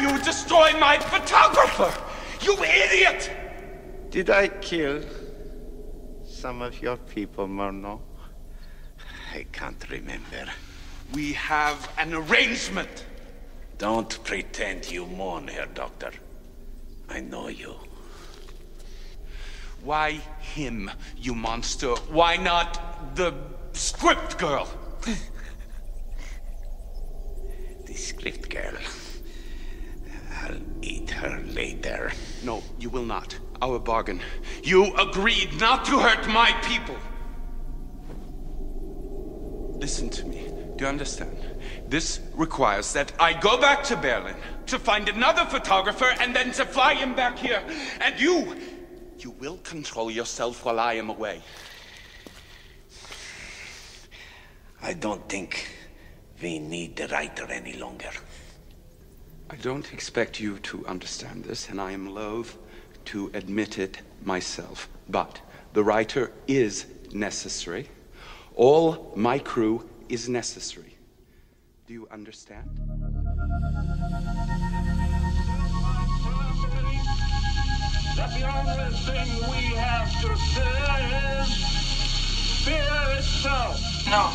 you 0.00 0.18
destroy 0.22 0.72
my 0.78 0.98
photographer? 0.98 1.92
You 2.42 2.56
idiot! 2.62 3.30
Did 4.10 4.30
I 4.30 4.48
kill 4.48 5.02
some 6.26 6.62
of 6.62 6.80
your 6.82 6.96
people, 6.96 7.46
Murnau? 7.46 8.00
I 9.34 9.46
can't 9.52 9.88
remember. 9.90 10.46
We 11.12 11.34
have 11.34 11.88
an 11.98 12.14
arrangement. 12.14 13.04
Don't 13.78 14.22
pretend 14.24 14.90
you 14.90 15.06
mourn 15.06 15.48
her, 15.48 15.66
Doctor. 15.66 16.12
I 17.08 17.20
know 17.20 17.48
you. 17.48 17.74
Why 19.82 20.20
him, 20.40 20.90
you 21.16 21.34
monster? 21.34 21.94
Why 22.10 22.36
not 22.36 23.14
the 23.16 23.34
script 23.72 24.38
girl? 24.38 24.68
The 27.86 27.96
script 27.96 28.50
girl. 28.50 28.74
Eat 30.82 31.10
her 31.10 31.42
later. 31.46 32.12
No, 32.42 32.62
you 32.78 32.88
will 32.90 33.04
not. 33.04 33.38
Our 33.60 33.78
bargain. 33.78 34.20
You 34.62 34.94
agreed 34.96 35.60
not 35.60 35.84
to 35.86 35.98
hurt 35.98 36.26
my 36.28 36.52
people. 36.62 36.96
Listen 39.78 40.08
to 40.10 40.26
me. 40.26 40.46
Do 40.76 40.84
you 40.84 40.88
understand? 40.88 41.36
This 41.88 42.20
requires 42.34 42.92
that 42.94 43.12
I 43.18 43.34
go 43.34 43.60
back 43.60 43.82
to 43.84 43.96
Berlin 43.96 44.36
to 44.66 44.78
find 44.78 45.08
another 45.08 45.44
photographer 45.44 46.10
and 46.20 46.34
then 46.34 46.52
to 46.52 46.64
fly 46.64 46.94
him 46.94 47.14
back 47.14 47.38
here. 47.38 47.62
And 48.00 48.18
you, 48.18 48.56
you 49.18 49.32
will 49.32 49.58
control 49.58 50.10
yourself 50.10 50.64
while 50.64 50.80
I 50.80 50.94
am 50.94 51.10
away. 51.10 51.42
I 54.82 54.94
don't 54.94 55.28
think 55.28 55.68
we 56.40 56.58
need 56.58 56.96
the 56.96 57.08
writer 57.08 57.44
any 57.50 57.74
longer. 57.74 58.10
I 59.52 59.56
don't 59.56 59.92
expect 59.92 60.38
you 60.38 60.60
to 60.60 60.86
understand 60.86 61.42
this, 61.42 61.68
and 61.68 61.80
I 61.80 61.90
am 61.90 62.14
loath 62.14 62.56
to 63.06 63.32
admit 63.34 63.80
it 63.80 64.00
myself. 64.22 64.88
But 65.08 65.40
the 65.72 65.82
writer 65.82 66.30
is 66.46 66.86
necessary. 67.12 67.88
All 68.54 69.12
my 69.16 69.40
crew 69.40 69.88
is 70.08 70.28
necessary. 70.28 70.96
Do 71.88 71.94
you 71.94 72.06
understand? 72.12 72.70
That 78.16 78.30
the 78.38 78.46
only 78.46 78.94
thing 79.02 79.50
we 79.50 79.74
have 79.74 80.12
to 80.22 80.28
fear 80.54 81.42
is 81.42 81.50
fear 82.64 83.18
itself. 83.18 83.80
No. 84.06 84.30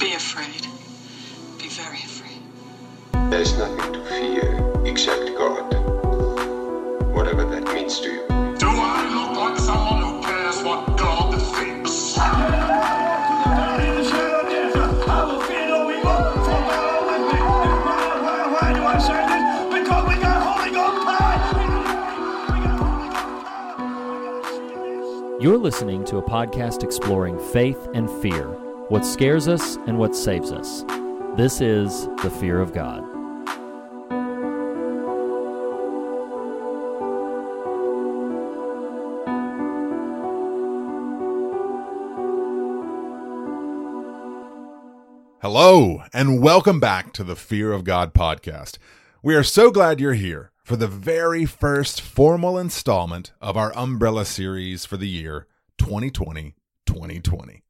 Be 0.00 0.14
afraid. 0.14 0.66
Be 1.62 1.68
very 1.68 1.98
afraid. 1.98 2.15
There 3.30 3.40
is 3.40 3.58
nothing 3.58 3.92
to 3.92 4.00
fear 4.04 4.86
except 4.86 5.36
God. 5.36 5.74
Whatever 7.12 7.44
that 7.46 7.64
means 7.74 7.98
to 8.00 8.08
you. 8.08 8.26
Do 8.56 8.68
I 8.68 9.08
look 9.12 9.36
like 9.36 9.58
someone 9.58 10.02
who 10.02 10.22
cares 10.22 10.62
what 10.62 10.96
God 10.96 11.34
thinks? 11.56 12.16
You're 25.40 25.58
listening 25.58 26.04
to 26.06 26.18
a 26.18 26.22
podcast 26.22 26.84
exploring 26.84 27.38
faith 27.38 27.88
and 27.92 28.08
fear, 28.22 28.46
what 28.88 29.04
scares 29.04 29.48
us 29.48 29.76
and 29.86 29.98
what 29.98 30.14
saves 30.14 30.52
us. 30.52 30.84
This 31.36 31.60
is 31.60 32.06
The 32.22 32.30
Fear 32.30 32.60
of 32.60 32.72
God. 32.72 33.15
Hello, 45.48 46.02
and 46.12 46.42
welcome 46.42 46.80
back 46.80 47.12
to 47.12 47.22
the 47.22 47.36
Fear 47.36 47.70
of 47.70 47.84
God 47.84 48.12
podcast. 48.12 48.78
We 49.22 49.36
are 49.36 49.44
so 49.44 49.70
glad 49.70 50.00
you're 50.00 50.14
here 50.14 50.50
for 50.64 50.74
the 50.74 50.88
very 50.88 51.44
first 51.44 52.00
formal 52.00 52.58
installment 52.58 53.30
of 53.40 53.56
our 53.56 53.72
umbrella 53.76 54.24
series 54.24 54.84
for 54.84 54.96
the 54.96 55.06
year 55.06 55.46
2020 55.78 56.56
2020. 56.86 57.62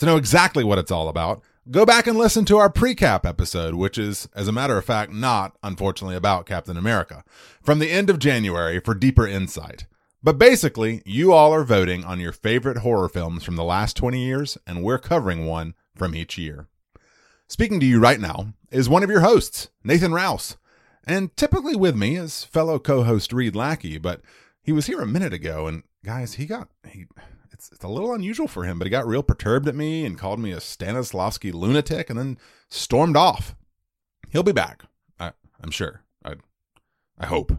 To 0.00 0.04
know 0.04 0.18
exactly 0.18 0.64
what 0.64 0.78
it's 0.78 0.90
all 0.90 1.08
about, 1.08 1.42
go 1.70 1.86
back 1.86 2.06
and 2.06 2.18
listen 2.18 2.44
to 2.44 2.58
our 2.58 2.68
pre-cap 2.68 3.24
episode, 3.24 3.74
which 3.74 3.96
is, 3.96 4.28
as 4.34 4.46
a 4.46 4.52
matter 4.52 4.76
of 4.76 4.84
fact, 4.84 5.10
not, 5.10 5.56
unfortunately, 5.62 6.16
about 6.16 6.44
Captain 6.44 6.76
America, 6.76 7.24
from 7.62 7.78
the 7.78 7.90
end 7.90 8.10
of 8.10 8.18
January 8.18 8.80
for 8.80 8.92
deeper 8.92 9.26
insight. 9.26 9.86
But 10.22 10.36
basically, 10.36 11.00
you 11.06 11.32
all 11.32 11.54
are 11.54 11.64
voting 11.64 12.04
on 12.04 12.20
your 12.20 12.32
favorite 12.32 12.78
horror 12.78 13.08
films 13.08 13.44
from 13.44 13.56
the 13.56 13.64
last 13.64 13.96
20 13.96 14.22
years, 14.22 14.58
and 14.66 14.82
we're 14.82 14.98
covering 14.98 15.46
one 15.46 15.72
from 15.94 16.14
each 16.14 16.36
year. 16.36 16.68
Speaking 17.48 17.78
to 17.80 17.86
you 17.86 18.00
right 18.00 18.20
now 18.20 18.54
is 18.70 18.88
one 18.88 19.02
of 19.02 19.10
your 19.10 19.20
hosts, 19.20 19.68
Nathan 19.82 20.12
Rouse. 20.12 20.56
And 21.06 21.36
typically 21.36 21.76
with 21.76 21.94
me 21.94 22.16
is 22.16 22.44
fellow 22.44 22.78
co-host 22.78 23.32
Reed 23.32 23.54
Lackey, 23.54 23.98
but 23.98 24.22
he 24.62 24.72
was 24.72 24.86
here 24.86 25.00
a 25.00 25.06
minute 25.06 25.34
ago 25.34 25.66
and 25.66 25.82
guys, 26.04 26.34
he 26.34 26.46
got 26.46 26.68
he 26.88 27.06
it's, 27.52 27.70
it's 27.70 27.84
a 27.84 27.88
little 27.88 28.12
unusual 28.12 28.48
for 28.48 28.64
him, 28.64 28.78
but 28.78 28.86
he 28.86 28.90
got 28.90 29.06
real 29.06 29.22
perturbed 29.22 29.68
at 29.68 29.74
me 29.74 30.04
and 30.04 30.18
called 30.18 30.40
me 30.40 30.52
a 30.52 30.56
Stanislavski 30.56 31.52
lunatic 31.52 32.10
and 32.10 32.18
then 32.18 32.38
stormed 32.68 33.16
off. 33.16 33.54
He'll 34.30 34.42
be 34.42 34.52
back. 34.52 34.82
I, 35.20 35.32
I'm 35.62 35.70
sure. 35.70 36.02
I 36.24 36.34
I 37.18 37.26
hope. 37.26 37.52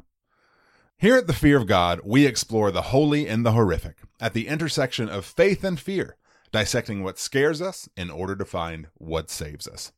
Here 0.97 1.15
at 1.15 1.27
The 1.27 1.33
Fear 1.33 1.57
of 1.57 1.67
God, 1.67 2.01
we 2.03 2.25
explore 2.25 2.71
the 2.71 2.83
holy 2.83 3.27
and 3.27 3.45
the 3.45 3.51
horrific 3.51 3.97
at 4.19 4.33
the 4.33 4.47
intersection 4.47 5.09
of 5.09 5.25
faith 5.25 5.63
and 5.63 5.79
fear 5.79 6.17
dissecting 6.55 7.03
what 7.03 7.19
scares 7.19 7.61
us 7.61 7.89
in 7.97 8.09
order 8.09 8.33
to 8.33 8.45
find 8.45 8.87
what 8.93 9.29
saves 9.29 9.67
us. 9.67 9.91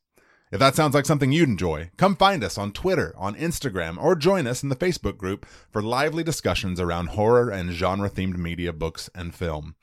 If 0.50 0.58
that 0.58 0.74
sounds 0.74 0.92
like 0.92 1.06
something 1.06 1.30
you'd 1.30 1.48
enjoy, 1.48 1.92
come 1.96 2.16
find 2.16 2.42
us 2.42 2.58
on 2.58 2.72
Twitter, 2.72 3.14
on 3.16 3.36
Instagram, 3.36 3.96
or 3.96 4.16
join 4.16 4.44
us 4.48 4.64
in 4.64 4.68
the 4.68 4.74
Facebook 4.74 5.16
group 5.16 5.46
for 5.70 5.80
lively 5.80 6.24
discussions 6.24 6.80
around 6.80 7.10
horror 7.10 7.48
and 7.48 7.70
genre 7.70 8.10
themed 8.10 8.38
media, 8.38 8.72
books, 8.72 9.08
and 9.14 9.36
film. 9.36 9.76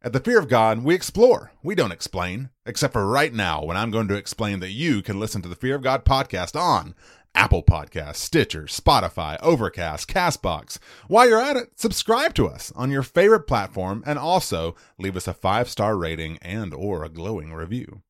At 0.00 0.14
The 0.14 0.20
Fear 0.20 0.38
of 0.38 0.48
God, 0.48 0.82
we 0.82 0.94
explore, 0.94 1.52
we 1.62 1.74
don't 1.74 1.92
explain, 1.92 2.48
except 2.64 2.94
for 2.94 3.06
right 3.06 3.34
now 3.34 3.62
when 3.62 3.76
I'm 3.76 3.90
going 3.90 4.08
to 4.08 4.16
explain 4.16 4.60
that 4.60 4.70
you 4.70 5.02
can 5.02 5.20
listen 5.20 5.42
to 5.42 5.48
the 5.50 5.54
Fear 5.54 5.74
of 5.74 5.82
God 5.82 6.06
podcast 6.06 6.58
on 6.58 6.94
Apple 7.34 7.62
Podcasts, 7.62 8.16
Stitcher, 8.16 8.64
Spotify, 8.64 9.36
Overcast, 9.40 10.08
Castbox. 10.08 10.78
While 11.08 11.28
you're 11.28 11.40
at 11.40 11.56
it, 11.56 11.78
subscribe 11.78 12.34
to 12.34 12.46
us 12.46 12.72
on 12.76 12.90
your 12.90 13.02
favorite 13.02 13.46
platform 13.46 14.02
and 14.06 14.18
also 14.18 14.76
leave 14.98 15.16
us 15.16 15.26
a 15.26 15.34
five-star 15.34 15.96
rating 15.96 16.38
and 16.42 16.72
or 16.72 17.04
a 17.04 17.08
glowing 17.08 17.52
review. 17.52 18.02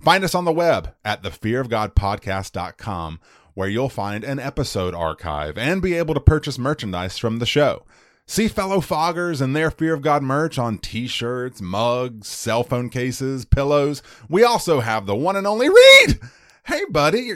Find 0.00 0.24
us 0.24 0.34
on 0.34 0.46
the 0.46 0.52
web 0.52 0.94
at 1.04 1.22
thefearofgodpodcast.com 1.22 3.20
where 3.54 3.68
you'll 3.68 3.88
find 3.88 4.24
an 4.24 4.38
episode 4.38 4.94
archive 4.94 5.58
and 5.58 5.82
be 5.82 5.94
able 5.94 6.14
to 6.14 6.20
purchase 6.20 6.58
merchandise 6.58 7.18
from 7.18 7.38
the 7.38 7.46
show. 7.46 7.84
See 8.26 8.48
fellow 8.48 8.80
foggers 8.80 9.42
and 9.42 9.56
their 9.56 9.70
Fear 9.70 9.94
of 9.94 10.02
God 10.02 10.22
merch 10.22 10.56
on 10.56 10.78
t-shirts, 10.78 11.60
mugs, 11.60 12.28
cell 12.28 12.62
phone 12.62 12.88
cases, 12.88 13.44
pillows. 13.44 14.02
We 14.28 14.44
also 14.44 14.80
have 14.80 15.06
the 15.06 15.16
one 15.16 15.36
and 15.36 15.46
only 15.46 15.68
Reed. 15.68 16.20
Hey 16.64 16.82
buddy, 16.88 17.32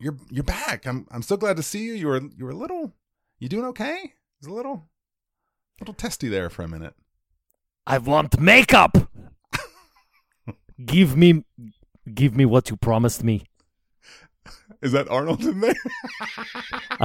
you're 0.00 0.16
you're 0.30 0.44
back. 0.44 0.86
I'm 0.86 1.06
I'm 1.10 1.22
so 1.22 1.36
glad 1.36 1.56
to 1.56 1.62
see 1.62 1.82
you. 1.84 1.92
You 1.94 2.06
were 2.08 2.20
you 2.36 2.44
were 2.44 2.50
a 2.50 2.56
little 2.56 2.92
you 3.38 3.48
doing 3.48 3.64
okay? 3.66 3.98
It 4.04 4.12
was 4.40 4.48
a 4.48 4.54
little 4.54 4.88
little 5.80 5.94
testy 5.94 6.28
there 6.28 6.50
for 6.50 6.62
a 6.62 6.68
minute. 6.68 6.94
I 7.86 7.98
want 7.98 8.40
makeup. 8.40 8.96
give 10.84 11.16
me 11.16 11.44
give 12.12 12.34
me 12.36 12.44
what 12.44 12.70
you 12.70 12.76
promised 12.76 13.22
me. 13.22 13.44
Is 14.82 14.92
that 14.92 15.08
Arnold 15.10 15.42
in 15.42 15.60
there? 15.60 15.74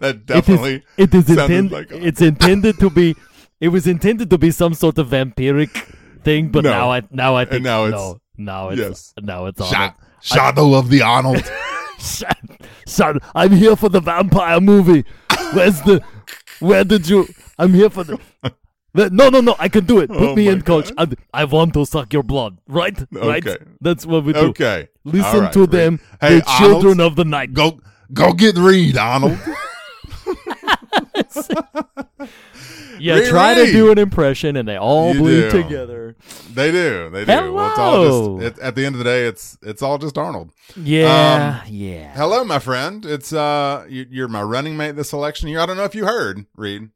that 0.00 0.24
definitely 0.24 0.82
it 0.96 1.14
is 1.14 1.26
sounded 1.26 1.42
intended 1.42 1.72
like 1.72 1.90
it's 1.92 2.22
intended 2.22 2.78
to 2.78 2.88
be 2.88 3.14
it 3.60 3.68
was 3.68 3.86
intended 3.86 4.30
to 4.30 4.38
be 4.38 4.50
some 4.50 4.74
sort 4.74 4.98
of 4.98 5.08
vampiric 5.08 5.70
thing, 6.24 6.48
but 6.48 6.64
No. 6.64 6.70
now 6.70 6.90
I 6.92 7.02
now 7.10 7.36
I 7.36 7.44
think 7.44 7.62
now 7.64 7.84
it's- 7.86 8.00
no, 8.00 8.18
now 8.38 8.68
it's 8.70 8.80
yes. 8.80 9.14
now 9.20 9.46
it's 9.46 9.60
Arnold. 9.60 9.92
Shadow 10.22 10.74
of 10.74 10.88
the 10.88 11.02
Arnold. 11.02 11.44
Son, 12.02 12.34
son, 12.84 13.20
I'm 13.34 13.52
here 13.52 13.76
for 13.76 13.88
the 13.88 14.00
vampire 14.00 14.60
movie. 14.60 15.04
Where's 15.52 15.80
the? 15.82 16.02
Where 16.58 16.82
did 16.82 17.08
you? 17.08 17.28
I'm 17.58 17.72
here 17.74 17.90
for 17.90 18.02
the. 18.02 18.18
No, 18.94 19.28
no, 19.30 19.40
no! 19.40 19.54
I 19.58 19.68
can 19.68 19.84
do 19.86 20.00
it. 20.00 20.08
Put 20.10 20.18
Oh 20.30 20.36
me 20.36 20.48
in, 20.48 20.62
coach. 20.62 20.90
I, 20.98 21.06
I 21.32 21.44
want 21.44 21.74
to 21.74 21.86
suck 21.86 22.12
your 22.12 22.22
blood. 22.24 22.58
Right, 22.66 22.98
right. 23.12 23.44
That's 23.80 24.04
what 24.04 24.24
we 24.24 24.32
do. 24.32 24.40
okay. 24.50 24.88
Listen 25.04 25.40
right, 25.40 25.52
to 25.52 25.60
Reed. 25.60 25.70
them, 25.70 26.00
Hey, 26.20 26.40
the 26.40 26.54
children 26.58 27.00
of 27.00 27.16
the 27.16 27.24
night. 27.24 27.54
Go 27.54 27.80
go 28.12 28.32
get 28.32 28.56
Reed, 28.58 28.96
Arnold. 28.98 29.38
you 31.14 31.22
Riri! 33.12 33.28
try 33.30 33.54
to 33.54 33.66
do 33.72 33.90
an 33.90 33.98
impression, 33.98 34.56
and 34.56 34.68
they 34.68 34.76
all 34.76 35.12
You 35.14 35.20
bleed 35.20 35.50
do. 35.50 35.62
together. 35.62 36.16
They 36.52 36.70
do. 36.70 37.10
They 37.10 37.24
do. 37.24 37.52
Well, 37.52 37.70
it's 37.70 37.78
all 37.78 37.92
Hello. 38.04 38.40
just 38.40 38.58
it, 38.58 38.62
at 38.62 38.74
the 38.74 38.84
end 38.86 38.94
of 38.94 38.98
the 38.98 39.04
day, 39.04 39.26
it's 39.26 39.58
it's 39.62 39.82
all 39.82 39.98
just 39.98 40.16
Arnold. 40.18 40.50
Yeah, 40.76 41.64
yeah. 41.66 42.12
Hello, 42.14 42.44
my 42.44 42.58
friend. 42.58 43.04
It's 43.04 43.32
uh, 43.32 43.84
you, 43.88 44.06
you're 44.10 44.28
my 44.28 44.42
running 44.42 44.76
mate 44.76 44.92
this 44.96 45.12
election 45.12 45.48
year. 45.48 45.60
I 45.60 45.66
don't 45.66 45.76
know 45.76 45.84
if 45.84 45.94
you 45.94 46.06
heard, 46.06 46.46
Reed. 46.56 46.90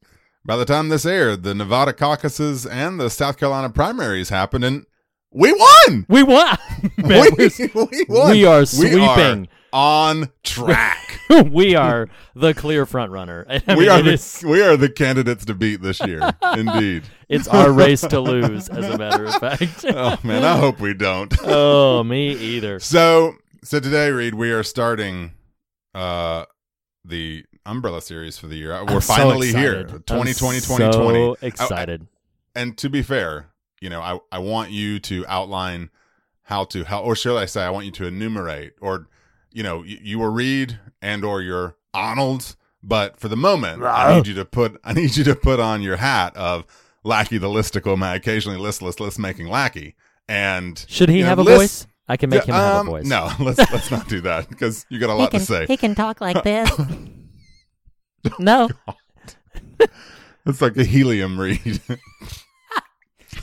By 0.45 0.57
the 0.57 0.65
time 0.65 0.89
this 0.91 1.05
aired, 1.05 1.43
the 1.43 1.55
Nevada 1.55 1.93
caucuses 1.93 2.67
and 2.67 3.01
the 3.01 3.11
South 3.11 3.37
Carolina 3.37 3.69
primaries 3.71 4.29
happened, 4.29 4.65
and 4.65 4.87
we 5.33 5.53
won. 5.53 6.07
We 6.09 6.23
won. 6.23 6.57
Man, 6.99 7.27
we, 7.37 7.51
we're- 7.51 8.05
won. 8.09 8.31
we 8.31 8.45
are 8.45 8.61
We 8.61 8.67
sweeping. 8.67 9.01
are 9.03 9.47
on 9.73 10.31
track. 10.43 11.21
we 11.51 11.75
are 11.75 12.09
the 12.35 12.55
clear 12.55 12.87
front 12.87 13.11
runner. 13.13 13.47
I 13.67 13.75
we 13.77 13.89
are 13.89 14.03
the 14.03 14.13
is- 14.13 14.43
we 14.47 14.63
are 14.63 14.77
the 14.77 14.89
candidates 14.89 15.45
to 15.47 15.55
beat 15.55 15.83
this 15.83 16.01
year. 16.01 16.21
Indeed. 16.57 17.05
it's 17.29 17.49
our 17.49 17.73
race 17.73 18.01
to 18.03 18.21
lose, 18.21 18.69
as 18.69 18.85
a 18.87 18.99
matter 18.99 19.25
of 19.27 19.35
fact. 19.37 19.85
Oh 19.89 20.19
man, 20.23 20.45
I 20.45 20.57
hope 20.57 20.81
we 20.81 20.95
don't. 20.95 21.35
oh, 21.43 22.03
me 22.05 22.33
either. 22.33 22.81
So 22.81 23.35
so 23.63 23.81
today, 23.81 24.11
Reed, 24.11 24.35
we 24.35 24.51
are 24.53 24.63
starting 24.63 25.33
uh 25.95 26.45
the 27.05 27.45
umbrella 27.65 28.01
series 28.03 28.39
for 28.39 28.47
the 28.47 28.57
year. 28.57 28.71
We're 28.85 28.95
I'm 28.95 29.01
so 29.01 29.15
finally 29.15 29.49
here. 29.49 29.81
excited. 29.81 30.07
2020 30.07 30.57
I'm 30.57 30.63
2020. 30.63 31.19
So 31.19 31.37
excited. 31.43 32.07
And 32.55 32.77
to 32.79 32.89
be 32.89 33.03
fair, 33.03 33.51
you 33.81 33.91
know, 33.91 34.01
I 34.01 34.19
I 34.33 34.39
want 34.39 34.71
you 34.71 34.99
to 35.01 35.25
outline 35.29 35.91
how 36.43 36.65
to 36.65 36.85
how 36.85 37.03
or 37.03 37.17
should 37.17 37.37
I 37.37 37.47
say 37.47 37.63
I 37.63 37.71
want 37.71 37.87
you 37.87 37.93
to 37.93 38.07
enumerate 38.07 38.75
or 38.81 39.09
you 39.57 39.63
know, 39.63 39.83
you, 39.83 39.99
you 40.03 40.19
were 40.19 40.31
Reed 40.31 40.79
and 41.01 41.25
or 41.25 41.41
you're 41.41 41.77
Arnold, 41.95 42.57
but 42.83 43.19
for 43.19 43.29
the 43.29 43.37
moment, 43.37 43.83
I 43.83 44.15
need 44.17 44.27
you 44.27 44.35
to 44.35 44.45
put 44.45 44.79
I 44.85 44.93
need 44.93 45.17
you 45.17 45.25
to 45.25 45.35
put 45.35 45.59
on 45.61 45.81
your 45.81 45.97
hat 45.97 46.37
of 46.37 46.67
lackey 47.05 47.39
the 47.39 47.49
listicle, 47.49 47.97
my 47.97 48.15
occasionally 48.15 48.59
listless 48.59 49.01
list 49.01 49.19
making 49.19 49.49
lackey. 49.49 49.95
And 50.29 50.85
Should 50.89 51.09
he 51.09 51.19
you 51.19 51.23
know, 51.23 51.31
have 51.31 51.39
a 51.39 51.43
list- 51.43 51.85
voice? 51.85 51.87
I 52.09 52.17
can 52.19 52.29
make 52.31 52.45
him 52.45 52.55
have 52.55 52.75
um, 52.83 52.87
a 52.87 52.91
voice. 52.91 53.07
No, 53.07 53.31
let's 53.41 53.59
let's 53.73 53.91
not 53.91 54.07
do 54.09 54.21
that 54.21 54.49
because 54.51 54.85
you 54.91 54.99
got 55.01 55.09
a 55.09 55.15
lot 55.15 55.31
can, 55.31 55.41
to 55.41 55.47
say. 55.47 55.65
He 55.67 55.79
can 55.79 55.95
talk 55.95 56.21
like 56.21 56.43
this. 56.45 56.71
No. 58.39 58.69
It's 60.45 60.61
like 60.61 60.77
a 60.77 60.85
helium 60.85 61.41
Reed. 61.41 61.81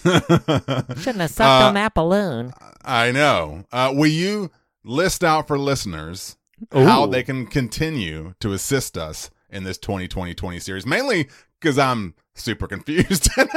Shouldn't 0.04 1.18
have 1.22 1.30
sucked 1.32 1.64
Uh, 1.64 1.68
on 1.68 1.74
that 1.74 1.94
balloon. 1.96 2.54
I 2.86 3.12
know. 3.12 3.66
Uh, 3.72 3.92
will 3.96 4.08
you 4.08 4.52
list 4.84 5.24
out 5.24 5.48
for 5.48 5.58
listeners 5.58 6.38
how 6.72 7.06
they 7.06 7.24
can 7.24 7.46
continue 7.46 8.34
to 8.40 8.54
assist 8.54 8.98
us 8.98 9.30
in 9.50 9.64
this 9.64 9.78
2020-20 9.78 10.62
series? 10.62 10.86
Mainly 10.86 11.30
because 11.60 11.80
I'm 11.80 12.14
super 12.36 12.68
confused. 12.68 13.30
Maybe 13.38 13.52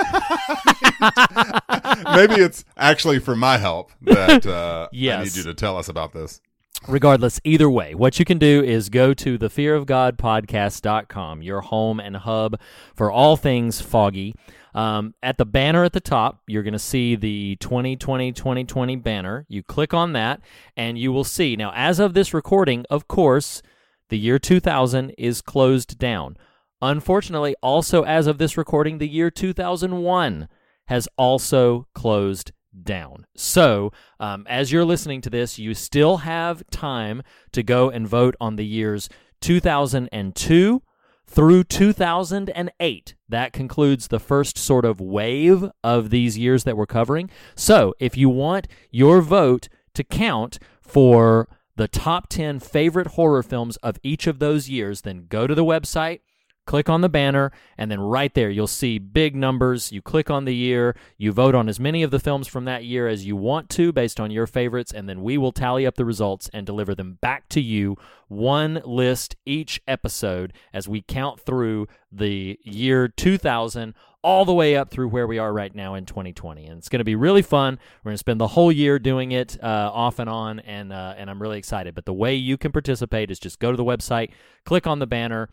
it's 2.36 2.64
actually 2.76 3.18
for 3.18 3.34
my 3.34 3.58
help 3.58 3.90
that 4.02 4.46
uh, 4.46 4.88
I 4.92 5.24
need 5.24 5.34
you 5.34 5.42
to 5.42 5.54
tell 5.54 5.76
us 5.76 5.88
about 5.88 6.12
this. 6.12 6.40
Regardless, 6.86 7.40
either 7.42 7.68
way, 7.68 7.94
what 7.94 8.18
you 8.18 8.24
can 8.24 8.38
do 8.38 8.62
is 8.62 8.90
go 8.90 9.12
to 9.14 9.38
the 9.38 9.48
fearofgodpodcast.com, 9.48 11.42
your 11.42 11.62
home 11.62 11.98
and 11.98 12.16
hub 12.16 12.60
for 12.94 13.10
all 13.10 13.36
things 13.36 13.80
foggy. 13.80 14.34
Um, 14.76 15.14
at 15.22 15.38
the 15.38 15.46
banner 15.46 15.84
at 15.84 15.94
the 15.94 16.00
top, 16.00 16.42
you're 16.46 16.62
going 16.62 16.74
to 16.74 16.78
see 16.78 17.16
the 17.16 17.56
2020 17.56 18.32
2020 18.32 18.96
banner. 18.96 19.46
You 19.48 19.62
click 19.62 19.94
on 19.94 20.12
that, 20.12 20.42
and 20.76 20.98
you 20.98 21.12
will 21.12 21.24
see. 21.24 21.56
Now, 21.56 21.72
as 21.74 21.98
of 21.98 22.12
this 22.12 22.34
recording, 22.34 22.84
of 22.90 23.08
course, 23.08 23.62
the 24.10 24.18
year 24.18 24.38
2000 24.38 25.14
is 25.16 25.40
closed 25.40 25.98
down. 25.98 26.36
Unfortunately, 26.82 27.56
also 27.62 28.02
as 28.02 28.26
of 28.26 28.36
this 28.36 28.58
recording, 28.58 28.98
the 28.98 29.08
year 29.08 29.30
2001 29.30 30.46
has 30.88 31.08
also 31.16 31.88
closed 31.94 32.52
down. 32.82 33.24
So, 33.34 33.92
um, 34.20 34.46
as 34.46 34.70
you're 34.70 34.84
listening 34.84 35.22
to 35.22 35.30
this, 35.30 35.58
you 35.58 35.72
still 35.72 36.18
have 36.18 36.62
time 36.70 37.22
to 37.52 37.62
go 37.62 37.88
and 37.88 38.06
vote 38.06 38.36
on 38.42 38.56
the 38.56 38.66
years 38.66 39.08
2002 39.40 40.82
through 41.26 41.64
2008. 41.64 43.14
That 43.28 43.52
concludes 43.52 44.08
the 44.08 44.20
first 44.20 44.56
sort 44.56 44.84
of 44.84 45.00
wave 45.00 45.70
of 45.82 46.10
these 46.10 46.38
years 46.38 46.64
that 46.64 46.76
we're 46.76 46.86
covering. 46.86 47.30
So, 47.54 47.94
if 47.98 48.16
you 48.16 48.28
want 48.28 48.68
your 48.90 49.20
vote 49.20 49.68
to 49.94 50.04
count 50.04 50.58
for 50.80 51.48
the 51.76 51.88
top 51.88 52.28
10 52.28 52.60
favorite 52.60 53.08
horror 53.08 53.42
films 53.42 53.76
of 53.78 53.98
each 54.02 54.26
of 54.26 54.38
those 54.38 54.68
years, 54.68 55.02
then 55.02 55.26
go 55.28 55.46
to 55.46 55.54
the 55.54 55.64
website, 55.64 56.20
click 56.66 56.88
on 56.88 57.00
the 57.00 57.08
banner, 57.08 57.52
and 57.78 57.90
then 57.90 58.00
right 58.00 58.34
there 58.34 58.50
you'll 58.50 58.66
see 58.66 58.98
big 58.98 59.34
numbers. 59.34 59.92
You 59.92 60.02
click 60.02 60.30
on 60.30 60.44
the 60.44 60.54
year, 60.54 60.96
you 61.16 61.32
vote 61.32 61.54
on 61.54 61.68
as 61.68 61.80
many 61.80 62.02
of 62.02 62.10
the 62.10 62.20
films 62.20 62.46
from 62.46 62.64
that 62.66 62.84
year 62.84 63.08
as 63.08 63.24
you 63.24 63.36
want 63.36 63.70
to 63.70 63.92
based 63.92 64.20
on 64.20 64.30
your 64.30 64.46
favorites, 64.46 64.92
and 64.92 65.08
then 65.08 65.22
we 65.22 65.38
will 65.38 65.52
tally 65.52 65.86
up 65.86 65.94
the 65.94 66.04
results 66.04 66.50
and 66.52 66.66
deliver 66.66 66.94
them 66.94 67.18
back 67.20 67.48
to 67.50 67.60
you, 67.60 67.96
one 68.28 68.82
list 68.84 69.36
each 69.46 69.80
episode, 69.86 70.52
as 70.72 70.88
we 70.88 71.02
count 71.02 71.40
through 71.40 71.86
the 72.12 72.58
year 72.62 73.08
2000 73.08 73.94
all 74.26 74.44
the 74.44 74.52
way 74.52 74.74
up 74.74 74.90
through 74.90 75.06
where 75.06 75.28
we 75.28 75.38
are 75.38 75.52
right 75.52 75.72
now 75.72 75.94
in 75.94 76.04
2020. 76.04 76.66
And 76.66 76.78
it's 76.78 76.88
going 76.88 76.98
to 76.98 77.04
be 77.04 77.14
really 77.14 77.42
fun. 77.42 77.78
We're 78.02 78.10
going 78.10 78.14
to 78.14 78.18
spend 78.18 78.40
the 78.40 78.48
whole 78.48 78.72
year 78.72 78.98
doing 78.98 79.30
it 79.30 79.56
uh, 79.62 79.90
off 79.94 80.18
and 80.18 80.28
on, 80.28 80.58
and 80.58 80.92
uh, 80.92 81.14
and 81.16 81.30
I'm 81.30 81.40
really 81.40 81.58
excited. 81.58 81.94
But 81.94 82.06
the 82.06 82.12
way 82.12 82.34
you 82.34 82.58
can 82.58 82.72
participate 82.72 83.30
is 83.30 83.38
just 83.38 83.60
go 83.60 83.70
to 83.70 83.76
the 83.76 83.84
website, 83.84 84.32
click 84.64 84.84
on 84.84 84.98
the 84.98 85.06
banner, 85.06 85.48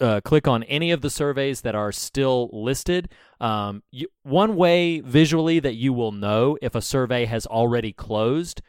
uh, 0.00 0.20
click 0.22 0.46
on 0.46 0.62
any 0.64 0.90
of 0.90 1.00
the 1.00 1.10
surveys 1.10 1.62
that 1.62 1.74
are 1.74 1.92
still 1.92 2.50
listed. 2.52 3.08
Um, 3.40 3.82
you, 3.90 4.08
one 4.22 4.56
way 4.56 5.00
visually 5.00 5.60
that 5.60 5.74
you 5.74 5.92
will 5.92 6.12
know 6.12 6.58
if 6.60 6.74
a 6.74 6.82
survey 6.82 7.24
has 7.24 7.46
already 7.46 7.92
closed 7.92 8.60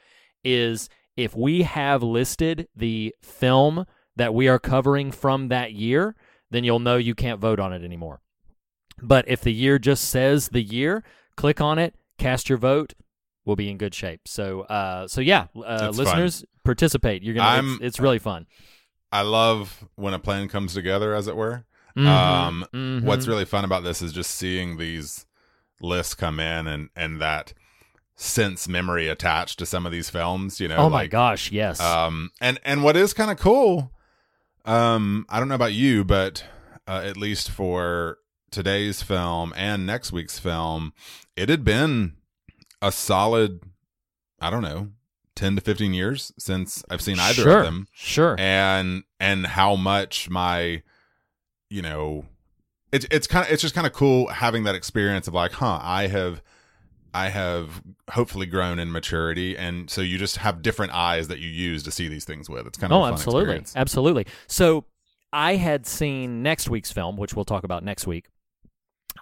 is 0.44 0.90
if 1.16 1.36
we 1.36 1.64
have 1.64 2.02
listed 2.02 2.68
the 2.76 3.14
film 3.22 3.86
that 4.16 4.34
we 4.34 4.48
are 4.48 4.60
covering 4.60 5.12
from 5.12 5.50
that 5.50 5.74
year, 5.74 6.16
then 6.52 6.64
you'll 6.64 6.80
know 6.80 6.98
you 6.98 7.16
can't 7.16 7.40
vote 7.40 7.60
on 7.60 7.74
it 7.74 7.84
anymore. 7.84 8.22
But 9.02 9.26
if 9.28 9.42
the 9.42 9.54
year 9.54 9.80
just 9.80 10.06
says 10.06 10.50
the 10.50 10.62
year, 10.62 11.04
click 11.36 11.60
on 11.60 11.80
it, 11.80 11.96
cast 12.18 12.50
your 12.50 12.58
vote. 12.58 12.94
We'll 13.46 13.56
be 13.56 13.70
in 13.70 13.78
good 13.78 13.94
shape. 13.94 14.22
So, 14.28 14.62
uh, 14.62 15.08
so 15.08 15.20
yeah, 15.20 15.48
uh, 15.56 15.92
listeners, 15.94 16.46
participate. 16.64 17.24
You're 17.24 17.36
gonna. 17.36 17.74
It's, 17.74 17.84
it's 17.84 18.00
really 18.00 18.20
fun. 18.20 18.46
I 19.14 19.22
love 19.22 19.86
when 19.96 20.14
a 20.14 20.20
plan 20.20 20.48
comes 20.50 20.74
together, 20.74 21.14
as 21.14 21.28
it 21.28 21.36
were. 21.36 21.66
Mhm, 21.96 22.08
Um, 22.08 22.66
mhm. 22.74 23.04
What's 23.04 23.28
really 23.28 23.46
fun 23.46 23.64
about 23.64 23.84
this 23.84 24.02
is 24.02 24.12
just 24.12 24.32
seeing 24.32 24.78
these 24.78 25.26
lists 25.80 26.16
come 26.16 26.40
in 26.40 26.68
and 26.68 26.90
and 26.96 27.22
that 27.22 27.54
sense 28.16 28.68
memory 28.68 29.08
attached 29.08 29.60
to 29.60 29.66
some 29.66 29.86
of 29.86 29.92
these 29.92 30.10
films. 30.10 30.60
You 30.60 30.68
know, 30.70 30.78
oh 30.78 30.90
my 30.90 31.02
like, 31.04 31.12
gosh, 31.12 31.52
yes. 31.52 31.80
Um, 31.80 32.32
and 32.42 32.60
and 32.66 32.84
what 32.84 32.98
is 32.98 33.14
kind 33.14 33.30
of 33.30 33.38
cool, 33.38 33.92
um, 34.66 35.26
I 35.30 35.40
don't 35.40 35.48
know 35.50 35.56
about 35.56 35.74
you, 35.74 36.04
but 36.04 36.44
uh, 36.88 37.02
at 37.06 37.16
least 37.18 37.50
for 37.52 38.18
today's 38.50 39.02
film 39.04 39.54
and 39.56 39.86
next 39.86 40.12
week's 40.12 40.40
film, 40.40 40.94
it 41.36 41.50
had 41.50 41.64
been 41.64 42.16
a 42.82 42.92
solid, 42.92 43.62
I 44.42 44.50
don't 44.50 44.62
know, 44.64 44.90
ten 45.36 45.56
to 45.56 45.62
fifteen 45.62 45.94
years 45.94 46.32
since 46.38 46.84
I've 46.90 47.02
seen 47.02 47.20
either 47.20 47.42
sure, 47.44 47.60
of 47.60 47.66
them 47.66 47.88
Sure. 47.94 48.36
and 48.40 49.04
and 49.20 49.46
how 49.48 49.76
much 49.76 50.30
my 50.30 50.84
you 51.70 51.82
know 51.82 52.26
it's 52.92 53.06
it's 53.10 53.28
kind 53.28 53.46
of 53.46 53.52
it's 53.52 53.62
just 53.62 53.74
kind 53.76 53.88
of 53.88 53.94
cool 53.94 54.28
having 54.28 54.64
that 54.66 54.76
experience 54.76 55.28
of 55.28 55.34
like 55.34 55.54
huh 55.54 55.80
i 55.82 56.06
have 56.08 56.42
i 57.16 57.30
have 57.30 57.82
hopefully 58.12 58.46
grown 58.46 58.78
in 58.78 58.92
maturity 58.92 59.58
and 59.58 59.90
so 59.90 60.02
you 60.02 60.18
just 60.20 60.38
have 60.38 60.62
different 60.62 60.94
eyes 60.94 61.28
that 61.30 61.40
you 61.40 61.50
use 61.50 61.82
to 61.84 61.92
see 61.92 62.08
these 62.08 62.26
things 62.26 62.48
with 62.50 62.68
it's 62.68 62.78
kind 62.78 62.94
of 62.94 63.02
oh, 63.02 63.06
absolutely, 63.06 63.42
experience. 63.44 63.74
absolutely. 63.76 64.28
So 64.48 64.86
I 65.32 65.56
had 65.56 65.88
seen 65.88 66.44
next 66.44 66.70
week's 66.70 66.92
film, 66.92 67.18
which 67.18 67.34
we'll 67.34 67.44
talk 67.46 67.64
about 67.64 67.84
next 67.84 68.06
week. 68.06 68.28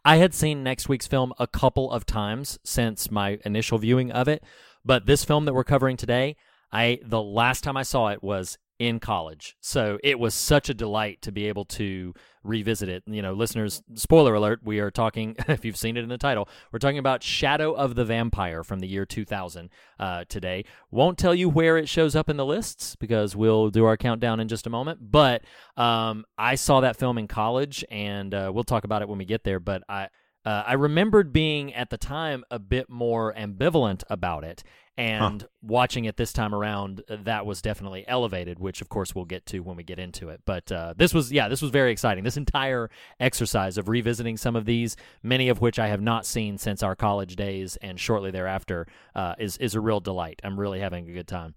I 0.03 0.17
had 0.17 0.33
seen 0.33 0.61
next 0.61 0.89
week's 0.89 1.07
film 1.07 1.31
a 1.39 1.47
couple 1.47 1.89
of 1.89 2.05
times 2.05 2.59
since 2.65 3.09
my 3.09 3.39
initial 3.45 3.77
viewing 3.77 4.11
of 4.11 4.27
it, 4.27 4.43
but 4.83 5.05
this 5.05 5.23
film 5.23 5.45
that 5.45 5.53
we're 5.53 5.63
covering 5.63 5.97
today, 5.97 6.35
I 6.71 6.99
the 7.03 7.21
last 7.21 7.63
time 7.63 7.77
I 7.77 7.83
saw 7.83 8.07
it 8.07 8.23
was 8.23 8.57
in 8.81 8.99
college. 8.99 9.55
So 9.61 9.99
it 10.03 10.17
was 10.17 10.33
such 10.33 10.67
a 10.67 10.73
delight 10.73 11.21
to 11.21 11.31
be 11.31 11.47
able 11.47 11.65
to 11.65 12.15
revisit 12.43 12.89
it. 12.89 13.03
You 13.05 13.21
know, 13.21 13.33
listeners, 13.33 13.83
spoiler 13.93 14.33
alert, 14.33 14.61
we 14.63 14.79
are 14.79 14.89
talking, 14.89 15.35
if 15.47 15.63
you've 15.63 15.77
seen 15.77 15.97
it 15.97 16.03
in 16.03 16.09
the 16.09 16.17
title, 16.17 16.49
we're 16.71 16.79
talking 16.79 16.97
about 16.97 17.21
Shadow 17.21 17.73
of 17.73 17.93
the 17.93 18.03
Vampire 18.03 18.63
from 18.63 18.79
the 18.79 18.87
year 18.87 19.05
2000 19.05 19.69
uh, 19.99 20.23
today. 20.27 20.65
Won't 20.89 21.19
tell 21.19 21.35
you 21.35 21.47
where 21.47 21.77
it 21.77 21.87
shows 21.87 22.15
up 22.15 22.27
in 22.27 22.37
the 22.37 22.45
lists 22.45 22.95
because 22.95 23.35
we'll 23.35 23.69
do 23.69 23.85
our 23.85 23.97
countdown 23.97 24.39
in 24.39 24.47
just 24.47 24.65
a 24.65 24.71
moment. 24.71 25.11
But 25.11 25.43
um, 25.77 26.25
I 26.35 26.55
saw 26.55 26.81
that 26.81 26.97
film 26.97 27.19
in 27.19 27.27
college 27.27 27.85
and 27.91 28.33
uh, 28.33 28.49
we'll 28.51 28.63
talk 28.63 28.83
about 28.83 29.03
it 29.03 29.09
when 29.09 29.19
we 29.19 29.25
get 29.25 29.43
there. 29.43 29.59
But 29.59 29.83
I, 29.87 30.07
uh, 30.45 30.63
I 30.65 30.73
remembered 30.73 31.31
being 31.31 31.73
at 31.73 31.89
the 31.89 31.97
time 31.97 32.43
a 32.49 32.59
bit 32.59 32.89
more 32.89 33.33
ambivalent 33.33 34.03
about 34.09 34.43
it, 34.43 34.63
and 34.97 35.47
watching 35.61 36.05
it 36.05 36.17
this 36.17 36.33
time 36.33 36.53
around, 36.53 37.01
uh, 37.09 37.17
that 37.23 37.45
was 37.45 37.61
definitely 37.61 38.03
elevated, 38.07 38.59
which 38.59 38.81
of 38.81 38.89
course 38.89 39.15
we'll 39.15 39.25
get 39.25 39.45
to 39.47 39.61
when 39.61 39.77
we 39.77 39.83
get 39.83 39.99
into 39.99 40.29
it. 40.29 40.41
But 40.45 40.71
uh, 40.71 40.93
this 40.97 41.13
was, 41.13 41.31
yeah, 41.31 41.47
this 41.47 41.61
was 41.61 41.71
very 41.71 41.91
exciting. 41.91 42.23
This 42.23 42.37
entire 42.37 42.89
exercise 43.19 43.77
of 43.77 43.87
revisiting 43.87 44.37
some 44.37 44.55
of 44.55 44.65
these, 44.65 44.97
many 45.23 45.49
of 45.49 45.61
which 45.61 45.79
I 45.79 45.87
have 45.87 46.01
not 46.01 46.25
seen 46.25 46.57
since 46.57 46.83
our 46.83 46.95
college 46.95 47.35
days 47.35 47.77
and 47.77 47.99
shortly 47.99 48.31
thereafter, 48.31 48.85
uh, 49.15 49.35
is 49.39 49.57
is 49.57 49.75
a 49.75 49.79
real 49.79 50.01
delight. 50.01 50.41
I'm 50.43 50.59
really 50.59 50.81
having 50.81 51.09
a 51.09 51.13
good 51.13 51.27
time. 51.27 51.55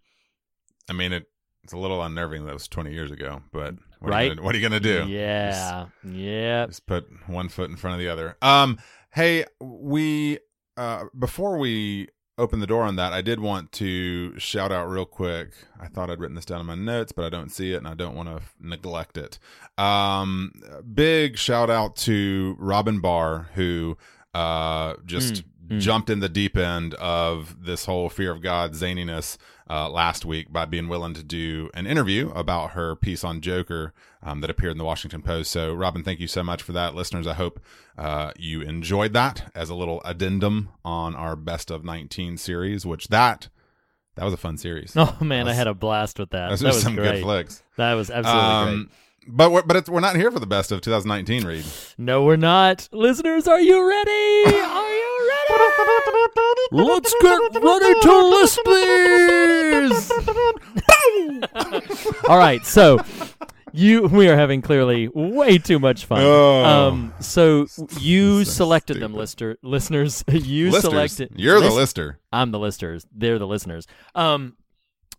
I 0.88 0.92
mean, 0.92 1.12
it, 1.12 1.24
it's 1.64 1.72
a 1.72 1.78
little 1.78 2.00
unnerving 2.02 2.44
that 2.44 2.50
it 2.50 2.54
was 2.54 2.68
20 2.68 2.92
years 2.92 3.10
ago, 3.10 3.42
but 3.52 3.74
what 3.98 4.08
Are 4.08 4.10
Right? 4.12 4.22
you 4.24 4.28
gonna, 4.36 4.42
what 4.42 4.54
are 4.54 4.58
you 4.58 4.68
going 4.68 4.80
to 4.82 5.02
do? 5.04 5.08
Yeah, 5.08 5.86
yeah. 6.04 6.66
Just 6.66 6.86
put 6.86 7.06
one 7.26 7.48
foot 7.48 7.70
in 7.70 7.76
front 7.76 7.94
of 7.94 8.00
the 8.00 8.08
other. 8.08 8.36
Um, 8.42 8.78
hey, 9.14 9.44
we 9.60 10.38
uh 10.76 11.04
before 11.18 11.58
we 11.58 12.08
open 12.36 12.58
the 12.60 12.66
door 12.66 12.82
on 12.82 12.96
that, 12.96 13.12
I 13.12 13.22
did 13.22 13.38
want 13.40 13.70
to 13.72 14.36
shout 14.38 14.72
out 14.72 14.86
real 14.90 15.06
quick. 15.06 15.52
I 15.80 15.86
thought 15.86 16.10
I'd 16.10 16.18
written 16.20 16.34
this 16.34 16.44
down 16.44 16.60
in 16.60 16.66
my 16.66 16.74
notes, 16.74 17.12
but 17.12 17.24
I 17.24 17.28
don't 17.30 17.50
see 17.50 17.72
it, 17.72 17.76
and 17.76 17.86
I 17.88 17.94
don't 17.94 18.16
want 18.16 18.28
to 18.28 18.42
neglect 18.60 19.16
it. 19.16 19.38
Um, 19.78 20.52
big 20.92 21.38
shout 21.38 21.70
out 21.70 21.94
to 21.96 22.56
Robin 22.58 23.00
Barr 23.00 23.48
who 23.54 23.96
uh 24.34 24.94
just 25.06 25.34
Mm, 25.34 25.44
mm. 25.68 25.80
jumped 25.80 26.10
in 26.10 26.20
the 26.20 26.28
deep 26.28 26.56
end 26.56 26.94
of 26.94 27.64
this 27.64 27.84
whole 27.84 28.08
fear 28.08 28.32
of 28.32 28.42
God 28.42 28.72
zaniness 28.72 29.36
uh, 29.68 29.88
last 29.88 30.24
week 30.24 30.52
by 30.52 30.64
being 30.64 30.88
willing 30.88 31.14
to 31.14 31.22
do 31.22 31.70
an 31.74 31.86
interview 31.86 32.30
about 32.30 32.72
her 32.72 32.94
piece 32.94 33.24
on 33.24 33.40
Joker 33.40 33.92
um, 34.22 34.40
that 34.40 34.50
appeared 34.50 34.72
in 34.72 34.78
the 34.78 34.84
Washington 34.84 35.22
Post. 35.22 35.50
So, 35.50 35.72
Robin, 35.74 36.02
thank 36.02 36.20
you 36.20 36.26
so 36.26 36.42
much 36.42 36.62
for 36.62 36.72
that. 36.72 36.94
Listeners, 36.94 37.26
I 37.26 37.34
hope 37.34 37.60
uh, 37.96 38.32
you 38.36 38.60
enjoyed 38.62 39.12
that 39.14 39.50
as 39.54 39.70
a 39.70 39.74
little 39.74 40.02
addendum 40.04 40.70
on 40.84 41.14
our 41.14 41.36
Best 41.36 41.70
of 41.70 41.84
19 41.84 42.36
series, 42.36 42.84
which 42.84 43.08
that 43.08 43.48
that 44.16 44.24
was 44.24 44.34
a 44.34 44.38
fun 44.38 44.56
series. 44.56 44.94
Oh 45.04 45.16
man, 45.20 45.48
I 45.48 45.52
had 45.52 45.66
a 45.66 45.74
blast 45.74 46.18
with 46.18 46.30
that. 46.30 46.58
That 46.58 46.62
was 46.62 46.82
some 46.82 46.94
great. 46.94 47.12
good 47.12 47.22
flicks. 47.22 47.62
That 47.76 47.94
was 47.94 48.10
absolutely 48.10 48.84
great. 48.84 48.88
but 49.28 49.50
we're, 49.50 49.62
but 49.62 49.76
it's, 49.76 49.88
we're 49.88 50.00
not 50.00 50.16
here 50.16 50.30
for 50.30 50.40
the 50.40 50.46
Best 50.46 50.72
of 50.72 50.80
2019 50.80 51.44
Reed. 51.44 51.64
No, 51.98 52.24
we're 52.24 52.36
not. 52.36 52.88
Listeners, 52.92 53.46
are 53.48 53.60
you 53.60 53.86
ready? 53.86 54.56
Are 54.56 54.90
you? 54.90 55.13
Let's 56.70 57.14
get 57.20 57.40
ready 57.62 58.00
to 58.00 58.28
list 58.28 58.60
these. 58.64 60.10
All 62.28 62.38
right, 62.38 62.64
so 62.64 62.98
you 63.72 64.02
we 64.04 64.28
are 64.28 64.36
having 64.36 64.62
clearly 64.62 65.08
way 65.08 65.58
too 65.58 65.78
much 65.78 66.04
fun. 66.06 66.20
Oh. 66.22 66.64
um, 66.64 67.14
so 67.20 67.66
you 67.98 68.44
so 68.44 68.50
selected 68.50 69.00
them, 69.00 69.14
lister 69.14 69.56
listeners. 69.62 70.24
You 70.32 70.70
Listers. 70.70 70.90
selected. 70.90 71.32
You're 71.36 71.60
the 71.60 71.70
lister. 71.70 72.20
I'm 72.32 72.50
the 72.50 72.58
listers. 72.58 73.06
They're 73.12 73.38
the 73.38 73.46
listeners. 73.46 73.86
Um, 74.14 74.56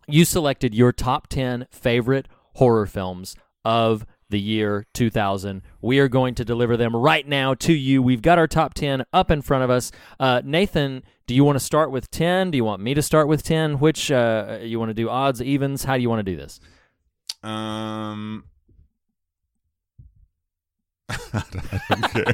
you 0.08 0.24
selected 0.24 0.74
your 0.74 0.92
top 0.92 1.26
10 1.28 1.66
favorite 1.70 2.28
horror 2.54 2.86
films 2.86 3.34
of 3.64 4.06
the 4.30 4.40
year 4.40 4.86
2000. 4.94 5.62
We 5.80 5.98
are 5.98 6.08
going 6.08 6.34
to 6.36 6.44
deliver 6.44 6.76
them 6.76 6.94
right 6.96 7.26
now 7.26 7.54
to 7.54 7.72
you. 7.72 8.02
We've 8.02 8.22
got 8.22 8.38
our 8.38 8.46
top 8.48 8.74
10 8.74 9.04
up 9.12 9.30
in 9.30 9.42
front 9.42 9.64
of 9.64 9.70
us. 9.70 9.92
Uh, 10.18 10.42
Nathan, 10.44 11.02
do 11.26 11.34
you 11.34 11.44
want 11.44 11.56
to 11.56 11.64
start 11.64 11.90
with 11.90 12.10
10? 12.10 12.50
Do 12.50 12.56
you 12.56 12.64
want 12.64 12.82
me 12.82 12.94
to 12.94 13.02
start 13.02 13.28
with 13.28 13.42
10? 13.42 13.78
Which 13.78 14.10
uh, 14.10 14.58
you 14.62 14.78
want 14.78 14.90
to 14.90 14.94
do 14.94 15.08
odds, 15.08 15.40
evens? 15.40 15.84
How 15.84 15.96
do 15.96 16.02
you 16.02 16.08
want 16.10 16.24
to 16.26 16.30
do 16.32 16.36
this? 16.36 16.60
Um. 17.42 18.44
I 21.08 21.42
don't 21.52 21.62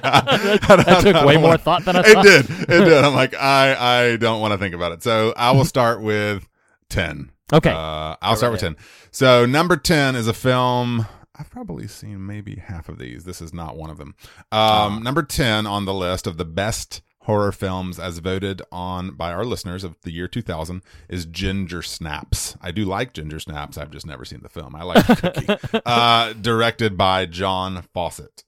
that, 0.03 0.85
that 0.87 1.01
took 1.03 1.27
way 1.27 1.37
more 1.37 1.59
thought 1.59 1.85
than 1.85 1.97
I 1.97 2.01
It 2.01 2.15
thought. 2.15 2.25
did. 2.25 2.51
It 2.51 2.85
did. 2.85 3.05
I'm 3.05 3.15
like, 3.15 3.35
I 3.35 3.75
I 4.13 4.17
don't 4.17 4.41
want 4.41 4.53
to 4.53 4.59
think 4.59 4.75
about 4.75 4.93
it. 4.93 5.03
So 5.03 5.35
I 5.37 5.51
will 5.51 5.65
start 5.67 6.01
with 6.01 6.49
ten. 6.89 7.31
Okay. 7.53 7.71
Uh, 7.71 8.17
I'll 8.23 8.37
start 8.37 8.53
with 8.53 8.61
ten. 8.63 8.77
So 9.11 9.45
number 9.45 9.77
ten 9.77 10.17
is 10.17 10.27
a 10.27 10.33
film. 10.33 11.07
I've 11.39 11.51
probably 11.51 11.87
seen 11.89 12.27
maybe 12.27 12.57
half 12.57 12.89
of 12.89 12.99
these. 12.99 13.25
This 13.25 13.41
is 13.41 13.53
not 13.55 13.77
one 13.77 13.91
of 13.91 13.99
them. 13.99 14.15
Um, 14.51 15.03
Number 15.03 15.23
ten 15.23 15.67
on 15.67 15.85
the 15.85 15.95
list 15.95 16.27
of 16.27 16.37
the 16.37 16.45
best 16.45 17.03
horror 17.23 17.53
films 17.53 17.99
as 17.99 18.19
voted 18.19 18.61
on 18.71 19.13
by 19.13 19.33
our 19.33 19.45
listeners 19.45 19.85
of 19.85 19.95
the 20.03 20.11
year 20.11 20.27
2000 20.27 20.83
is 21.09 21.25
Ginger 21.25 21.83
Snaps. 21.83 22.57
I 22.61 22.73
do 22.73 22.85
like 22.85 23.13
Ginger 23.13 23.39
Snaps. 23.39 23.79
I've 23.79 23.91
just 23.91 24.07
never 24.07 24.25
seen 24.25 24.41
the 24.43 24.49
film. 24.49 24.75
I 24.75 24.83
like 24.83 25.07
the 25.07 25.17
cookie. 25.17 25.81
uh, 25.87 26.33
directed 26.35 26.97
by 26.97 27.27
John 27.27 27.83
Fawcett. 27.95 28.45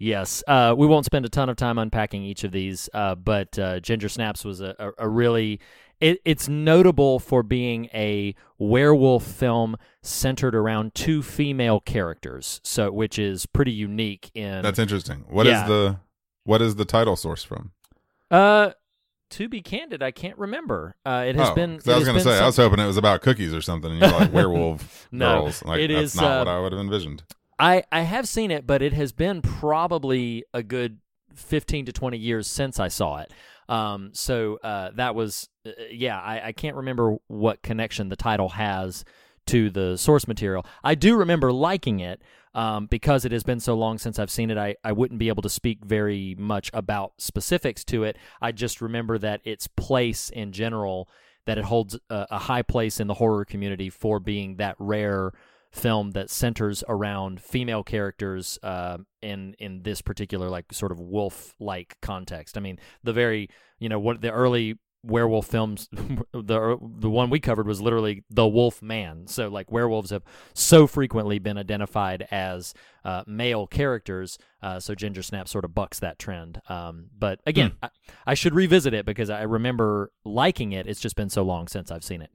Yes, 0.00 0.44
uh, 0.46 0.74
we 0.78 0.86
won't 0.86 1.06
spend 1.06 1.24
a 1.24 1.28
ton 1.28 1.48
of 1.48 1.56
time 1.56 1.76
unpacking 1.76 2.22
each 2.22 2.44
of 2.44 2.52
these, 2.52 2.88
uh, 2.94 3.16
but 3.16 3.58
uh, 3.58 3.80
Ginger 3.80 4.08
Snaps 4.08 4.44
was 4.44 4.60
a, 4.60 4.76
a, 4.78 5.06
a 5.06 5.08
really. 5.08 5.60
It, 6.00 6.20
it's 6.24 6.48
notable 6.48 7.18
for 7.18 7.42
being 7.42 7.86
a 7.86 8.34
werewolf 8.58 9.24
film 9.24 9.76
centered 10.02 10.54
around 10.54 10.94
two 10.94 11.22
female 11.22 11.80
characters, 11.80 12.60
so 12.62 12.90
which 12.92 13.18
is 13.18 13.46
pretty 13.46 13.72
unique 13.72 14.30
in. 14.34 14.62
That's 14.62 14.78
interesting. 14.78 15.24
What 15.28 15.46
is 15.46 15.52
Yeah. 15.52 15.66
the 15.66 16.00
what 16.44 16.62
is 16.62 16.76
the 16.76 16.84
title 16.84 17.16
source 17.16 17.42
from? 17.44 17.72
uh, 18.30 18.70
to 19.30 19.48
be 19.48 19.60
candid, 19.60 20.02
I 20.02 20.10
can't 20.10 20.38
remember. 20.38 20.96
Uh, 21.04 21.24
it 21.28 21.36
has 21.36 21.50
oh, 21.50 21.54
been. 21.54 21.80
I 21.86 21.96
was 21.96 22.04
going 22.04 22.16
to 22.16 22.24
say 22.24 22.38
I 22.38 22.46
was 22.46 22.56
hoping 22.56 22.78
it 22.78 22.86
was 22.86 22.96
about 22.96 23.20
cookies 23.20 23.52
or 23.52 23.60
something, 23.60 23.90
and 23.90 24.00
you're 24.00 24.10
like 24.10 24.32
werewolf 24.32 25.06
No, 25.12 25.42
girls. 25.42 25.62
Like 25.64 25.80
it 25.80 25.88
that's 25.88 26.14
is, 26.14 26.16
not 26.16 26.24
uh, 26.32 26.38
what 26.38 26.48
I 26.48 26.60
would 26.60 26.72
have 26.72 26.80
envisioned. 26.80 27.24
I, 27.58 27.82
I 27.90 28.02
have 28.02 28.26
seen 28.28 28.50
it, 28.50 28.66
but 28.66 28.82
it 28.82 28.92
has 28.92 29.12
been 29.12 29.42
probably 29.42 30.44
a 30.54 30.62
good 30.62 30.98
15 31.34 31.86
to 31.86 31.92
20 31.92 32.16
years 32.16 32.46
since 32.46 32.78
I 32.80 32.88
saw 32.88 33.18
it. 33.18 33.32
Um, 33.68 34.10
so 34.14 34.58
uh, 34.62 34.90
that 34.94 35.14
was, 35.14 35.48
uh, 35.66 35.70
yeah, 35.90 36.18
I, 36.18 36.48
I 36.48 36.52
can't 36.52 36.76
remember 36.76 37.16
what 37.26 37.62
connection 37.62 38.08
the 38.08 38.16
title 38.16 38.50
has 38.50 39.04
to 39.48 39.70
the 39.70 39.96
source 39.96 40.26
material. 40.26 40.64
I 40.84 40.94
do 40.94 41.16
remember 41.16 41.52
liking 41.52 42.00
it 42.00 42.22
um, 42.54 42.86
because 42.86 43.24
it 43.24 43.32
has 43.32 43.42
been 43.42 43.60
so 43.60 43.74
long 43.74 43.98
since 43.98 44.18
I've 44.18 44.30
seen 44.30 44.50
it. 44.50 44.58
I, 44.58 44.76
I 44.82 44.92
wouldn't 44.92 45.18
be 45.18 45.28
able 45.28 45.42
to 45.42 45.48
speak 45.48 45.84
very 45.84 46.34
much 46.38 46.70
about 46.72 47.12
specifics 47.18 47.84
to 47.84 48.04
it. 48.04 48.16
I 48.40 48.52
just 48.52 48.80
remember 48.80 49.18
that 49.18 49.40
its 49.44 49.66
place 49.66 50.30
in 50.30 50.52
general, 50.52 51.08
that 51.46 51.58
it 51.58 51.64
holds 51.64 51.98
a, 52.10 52.26
a 52.30 52.38
high 52.38 52.62
place 52.62 53.00
in 53.00 53.06
the 53.06 53.14
horror 53.14 53.44
community 53.44 53.90
for 53.90 54.18
being 54.18 54.56
that 54.56 54.76
rare 54.78 55.32
film 55.70 56.12
that 56.12 56.30
centers 56.30 56.82
around 56.88 57.40
female 57.40 57.82
characters 57.82 58.58
uh, 58.62 58.98
in 59.22 59.54
in 59.58 59.82
this 59.82 60.00
particular 60.00 60.48
like 60.48 60.72
sort 60.72 60.92
of 60.92 61.00
wolf 61.00 61.54
like 61.60 61.96
context. 62.00 62.56
I 62.56 62.60
mean, 62.60 62.78
the 63.02 63.12
very 63.12 63.48
you 63.78 63.88
know 63.88 63.98
what 63.98 64.20
the 64.20 64.30
early 64.30 64.78
werewolf 65.04 65.46
films 65.46 65.88
the 66.32 66.76
the 66.80 67.10
one 67.10 67.30
we 67.30 67.38
covered 67.38 67.66
was 67.66 67.80
literally 67.80 68.24
the 68.30 68.46
wolf 68.46 68.82
man. 68.82 69.26
So 69.26 69.48
like 69.48 69.70
werewolves 69.70 70.10
have 70.10 70.24
so 70.54 70.86
frequently 70.86 71.38
been 71.38 71.56
identified 71.56 72.26
as 72.30 72.74
uh, 73.04 73.22
male 73.26 73.66
characters 73.66 74.38
uh, 74.62 74.80
so 74.80 74.94
ginger 74.94 75.22
snap 75.22 75.48
sort 75.48 75.64
of 75.64 75.74
bucks 75.74 76.00
that 76.00 76.18
trend. 76.18 76.60
Um, 76.68 77.06
but 77.16 77.40
again 77.46 77.72
I, 77.82 77.90
I 78.26 78.34
should 78.34 78.54
revisit 78.54 78.92
it 78.92 79.06
because 79.06 79.30
i 79.30 79.42
remember 79.42 80.10
liking 80.24 80.72
it. 80.72 80.86
It's 80.86 81.00
just 81.00 81.16
been 81.16 81.30
so 81.30 81.42
long 81.42 81.68
since 81.68 81.90
i've 81.90 82.04
seen 82.04 82.22
it. 82.22 82.30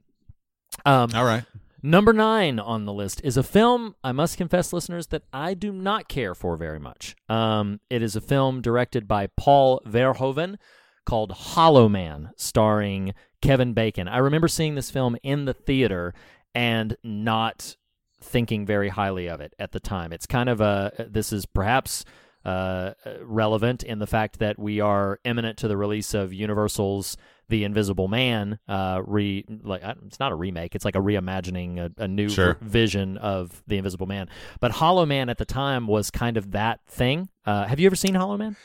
Um, 0.84 1.10
All 1.14 1.24
right. 1.24 1.44
Number 1.86 2.14
nine 2.14 2.58
on 2.58 2.86
the 2.86 2.94
list 2.94 3.20
is 3.24 3.36
a 3.36 3.42
film, 3.42 3.94
I 4.02 4.12
must 4.12 4.38
confess, 4.38 4.72
listeners, 4.72 5.08
that 5.08 5.24
I 5.34 5.52
do 5.52 5.70
not 5.70 6.08
care 6.08 6.34
for 6.34 6.56
very 6.56 6.80
much. 6.80 7.14
Um, 7.28 7.78
it 7.90 8.00
is 8.00 8.16
a 8.16 8.22
film 8.22 8.62
directed 8.62 9.06
by 9.06 9.26
Paul 9.36 9.82
Verhoeven 9.86 10.56
called 11.04 11.32
Hollow 11.32 11.90
Man, 11.90 12.30
starring 12.38 13.12
Kevin 13.42 13.74
Bacon. 13.74 14.08
I 14.08 14.16
remember 14.16 14.48
seeing 14.48 14.76
this 14.76 14.90
film 14.90 15.18
in 15.22 15.44
the 15.44 15.52
theater 15.52 16.14
and 16.54 16.96
not 17.04 17.76
thinking 18.18 18.64
very 18.64 18.88
highly 18.88 19.28
of 19.28 19.42
it 19.42 19.52
at 19.58 19.72
the 19.72 19.80
time. 19.80 20.10
It's 20.10 20.24
kind 20.24 20.48
of 20.48 20.62
a, 20.62 21.06
this 21.10 21.34
is 21.34 21.44
perhaps 21.44 22.06
uh, 22.46 22.92
relevant 23.20 23.82
in 23.82 23.98
the 23.98 24.06
fact 24.06 24.38
that 24.38 24.58
we 24.58 24.80
are 24.80 25.20
imminent 25.22 25.58
to 25.58 25.68
the 25.68 25.76
release 25.76 26.14
of 26.14 26.32
Universal's 26.32 27.18
The 27.48 27.64
Invisible 27.64 28.08
Man. 28.08 28.58
Uh, 28.68 29.02
re 29.04 29.44
like 29.62 29.82
it's 30.06 30.18
not 30.20 30.32
a 30.32 30.34
remake; 30.34 30.74
it's 30.74 30.84
like 30.84 30.96
a 30.96 31.00
reimagining, 31.00 31.78
a, 31.78 32.02
a 32.02 32.08
new 32.08 32.28
Sure. 32.28 32.56
vision 32.60 33.16
of 33.18 33.62
The 33.66 33.76
Invisible 33.78 34.06
Man. 34.06 34.28
But 34.60 34.72
Hollow 34.72 35.06
Man 35.06 35.28
at 35.28 35.38
the 35.38 35.44
time 35.44 35.86
was 35.86 36.10
kind 36.10 36.36
of 36.36 36.52
that 36.52 36.80
thing. 36.86 37.28
Uh, 37.44 37.64
have 37.66 37.78
you 37.80 37.86
ever 37.86 37.96
seen 37.96 38.14
Hollow 38.14 38.36
Man? 38.36 38.56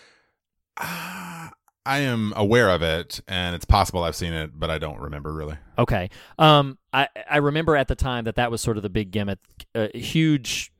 Ah, 0.77 1.51
I 1.85 1.99
am 1.99 2.33
aware 2.35 2.69
of 2.69 2.81
it, 2.81 3.19
and 3.27 3.55
it's 3.55 3.65
possible 3.65 4.03
I've 4.03 4.15
seen 4.15 4.33
it, 4.33 4.51
but 4.57 4.69
I 4.69 4.77
don't 4.77 4.99
remember 4.99 5.33
really. 5.33 5.57
Okay. 5.77 6.09
Um, 6.37 6.77
I 6.93 7.07
I 7.29 7.37
remember 7.37 7.75
at 7.75 7.87
the 7.87 7.95
time 7.95 8.25
that 8.25 8.35
that 8.35 8.51
was 8.51 8.61
sort 8.61 8.77
of 8.77 8.83
the 8.83 8.89
big 8.89 9.11
gimmick, 9.11 9.39
uh, 9.75 9.87
huge 9.93 10.71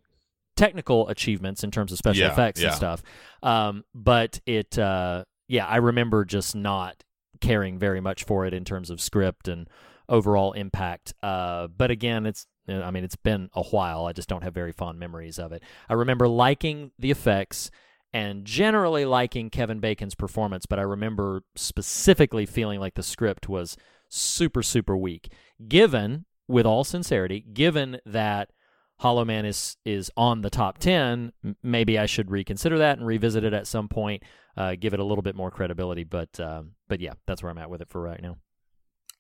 technical 0.56 1.08
achievements 1.08 1.64
in 1.64 1.72
terms 1.72 1.92
of 1.92 1.98
special 1.98 2.22
Yeah, 2.24 2.32
effects 2.34 2.62
yeah. 2.62 2.68
and 2.68 2.76
stuff. 2.76 3.02
Um, 3.42 3.86
but 3.96 4.42
it, 4.46 4.78
uh, 4.78 5.24
yeah, 5.48 5.66
I 5.66 5.78
remember 5.78 6.26
just 6.26 6.54
not 6.54 7.02
caring 7.42 7.80
very 7.80 8.02
much 8.02 8.24
for 8.24 8.46
it 8.46 8.54
in 8.54 8.66
terms 8.66 8.90
of 8.90 9.02
script 9.02 9.48
and 9.48 9.68
overall 10.08 10.54
impact. 10.54 11.14
Uh, 11.24 11.68
but 11.68 11.92
again, 11.92 12.26
it's. 12.26 12.48
uh, 12.68 12.82
I 12.82 12.92
mean, 12.92 13.04
it's 13.04 13.16
been 13.16 13.50
a 13.54 13.64
while. 13.64 14.06
I 14.06 14.14
just 14.14 14.30
don't 14.30 14.44
have 14.44 14.54
very 14.54 14.72
fond 14.72 15.00
memories 15.00 15.40
of 15.40 15.52
it. 15.52 15.64
I 15.88 15.94
remember 15.94 16.28
liking 16.28 16.92
the 17.00 17.12
effects 17.12 17.72
and 18.12 18.44
generally 18.44 19.06
liking 19.06 19.50
Kevin 19.50 19.80
Bacon's 19.80 20.16
performance, 20.16 20.66
but 20.66 20.80
I 20.80 20.84
remember 20.84 21.44
specifically 21.56 22.46
feeling 22.46 22.80
like 22.80 22.96
the 22.96 23.04
script 23.04 23.48
was 23.48 23.78
super, 24.10 24.64
super 24.64 24.98
weak. 24.98 25.32
Given, 25.68 26.26
with 26.48 26.66
all 26.66 26.84
sincerity, 26.84 27.46
given 27.54 28.00
that 28.06 28.50
Hollow 29.00 29.26
Man 29.26 29.46
is 29.46 29.78
is 29.86 30.12
on 30.18 30.42
the 30.42 30.50
top 30.50 30.78
ten, 30.78 31.32
maybe 31.64 31.98
I 31.98 32.06
should 32.06 32.30
reconsider 32.30 32.78
that 32.80 32.98
and 32.98 33.08
revisit 33.08 33.44
it 33.44 33.54
at 33.54 33.66
some 33.66 33.88
point, 33.88 34.24
uh, 34.58 34.76
give 34.80 34.94
it 34.94 35.00
a 35.00 35.04
little 35.04 35.22
bit 35.22 35.36
more 35.36 35.50
credibility. 35.50 36.04
But 36.04 36.40
um, 36.40 36.74
but 36.88 37.00
yeah, 37.00 37.14
that's 37.26 37.42
where 37.42 37.50
I'm 37.50 37.58
at 37.58 37.70
with 37.70 37.82
it 37.82 37.90
for 37.90 38.02
right 38.02 38.22
now. 38.22 38.38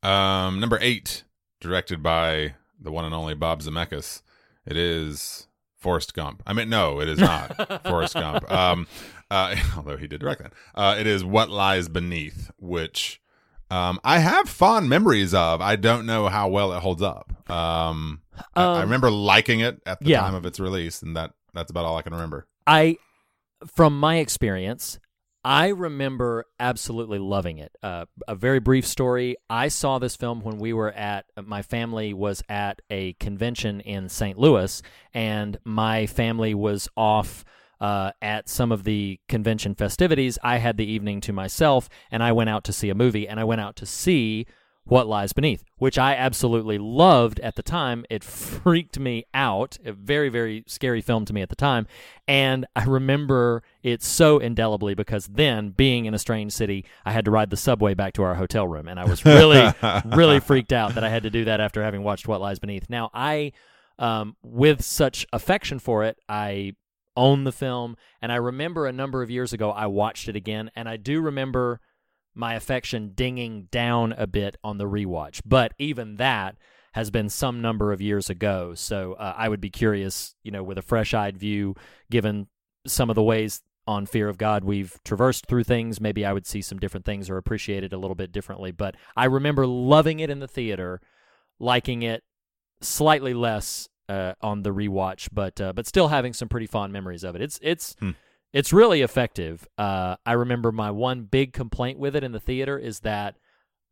Um, 0.07 0.59
number 0.59 0.77
eight, 0.81 1.23
directed 1.61 2.03
by 2.03 2.55
the 2.79 2.91
one 2.91 3.05
and 3.05 3.13
only 3.13 3.35
Bob 3.35 3.61
Zemeckis. 3.61 4.21
It 4.65 4.77
is 4.77 5.47
Forrest 5.77 6.13
Gump. 6.13 6.43
I 6.45 6.53
mean, 6.53 6.69
no, 6.69 6.99
it 6.99 7.07
is 7.07 7.19
not 7.19 7.83
Forrest 7.83 8.13
Gump. 8.13 8.49
Um, 8.51 8.87
uh, 9.31 9.55
although 9.77 9.97
he 9.97 10.07
did 10.07 10.21
direct 10.21 10.41
that. 10.41 10.53
Uh, 10.75 10.95
it 10.99 11.07
is 11.07 11.23
What 11.23 11.49
Lies 11.49 11.87
Beneath, 11.87 12.51
which 12.57 13.21
um, 13.69 13.99
I 14.03 14.19
have 14.19 14.49
fond 14.49 14.89
memories 14.89 15.33
of. 15.33 15.61
I 15.61 15.75
don't 15.75 16.05
know 16.05 16.27
how 16.27 16.49
well 16.49 16.73
it 16.73 16.79
holds 16.81 17.01
up. 17.01 17.31
Um, 17.49 18.21
I, 18.55 18.63
I 18.63 18.75
Um, 18.77 18.81
remember 18.81 19.11
liking 19.11 19.59
it 19.59 19.81
at 19.85 19.99
the 19.99 20.09
yeah. 20.09 20.21
time 20.21 20.35
of 20.35 20.45
its 20.45 20.59
release, 20.59 21.01
and 21.01 21.15
that 21.15 21.31
that's 21.53 21.71
about 21.71 21.85
all 21.85 21.97
I 21.97 22.01
can 22.01 22.13
remember. 22.13 22.47
I, 22.67 22.97
from 23.65 23.99
my 23.99 24.17
experience, 24.17 24.99
I 25.43 25.69
remember 25.69 26.45
absolutely 26.59 27.17
loving 27.19 27.57
it. 27.59 27.71
Uh, 27.81 28.05
a 28.27 28.35
very 28.35 28.59
brief 28.59 28.85
story. 28.85 29.37
I 29.49 29.69
saw 29.69 29.97
this 29.99 30.15
film 30.15 30.41
when 30.41 30.57
we 30.57 30.73
were 30.73 30.91
at 30.91 31.25
my 31.43 31.61
family 31.61 32.13
was 32.13 32.43
at 32.49 32.81
a 32.89 33.13
convention 33.13 33.79
in 33.81 34.09
St. 34.09 34.37
Louis, 34.37 34.81
and 35.13 35.57
my 35.63 36.05
family 36.07 36.53
was 36.53 36.87
off. 36.97 37.43
Uh, 37.81 38.11
at 38.21 38.49
some 38.49 38.71
of 38.71 38.83
the 38.83 39.19
convention 39.29 39.73
festivities, 39.73 40.37
I 40.43 40.57
had 40.57 40.75
the 40.75 40.85
evening 40.85 41.21
to 41.21 41.33
myself, 41.33 41.87
and 42.11 42.21
I 42.21 42.33
went 42.33 42.49
out 42.49 42.63
to 42.65 42.73
see 42.73 42.89
a 42.89 42.95
movie, 42.95 43.27
and 43.27 43.39
I 43.39 43.45
went 43.45 43.61
out 43.61 43.75
to 43.77 43.85
see 43.85 44.45
what 44.89 45.07
Lies 45.07 45.33
Beneath, 45.33 45.63
which 45.77 45.97
I 45.97 46.15
absolutely 46.15 46.77
loved 46.77 47.39
at 47.39 47.55
the 47.55 47.63
time. 47.63 48.05
It 48.09 48.23
freaked 48.23 48.99
me 48.99 49.25
out. 49.33 49.77
A 49.85 49.93
very, 49.93 50.29
very 50.29 50.63
scary 50.67 51.01
film 51.01 51.25
to 51.25 51.33
me 51.33 51.41
at 51.41 51.49
the 51.49 51.55
time. 51.55 51.87
And 52.27 52.65
I 52.75 52.83
remember 52.83 53.63
it 53.83 54.03
so 54.03 54.39
indelibly 54.39 54.95
because 54.95 55.27
then, 55.27 55.69
being 55.69 56.05
in 56.05 56.13
a 56.13 56.19
strange 56.19 56.53
city, 56.53 56.85
I 57.05 57.11
had 57.11 57.25
to 57.25 57.31
ride 57.31 57.49
the 57.49 57.57
subway 57.57 57.93
back 57.93 58.13
to 58.13 58.23
our 58.23 58.35
hotel 58.35 58.67
room. 58.67 58.87
And 58.87 58.99
I 58.99 59.05
was 59.05 59.23
really, 59.25 59.71
really 60.05 60.39
freaked 60.39 60.73
out 60.73 60.95
that 60.95 61.03
I 61.03 61.09
had 61.09 61.23
to 61.23 61.29
do 61.29 61.45
that 61.45 61.61
after 61.61 61.83
having 61.83 62.03
watched 62.03 62.27
What 62.27 62.41
Lies 62.41 62.59
Beneath. 62.59 62.89
Now, 62.89 63.09
I, 63.13 63.53
um, 63.97 64.35
with 64.43 64.83
such 64.83 65.25
affection 65.31 65.79
for 65.79 66.03
it, 66.03 66.17
I 66.27 66.73
own 67.19 67.43
the 67.43 67.51
film. 67.51 67.97
And 68.21 68.31
I 68.31 68.37
remember 68.37 68.87
a 68.87 68.93
number 68.93 69.21
of 69.21 69.29
years 69.29 69.51
ago, 69.51 69.71
I 69.71 69.87
watched 69.87 70.29
it 70.29 70.35
again. 70.35 70.71
And 70.75 70.87
I 70.87 70.95
do 70.97 71.21
remember 71.21 71.81
my 72.33 72.53
affection 72.55 73.11
dinging 73.13 73.67
down 73.71 74.13
a 74.13 74.25
bit 74.25 74.55
on 74.63 74.77
the 74.77 74.85
rewatch. 74.85 75.41
But 75.45 75.73
even 75.77 76.15
that 76.15 76.55
has 76.93 77.11
been 77.11 77.29
some 77.29 77.61
number 77.61 77.91
of 77.91 78.01
years 78.01 78.29
ago. 78.29 78.73
So 78.73 79.13
uh, 79.13 79.35
I 79.37 79.49
would 79.49 79.61
be 79.61 79.69
curious, 79.69 80.33
you 80.43 80.51
know, 80.51 80.63
with 80.63 80.77
a 80.77 80.81
fresh 80.81 81.13
eyed 81.13 81.37
view, 81.37 81.75
given 82.09 82.47
some 82.87 83.09
of 83.09 83.15
the 83.15 83.23
ways 83.23 83.61
on 83.85 84.05
Fear 84.05 84.29
of 84.29 84.37
God 84.37 84.63
we've 84.63 84.97
traversed 85.03 85.47
through 85.47 85.65
things, 85.65 85.99
maybe 85.99 86.25
I 86.25 86.31
would 86.31 86.45
see 86.45 86.61
some 86.61 86.79
different 86.79 87.05
things 87.05 87.29
or 87.29 87.37
appreciate 87.37 87.83
it 87.83 87.91
a 87.91 87.97
little 87.97 88.15
bit 88.15 88.31
differently. 88.31 88.71
But 88.71 88.95
I 89.17 89.25
remember 89.25 89.67
loving 89.67 90.19
it 90.19 90.29
in 90.29 90.39
the 90.39 90.47
theater, 90.47 91.01
liking 91.59 92.03
it 92.03 92.23
slightly 92.81 93.33
less 93.33 93.89
uh, 94.09 94.33
on 94.41 94.63
the 94.63 94.71
rewatch, 94.73 95.29
but 95.31 95.61
uh, 95.61 95.71
but 95.71 95.87
still 95.87 96.09
having 96.09 96.33
some 96.33 96.49
pretty 96.49 96.67
fond 96.67 96.91
memories 96.91 97.23
of 97.23 97.35
it. 97.35 97.41
It's 97.41 97.59
it's 97.61 97.95
Hmm. 97.99 98.11
it's 98.51 98.73
really 98.73 99.01
effective. 99.01 99.67
Uh, 99.77 100.15
I 100.25 100.33
remember 100.33 100.71
my 100.71 100.91
one 100.91 101.23
big 101.23 101.53
complaint 101.53 101.99
with 101.99 102.15
it 102.15 102.23
in 102.23 102.31
the 102.33 102.39
theater 102.39 102.77
is 102.77 103.01
that 103.01 103.35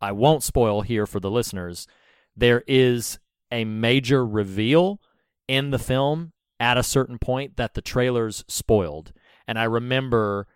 I 0.01 0.11
won't 0.11 0.43
spoil 0.43 0.81
here 0.81 1.05
for 1.05 1.19
the 1.19 1.31
listeners. 1.31 1.87
There 2.35 2.63
is 2.67 3.19
a 3.51 3.63
major 3.65 4.25
reveal 4.25 4.99
in 5.47 5.69
the 5.69 5.79
film 5.79 6.33
at 6.59 6.77
a 6.77 6.83
certain 6.83 7.17
point 7.19 7.55
that 7.57 7.75
the 7.75 7.81
trailers 7.81 8.43
spoiled, 8.47 9.13
and 9.47 9.57
I 9.59 9.63
remember 9.63 10.47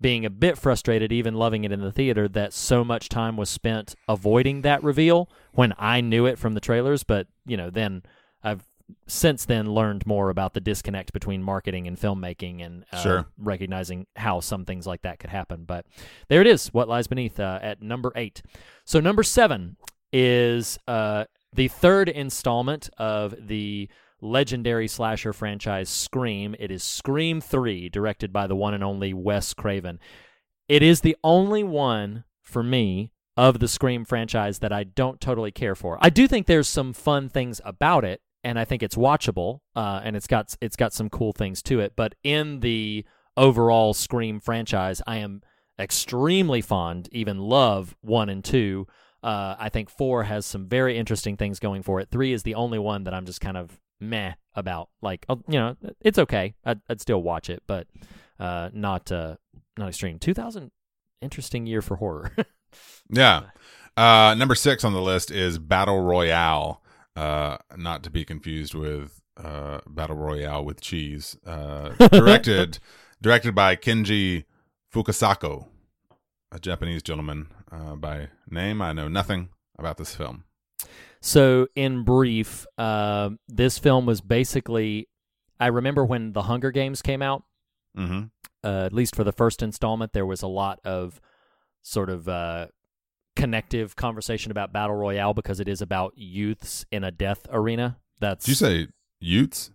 being 0.00 0.24
a 0.24 0.30
bit 0.30 0.56
frustrated, 0.56 1.12
even 1.12 1.34
loving 1.34 1.64
it 1.64 1.72
in 1.72 1.82
the 1.82 1.92
theater, 1.92 2.26
that 2.26 2.54
so 2.54 2.82
much 2.82 3.10
time 3.10 3.36
was 3.36 3.50
spent 3.50 3.94
avoiding 4.08 4.62
that 4.62 4.82
reveal 4.82 5.28
when 5.52 5.74
I 5.78 6.00
knew 6.00 6.24
it 6.24 6.38
from 6.38 6.54
the 6.54 6.60
trailers. 6.60 7.04
But 7.04 7.26
you 7.44 7.58
know, 7.58 7.68
then 7.68 8.02
I've 8.42 8.66
since 9.06 9.44
then 9.44 9.66
learned 9.72 10.06
more 10.06 10.30
about 10.30 10.54
the 10.54 10.60
disconnect 10.60 11.12
between 11.12 11.42
marketing 11.42 11.86
and 11.86 11.98
filmmaking 11.98 12.64
and 12.64 12.84
uh, 12.92 13.02
Sure. 13.02 13.26
recognizing 13.38 14.06
how 14.16 14.40
some 14.40 14.64
things 14.64 14.86
like 14.86 15.02
that 15.02 15.18
could 15.18 15.30
happen. 15.30 15.64
But 15.64 15.86
there 16.28 16.40
it 16.40 16.46
is, 16.46 16.68
What 16.68 16.88
Lies 16.88 17.06
Beneath 17.06 17.38
uh, 17.40 17.58
at 17.62 17.82
number 17.82 18.12
eight. 18.16 18.42
So 18.84 19.00
number 19.00 19.22
seven 19.22 19.76
is 20.12 20.78
uh, 20.88 21.24
the 21.52 21.68
third 21.68 22.08
installment 22.08 22.90
of 22.98 23.34
the 23.38 23.88
legendary 24.20 24.88
slasher 24.88 25.32
franchise 25.32 25.88
Scream. 25.88 26.54
It 26.58 26.70
is 26.70 26.82
Scream 26.84 27.40
3, 27.40 27.88
directed 27.88 28.32
by 28.32 28.46
the 28.46 28.56
one 28.56 28.74
and 28.74 28.84
only 28.84 29.14
Wes 29.14 29.54
Craven. 29.54 29.98
It 30.68 30.82
is 30.82 31.00
the 31.00 31.16
only 31.24 31.62
one 31.62 32.24
for 32.42 32.62
me 32.62 33.12
of 33.36 33.58
the 33.58 33.68
Scream 33.68 34.04
franchise 34.04 34.58
that 34.58 34.72
I 34.72 34.84
don't 34.84 35.20
totally 35.20 35.50
care 35.50 35.74
for. 35.74 35.96
I 36.02 36.10
do 36.10 36.28
think 36.28 36.46
there's 36.46 36.68
some 36.68 36.92
fun 36.92 37.28
things 37.28 37.60
about 37.64 38.04
it, 38.04 38.20
and 38.42 38.58
I 38.58 38.64
think 38.64 38.82
it's 38.82 38.96
watchable, 38.96 39.60
uh, 39.76 40.00
and 40.02 40.16
it's 40.16 40.26
got 40.26 40.54
it's 40.60 40.76
got 40.76 40.92
some 40.92 41.10
cool 41.10 41.32
things 41.32 41.62
to 41.64 41.80
it. 41.80 41.94
But 41.96 42.14
in 42.22 42.60
the 42.60 43.04
overall 43.36 43.94
Scream 43.94 44.40
franchise, 44.40 45.02
I 45.06 45.18
am 45.18 45.42
extremely 45.78 46.60
fond, 46.60 47.08
even 47.12 47.38
love 47.38 47.96
one 48.00 48.28
and 48.28 48.44
two. 48.44 48.86
Uh, 49.22 49.54
I 49.58 49.68
think 49.68 49.90
four 49.90 50.24
has 50.24 50.46
some 50.46 50.66
very 50.68 50.96
interesting 50.96 51.36
things 51.36 51.58
going 51.58 51.82
for 51.82 52.00
it. 52.00 52.08
Three 52.10 52.32
is 52.32 52.42
the 52.42 52.54
only 52.54 52.78
one 52.78 53.04
that 53.04 53.14
I'm 53.14 53.26
just 53.26 53.40
kind 53.40 53.56
of 53.56 53.78
meh 54.00 54.32
about. 54.54 54.88
Like, 55.02 55.26
uh, 55.28 55.36
you 55.46 55.58
know, 55.58 55.76
it's 56.00 56.18
okay. 56.18 56.54
I'd, 56.64 56.80
I'd 56.88 57.00
still 57.00 57.22
watch 57.22 57.50
it, 57.50 57.62
but 57.66 57.86
uh, 58.38 58.70
not 58.72 59.12
uh, 59.12 59.36
not 59.76 59.88
extreme. 59.88 60.18
2000, 60.18 60.70
interesting 61.20 61.66
year 61.66 61.82
for 61.82 61.96
horror. 61.96 62.32
Yeah. 63.12 63.46
Uh, 63.96 64.34
number 64.38 64.54
six 64.54 64.84
on 64.84 64.92
the 64.92 65.02
list 65.02 65.30
is 65.30 65.58
Battle 65.58 66.00
Royale. 66.00 66.79
Uh, 67.16 67.58
not 67.76 68.02
to 68.04 68.10
be 68.10 68.24
confused 68.24 68.74
with 68.74 69.20
uh, 69.36 69.80
Battle 69.88 70.16
Royale 70.16 70.64
with 70.64 70.80
cheese. 70.80 71.36
Uh, 71.44 71.90
directed 72.12 72.78
directed 73.20 73.54
by 73.54 73.76
Kenji 73.76 74.44
Fukasaku, 74.94 75.66
a 76.52 76.58
Japanese 76.58 77.02
gentleman 77.02 77.48
uh, 77.70 77.94
by 77.96 78.28
name. 78.48 78.80
I 78.80 78.92
know 78.92 79.08
nothing 79.08 79.48
about 79.78 79.96
this 79.96 80.14
film. 80.14 80.44
So, 81.20 81.66
in 81.74 82.04
brief, 82.04 82.66
uh, 82.78 83.30
this 83.48 83.78
film 83.78 84.06
was 84.06 84.20
basically. 84.20 85.08
I 85.58 85.66
remember 85.66 86.04
when 86.06 86.32
The 86.32 86.42
Hunger 86.42 86.70
Games 86.70 87.02
came 87.02 87.20
out, 87.22 87.42
Mm-hmm. 87.98 88.26
uh, 88.64 88.84
at 88.86 88.92
least 88.92 89.14
for 89.16 89.24
the 89.24 89.32
first 89.32 89.62
installment, 89.62 90.12
there 90.12 90.24
was 90.24 90.40
a 90.42 90.46
lot 90.46 90.78
of 90.84 91.20
sort 91.82 92.08
of 92.08 92.28
uh, 92.28 92.68
connective 93.36 93.96
conversation 93.96 94.50
about 94.50 94.72
Battle 94.72 94.96
Royale 94.96 95.34
because 95.34 95.60
it 95.60 95.68
is 95.68 95.80
about 95.82 96.12
youths 96.16 96.84
in 96.90 97.04
a 97.04 97.10
death 97.10 97.46
arena. 97.50 97.98
That's 98.20 98.44
Did 98.44 98.50
you 98.52 98.54
say 98.56 98.88
youths? 99.20 99.70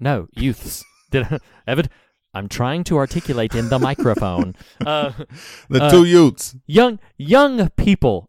no 0.00 0.28
youths. 0.32 0.84
Did 1.10 1.24
I, 1.24 1.38
Evan? 1.66 1.86
I'm 2.34 2.48
trying 2.48 2.84
to 2.84 2.98
articulate 2.98 3.54
in 3.54 3.68
the 3.68 3.78
microphone. 3.90 4.54
Uh, 4.84 5.12
The 5.70 5.82
Uh, 5.84 5.90
two 5.90 6.04
Utes. 6.04 6.54
young 6.66 7.00
young 7.16 7.70
people 7.70 8.28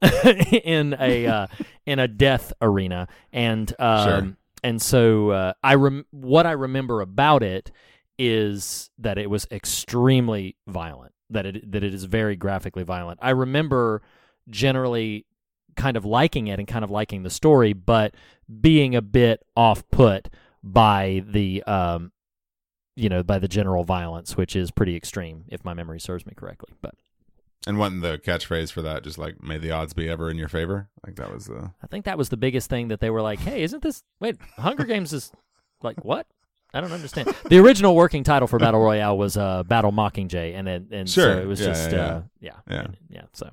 in 0.64 0.96
a 1.00 1.28
uh, 1.28 1.48
in 1.86 2.00
a 2.00 2.08
death 2.08 2.54
arena, 2.62 3.08
and 3.34 3.72
um, 3.78 4.08
Sure. 4.08 4.38
and 4.64 4.82
so 4.82 5.30
uh, 5.32 5.54
I 5.64 5.76
rem- 5.76 6.06
what 6.12 6.46
I 6.46 6.52
remember 6.54 7.02
about 7.02 7.44
it 7.44 7.72
is 8.18 8.90
that 8.98 9.18
it 9.18 9.30
was 9.30 9.46
extremely 9.52 10.56
violent. 10.68 11.14
That 11.30 11.46
it 11.46 11.72
that 11.72 11.84
it 11.84 11.94
is 11.94 12.06
very 12.06 12.36
graphically 12.36 12.84
violent. 12.84 13.20
I 13.22 13.32
remember 13.32 14.02
generally 14.50 15.26
kind 15.76 15.96
of 15.98 16.06
liking 16.06 16.48
it 16.48 16.60
and 16.60 16.68
kind 16.68 16.84
of 16.84 16.92
liking 16.92 17.24
the 17.24 17.30
story, 17.30 17.74
but 17.74 18.14
being 18.62 18.96
a 18.96 19.02
bit 19.02 19.44
off 19.56 19.88
put 19.92 20.28
by 20.64 21.24
the 21.28 21.64
um, 21.64 22.12
you 22.96 23.08
know 23.10 23.24
by 23.24 23.40
the 23.40 23.48
general 23.48 23.84
violence, 23.84 24.36
which 24.36 24.56
is 24.56 24.72
pretty 24.72 24.96
extreme, 24.96 25.46
if 25.50 25.64
my 25.64 25.74
memory 25.74 26.00
serves 26.00 26.26
me 26.26 26.34
correctly. 26.36 26.74
But 26.82 26.96
And 27.68 27.78
wasn't 27.80 28.02
the 28.02 28.18
catchphrase 28.18 28.72
for 28.72 28.82
that 28.82 29.04
just 29.04 29.18
like 29.18 29.42
"May 29.44 29.58
the 29.58 29.72
odds 29.72 29.94
be 29.94 30.10
ever 30.10 30.30
in 30.30 30.38
your 30.38 30.50
favor"? 30.50 30.90
Like 31.06 31.16
that 31.16 31.34
was 31.34 31.46
the. 31.46 31.72
I 31.84 31.88
think 31.88 32.06
that 32.06 32.18
was 32.18 32.30
the 32.30 32.38
biggest 32.38 32.70
thing 32.70 32.90
that 32.90 33.00
they 33.00 33.10
were 33.10 33.22
like, 33.22 33.40
"Hey, 33.40 33.64
isn't 33.64 33.84
this 33.84 34.04
wait? 34.20 34.38
Hunger 34.58 34.84
Games 34.86 35.14
is 35.14 35.32
like 35.82 36.04
what? 36.04 36.28
I 36.74 36.82
don't 36.82 36.92
understand." 36.92 37.34
The 37.48 37.60
original 37.60 37.96
working 37.96 38.24
title 38.26 38.48
for 38.48 38.60
Battle 38.60 38.82
Royale 38.82 39.18
was 39.18 39.38
uh, 39.38 39.64
Battle 39.64 39.92
Mockingjay, 39.94 40.56
and 40.56 40.68
then 40.68 40.88
and 40.92 41.10
Sure. 41.10 41.36
so 41.36 41.40
it 41.42 41.48
was 41.48 41.62
Yeah, 41.62 41.66
just 41.68 41.92
yeah, 41.92 41.98
yeah. 41.98 42.04
uh, 42.08 42.22
yeah, 42.42 42.52
Yeah. 42.70 42.80
and- 42.82 42.98
yeah. 43.10 43.22
So 43.34 43.50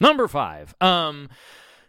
number 0.00 0.28
five, 0.28 0.74
um, 0.80 1.28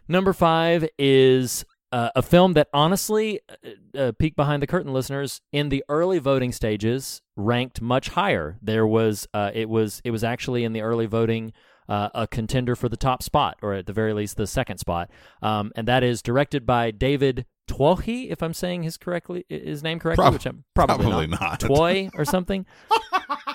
number 0.08 0.32
five 0.32 0.88
is 0.98 1.64
uh, 1.92 2.10
a 2.16 2.22
film 2.22 2.54
that 2.54 2.68
honestly, 2.72 3.40
uh, 3.48 3.98
uh, 3.98 4.12
peek 4.12 4.36
behind 4.36 4.62
the 4.62 4.66
curtain, 4.66 4.92
listeners, 4.92 5.40
in 5.52 5.68
the 5.68 5.84
early 5.88 6.18
voting 6.18 6.52
stages, 6.52 7.22
ranked 7.36 7.80
much 7.80 8.08
higher. 8.10 8.58
There 8.60 8.86
was, 8.86 9.26
uh, 9.32 9.50
it 9.54 9.68
was, 9.68 10.00
it 10.04 10.10
was 10.10 10.24
actually 10.24 10.64
in 10.64 10.72
the 10.72 10.80
early 10.82 11.06
voting. 11.06 11.52
Uh, 11.88 12.08
a 12.16 12.26
contender 12.26 12.74
for 12.74 12.88
the 12.88 12.96
top 12.96 13.22
spot, 13.22 13.56
or 13.62 13.72
at 13.72 13.86
the 13.86 13.92
very 13.92 14.12
least, 14.12 14.36
the 14.36 14.44
second 14.44 14.78
spot, 14.78 15.08
um, 15.40 15.70
and 15.76 15.86
that 15.86 16.02
is 16.02 16.20
directed 16.20 16.66
by 16.66 16.90
David 16.90 17.46
Twohy, 17.68 18.28
if 18.28 18.42
I'm 18.42 18.54
saying 18.54 18.82
his 18.82 18.96
correctly, 18.96 19.44
his 19.48 19.84
name 19.84 20.00
correctly, 20.00 20.22
Prob- 20.24 20.32
which 20.32 20.46
I'm 20.46 20.64
probably, 20.74 21.06
probably 21.06 21.26
not. 21.28 21.40
not. 21.40 21.60
Toy 21.60 22.10
or 22.14 22.24
something. 22.24 22.66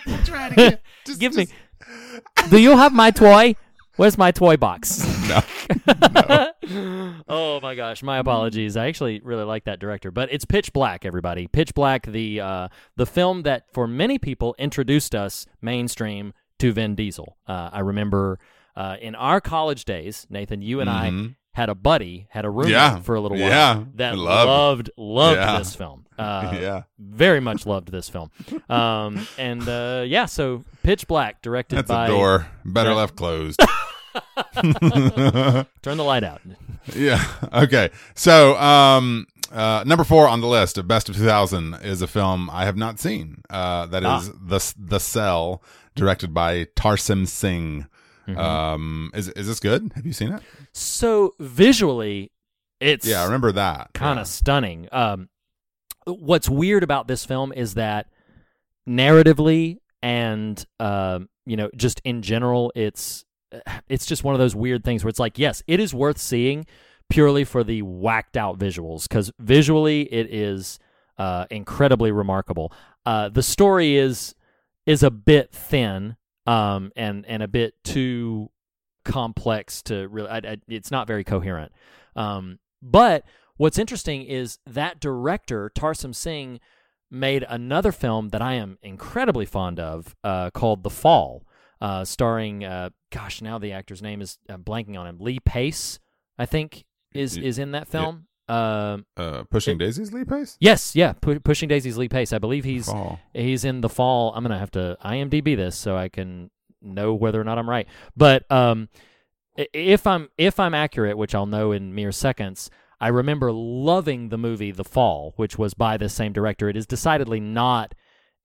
Give 1.19 1.35
me. 1.35 1.47
Do 2.49 2.57
you 2.57 2.77
have 2.77 2.93
my 2.93 3.11
toy? 3.11 3.55
Where's 3.97 4.17
my 4.17 4.31
toy 4.31 4.57
box? 4.57 5.05
No. 5.31 5.41
oh 7.29 7.59
my 7.61 7.75
gosh, 7.75 8.03
my 8.03 8.17
apologies. 8.17 8.75
I 8.75 8.87
actually 8.87 9.21
really 9.23 9.45
like 9.45 9.63
that 9.65 9.79
director, 9.79 10.11
but 10.11 10.27
it's 10.31 10.43
Pitch 10.43 10.73
Black, 10.73 11.05
everybody. 11.05 11.47
Pitch 11.47 11.73
Black, 11.73 12.05
the 12.05 12.41
uh, 12.41 12.67
the 12.97 13.05
film 13.05 13.43
that 13.43 13.65
for 13.73 13.87
many 13.87 14.17
people 14.19 14.55
introduced 14.59 15.15
us 15.15 15.45
mainstream 15.61 16.33
to 16.59 16.73
Vin 16.73 16.95
Diesel. 16.95 17.37
Uh, 17.47 17.69
I 17.71 17.79
remember 17.79 18.39
uh, 18.75 18.97
in 19.01 19.15
our 19.15 19.39
college 19.39 19.85
days, 19.85 20.27
Nathan, 20.29 20.61
you 20.61 20.81
and 20.81 20.89
I 20.89 21.09
Mhm. 21.11 21.35
Had 21.53 21.67
a 21.69 21.75
buddy, 21.75 22.27
had 22.29 22.45
a 22.45 22.49
roommate 22.49 22.71
Yeah. 22.71 22.99
for 23.01 23.15
a 23.15 23.19
little 23.21 23.37
while 23.37 23.49
Yeah. 23.49 23.83
that 23.95 24.17
loved- 24.17 24.47
loved 24.47 24.89
loved 24.97 25.37
Yeah. 25.39 25.57
this 25.59 25.75
film. 25.75 26.05
Uh, 26.21 26.55
Yeah. 26.61 26.81
very 26.99 27.39
much 27.39 27.65
loved 27.65 27.91
this 27.91 28.07
film. 28.07 28.29
Um, 28.69 29.27
and 29.39 29.67
uh, 29.67 30.03
yeah, 30.05 30.25
so 30.25 30.63
Pitch 30.83 31.07
Black, 31.07 31.41
directed 31.41 31.77
That's 31.77 31.87
by 31.87 32.05
a 32.05 32.09
door 32.09 32.47
better 32.63 32.93
left 32.93 33.15
closed. 33.15 33.59
Turn 35.81 35.97
the 35.97 36.03
light 36.03 36.23
out. 36.23 36.41
yeah. 36.95 37.23
Okay. 37.53 37.89
So, 38.13 38.55
um, 38.59 39.25
uh, 39.51 39.83
number 39.85 40.03
four 40.03 40.27
on 40.27 40.41
the 40.41 40.47
list 40.47 40.77
of 40.77 40.87
best 40.87 41.09
of 41.09 41.15
2000 41.15 41.75
is 41.81 42.01
a 42.01 42.07
film 42.07 42.49
I 42.51 42.65
have 42.65 42.77
not 42.77 42.99
seen. 42.99 43.41
Uh, 43.49 43.85
that 43.87 44.03
is 44.03 44.29
Ah. 44.29 44.33
the 44.45 44.73
the 44.77 44.99
Cell, 44.99 45.63
directed 45.95 46.33
by 46.33 46.65
Tarsem 46.75 47.27
Singh. 47.27 47.87
Mm-hmm. 48.35 48.39
Um, 48.39 49.11
is 49.13 49.29
is 49.29 49.47
this 49.47 49.59
good? 49.59 49.91
Have 49.95 50.05
you 50.05 50.13
seen 50.13 50.31
it? 50.33 50.41
So 50.73 51.33
visually, 51.39 52.31
it's 52.79 53.05
Yeah, 53.07 53.21
I 53.21 53.25
remember 53.25 53.51
that. 53.53 53.91
kind 53.93 54.17
Yeah. 54.17 54.21
of 54.21 54.27
stunning. 54.27 54.87
Um, 54.91 55.29
what's 56.05 56.49
weird 56.49 56.83
about 56.83 57.07
this 57.07 57.25
film 57.25 57.53
is 57.53 57.75
that 57.75 58.07
narratively 58.87 59.77
and 60.01 60.65
um, 60.79 61.29
you 61.45 61.55
know 61.57 61.69
just 61.75 62.01
in 62.03 62.21
general, 62.21 62.71
it's 62.75 63.25
it's 63.89 64.05
just 64.05 64.23
one 64.23 64.33
of 64.33 64.39
those 64.39 64.55
weird 64.55 64.83
things 64.83 65.03
where 65.03 65.09
it's 65.09 65.19
like, 65.19 65.37
yes, 65.37 65.61
it 65.67 65.79
is 65.79 65.93
worth 65.93 66.17
seeing 66.17 66.65
purely 67.09 67.43
for 67.43 67.63
the 67.63 67.81
whacked 67.81 68.37
out 68.37 68.57
visuals 68.57 69.07
because 69.07 69.31
visually 69.39 70.03
it 70.13 70.33
is 70.33 70.79
uh, 71.17 71.45
incredibly 71.51 72.11
remarkable. 72.11 72.71
Uh, 73.05 73.27
the 73.29 73.43
story 73.43 73.97
is 73.97 74.33
is 74.85 75.03
a 75.03 75.11
bit 75.11 75.51
thin 75.51 76.15
um, 76.45 76.91
and 76.95 77.25
and 77.27 77.43
a 77.43 77.47
bit 77.47 77.75
too 77.83 78.49
complex 79.05 79.81
to 79.83 80.07
really. 80.07 80.29
I, 80.29 80.37
I, 80.37 80.57
it's 80.67 80.91
not 80.91 81.07
very 81.07 81.23
coherent. 81.23 81.71
Um, 82.15 82.59
but 82.81 83.23
what's 83.57 83.77
interesting 83.77 84.23
is 84.23 84.59
that 84.65 84.99
director 84.99 85.71
Tarsem 85.75 86.15
Singh 86.15 86.59
made 87.09 87.45
another 87.47 87.91
film 87.91 88.29
that 88.29 88.41
I 88.41 88.53
am 88.53 88.77
incredibly 88.81 89.45
fond 89.45 89.79
of 89.79 90.15
uh, 90.23 90.49
called 90.51 90.83
The 90.83 90.89
Fall, 90.89 91.43
uh, 91.81 92.05
starring 92.05 92.63
uh, 92.63 92.89
gosh 93.11 93.41
now 93.41 93.59
the 93.59 93.71
actor's 93.73 94.01
name 94.01 94.21
is 94.21 94.37
I'm 94.49 94.63
blanking 94.63 94.97
on 94.97 95.07
him 95.07 95.17
Lee 95.19 95.39
Pace 95.39 95.99
I 96.37 96.45
think 96.45 96.85
is 97.13 97.37
is 97.37 97.59
in 97.59 97.71
that 97.71 97.87
film. 97.87 98.27
Um, 98.51 99.05
Uh, 99.15 99.43
Pushing 99.49 99.77
Daisies 99.77 100.11
Lee 100.13 100.25
Pace. 100.25 100.57
yes, 100.59 100.95
yeah, 100.95 101.13
Pu- 101.13 101.39
Pushing 101.39 101.69
Daisies 101.69 101.97
Lee 101.97 102.09
Pace. 102.09 102.33
I 102.33 102.39
believe 102.39 102.63
he's 102.63 102.87
Fall. 102.87 103.19
He's 103.33 103.63
in 103.63 103.81
the 103.81 103.89
fall. 103.89 104.33
I'm 104.35 104.43
gonna 104.43 104.59
have 104.59 104.71
to 104.71 104.97
IMDb 105.03 105.55
this 105.55 105.75
so 105.75 105.95
I 105.95 106.09
can 106.09 106.49
know 106.81 107.13
whether 107.13 107.39
or 107.39 107.43
not 107.43 107.57
I'm 107.57 107.69
right. 107.69 107.87
But 108.17 108.51
um, 108.51 108.89
if 109.55 110.05
I'm 110.07 110.29
if 110.37 110.59
I'm 110.59 110.73
accurate, 110.73 111.17
which 111.17 111.35
I'll 111.35 111.45
know 111.45 111.71
in 111.71 111.93
mere 111.95 112.11
seconds, 112.11 112.69
I 112.99 113.07
remember 113.07 113.51
loving 113.51 114.29
the 114.29 114.37
movie 114.37 114.71
The 114.71 114.83
Fall, 114.83 115.33
which 115.37 115.57
was 115.57 115.73
by 115.73 115.97
the 115.97 116.09
same 116.09 116.33
director. 116.33 116.69
It 116.69 116.75
is 116.77 116.85
decidedly 116.85 117.39
not 117.39 117.93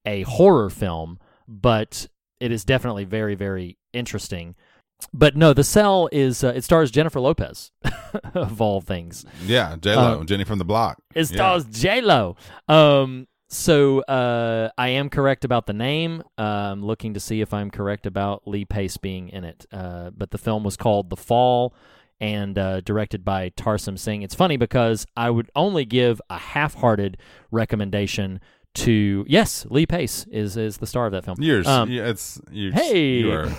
a 0.05 0.21
horror 0.23 0.69
film, 0.69 1.19
but 1.47 2.07
it 2.39 2.51
is 2.51 2.63
definitely 2.63 3.03
very 3.05 3.35
very 3.35 3.77
interesting. 3.93 4.55
But 5.13 5.35
no, 5.35 5.53
The 5.53 5.63
Cell 5.63 6.09
is 6.11 6.43
uh, 6.43 6.53
it 6.55 6.63
stars 6.63 6.91
Jennifer 6.91 7.19
Lopez 7.19 7.71
of 8.33 8.61
all 8.61 8.81
things. 8.81 9.25
Yeah, 9.45 9.75
J 9.79 9.95
Lo, 9.95 10.19
Um, 10.19 10.25
Jenny 10.25 10.43
from 10.43 10.57
the 10.59 10.65
Block. 10.65 10.97
It 11.15 11.29
Yeah. 11.31 11.35
stars 11.35 11.65
J 11.65 12.01
Lo. 12.01 12.35
Um, 12.67 13.27
so 13.49 14.01
uh, 14.01 14.69
I 14.77 14.89
am 14.89 15.09
correct 15.09 15.45
about 15.45 15.67
the 15.67 15.73
name. 15.73 16.21
Uh, 16.37 16.41
I'm 16.41 16.83
looking 16.85 17.13
to 17.13 17.19
see 17.19 17.39
if 17.41 17.53
I'm 17.53 17.71
correct 17.71 18.05
about 18.05 18.47
Lee 18.47 18.65
Pace 18.65 18.97
being 18.97 19.29
in 19.29 19.43
it. 19.45 19.65
Uh, 19.71 20.09
but 20.09 20.31
the 20.31 20.37
film 20.37 20.63
was 20.63 20.75
called 20.75 21.09
The 21.09 21.15
Fall 21.15 21.73
and 22.19 22.57
uh, 22.57 22.81
directed 22.81 23.23
by 23.23 23.51
Tarsem 23.51 23.97
Singh. 23.97 24.23
It's 24.23 24.35
funny 24.35 24.57
because 24.57 25.05
I 25.15 25.29
would 25.29 25.49
only 25.55 25.85
give 25.85 26.19
a 26.29 26.37
half-hearted 26.37 27.17
recommendation 27.51 28.41
to 28.77 29.25
yes, 29.27 29.65
Lee 29.69 29.85
Pace 29.85 30.25
is 30.31 30.57
is 30.57 30.77
the 30.77 30.87
star 30.87 31.05
of 31.05 31.11
that 31.11 31.25
film. 31.25 31.37
Yours. 31.41 31.67
Um, 31.67 31.89
yeah, 31.89 32.07
it's 32.07 32.39
you. 32.51 32.71
hey! 32.71 33.19
you 33.19 33.31
are. 33.31 33.49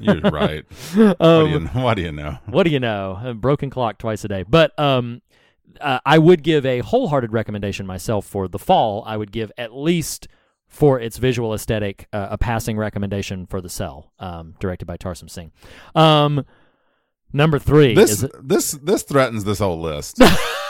You're 0.00 0.20
right. 0.30 0.64
um, 0.96 1.14
what, 1.18 1.44
do 1.44 1.48
you, 1.50 1.60
what 1.66 1.94
do 1.94 2.02
you 2.02 2.12
know? 2.12 2.38
what 2.46 2.62
do 2.64 2.70
you 2.70 2.80
know? 2.80 3.18
A 3.22 3.34
broken 3.34 3.70
clock 3.70 3.98
twice 3.98 4.24
a 4.24 4.28
day. 4.28 4.42
But 4.42 4.76
um, 4.78 5.22
uh, 5.80 6.00
I 6.04 6.18
would 6.18 6.42
give 6.42 6.66
a 6.66 6.80
wholehearted 6.80 7.32
recommendation 7.32 7.86
myself 7.86 8.26
for 8.26 8.48
The 8.48 8.58
Fall. 8.58 9.02
I 9.06 9.16
would 9.16 9.32
give 9.32 9.52
at 9.56 9.74
least 9.74 10.28
for 10.68 10.98
its 11.00 11.18
visual 11.18 11.54
aesthetic 11.54 12.08
uh, 12.12 12.28
a 12.30 12.38
passing 12.38 12.76
recommendation 12.76 13.46
for 13.46 13.60
The 13.60 13.68
Cell, 13.68 14.12
um, 14.18 14.54
directed 14.58 14.86
by 14.86 14.96
Tarsem 14.96 15.30
Singh. 15.30 15.52
Um, 15.94 16.44
number 17.32 17.58
three 17.58 17.94
This 17.94 18.22
is 18.22 18.30
this 18.42 18.72
this 18.72 19.02
threatens 19.02 19.44
this 19.44 19.58
whole 19.60 19.80
list. 19.80 20.20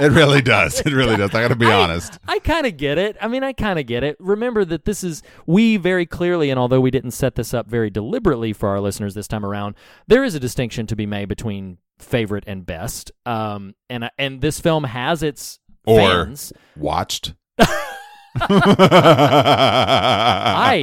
it 0.06 0.12
really 0.12 0.40
does. 0.42 0.80
It 0.80 0.92
really 0.92 1.16
does. 1.16 1.30
I 1.34 1.42
got 1.42 1.48
to 1.48 1.56
be 1.56 1.66
I- 1.66 1.82
honest. 1.82 2.18
I 2.26 2.38
kind 2.40 2.66
of 2.66 2.76
get 2.76 2.98
it. 2.98 3.16
I 3.20 3.28
mean, 3.28 3.42
I 3.44 3.52
kind 3.52 3.78
of 3.78 3.86
get 3.86 4.02
it. 4.02 4.16
Remember 4.20 4.64
that 4.64 4.84
this 4.84 5.02
is 5.04 5.22
we 5.46 5.76
very 5.76 6.06
clearly, 6.06 6.50
and 6.50 6.58
although 6.58 6.80
we 6.80 6.90
didn't 6.90 7.10
set 7.12 7.34
this 7.34 7.52
up 7.54 7.68
very 7.68 7.90
deliberately 7.90 8.52
for 8.52 8.68
our 8.70 8.80
listeners 8.80 9.14
this 9.14 9.28
time 9.28 9.44
around, 9.44 9.74
there 10.06 10.24
is 10.24 10.34
a 10.34 10.40
distinction 10.40 10.86
to 10.86 10.96
be 10.96 11.06
made 11.06 11.28
between 11.28 11.78
favorite 11.98 12.44
and 12.46 12.64
best. 12.64 13.12
Um, 13.26 13.74
and 13.88 14.10
and 14.18 14.40
this 14.40 14.58
film 14.60 14.84
has 14.84 15.22
its 15.22 15.58
Or 15.86 15.98
fans. 15.98 16.52
watched. 16.76 17.34
I 18.36 18.46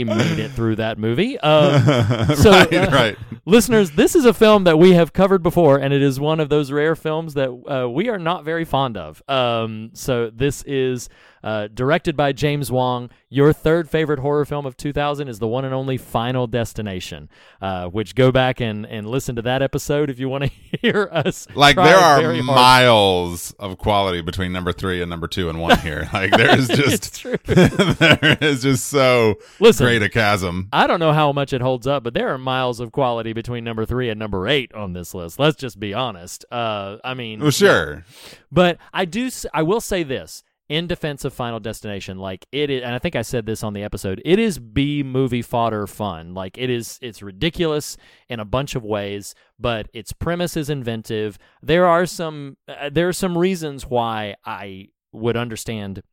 made 0.08 0.40
it 0.40 0.52
through 0.52 0.78
that 0.78 0.98
movie. 0.98 1.40
Um, 1.40 1.82
so, 2.36 2.52
right, 2.52 2.74
uh, 2.74 2.90
right. 2.92 3.18
listeners, 3.46 3.92
this 3.92 4.16
is 4.16 4.26
a 4.26 4.34
film 4.34 4.66
that 4.66 4.78
we 4.78 4.94
have 4.94 5.14
covered 5.14 5.44
before, 5.44 5.78
and 5.78 5.94
it 5.94 6.02
is 6.02 6.20
one 6.20 6.40
of 6.40 6.50
those 6.50 6.72
rare 6.72 6.96
films 6.96 7.36
that 7.36 7.50
uh, 7.50 7.90
we 7.90 8.10
are 8.10 8.20
not 8.20 8.44
very 8.44 8.66
fond 8.66 8.98
of. 8.98 9.22
Um, 9.28 9.92
so 9.94 10.30
this 10.30 10.64
is 10.64 11.10
uh, 11.48 11.70
directed 11.74 12.18
by 12.18 12.34
James 12.34 12.70
Wong. 12.70 13.10
Your 13.30 13.54
third 13.54 13.90
favorite 13.90 14.20
horror 14.20 14.44
film 14.44 14.66
of 14.66 14.76
2000 14.76 15.30
is 15.30 15.40
the 15.40 15.48
one 15.48 15.64
and 15.64 15.74
only 15.74 15.96
Final 15.96 16.46
Destination, 16.46 17.30
uh, 17.62 17.88
which 17.88 18.16
go 18.16 18.34
back 18.34 18.60
and, 18.60 18.86
and 18.86 19.08
listen 19.08 19.38
to 19.38 19.42
that 19.44 19.62
episode 19.62 20.10
if 20.10 20.20
you 20.20 20.28
want 20.28 20.44
to 20.44 20.50
hear 20.82 21.08
us. 21.10 21.48
Like 21.56 21.78
there 21.78 21.96
are 21.96 22.34
miles 22.44 23.54
of 23.60 23.78
quality 23.78 24.20
between 24.20 24.52
number 24.52 24.74
three 24.74 25.02
and 25.02 25.10
number 25.10 25.28
two 25.30 25.48
and 25.48 25.62
one 25.62 25.80
here. 25.80 26.10
Like 26.18 26.32
there 26.32 26.58
is 26.58 26.68
just 26.68 27.24
there 27.46 28.38
is 28.42 28.64
just 28.64 28.88
so 28.88 29.36
Listen. 29.60 29.86
great 29.86 30.02
a 30.02 30.10
chasm. 30.10 30.68
I 30.74 30.88
don't 30.88 31.00
know 31.00 31.14
how 31.14 31.32
much 31.32 31.54
it 31.54 31.62
holds 31.62 31.86
up, 31.86 32.04
but 32.04 32.14
there 32.16 32.30
are 32.30 32.38
miles 32.40 32.80
of 32.80 32.92
quality 32.92 33.34
between 33.34 33.64
number 33.64 33.86
three 33.86 34.10
and 34.10 34.18
number 34.18 34.48
eight 34.48 34.74
on 34.74 34.94
this 34.94 35.14
list. 35.14 35.38
Let's 35.38 35.58
just 35.58 35.80
be 35.80 35.94
honest. 35.94 36.44
Uh, 36.52 36.98
I 37.04 37.14
mean, 37.14 37.40
Well, 37.40 37.52
sure. 37.52 38.04
But 38.52 38.80
I 38.94 39.06
do. 39.06 39.30
I 39.54 39.62
will 39.62 39.82
say 39.82 40.02
this 40.04 40.44
in 40.70 40.88
defense 40.88 41.24
of 41.24 41.34
Final 41.34 41.60
Destination, 41.60 42.18
like 42.18 42.46
it 42.52 42.70
is, 42.70 42.84
and 42.84 42.94
I 42.94 43.00
think 43.00 43.16
I 43.16 43.22
said 43.22 43.46
this 43.46 43.64
on 43.64 43.74
the 43.74 43.84
episode. 43.84 44.22
It 44.26 44.40
is 44.40 44.60
B 44.60 45.04
movie 45.04 45.42
fodder 45.42 45.88
fun. 45.88 46.34
Like 46.34 46.58
it 46.58 46.70
is. 46.70 47.00
It's 47.02 47.22
ridiculous 47.22 47.98
in 48.28 48.40
a 48.40 48.46
bunch 48.46 48.76
of 48.76 48.84
ways, 48.84 49.34
but 49.58 49.88
its 49.94 50.12
premise 50.14 50.58
is 50.58 50.70
inventive. 50.70 51.38
There 51.62 51.86
are 51.86 52.06
some. 52.06 52.58
Uh, 52.68 52.90
there 52.90 53.08
are 53.08 53.14
some 53.14 53.38
reasons 53.38 53.86
why 53.86 54.36
I 54.46 54.90
would 55.12 55.38
understand 55.38 56.04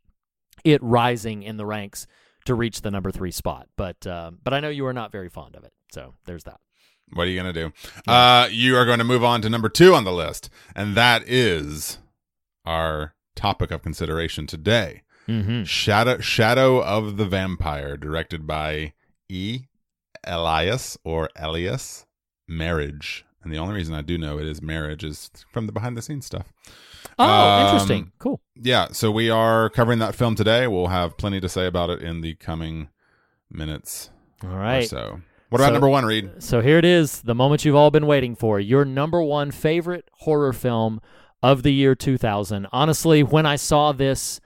it 0.65 0.83
rising 0.83 1.43
in 1.43 1.57
the 1.57 1.67
ranks 1.67 2.07
to 2.45 2.55
reach 2.55 2.83
the 2.83 2.91
number 2.91 3.11
three 3.11 3.33
spot. 3.33 3.69
But 3.77 4.07
uh, 4.07 4.33
but 4.43 4.55
I 4.55 4.61
know 4.61 4.69
you 4.69 4.87
are 4.87 4.93
not 4.93 5.13
very 5.13 5.29
fond 5.29 5.57
of 5.57 5.65
it. 5.65 5.73
So 5.93 6.15
there's 6.27 6.45
that. 6.45 6.61
What 7.13 7.27
are 7.27 7.31
you 7.31 7.41
going 7.41 7.53
to 7.53 7.63
do? 7.69 7.73
Uh, 8.11 8.49
you 8.51 8.77
are 8.77 8.87
going 8.87 8.99
to 8.99 9.05
move 9.05 9.23
on 9.23 9.43
to 9.43 9.51
number 9.51 9.69
two 9.69 9.95
on 9.95 10.05
the 10.05 10.13
list, 10.13 10.49
and 10.75 10.95
that 10.97 11.23
is 11.27 11.99
our 12.65 13.15
topic 13.35 13.71
of 13.71 13.83
consideration 13.83 14.47
today. 14.47 15.03
Mm-hmm. 15.29 15.65
Shadow 15.65 16.19
Shadow 16.21 16.83
of 16.83 17.17
the 17.17 17.25
Vampire, 17.25 17.97
directed 17.97 18.47
by 18.47 18.93
E. 19.29 19.63
Elias 20.27 20.97
or 21.05 21.29
Elias 21.37 22.07
Merhige. 22.51 23.23
And 23.43 23.53
the 23.53 23.59
only 23.59 23.75
reason 23.75 23.95
I 23.95 24.01
do 24.03 24.17
know 24.17 24.39
it 24.39 24.47
is 24.47 24.61
Merhige 24.61 25.05
is 25.05 25.31
from 25.53 25.67
the 25.67 25.73
behind 25.73 25.97
the 25.97 26.03
scenes 26.03 26.25
stuff. 26.27 26.53
Oh, 27.19 27.25
Um, 27.25 27.67
interesting. 27.67 28.13
Cool. 28.19 28.41
Yeah, 28.57 28.89
so 28.93 29.11
we 29.11 29.29
are 29.31 29.69
covering 29.71 29.99
that 29.99 30.15
film 30.15 30.35
today. 30.35 30.67
We'll 30.67 30.87
have 30.89 31.17
plenty 31.19 31.41
to 31.41 31.49
say 31.49 31.67
about 31.67 31.91
it 31.91 32.01
in 32.03 32.23
the 32.23 32.35
coming 32.37 32.89
minutes 33.51 34.11
All 34.43 34.51
right. 34.57 34.89
so. 34.89 35.21
What 35.51 35.61
about 35.61 35.69
So- 35.69 35.73
number 35.75 35.89
one, 35.89 36.05
Reed? 36.05 36.31
So 36.43 36.61
here 36.61 36.79
it 36.79 36.85
is, 36.85 37.21
the 37.23 37.35
moment 37.35 37.65
you've 37.65 37.77
all 37.77 37.91
been 37.91 38.07
waiting 38.07 38.35
for. 38.35 38.59
Your 38.59 38.85
number 38.85 39.23
one 39.23 39.51
favorite 39.51 40.09
horror 40.21 40.53
film 40.53 41.01
of 41.45 41.63
the 41.63 41.75
year 41.75 41.95
2000. 41.95 42.67
Honestly, 42.73 43.23
when 43.23 43.45
I 43.45 43.57
saw 43.57 43.93
this 43.93 44.41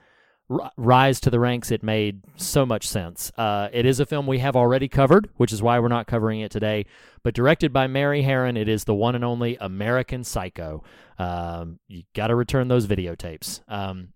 r- 0.49 0.69
rise 0.75 1.21
to 1.21 1.29
the 1.29 1.39
ranks, 1.39 1.71
it 1.71 1.81
made 1.81 2.19
so 2.35 2.65
much 2.65 2.85
sense. 2.85 3.31
Uh, 3.37 3.69
it 3.71 3.85
is 3.85 4.01
a 4.01 4.05
film 4.05 4.27
we 4.27 4.39
have 4.39 4.57
already 4.57 4.89
covered, 4.89 5.29
which 5.37 5.53
is 5.53 5.61
why 5.61 5.79
we're 5.79 5.87
not 5.87 6.07
covering 6.07 6.41
it 6.41 6.51
today. 6.51 6.85
But 7.23 7.33
directed 7.33 7.71
by 7.71 7.87
Mary 7.87 8.23
Herron, 8.23 8.57
it 8.57 8.67
is 8.67 8.83
the 8.83 8.93
one 8.93 9.15
and 9.15 9.23
only 9.23 9.55
American 9.61 10.25
Psycho. 10.25 10.83
Um, 11.17 11.79
you 11.87 12.03
got 12.13 12.27
to 12.27 12.35
return 12.35 12.67
those 12.67 12.85
videotapes. 12.85 13.61
Um, 13.69 14.09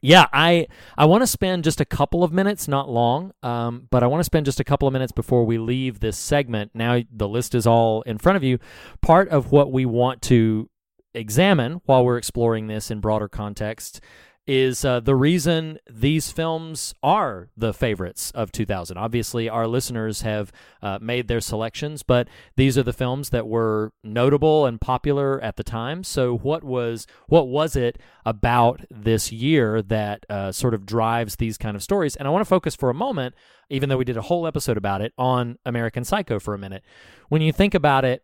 yeah, 0.00 0.26
I 0.32 0.68
I 0.96 1.04
want 1.04 1.22
to 1.22 1.26
spend 1.26 1.64
just 1.64 1.82
a 1.82 1.86
couple 1.86 2.24
of 2.24 2.32
minutes, 2.32 2.66
not 2.66 2.88
long, 2.88 3.32
um, 3.42 3.88
but 3.90 4.02
I 4.02 4.06
want 4.06 4.20
to 4.20 4.24
spend 4.24 4.46
just 4.46 4.60
a 4.60 4.64
couple 4.64 4.88
of 4.88 4.92
minutes 4.92 5.12
before 5.12 5.44
we 5.44 5.58
leave 5.58 6.00
this 6.00 6.16
segment. 6.16 6.70
Now 6.74 7.02
the 7.12 7.28
list 7.28 7.54
is 7.54 7.66
all 7.66 8.00
in 8.02 8.16
front 8.16 8.36
of 8.36 8.44
you. 8.44 8.58
Part 9.02 9.28
of 9.28 9.52
what 9.52 9.70
we 9.70 9.84
want 9.84 10.22
to 10.22 10.70
examine 11.16 11.80
while 11.86 12.04
we're 12.04 12.18
exploring 12.18 12.66
this 12.66 12.90
in 12.90 13.00
broader 13.00 13.28
context 13.28 14.00
is 14.46 14.84
uh, 14.84 15.00
the 15.00 15.14
reason 15.14 15.78
these 15.90 16.30
films 16.30 16.94
are 17.02 17.48
the 17.56 17.74
favorites 17.74 18.30
of 18.30 18.52
2000. 18.52 18.96
Obviously, 18.96 19.48
our 19.48 19.66
listeners 19.66 20.22
have 20.22 20.52
uh, 20.82 20.98
made 21.02 21.26
their 21.26 21.40
selections, 21.40 22.04
but 22.04 22.28
these 22.54 22.78
are 22.78 22.84
the 22.84 22.92
films 22.92 23.30
that 23.30 23.48
were 23.48 23.92
notable 24.04 24.64
and 24.64 24.80
popular 24.80 25.40
at 25.40 25.56
the 25.56 25.64
time. 25.64 26.04
So, 26.04 26.36
what 26.36 26.62
was 26.62 27.06
what 27.26 27.48
was 27.48 27.74
it 27.74 27.98
about 28.24 28.84
this 28.88 29.32
year 29.32 29.82
that 29.82 30.24
uh, 30.30 30.52
sort 30.52 30.74
of 30.74 30.86
drives 30.86 31.36
these 31.36 31.58
kind 31.58 31.76
of 31.76 31.82
stories? 31.82 32.14
And 32.14 32.28
I 32.28 32.30
want 32.30 32.42
to 32.42 32.48
focus 32.48 32.76
for 32.76 32.88
a 32.88 32.94
moment, 32.94 33.34
even 33.68 33.88
though 33.88 33.96
we 33.98 34.04
did 34.04 34.16
a 34.16 34.22
whole 34.22 34.46
episode 34.46 34.76
about 34.76 35.00
it, 35.00 35.12
on 35.18 35.58
American 35.64 36.04
Psycho 36.04 36.38
for 36.38 36.54
a 36.54 36.58
minute. 36.58 36.84
When 37.28 37.42
you 37.42 37.52
think 37.52 37.74
about 37.74 38.04
it, 38.04 38.22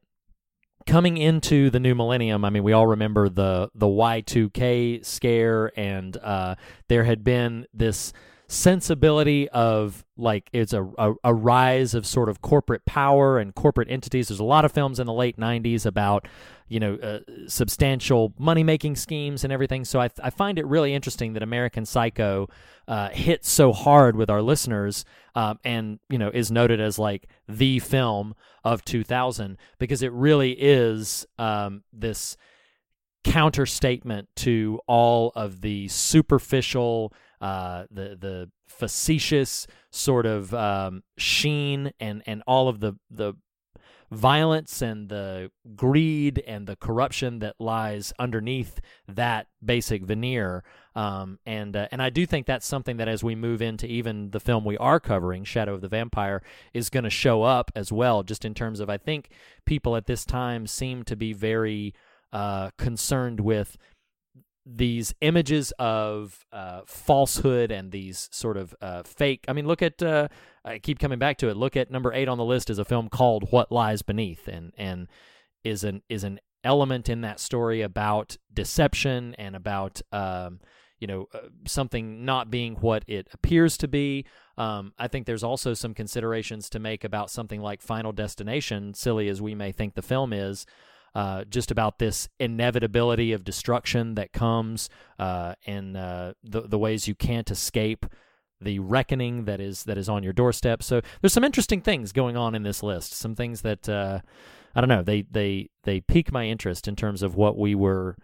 coming 0.87 1.17
into 1.17 1.71
the 1.71 1.81
new 1.81 1.95
millennium, 1.95 2.45
I 2.45 2.51
mean, 2.51 2.63
we 2.63 2.73
all 2.73 2.87
remember 2.87 3.29
the 3.29 3.71
the 3.75 3.87
Y2K 3.87 5.05
scare, 5.05 5.73
and 5.79 6.17
uh, 6.17 6.57
there 6.89 7.05
had 7.05 7.25
been 7.25 7.67
this 7.73 8.13
sensibility 8.49 9.49
of 9.49 10.05
like 10.19 10.51
it's 10.53 10.75
a, 10.75 10.85
a 10.99 11.15
a 11.25 11.35
rise 11.35 11.95
of 11.95 12.07
sort 12.07 12.29
of 12.29 12.43
corporate 12.43 12.85
power 12.85 13.39
and 13.39 13.55
corporate 13.55 13.91
entities. 13.91 14.29
There's 14.29 14.41
a 14.41 14.45
lot 14.45 14.65
of 14.65 14.73
films 14.73 15.01
in 15.01 15.07
the 15.07 15.13
late 15.13 15.39
'90s 15.39 15.87
about 15.87 16.29
you 16.73 16.81
know 16.81 16.95
uh, 16.95 17.19
substantial 17.47 18.33
money 18.39 18.65
making 18.65 18.97
schemes 18.97 19.45
and 19.45 19.53
everything. 19.53 19.85
So 19.85 20.01
I 20.01 20.09
I 20.23 20.31
find 20.31 20.59
it 20.59 20.67
really 20.67 20.95
interesting 20.95 21.35
that 21.35 21.43
American 21.43 21.85
Psycho 21.85 22.49
uh, 22.89 23.11
hits 23.11 23.51
so 23.51 23.73
hard 23.73 24.17
with 24.17 24.31
our 24.31 24.41
listeners 24.41 25.05
um, 25.35 25.59
and 25.65 25.99
you 26.09 26.19
know 26.19 26.31
is 26.33 26.51
noted 26.51 26.81
as 26.81 26.99
like 26.99 27.29
the 27.47 27.79
film 27.79 28.35
of 28.65 28.85
2000 28.85 29.59
because 29.79 30.03
it 30.03 30.13
really 30.13 30.53
is 30.53 31.27
um, 31.39 31.83
this 31.93 32.37
counter 33.25 33.67
statement 33.67 34.29
to 34.37 34.81
all 34.87 35.33
of 35.35 35.61
the 35.61 35.89
superficial 35.89 37.13
uh, 37.41 37.85
the 37.91 38.17
the 38.19 38.51
facetious 38.67 39.67
sort 39.91 40.25
of 40.25 40.55
um, 40.55 41.03
sheen 41.19 41.93
and 42.01 42.23
and 42.27 42.43
all 42.47 42.69
of 42.69 42.81
the 42.81 42.95
the 43.11 43.35
violence 44.13 44.83
and 44.83 45.09
the 45.09 45.51
greed 45.75 46.43
and 46.47 46.67
the 46.67 46.77
corruption 46.77 47.39
that 47.39 47.57
lies 47.59 48.13
underneath 48.19 48.79
that 49.09 49.47
basic 49.65 50.03
veneer. 50.03 50.63
Um, 50.95 51.39
and 51.47 51.75
uh, 51.75 51.89
and 51.91 52.03
I 52.03 52.11
do 52.11 52.27
think 52.27 52.47
that's 52.47 52.67
something 52.67 52.99
that 52.99 53.09
as 53.09 53.25
we 53.25 53.35
move 53.35 53.63
into 53.63 53.87
even 53.87 54.31
the 54.31 54.41
film 54.41 54.65
we 54.65 54.77
are 54.77 55.01
covering, 55.01 55.45
Shadow 55.45 55.75
of 55.75 55.81
the 55.81 55.89
Vampire, 55.89 56.43
is 56.75 56.91
going 56.91 57.05
to 57.05 57.11
show 57.11 57.43
up 57.43 57.73
as 57.75 57.91
well. 57.91 58.23
Just 58.23 58.45
in 58.45 58.53
terms 58.53 58.81
of, 58.81 58.91
I 58.91 58.99
think 58.99 59.31
people 59.65 59.97
at 59.97 60.07
this 60.07 60.27
time 60.27 60.67
seem 60.67 61.05
to 61.05 61.17
be 61.17 61.33
very 61.33 61.95
uh, 62.33 62.71
concerned 62.77 63.41
with 63.41 63.79
these 64.65 65.15
images 65.21 65.73
of 65.79 66.45
uh, 66.53 66.83
falsehood 66.87 67.71
and 67.71 67.91
these 67.91 68.29
sort 68.33 68.57
of 68.57 68.75
uh, 68.81 69.03
fake. 69.03 69.45
I 69.49 69.53
mean, 69.53 69.67
look 69.67 69.83
at. 69.83 70.03
Uh, 70.03 70.29
I 70.65 70.79
keep 70.79 71.01
coming 71.01 71.19
back 71.19 71.39
to 71.39 71.49
it. 71.49 71.57
Look 71.57 71.77
at 71.77 71.91
number 71.91 72.13
eight 72.13 72.29
on 72.29 72.39
the 72.39 72.45
list 72.45 72.71
is 72.71 72.79
a 72.79 72.85
film 72.85 73.09
called 73.09 73.51
What 73.51 73.73
Lies 73.73 74.03
Beneath, 74.03 74.47
and 74.47 74.73
and 74.77 75.09
is 75.65 75.85
an 75.85 76.03
is 76.09 76.25
an 76.25 76.41
element 76.65 77.09
in 77.09 77.23
that 77.23 77.41
story 77.41 77.83
about 77.83 78.37
deception 78.53 79.35
and 79.39 79.57
about 79.57 80.01
um, 80.13 80.61
you 81.01 81.07
know 81.07 81.27
uh, 81.35 81.49
something 81.67 82.25
not 82.25 82.51
being 82.51 82.77
what 82.77 83.05
it 83.09 83.29
appears 83.33 83.77
to 83.79 83.89
be. 83.89 84.25
Um, 84.57 84.93
I 84.99 85.09
think 85.09 85.27
there's 85.27 85.43
also 85.43 85.75
some 85.75 85.95
considerations 85.95 86.71
to 86.71 86.79
make 86.79 87.05
about 87.05 87.31
something 87.31 87.61
like 87.61 87.83
Final 87.83 88.13
Destination, 88.13 88.95
silly 88.95 89.29
as 89.29 89.43
we 89.43 89.55
may 89.55 89.73
think 89.73 89.95
the 89.95 90.03
film 90.03 90.33
is. 90.33 90.67
Uh, 91.15 91.45
just 91.45 91.71
about 91.71 91.99
this 91.99 92.27
inevitability 92.41 93.33
of 93.33 93.45
destruction 93.45 94.15
that 94.15 94.33
comes 94.33 94.89
uh, 95.19 95.55
and 95.67 95.95
uh, 95.95 96.33
the 96.43 96.63
the 96.63 96.79
ways 96.79 97.07
you 97.07 97.15
can't 97.15 97.51
escape 97.51 98.07
the 98.63 98.79
reckoning 98.79 99.45
that 99.45 99.61
is 99.61 99.85
that 99.85 99.99
is 99.99 100.09
on 100.09 100.23
your 100.23 100.33
doorstep. 100.33 100.83
So 100.83 101.03
there's 101.21 101.33
some 101.33 101.45
interesting 101.45 101.81
things 101.81 102.13
going 102.13 102.37
on 102.37 102.55
in 102.55 102.63
this 102.63 102.83
list. 102.83 103.13
Some 103.13 103.35
things 103.35 103.63
that 103.63 103.89
uh, 103.89 104.21
I 104.75 104.81
don't 104.81 104.89
know. 104.89 105.03
They 105.03 105.23
they 105.23 105.71
they 105.85 106.01
pique 106.01 106.33
my 106.33 106.47
interest 106.47 106.89
in 106.89 106.97
terms 106.97 107.23
of 107.23 107.35
what 107.35 107.59
we 107.59 107.75
were 107.75 108.17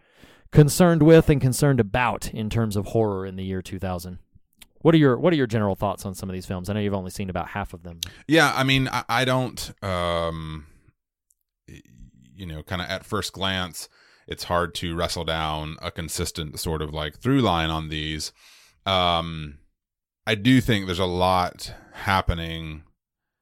concerned 0.51 1.03
with 1.03 1.29
and 1.29 1.40
concerned 1.40 1.81
about 1.81 2.33
in 2.33 2.48
terms 2.48 2.77
of 2.77 2.87
horror 2.87 3.27
in 3.27 3.37
the 3.37 3.44
year 3.44 3.61
2000. 3.61 4.18
What 4.81 4.94
are 4.94 4.98
your 4.98 5.18
What 5.18 5.33
are 5.33 5.37
your 5.37 5.46
general 5.46 5.74
thoughts 5.74 6.07
on 6.07 6.14
some 6.14 6.29
of 6.29 6.35
these 6.35 6.46
films? 6.46 6.70
I 6.70 6.72
know 6.72 6.81
you've 6.81 6.94
only 6.94 7.11
seen 7.11 7.31
about 7.31 7.48
half 7.48 7.74
of 7.74 7.83
them. 7.83 8.01
Yeah, 8.27 8.53
I 8.55 8.62
mean, 8.62 8.88
I, 8.88 9.05
I 9.09 9.24
don't, 9.24 9.72
um, 9.83 10.66
you 12.38 12.46
know, 12.46 12.62
kind 12.62 12.81
of 12.81 12.88
at 12.88 13.05
first 13.05 13.33
glance, 13.33 13.88
it's 14.27 14.44
hard 14.44 14.74
to 14.77 14.94
wrestle 14.94 15.24
down 15.24 15.77
a 15.83 15.90
consistent 15.90 16.59
sort 16.61 16.81
of 16.83 16.94
like 16.94 17.18
through 17.18 17.40
line 17.40 17.70
on 17.70 17.88
these. 17.88 18.33
Um, 18.87 19.59
I 20.27 20.35
do 20.35 20.61
think 20.61 20.87
there's 20.87 20.98
a 20.98 21.05
lot 21.05 21.72
happening 21.92 22.85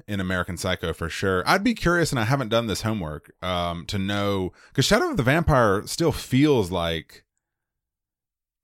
in 0.09 0.21
American 0.21 0.57
Psycho 0.57 0.93
for 0.93 1.09
sure. 1.09 1.43
I'd 1.47 1.65
be 1.65 1.75
curious, 1.75 2.11
and 2.13 2.19
I 2.21 2.25
haven't 2.25 2.49
done 2.49 2.69
this 2.69 2.83
homework, 2.83 3.33
um, 3.43 3.85
to 3.87 3.99
know 3.99 4.53
because 4.69 4.85
Shadow 4.85 5.11
of 5.11 5.17
the 5.17 5.23
Vampire 5.25 5.83
still 5.87 6.13
feels 6.13 6.71
like 6.71 7.25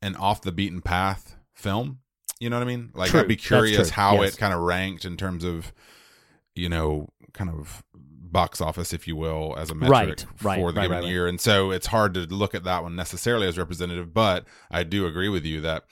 an 0.00 0.14
off 0.16 0.42
the 0.42 0.52
beaten 0.52 0.80
path 0.80 1.36
film. 1.54 1.98
You 2.40 2.50
know 2.50 2.56
what 2.56 2.62
I 2.62 2.66
mean? 2.66 2.90
Like 2.94 3.10
True. 3.10 3.20
I'd 3.20 3.28
be 3.28 3.36
curious 3.36 3.90
how 3.90 4.22
Yes. 4.22 4.34
it 4.34 4.38
kind 4.38 4.52
of 4.54 4.60
ranked 4.60 5.04
in 5.04 5.16
terms 5.16 5.44
of, 5.44 5.72
you 6.54 6.68
know, 6.68 7.08
kind 7.32 7.50
of 7.50 7.84
box 8.32 8.60
office, 8.60 8.92
if 8.92 9.06
you 9.06 9.14
will, 9.16 9.54
as 9.58 9.70
a 9.70 9.74
metric 9.74 9.90
Right, 9.90 10.26
right, 10.42 10.58
for 10.58 10.72
the 10.72 10.80
right, 10.80 10.88
given 10.88 11.04
year. 11.04 11.26
And 11.26 11.40
so 11.40 11.70
it's 11.70 11.86
hard 11.88 12.14
to 12.14 12.20
look 12.20 12.54
at 12.54 12.64
that 12.64 12.82
one 12.82 12.96
necessarily 12.96 13.46
as 13.46 13.58
representative, 13.58 14.12
but 14.14 14.44
I 14.70 14.82
do 14.84 15.06
agree 15.06 15.28
with 15.28 15.44
you 15.44 15.60
that 15.60 15.84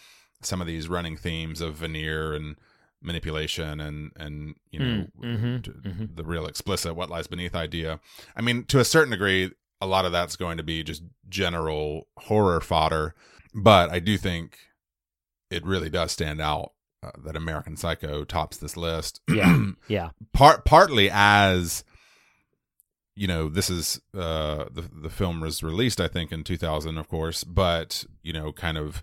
some 0.42 0.60
of 0.60 0.66
these 0.66 0.88
running 0.88 1.16
themes 1.16 1.60
of 1.60 1.76
veneer 1.76 2.32
and 2.32 2.56
manipulation 3.02 3.80
and 3.80 4.10
and 4.16 4.54
you 4.70 4.78
know 4.78 5.06
Mm, 5.22 5.38
mhm, 5.40 5.64
t- 5.64 5.70
mhm. 5.70 6.16
the 6.16 6.22
real 6.24 6.46
explicit 6.46 6.94
what 6.94 7.08
lies 7.08 7.26
beneath 7.26 7.54
idea 7.54 7.98
i 8.36 8.42
mean 8.42 8.64
to 8.64 8.78
a 8.78 8.84
certain 8.84 9.10
degree 9.10 9.50
a 9.80 9.86
lot 9.86 10.04
of 10.04 10.12
that's 10.12 10.36
going 10.36 10.58
to 10.58 10.62
be 10.62 10.82
just 10.82 11.02
general 11.26 12.08
horror 12.18 12.60
fodder 12.60 13.14
but 13.54 13.90
i 13.90 14.00
do 14.00 14.18
think 14.18 14.58
it 15.50 15.64
really 15.64 15.88
does 15.88 16.12
stand 16.12 16.42
out 16.42 16.72
uh, 17.02 17.10
that 17.24 17.36
american 17.36 17.74
psycho 17.74 18.22
tops 18.22 18.58
this 18.58 18.76
list 18.76 19.20
Yeah, 19.28 19.64
yeah, 19.88 20.10
part 20.34 20.66
partly 20.66 21.08
as 21.10 21.84
you 23.16 23.26
know 23.26 23.48
this 23.48 23.68
is 23.70 24.00
uh 24.16 24.64
the 24.72 24.82
the 25.02 25.10
film 25.10 25.40
was 25.40 25.62
released 25.62 26.00
i 26.00 26.08
think 26.08 26.32
in 26.32 26.44
2000 26.44 26.96
of 26.96 27.08
course 27.08 27.44
but 27.44 28.04
you 28.22 28.32
know 28.32 28.52
kind 28.52 28.78
of 28.78 29.02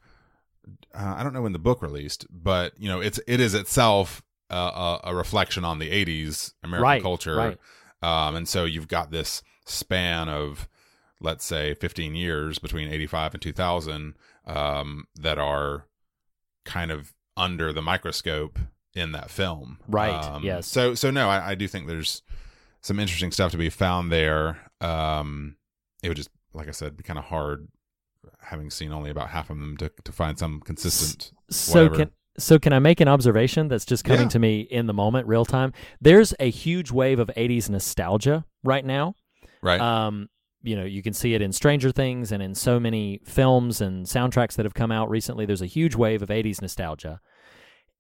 uh, 0.96 1.16
i 1.18 1.24
don't 1.24 1.34
know 1.34 1.42
when 1.42 1.54
the 1.54 1.60
book 1.60 1.82
released 1.82 2.26
but 2.30 2.74
you 2.80 2.88
know 2.88 3.00
it's 3.02 3.20
it 3.28 3.40
is 3.40 3.54
itself 3.54 4.22
uh, 4.50 4.98
a, 5.04 5.10
a 5.10 5.16
reflection 5.16 5.66
on 5.66 5.80
the 5.80 5.90
80s 6.06 6.54
american 6.64 6.84
Right, 6.84 7.02
culture 7.02 7.36
right. 7.36 7.58
um 8.02 8.36
and 8.36 8.48
so 8.48 8.64
you've 8.66 8.88
got 8.88 9.12
this 9.12 9.44
span 9.66 10.30
of 10.30 10.68
let's 11.20 11.44
say 11.44 11.74
15 11.74 12.16
years 12.16 12.60
between 12.60 12.88
85 12.90 13.34
and 13.36 13.42
2000 13.42 14.14
um 14.46 15.08
that 15.16 15.38
are 15.38 15.86
kind 16.64 16.92
of 16.92 17.14
under 17.36 17.74
the 17.74 17.82
microscope 17.82 18.58
in 18.94 19.12
that 19.12 19.30
film 19.30 19.80
Right, 19.88 20.14
um, 20.14 20.44
yes. 20.44 20.66
so 20.66 20.96
so 20.96 21.12
no 21.12 21.30
I, 21.30 21.52
I 21.52 21.56
do 21.56 21.68
think 21.68 21.88
there's 21.88 22.22
some 22.88 23.00
interesting 23.00 23.32
stuff 23.32 23.52
to 23.52 23.58
be 23.58 23.70
found 23.70 24.12
there 24.12 24.58
um 24.82 25.56
it 26.04 26.08
would 26.10 26.18
just 26.18 26.30
like 26.54 26.68
i 26.68 26.72
said 26.72 26.96
be 26.96 27.04
kind 27.04 27.20
of 27.20 27.26
hard 27.26 27.68
having 28.42 28.70
seen 28.70 28.92
only 28.92 29.10
about 29.10 29.30
half 29.30 29.50
of 29.50 29.58
them 29.60 29.76
to, 29.78 29.92
to 30.04 30.12
find 30.12 30.38
some 30.40 30.60
consistent 30.62 31.32
So 31.50 31.84
whatever. 31.84 31.96
can 32.06 32.12
so 32.40 32.60
can 32.60 32.72
I 32.72 32.78
make 32.78 33.00
an 33.02 33.08
observation 33.08 33.68
that's 33.68 33.84
just 33.84 34.04
coming 34.04 34.24
Yeah. 34.24 34.28
to 34.30 34.40
me 34.40 34.60
in 34.62 34.86
the 34.86 34.94
moment, 34.94 35.28
real 35.28 35.44
time? 35.44 35.74
There's 36.00 36.36
a 36.40 36.52
huge 36.52 36.92
wave 36.92 37.18
of 37.18 37.32
'80s 37.36 37.68
nostalgia 37.68 38.46
right 38.64 38.86
now. 38.86 39.16
right 39.64 39.82
Um, 39.82 40.30
you 40.62 40.76
know, 40.76 40.86
you 40.86 41.02
can 41.02 41.14
see 41.14 41.34
it 41.34 41.42
in 41.42 41.52
Stranger 41.52 41.92
Things 41.92 42.32
and 42.32 42.44
in 42.44 42.54
so 42.54 42.80
many 42.80 43.22
films 43.26 43.82
and 43.82 44.06
soundtracks 44.06 44.54
that 44.56 44.66
have 44.68 44.76
come 44.76 44.92
out 44.92 45.10
recently. 45.10 45.48
There's 45.48 45.64
a 45.64 45.66
huge 45.80 45.96
wave 45.96 46.22
of 46.22 46.30
80s 46.30 46.62
nostalgia. 46.62 47.22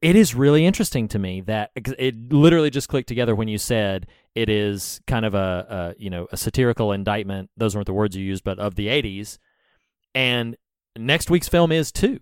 It 0.01 0.15
is 0.15 0.35
really 0.35 0.65
interesting 0.65 1.07
to 1.09 1.19
me 1.19 1.41
that 1.41 1.71
it 1.75 2.31
literally 2.31 2.69
just 2.69 2.87
clicked 2.87 3.07
together 3.07 3.35
when 3.35 3.47
you 3.47 3.57
said 3.57 4.07
it 4.35 4.47
is 4.47 5.01
kind 5.07 5.25
of 5.25 5.33
a, 5.33 5.95
a 5.97 6.01
you 6.01 6.09
know 6.09 6.27
a 6.31 6.37
satirical 6.37 6.91
indictment. 6.91 7.49
Those 7.57 7.75
weren't 7.75 7.87
the 7.87 7.93
words 7.93 8.15
you 8.15 8.23
used, 8.23 8.43
but 8.43 8.59
of 8.59 8.75
the 8.75 8.87
80s. 8.87 9.39
And 10.13 10.55
next 10.95 11.29
week's 11.31 11.47
film 11.47 11.71
is 11.71 11.91
too, 11.91 12.19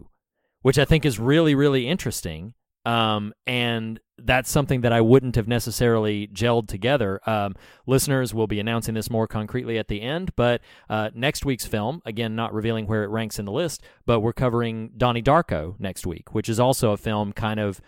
which 0.61 0.79
I 0.79 0.85
think 0.85 1.05
is 1.05 1.19
really 1.19 1.53
really 1.53 1.87
interesting. 1.87 2.53
Um, 2.85 3.33
and 3.47 3.99
that's 4.17 4.49
something 4.49 4.81
that 4.81 4.93
I 4.93 5.01
wouldn't 5.01 5.35
have 5.35 5.47
necessarily 5.47 6.27
gelled 6.27 6.67
together. 6.67 7.19
Um, 7.27 7.55
listeners 7.85 8.33
will 8.33 8.47
be 8.47 8.59
announcing 8.59 8.93
this 8.93 9.09
more 9.09 9.27
concretely 9.27 9.77
at 9.77 9.87
the 9.87 10.01
end, 10.01 10.35
but 10.35 10.61
uh, 10.89 11.09
next 11.13 11.45
week's 11.45 11.65
film, 11.65 12.01
again, 12.05 12.35
not 12.35 12.53
revealing 12.53 12.87
where 12.87 13.03
it 13.03 13.09
ranks 13.09 13.39
in 13.39 13.45
the 13.45 13.51
list, 13.51 13.83
but 14.05 14.21
we're 14.21 14.33
covering 14.33 14.91
Donnie 14.95 15.23
Darko 15.23 15.77
next 15.79 16.05
week, 16.05 16.33
which 16.33 16.47
is 16.47 16.59
also 16.59 16.91
a 16.91 16.97
film 16.97 17.33
kind 17.33 17.59
of 17.59 17.81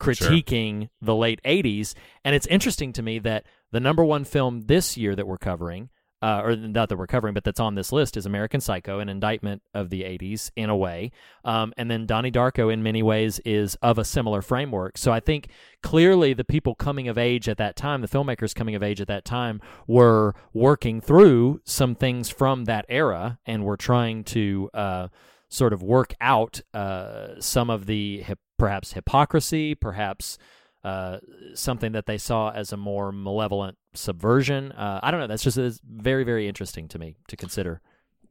critiquing 0.00 0.88
the 1.00 1.14
late 1.14 1.40
80s. 1.44 1.94
And 2.24 2.34
it's 2.34 2.46
interesting 2.46 2.92
to 2.94 3.02
me 3.02 3.18
that 3.20 3.44
the 3.72 3.80
number 3.80 4.04
one 4.04 4.24
film 4.24 4.62
this 4.62 4.96
year 4.96 5.14
that 5.14 5.26
we're 5.26 5.38
covering 5.38 5.90
uh, 6.22 6.40
or 6.42 6.56
not 6.56 6.88
that 6.88 6.96
we're 6.96 7.06
covering, 7.06 7.34
but 7.34 7.44
that's 7.44 7.60
on 7.60 7.74
this 7.74 7.92
list, 7.92 8.16
is 8.16 8.26
American 8.26 8.60
Psycho, 8.60 9.00
an 9.00 9.08
indictment 9.08 9.62
of 9.74 9.90
the 9.90 10.02
80s 10.02 10.50
in 10.56 10.70
a 10.70 10.76
way. 10.76 11.12
Um, 11.44 11.74
and 11.76 11.90
then 11.90 12.06
Donnie 12.06 12.30
Darko, 12.30 12.72
in 12.72 12.82
many 12.82 13.02
ways, 13.02 13.38
is 13.44 13.74
of 13.76 13.98
a 13.98 14.04
similar 14.04 14.42
framework. 14.42 14.96
So 14.96 15.12
I 15.12 15.20
think 15.20 15.48
clearly 15.82 16.32
the 16.32 16.44
people 16.44 16.74
coming 16.74 17.08
of 17.08 17.18
age 17.18 17.48
at 17.48 17.58
that 17.58 17.76
time, 17.76 18.00
the 18.00 18.08
filmmakers 18.08 18.54
coming 18.54 18.74
of 18.74 18.82
age 18.82 19.00
at 19.00 19.08
that 19.08 19.24
time, 19.24 19.60
were 19.86 20.34
working 20.54 21.00
through 21.00 21.60
some 21.64 21.94
things 21.94 22.30
from 22.30 22.64
that 22.64 22.86
era 22.88 23.38
and 23.46 23.64
were 23.64 23.76
trying 23.76 24.24
to. 24.24 24.70
Uh, 24.72 25.08
sort 25.48 25.72
of 25.72 25.80
work 25.80 26.12
out 26.20 26.60
uh, 26.74 27.40
some 27.40 27.70
of 27.70 27.86
the 27.86 28.20
hip, 28.22 28.40
perhaps 28.58 28.94
hypocrisy, 28.94 29.76
perhaps 29.76 30.38
uh, 30.86 31.18
something 31.54 31.90
that 31.92 32.06
they 32.06 32.16
saw 32.16 32.50
as 32.50 32.72
a 32.72 32.76
more 32.76 33.10
malevolent 33.10 33.76
subversion. 33.92 34.70
Uh, 34.70 35.00
I 35.02 35.10
don't 35.10 35.18
know. 35.18 35.26
That's 35.26 35.42
just 35.42 35.58
very, 35.84 36.22
very 36.22 36.46
interesting 36.46 36.86
to 36.88 36.98
me 37.00 37.16
to 37.26 37.36
consider. 37.36 37.80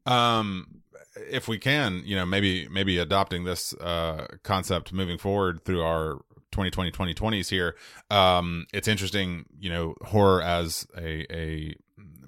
Um, 0.05 0.81
if 1.29 1.49
we 1.49 1.57
can, 1.59 2.03
you 2.05 2.15
know, 2.15 2.25
maybe 2.25 2.69
maybe 2.69 2.97
adopting 2.97 3.43
this 3.43 3.73
uh, 3.73 4.27
concept 4.43 4.93
moving 4.93 5.17
forward 5.17 5.65
through 5.65 5.81
our 5.83 6.21
2020 6.53 6.91
2020s 6.91 7.49
here. 7.49 7.75
Um, 8.09 8.67
it's 8.73 8.87
interesting, 8.87 9.45
you 9.59 9.69
know, 9.69 9.95
horror 10.01 10.41
as 10.41 10.87
a 10.97 11.25
a 11.35 11.75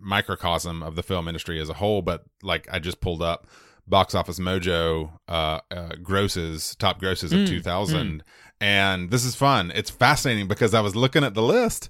microcosm 0.02 0.84
of 0.84 0.96
the 0.96 1.04
film 1.04 1.30
industry 1.30 1.62
as 1.62 1.70
a 1.70 1.76
whole. 1.76 2.02
But 2.02 2.26
like 2.44 2.68
I 2.70 2.80
just 2.80 3.00
pulled 3.00 3.22
up 3.22 3.48
box 3.88 4.14
office 4.14 4.40
mojo 4.40 5.12
uh, 5.30 5.60
uh 5.72 5.90
grosses 6.04 6.76
top 6.76 7.00
grosses 7.00 7.32
of 7.32 7.48
2000 7.48 8.24
and 8.60 9.12
this 9.12 9.24
is 9.24 9.36
fun 9.36 9.72
it's 9.76 9.90
fascinating 9.90 10.48
because 10.48 10.74
i 10.74 10.82
was 10.82 10.96
looking 10.96 11.24
at 11.24 11.34
the 11.36 11.42
list 11.42 11.90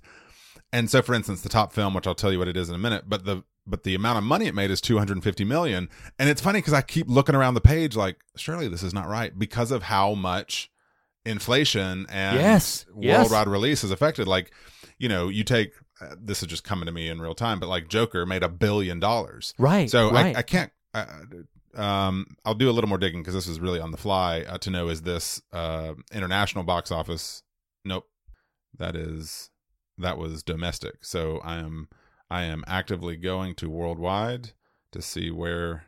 and 0.72 0.90
so 0.92 1.02
for 1.02 1.16
instance 1.16 1.42
the 1.42 1.50
top 1.50 1.74
film 1.74 1.94
which 1.94 2.06
i'll 2.06 2.14
tell 2.16 2.32
you 2.32 2.38
what 2.40 2.48
it 2.48 2.56
is 2.58 2.70
in 2.70 2.76
a 2.76 2.78
minute 2.78 3.06
but 3.08 3.26
the 3.26 3.44
but 3.66 3.84
the 3.84 3.96
amount 3.96 4.18
of 4.18 4.24
money 4.24 4.46
it 4.46 4.54
made 4.56 4.70
is 4.72 4.80
250 4.80 5.44
million 5.44 5.90
and 6.20 6.30
it's 6.30 6.42
funny 6.42 6.60
because 6.60 6.74
i 6.74 6.82
keep 6.82 7.08
looking 7.10 7.36
around 7.36 7.54
the 7.56 7.62
page 7.62 7.96
like 7.96 8.18
surely 8.36 8.68
this 8.68 8.84
is 8.84 8.94
not 8.94 9.08
right 9.08 9.38
because 9.40 9.72
of 9.72 9.84
how 9.84 10.14
much 10.14 10.70
inflation 11.26 12.06
and 12.10 12.38
Yes, 12.38 12.86
yes. 13.00 13.20
worldwide 13.30 13.48
release 13.48 13.82
has 13.82 13.92
affected 13.92 14.28
like 14.28 14.52
you 14.98 15.10
know 15.10 15.28
you 15.30 15.44
take 15.44 15.72
uh, 16.00 16.16
this 16.22 16.42
is 16.42 16.48
just 16.48 16.64
coming 16.64 16.86
to 16.86 16.92
me 16.92 17.10
in 17.10 17.20
real 17.20 17.34
time 17.36 17.60
but 17.60 17.68
like 17.68 17.88
joker 17.90 18.26
made 18.26 18.44
a 18.44 18.50
billion 18.50 19.00
dollars 19.00 19.54
Right. 19.58 19.90
so 19.90 20.12
right. 20.12 20.36
I, 20.36 20.40
I 20.40 20.42
can't. 20.44 20.72
Uh, 20.94 21.06
um, 21.78 22.36
I'll 22.46 22.56
do 22.56 22.70
a 22.70 22.72
little 22.72 22.90
more 22.90 22.98
digging 22.98 23.22
because 23.22 23.34
this 23.34 23.48
is 23.48 23.60
really 23.60 23.80
on 23.80 23.92
the 23.92 23.98
fly 23.98 24.42
uh, 24.42 24.58
to 24.60 24.70
know 24.70 24.90
is 24.90 25.04
this 25.04 25.42
uh, 25.54 25.94
international 26.12 26.64
box 26.64 26.92
office? 26.92 27.44
Nope, 27.86 28.08
that 28.78 28.96
is 28.96 29.50
that 29.98 30.18
was 30.18 30.44
domestic. 30.44 31.06
So 31.06 31.40
I 31.44 31.58
am 31.58 31.88
I 32.30 32.44
am 32.44 32.64
actively 32.68 33.16
going 33.16 33.56
to 33.56 33.70
worldwide 33.70 34.52
to 34.92 35.02
see 35.02 35.32
where. 35.32 35.86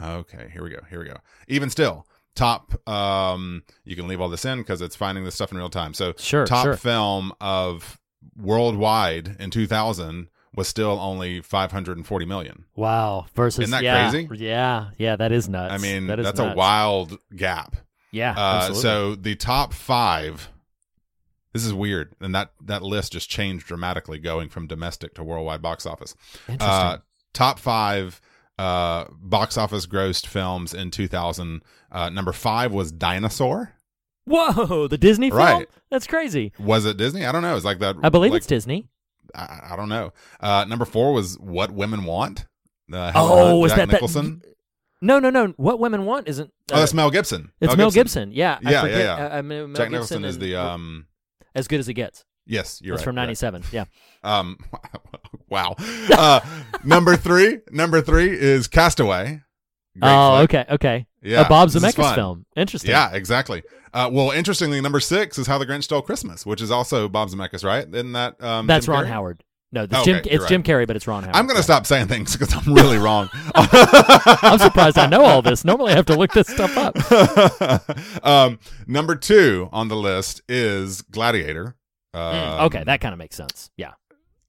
Okay, 0.00 0.48
here 0.52 0.62
we 0.62 0.70
go. 0.70 0.80
Here 0.88 1.00
we 1.00 1.06
go. 1.06 1.18
Even 1.46 1.68
still, 1.68 2.06
top. 2.34 2.88
Um, 2.88 3.64
you 3.84 3.96
can 3.96 4.08
leave 4.08 4.20
all 4.20 4.30
this 4.30 4.46
in 4.46 4.58
because 4.58 4.80
it's 4.80 4.96
finding 4.96 5.24
this 5.24 5.34
stuff 5.34 5.52
in 5.52 5.58
real 5.58 5.68
time. 5.68 5.92
So 5.92 6.14
Sure, 6.16 6.46
top 6.46 6.64
sure. 6.64 6.76
film 6.76 7.32
of 7.40 8.00
worldwide 8.36 9.36
in 9.38 9.50
2000 9.50 10.28
was 10.54 10.68
still 10.68 10.98
only 11.00 11.40
540 11.40 12.26
million. 12.26 12.64
wow. 12.74 13.26
Versus 13.34 13.64
Isn't 13.64 13.70
that 13.70 13.82
yeah, 13.82 14.10
crazy? 14.10 14.44
Yeah. 14.44 14.90
Yeah. 14.98 15.16
That 15.16 15.32
is 15.32 15.48
nuts. 15.48 15.72
I 15.72 15.78
mean, 15.78 16.06
that 16.08 16.18
is 16.18 16.26
that's 16.26 16.40
a 16.40 16.54
wild 16.54 17.18
gap. 17.34 17.76
Yeah. 18.10 18.34
Uh, 18.36 18.74
so 18.74 19.14
the 19.14 19.34
top 19.36 19.72
five. 19.72 20.48
This 21.52 21.64
is 21.64 21.74
weird, 21.74 22.14
and 22.20 22.32
that 22.32 22.52
that 22.64 22.80
list 22.80 23.12
just 23.12 23.28
changed 23.28 23.66
dramatically, 23.66 24.20
going 24.20 24.50
from 24.50 24.68
domestic 24.68 25.14
to 25.14 25.24
worldwide 25.24 25.60
box 25.60 25.84
office. 25.84 26.14
interesting. 26.48 26.68
Uh, 26.68 26.98
top 27.32 27.58
five 27.58 28.20
uh, 28.56 29.06
box 29.10 29.58
office 29.58 29.86
grossed 29.86 30.26
films 30.26 30.72
in 30.74 30.92
2000. 30.92 31.62
Uh, 31.90 32.08
number 32.10 32.32
five 32.32 32.72
was 32.72 32.92
Dinosaur. 32.92 33.72
Whoa, 34.26 34.86
the 34.86 34.98
Disney 34.98 35.30
film? 35.30 35.40
Right. 35.40 35.68
That's 35.90 36.06
crazy. 36.06 36.52
Was 36.58 36.84
it 36.84 36.96
Disney? 36.96 37.26
I 37.26 37.32
don't 37.32 37.42
know. 37.42 37.56
It's 37.56 37.64
like 37.64 37.80
that. 37.80 37.96
I 38.02 38.10
believe 38.10 38.30
like, 38.30 38.38
it's 38.38 38.46
Disney. 38.46 38.88
I, 39.34 39.70
I 39.72 39.76
don't 39.76 39.88
know. 39.88 40.12
Uh, 40.40 40.64
number 40.68 40.84
four 40.84 41.12
was 41.12 41.38
What 41.38 41.70
Women 41.70 42.04
Want. 42.04 42.46
Uh, 42.92 43.12
Oh, 43.14 43.66
Jack 43.66 43.76
that 43.76 43.86
that- 43.86 43.92
Nicholson? 43.94 44.42
No, 45.02 45.18
no, 45.18 45.30
no. 45.30 45.54
What 45.56 45.80
women 45.80 46.04
want 46.04 46.28
isn't. 46.28 46.52
oh, 46.72 46.78
that's 46.78 46.92
Mel 46.92 47.10
Gibson. 47.10 47.52
It's 47.60 47.74
Mel 47.74 47.90
Gibson. 47.90 48.32
Yeah. 48.32 48.58
Yeah, 48.60 48.70
yeah, 48.70 48.80
forget, 48.82 48.98
yeah. 48.98 49.14
uh, 49.14 49.38
uh, 49.38 49.42
Mel 49.42 49.66
Jack 49.68 49.74
Gibson 49.88 49.92
Nicholson 49.92 50.24
is 50.26 50.38
the 50.38 50.56
um. 50.56 51.06
as 51.54 51.68
good 51.68 51.80
as 51.80 51.88
it 51.88 51.94
gets. 51.94 52.24
Yes, 52.46 52.80
you're 52.82 52.94
It's 52.96 53.00
right. 53.00 53.04
from 53.04 53.16
you're 53.16 53.22
right. 53.26 53.40
'97. 53.40 53.64
Yeah. 53.72 53.84
Um, 54.22 54.58
wow. 55.48 55.74
Uh, 56.12 56.40
number 56.84 57.16
three, 57.16 57.60
number 57.70 58.02
three 58.02 58.30
is 58.30 58.66
Castaway. 58.66 59.40
Great 59.98 60.10
oh, 60.12 60.38
flick. 60.38 60.54
okay, 60.54 60.74
okay. 60.74 61.06
Yeah, 61.22 61.42
a 61.46 61.48
Bob 61.48 61.68
Zemeckis 61.68 62.14
film. 62.14 62.46
Interesting. 62.56 62.90
Yeah, 62.90 63.12
exactly. 63.12 63.62
Uh, 63.92 64.08
well, 64.12 64.30
interestingly, 64.30 64.80
number 64.80 65.00
six 65.00 65.38
is 65.38 65.46
How 65.46 65.58
the 65.58 65.66
Grinch 65.66 65.84
Stole 65.84 66.02
Christmas, 66.02 66.46
which 66.46 66.60
is 66.62 66.70
also 66.70 67.08
Bob 67.08 67.28
Zemeckis, 67.28 67.64
right? 67.64 67.86
Isn't 67.92 68.12
that 68.12 68.42
um, 68.42 68.66
That's 68.66 68.86
Jim 68.86 68.94
Ron 68.94 69.04
Carrey? 69.04 69.08
Howard. 69.08 69.44
No, 69.72 69.84
it's 69.84 69.94
Okay, 69.94 70.04
Jim. 70.04 70.14
you're 70.24 70.34
It's 70.34 70.40
right. 70.42 70.48
Jim 70.48 70.62
Carrey, 70.64 70.86
but 70.86 70.96
it's 70.96 71.06
Ron 71.06 71.22
Howard. 71.22 71.36
I'm 71.36 71.46
going 71.46 71.56
to 71.56 71.62
stop 71.62 71.86
saying 71.86 72.08
things 72.08 72.36
because 72.36 72.52
I'm 72.54 72.72
really 72.74 72.98
wrong. 73.06 73.28
I'm 73.54 74.58
surprised 74.58 74.98
I 74.98 75.06
know 75.06 75.24
all 75.24 75.42
this. 75.42 75.64
Normally, 75.64 75.92
I 75.92 75.96
have 75.96 76.06
to 76.06 76.16
look 76.16 76.32
this 76.32 76.48
stuff 76.48 76.76
up. 76.76 78.24
um, 78.24 78.58
number 78.86 79.14
two 79.14 79.68
on 79.72 79.88
the 79.88 79.96
list 79.96 80.42
is 80.48 81.02
Gladiator. 81.02 81.76
Um, 82.14 82.20
Mm, 82.34 82.60
okay, 82.66 82.82
that 82.84 83.00
kind 83.00 83.12
of 83.12 83.18
makes 83.18 83.36
sense. 83.36 83.70
Yeah. 83.76 83.92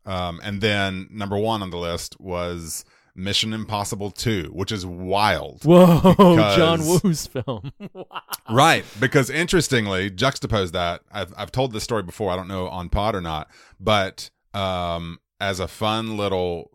Um, 0.05 0.39
and 0.43 0.61
then 0.61 1.07
number 1.11 1.37
one 1.37 1.61
on 1.61 1.69
the 1.69 1.77
list 1.77 2.19
was 2.19 2.83
Mission 3.15 3.53
Impossible 3.53 4.11
2, 4.11 4.51
which 4.53 4.71
is 4.71 4.85
wild. 4.85 5.63
Whoa, 5.63 5.99
Because- 6.01 6.55
John 6.57 6.79
Woo's 6.85 7.27
film. 7.27 7.71
wow. 7.93 8.05
Right. 8.49 8.85
Because 8.99 9.29
interestingly, 9.29 10.09
juxtapose 10.09 10.71
that. 10.71 11.01
I've, 11.11 11.33
I've 11.37 11.51
told 11.51 11.73
this 11.73 11.83
story 11.83 12.03
before. 12.03 12.31
I 12.31 12.35
don't 12.35 12.47
know 12.47 12.67
on 12.67 12.89
pod 12.89 13.15
or 13.15 13.21
not, 13.21 13.49
but 13.79 14.29
um, 14.53 15.19
as 15.39 15.59
a 15.59 15.67
fun 15.67 16.17
little, 16.17 16.71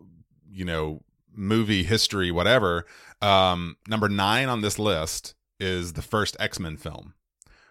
you 0.51 0.65
know, 0.65 1.01
movie 1.35 1.83
history, 1.83 2.31
whatever, 2.31 2.85
um, 3.21 3.77
number 3.87 4.09
nine 4.09 4.49
on 4.49 4.61
this 4.61 4.77
list 4.79 5.35
is 5.59 5.93
the 5.93 6.01
first 6.01 6.35
X 6.39 6.59
Men 6.59 6.77
film. 6.77 7.13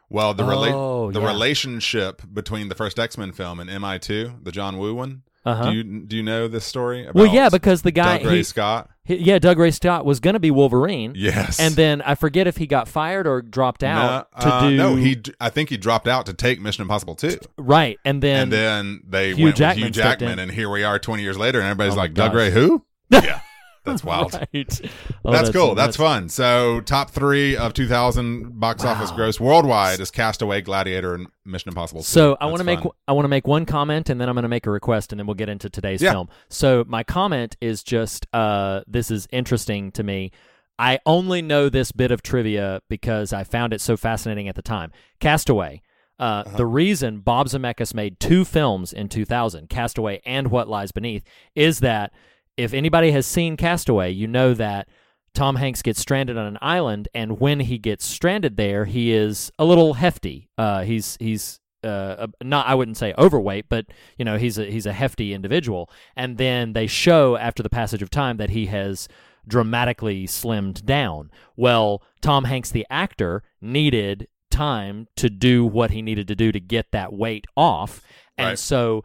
Well, 0.09 0.35
the 0.35 0.45
rela- 0.45 0.73
Oh, 0.73 1.11
the 1.11 1.21
yeah. 1.21 1.27
relationship 1.27 2.23
between 2.33 2.69
the 2.69 2.75
first 2.77 2.99
X 2.99 3.19
Men 3.19 3.33
film 3.33 3.59
and 3.61 3.69
MI2, 3.69 4.45
the 4.45 4.53
John 4.53 4.79
Woo 4.79 4.95
one. 4.95 5.23
Uh-huh. 5.47 5.71
Do 5.71 5.77
you 5.77 5.85
do 6.01 6.17
you 6.17 6.23
know 6.25 6.49
this 6.49 6.65
story? 6.65 7.05
About 7.05 7.15
Well, 7.15 7.27
yeah, 7.27 7.49
because 7.49 7.83
the 7.83 7.93
guy, 7.93 8.19
Dougray 8.19 8.37
he, 8.39 8.43
Scott. 8.43 8.91
he- 9.05 9.17
yeah, 9.17 9.39
Dougray 9.39 9.73
Scott 9.73 10.05
was 10.05 10.19
going 10.19 10.35
to 10.35 10.41
be 10.41 10.51
Wolverine. 10.51 11.13
Yes, 11.15 11.61
And 11.61 11.75
then 11.77 12.03
I 12.03 12.17
forget 12.17 12.47
if 12.49 12.57
he 12.57 12.67
got 12.67 12.89
fired 12.89 13.27
or 13.29 13.43
dropped 13.43 13.85
out 13.85 14.29
no, 14.37 14.41
to 14.43 14.49
uh, 14.55 14.69
do 14.69 14.77
no, 14.77 14.97
he. 14.97 15.23
I 15.41 15.49
think 15.51 15.71
he 15.71 15.77
dropped 15.77 16.09
out 16.09 16.27
to 16.27 16.35
take 16.35 16.61
Mission 16.61 16.83
Impossible 16.83 17.15
2. 17.15 17.39
right, 17.59 17.97
and 18.05 18.21
then 18.23 18.43
and 18.43 18.53
then 18.53 19.01
they 19.09 19.35
Hugh 19.35 19.45
went 19.45 19.57
Jackman 19.57 19.87
with 19.87 19.97
Hugh 19.97 20.03
Jackman, 20.03 20.39
and 20.41 20.51
here 20.51 20.69
we 20.69 20.83
are 20.83 20.99
20 20.99 21.23
years 21.23 21.39
later, 21.39 21.61
and 21.61 21.67
everybody's 21.69 21.95
Oh 21.95 21.97
like, 21.97 22.13
Doug. 22.13 22.35
Ray, 22.35 22.51
who? 22.51 22.85
yeah, 23.11 23.39
that's 23.87 24.05
wild. 24.05 24.35
right. 24.55 24.81
Oh, 25.25 25.33
that's, 25.33 25.51
cool. 25.51 25.75
That's 25.75 25.97
nuts. 25.97 25.97
fun. 25.97 26.29
So, 26.29 26.81
top 26.83 27.11
three 27.11 27.57
of 27.57 27.73
2000 27.73 28.59
box 28.61 28.85
office 28.85 29.11
gross 29.13 29.41
worldwide 29.41 30.01
is 30.01 30.11
Castaway, 30.11 30.61
Gladiator, 30.61 31.15
and 31.15 31.29
Mission 31.45 31.71
Impossible. 31.71 32.03
2. 32.03 32.07
So 32.07 32.37
I 32.41 32.47
want 32.47 32.59
to 32.59 32.65
make. 32.65 32.81
I 33.09 33.13
want 33.13 33.25
to 33.25 33.29
make 33.29 33.47
one 33.47 33.65
comment 33.65 34.11
and 34.11 34.21
then 34.21 34.29
I'm 34.29 34.35
going 34.35 34.43
to 34.43 34.49
make 34.49 34.67
a 34.67 34.71
request 34.71 35.13
and 35.13 35.19
then 35.21 35.27
we'll 35.27 35.35
get 35.35 35.49
into 35.49 35.71
today's 35.71 36.03
Yeah. 36.03 36.13
film. 36.13 36.29
So 36.51 36.85
my 36.89 37.03
comment 37.05 37.57
is 37.61 37.83
just 37.83 38.27
uh, 38.33 38.81
this 38.87 39.11
is 39.11 39.27
interesting 39.31 39.93
to 39.93 40.03
me. 40.03 40.33
I 40.79 40.99
only 41.07 41.41
know 41.41 41.69
this 41.71 41.91
bit 41.93 42.11
of 42.11 42.21
trivia 42.23 42.83
because 42.91 43.33
I 43.33 43.45
found 43.45 43.73
it 43.73 43.81
so 43.81 43.97
fascinating 43.97 44.47
at 44.49 44.57
the 44.57 44.63
time. 44.63 44.93
Castaway. 45.21 45.81
Uh, 46.19 46.43
Uh-huh. 46.47 46.57
The 46.57 46.67
reason 46.67 47.21
Bob 47.21 47.47
Zemeckis 47.49 47.93
made 47.95 48.19
two 48.21 48.45
films 48.47 48.93
in 48.93 49.09
2000, 49.09 49.69
Castaway 49.69 50.21
and 50.25 50.51
What 50.51 50.67
Lies 50.69 50.91
Beneath, 50.93 51.23
is 51.55 51.81
that 51.81 52.11
if 52.57 52.73
anybody 52.75 53.11
has 53.11 53.27
seen 53.27 53.57
Castaway, 53.57 54.11
you 54.11 54.27
know 54.27 54.55
that 54.55 54.89
Tom 55.35 55.57
Hanks 55.57 55.83
gets 55.83 56.01
stranded 56.01 56.39
on 56.39 56.47
an 56.47 56.59
island, 56.63 57.09
and 57.15 57.39
when 57.39 57.61
he 57.61 57.79
gets 57.79 58.05
stranded 58.07 58.57
there, 58.57 58.87
he 58.87 59.13
is 59.13 59.53
a 59.59 59.65
little 59.65 59.95
hefty. 59.95 60.49
Uh, 60.57 60.83
he's 60.83 61.17
he's 61.21 61.61
uh, 61.85 62.27
not 62.43 62.67
I 62.67 62.75
wouldn't 62.75 62.97
say 62.97 63.13
overweight, 63.19 63.67
but 63.69 63.87
you 64.19 64.25
know 64.25 64.39
he's 64.39 64.57
a 64.59 64.65
he's 64.65 64.87
a 64.87 64.93
hefty 64.95 65.35
individual. 65.35 65.91
And 66.17 66.39
then 66.39 66.73
they 66.73 66.87
show 66.87 67.37
after 67.37 67.63
the 67.63 67.69
passage 67.69 68.01
of 68.03 68.09
time 68.11 68.39
that 68.39 68.51
he 68.51 68.67
has 68.67 69.09
dramatically 69.47 70.27
slimmed 70.27 70.85
down. 70.85 71.31
Well, 71.57 72.03
Tom 72.21 72.45
Hanks, 72.45 72.71
the 72.71 72.87
actor, 72.91 73.43
needed 73.61 74.27
time 74.51 75.07
to 75.17 75.29
do 75.29 75.65
what 75.67 75.91
he 75.91 76.03
needed 76.03 76.27
to 76.29 76.35
do 76.35 76.51
to 76.51 76.59
get 76.61 76.91
that 76.93 77.13
weight 77.13 77.47
off, 77.57 78.01
and 78.39 78.49
Right. 78.49 78.59
so 78.59 79.05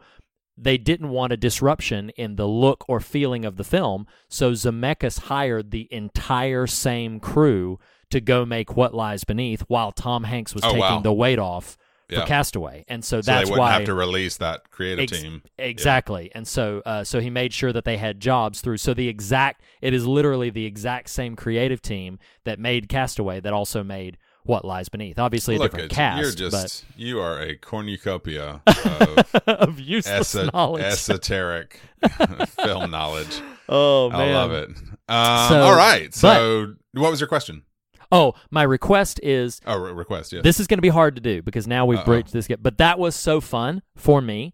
they 0.56 0.76
didn't 0.78 1.08
want 1.08 1.32
a 1.32 1.36
disruption 1.36 2.10
in 2.10 2.36
the 2.36 2.46
look 2.46 2.84
or 2.88 3.00
feeling 3.00 3.44
of 3.44 3.56
the 3.56 3.64
film. 3.64 4.06
So 4.28 4.52
Zemeckis 4.52 5.20
hired 5.20 5.70
the 5.70 5.88
entire 5.92 6.66
same 6.66 7.20
crew 7.20 7.78
to 8.10 8.20
go 8.20 8.44
make 8.44 8.76
What 8.76 8.94
Lies 8.94 9.24
Beneath, 9.24 9.62
while 9.68 9.92
Tom 9.92 10.24
Hanks 10.24 10.54
was 10.54 10.62
Oh, 10.64 10.68
taking 10.68 10.80
wow. 10.80 11.00
the 11.00 11.12
weight 11.14 11.38
off 11.38 11.78
Yeah. 12.10 12.20
for 12.20 12.26
Castaway, 12.26 12.84
and 12.88 13.02
so 13.02 13.22
So 13.22 13.32
that's 13.32 13.48
they 13.48 13.52
wouldn't 13.52 13.58
why 13.60 13.72
have 13.72 13.84
to 13.86 13.94
release 13.94 14.36
that 14.36 14.70
creative 14.70 15.04
Ex- 15.04 15.22
team. 15.22 15.42
Exactly. 15.58 16.30
And 16.34 16.46
so 16.46 16.82
uh, 16.84 17.04
so 17.04 17.20
he 17.20 17.30
made 17.30 17.54
sure 17.54 17.72
that 17.72 17.86
they 17.86 17.96
had 17.96 18.20
jobs 18.20 18.60
through 18.60 18.76
so 18.76 18.92
the 18.92 19.08
exact 19.08 19.62
it 19.80 19.94
is 19.94 20.06
literally 20.06 20.50
the 20.50 20.66
exact 20.66 21.08
same 21.08 21.34
creative 21.36 21.80
team 21.80 22.18
that 22.44 22.58
made 22.58 22.90
Castaway 22.90 23.40
that 23.40 23.54
also 23.54 23.82
made 23.82 24.18
What 24.44 24.64
Lies 24.64 24.88
Beneath. 24.88 25.18
Obviously 25.18 25.56
a 25.56 25.58
Look 25.58 25.70
different 25.72 25.92
cast, 25.92 26.18
you. 26.18 26.24
You're 26.26 26.50
just 26.50 26.84
you 26.96 27.20
are 27.20 27.40
a 27.40 27.56
cornucopia 27.56 28.60
of 28.66 29.30
but 29.32 29.48
of 29.48 29.78
useless 29.80 30.34
esa- 30.34 30.50
knowledge. 30.52 30.82
esoteric 30.82 31.80
film 32.48 32.90
knowledge. 32.90 33.40
oh 33.68 34.10
man. 34.10 34.20
I 34.20 34.32
love 34.34 34.52
it. 34.52 34.68
Um, 35.08 35.48
So- 35.48 35.62
all 35.62 35.76
right. 35.76 36.14
So, 36.14 36.74
what 36.94 37.10
was 37.10 37.20
your 37.20 37.28
question? 37.28 37.62
Oh, 38.10 38.34
my 38.50 38.62
request 38.62 39.20
is 39.22 39.60
Oh, 39.66 39.78
re- 39.78 39.92
request. 39.92 40.32
Yes. 40.34 40.42
this 40.42 40.60
is 40.60 40.66
going 40.66 40.76
to 40.78 40.82
be 40.82 40.88
hard 40.90 41.14
to 41.14 41.22
do 41.22 41.40
because 41.40 41.66
now 41.66 41.86
we've 41.86 41.98
Uh-oh. 42.00 42.04
bridged 42.04 42.32
this. 42.34 42.46
But 42.60 42.76
that 42.78 42.98
was 42.98 43.16
so 43.16 43.40
fun 43.40 43.80
for 43.96 44.20
me. 44.20 44.52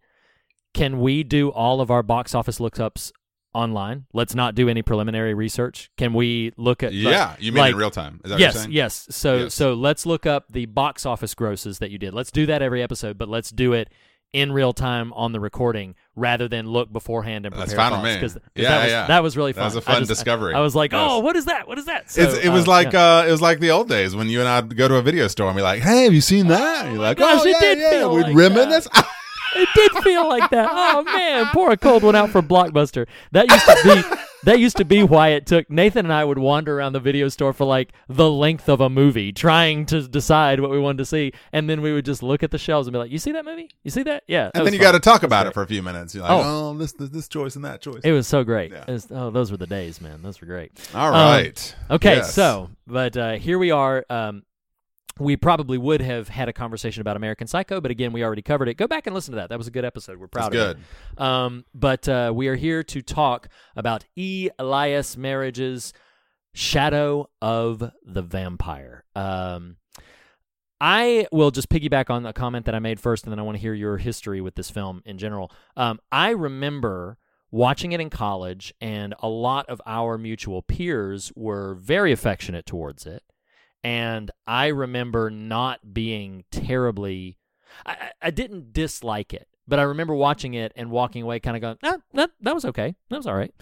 Can 0.74 1.00
we 1.00 1.24
do 1.24 1.48
all 1.50 1.80
of 1.80 1.90
our 1.90 2.04
box 2.04 2.34
office 2.36 2.58
lookups 2.60 3.10
online? 3.58 4.06
Let's 4.12 4.34
not 4.34 4.54
do 4.54 4.68
any 4.68 4.82
preliminary 4.82 5.34
research. 5.34 5.90
Can 5.98 6.14
we 6.14 6.52
look 6.56 6.82
at 6.82 6.92
yeah, 6.92 7.30
like- 7.30 7.42
you 7.42 7.52
mean 7.52 7.60
like, 7.60 7.72
in 7.72 7.78
real 7.78 7.90
time? 7.90 8.20
Is 8.24 8.30
that 8.30 8.38
yes, 8.40 8.54
what 8.56 8.64
you're 8.64 8.72
yes. 8.72 9.06
So 9.10 9.36
Yes. 9.44 9.54
so 9.54 9.74
let's 9.74 10.06
look 10.06 10.26
up 10.26 10.52
the 10.52 10.66
box 10.66 11.04
office 11.04 11.34
grosses 11.34 11.78
that 11.80 11.90
you 11.90 11.98
did. 11.98 12.14
Let's 12.14 12.30
do 12.30 12.46
that 12.46 12.62
every 12.62 12.82
episode, 12.82 13.18
but 13.18 13.28
let's 13.28 13.50
do 13.50 13.72
it 13.72 13.90
in 14.34 14.52
real 14.52 14.74
time 14.74 15.10
on 15.14 15.32
the 15.32 15.40
recording 15.40 15.94
rather 16.14 16.48
than 16.48 16.66
look 16.66 16.92
beforehand 16.92 17.46
and 17.46 17.54
That's 17.54 17.72
prepare 17.72 17.90
fine 17.90 18.02
with 18.02 18.14
me. 18.14 18.20
'cause- 18.20 18.34
'cause 18.34 18.42
Yeah, 18.54 18.68
that 18.68 18.82
was, 18.82 18.92
yeah. 18.92 19.06
that 19.06 19.22
was 19.22 19.36
really 19.38 19.52
That 19.52 19.60
fun. 19.60 19.64
was 19.68 19.76
a 19.76 19.80
fun 19.80 19.98
just- 20.00 20.08
discovery. 20.10 20.52
I 20.54 20.60
was 20.60 20.74
like, 20.74 20.92
Yes. 20.92 21.00
oh, 21.02 21.18
what 21.20 21.34
is 21.34 21.46
that? 21.46 21.66
What 21.66 21.78
is 21.78 21.86
that? 21.86 22.10
So, 22.10 22.22
It's, 22.22 22.34
it 22.44 22.50
was 22.50 22.66
uh, 22.68 22.70
like 22.70 22.92
yeah. 22.92 23.20
uh, 23.20 23.24
it 23.26 23.30
was 23.30 23.40
like 23.40 23.58
the 23.60 23.70
old 23.70 23.88
days 23.88 24.14
when 24.14 24.28
you 24.28 24.40
and 24.40 24.48
I'd 24.48 24.76
go 24.76 24.86
to 24.86 24.96
a 24.96 25.02
video 25.02 25.28
store 25.28 25.48
and 25.48 25.56
be 25.56 25.62
like, 25.62 25.80
"Hey, 25.80 26.04
have 26.04 26.12
you 26.12 26.20
seen 26.20 26.48
that?" 26.48 26.84
And 26.84 26.94
you're 26.96 27.02
like, 27.02 27.16
gosh, 27.16 27.40
"Oh 27.42 27.46
it 27.46 27.50
yeah, 27.52 27.60
did 27.60 27.78
yeah." 27.78 27.90
feel 27.90 28.14
We'd 28.14 28.22
like 28.24 28.36
reminisce. 28.36 28.86
it 29.56 29.68
did 29.74 30.02
feel 30.04 30.28
like 30.28 30.50
that. 30.50 30.68
Oh 30.70 31.02
man, 31.04 31.46
pour 31.52 31.70
a 31.70 31.76
cold 31.76 32.02
one 32.02 32.14
out 32.16 32.30
for 32.30 32.42
Blockbuster. 32.42 33.06
That 33.32 33.50
used 33.50 33.64
to 33.66 33.80
be 33.84 34.16
that 34.44 34.58
used 34.60 34.76
to 34.76 34.84
be 34.84 35.02
why 35.02 35.28
it 35.30 35.46
took 35.46 35.68
Nathan 35.68 36.06
and 36.06 36.12
I 36.12 36.24
would 36.24 36.38
wander 36.38 36.78
around 36.78 36.92
the 36.92 37.00
video 37.00 37.28
store 37.28 37.52
for 37.52 37.64
like 37.64 37.92
the 38.08 38.30
length 38.30 38.68
of 38.68 38.80
a 38.80 38.88
movie 38.88 39.32
trying 39.32 39.84
to 39.86 40.06
decide 40.06 40.60
what 40.60 40.70
we 40.70 40.78
wanted 40.78 40.98
to 40.98 41.04
see, 41.06 41.32
and 41.52 41.68
then 41.68 41.82
we 41.82 41.92
would 41.92 42.04
just 42.04 42.22
look 42.22 42.42
at 42.42 42.50
the 42.50 42.58
shelves 42.58 42.86
and 42.86 42.92
be 42.92 42.98
like, 42.98 43.10
"You 43.10 43.18
see 43.18 43.32
that 43.32 43.44
movie? 43.44 43.68
You 43.82 43.90
see 43.90 44.02
that? 44.04 44.22
Yeah." 44.26 44.44
that 44.44 44.56
and 44.56 44.66
then 44.66 44.74
you 44.74 44.80
got 44.80 44.92
to 44.92 45.00
talk 45.00 45.22
about 45.24 45.46
it 45.46 45.54
for 45.54 45.62
a 45.62 45.66
few 45.66 45.82
minutes. 45.82 46.14
You're 46.14 46.22
like, 46.22 46.32
Oh. 46.32 46.70
"Oh, 46.70 46.78
this, 46.78 46.92
this 46.92 47.08
this 47.10 47.28
choice 47.28 47.56
and 47.56 47.64
that 47.64 47.80
choice." 47.80 48.00
It 48.04 48.12
was 48.12 48.26
so 48.26 48.44
great. 48.44 48.70
Yeah. 48.72 48.84
Was- 48.88 49.08
oh, 49.10 49.30
those 49.30 49.50
were 49.50 49.56
the 49.56 49.66
days, 49.66 50.00
man. 50.00 50.22
Those 50.22 50.40
were 50.40 50.46
great. 50.46 50.72
All 50.94 51.10
right. 51.10 51.74
Um. 51.90 51.96
Okay, 51.96 52.16
Yes. 52.16 52.32
so 52.34 52.70
but 52.86 53.16
uh, 53.16 53.32
here 53.32 53.58
we 53.58 53.70
are. 53.70 54.04
Um, 54.08 54.44
we 55.18 55.36
probably 55.36 55.78
would 55.78 56.00
have 56.00 56.28
had 56.28 56.48
a 56.48 56.52
conversation 56.52 57.00
about 57.00 57.16
American 57.16 57.46
Psycho, 57.46 57.80
but 57.80 57.90
again, 57.90 58.12
we 58.12 58.24
already 58.24 58.42
covered 58.42 58.68
it. 58.68 58.74
Go 58.74 58.86
back 58.86 59.06
and 59.06 59.14
listen 59.14 59.32
to 59.32 59.36
that. 59.36 59.48
That 59.48 59.58
was 59.58 59.66
a 59.66 59.70
good 59.70 59.84
episode. 59.84 60.18
We're 60.18 60.28
proud 60.28 60.52
That's 60.52 60.74
of 60.74 60.80
it. 61.16 61.20
Um, 61.20 61.64
but 61.74 62.08
uh, 62.08 62.32
we 62.34 62.48
are 62.48 62.56
here 62.56 62.82
to 62.84 63.02
talk 63.02 63.48
about 63.76 64.04
E. 64.16 64.48
Elias 64.58 65.16
Merhige's 65.16 65.92
Shadow 66.54 67.30
of 67.40 67.92
the 68.04 68.22
Vampire. 68.22 69.04
Um, 69.14 69.76
I 70.80 71.26
will 71.32 71.50
just 71.50 71.68
piggyback 71.68 72.08
on 72.08 72.22
the 72.22 72.32
comment 72.32 72.66
that 72.66 72.74
I 72.74 72.78
made 72.78 73.00
first, 73.00 73.24
and 73.24 73.32
then 73.32 73.38
I 73.38 73.42
want 73.42 73.56
to 73.56 73.60
hear 73.60 73.74
your 73.74 73.96
history 73.96 74.40
with 74.40 74.54
this 74.54 74.70
film 74.70 75.02
in 75.04 75.18
general. 75.18 75.50
Um, 75.76 75.98
I 76.12 76.30
remember 76.30 77.18
watching 77.50 77.92
it 77.92 78.00
in 78.00 78.10
college, 78.10 78.72
and 78.80 79.14
a 79.20 79.28
lot 79.28 79.68
of 79.68 79.80
our 79.86 80.18
mutual 80.18 80.62
peers 80.62 81.32
were 81.34 81.74
very 81.74 82.12
affectionate 82.12 82.66
towards 82.66 83.06
it. 83.06 83.22
And 83.84 84.30
I 84.46 84.68
remember 84.68 85.30
not 85.30 85.94
being 85.94 86.44
terribly. 86.50 87.38
I, 87.86 88.10
I- 88.20 88.30
didn't 88.30 88.72
dislike 88.72 89.32
it, 89.34 89.46
but 89.66 89.78
I 89.78 89.82
remember 89.82 90.14
watching 90.14 90.54
it 90.54 90.72
and 90.74 90.90
walking 90.90 91.22
away, 91.22 91.38
kind 91.40 91.56
of 91.56 91.60
going, 91.60 91.76
"Ah, 91.82 91.98
that 92.14 92.30
that 92.40 92.54
was 92.54 92.64
okay, 92.64 92.94
that 93.10 93.16
was 93.16 93.26
all 93.26 93.36
right." 93.36 93.54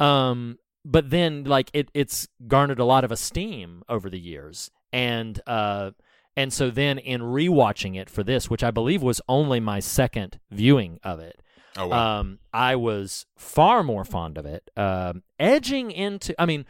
Um, 0.00 0.58
but 0.84 1.10
then, 1.10 1.44
like 1.44 1.70
it, 1.72 1.90
it's 1.94 2.28
garnered 2.46 2.80
a 2.80 2.84
lot 2.84 3.04
of 3.04 3.12
esteem 3.12 3.82
over 3.88 4.10
the 4.10 4.18
years, 4.18 4.70
and 4.92 5.40
uh, 5.46 5.92
and 6.36 6.52
so 6.52 6.70
then 6.70 6.98
in 6.98 7.20
rewatching 7.20 7.96
it 7.96 8.10
for 8.10 8.22
this, 8.24 8.50
which 8.50 8.64
I 8.64 8.70
believe 8.70 9.02
was 9.02 9.20
only 9.28 9.60
my 9.60 9.80
second 9.80 10.38
viewing 10.50 10.98
of 11.04 11.20
it, 11.20 11.40
Oh 11.76 11.86
wow. 11.86 12.20
um, 12.20 12.40
I 12.52 12.74
was 12.76 13.26
far 13.36 13.82
more 13.82 14.04
fond 14.04 14.36
of 14.38 14.44
it. 14.44 14.70
Um, 14.76 15.22
edging 15.38 15.90
into, 15.92 16.34
I 16.40 16.46
mean, 16.46 16.66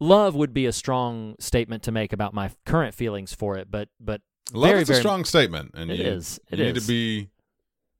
love 0.00 0.34
would 0.34 0.52
be 0.52 0.66
a 0.66 0.72
strong 0.72 1.36
statement 1.38 1.82
to 1.84 1.92
make 1.92 2.12
about 2.12 2.34
my 2.34 2.50
current 2.66 2.94
feelings 2.94 3.32
for 3.32 3.56
it, 3.56 3.70
but 3.70 3.88
but 4.00 4.20
Love 4.52 4.70
very 4.70 4.82
is 4.82 4.88
a 4.88 4.92
very 4.94 5.02
strong 5.02 5.24
statement, 5.24 5.70
and 5.74 5.90
It 5.90 6.00
you, 6.00 6.04
is. 6.06 6.40
It 6.50 6.58
you 6.58 6.64
need 6.64 6.74
to 6.74 6.86
be, 6.86 7.28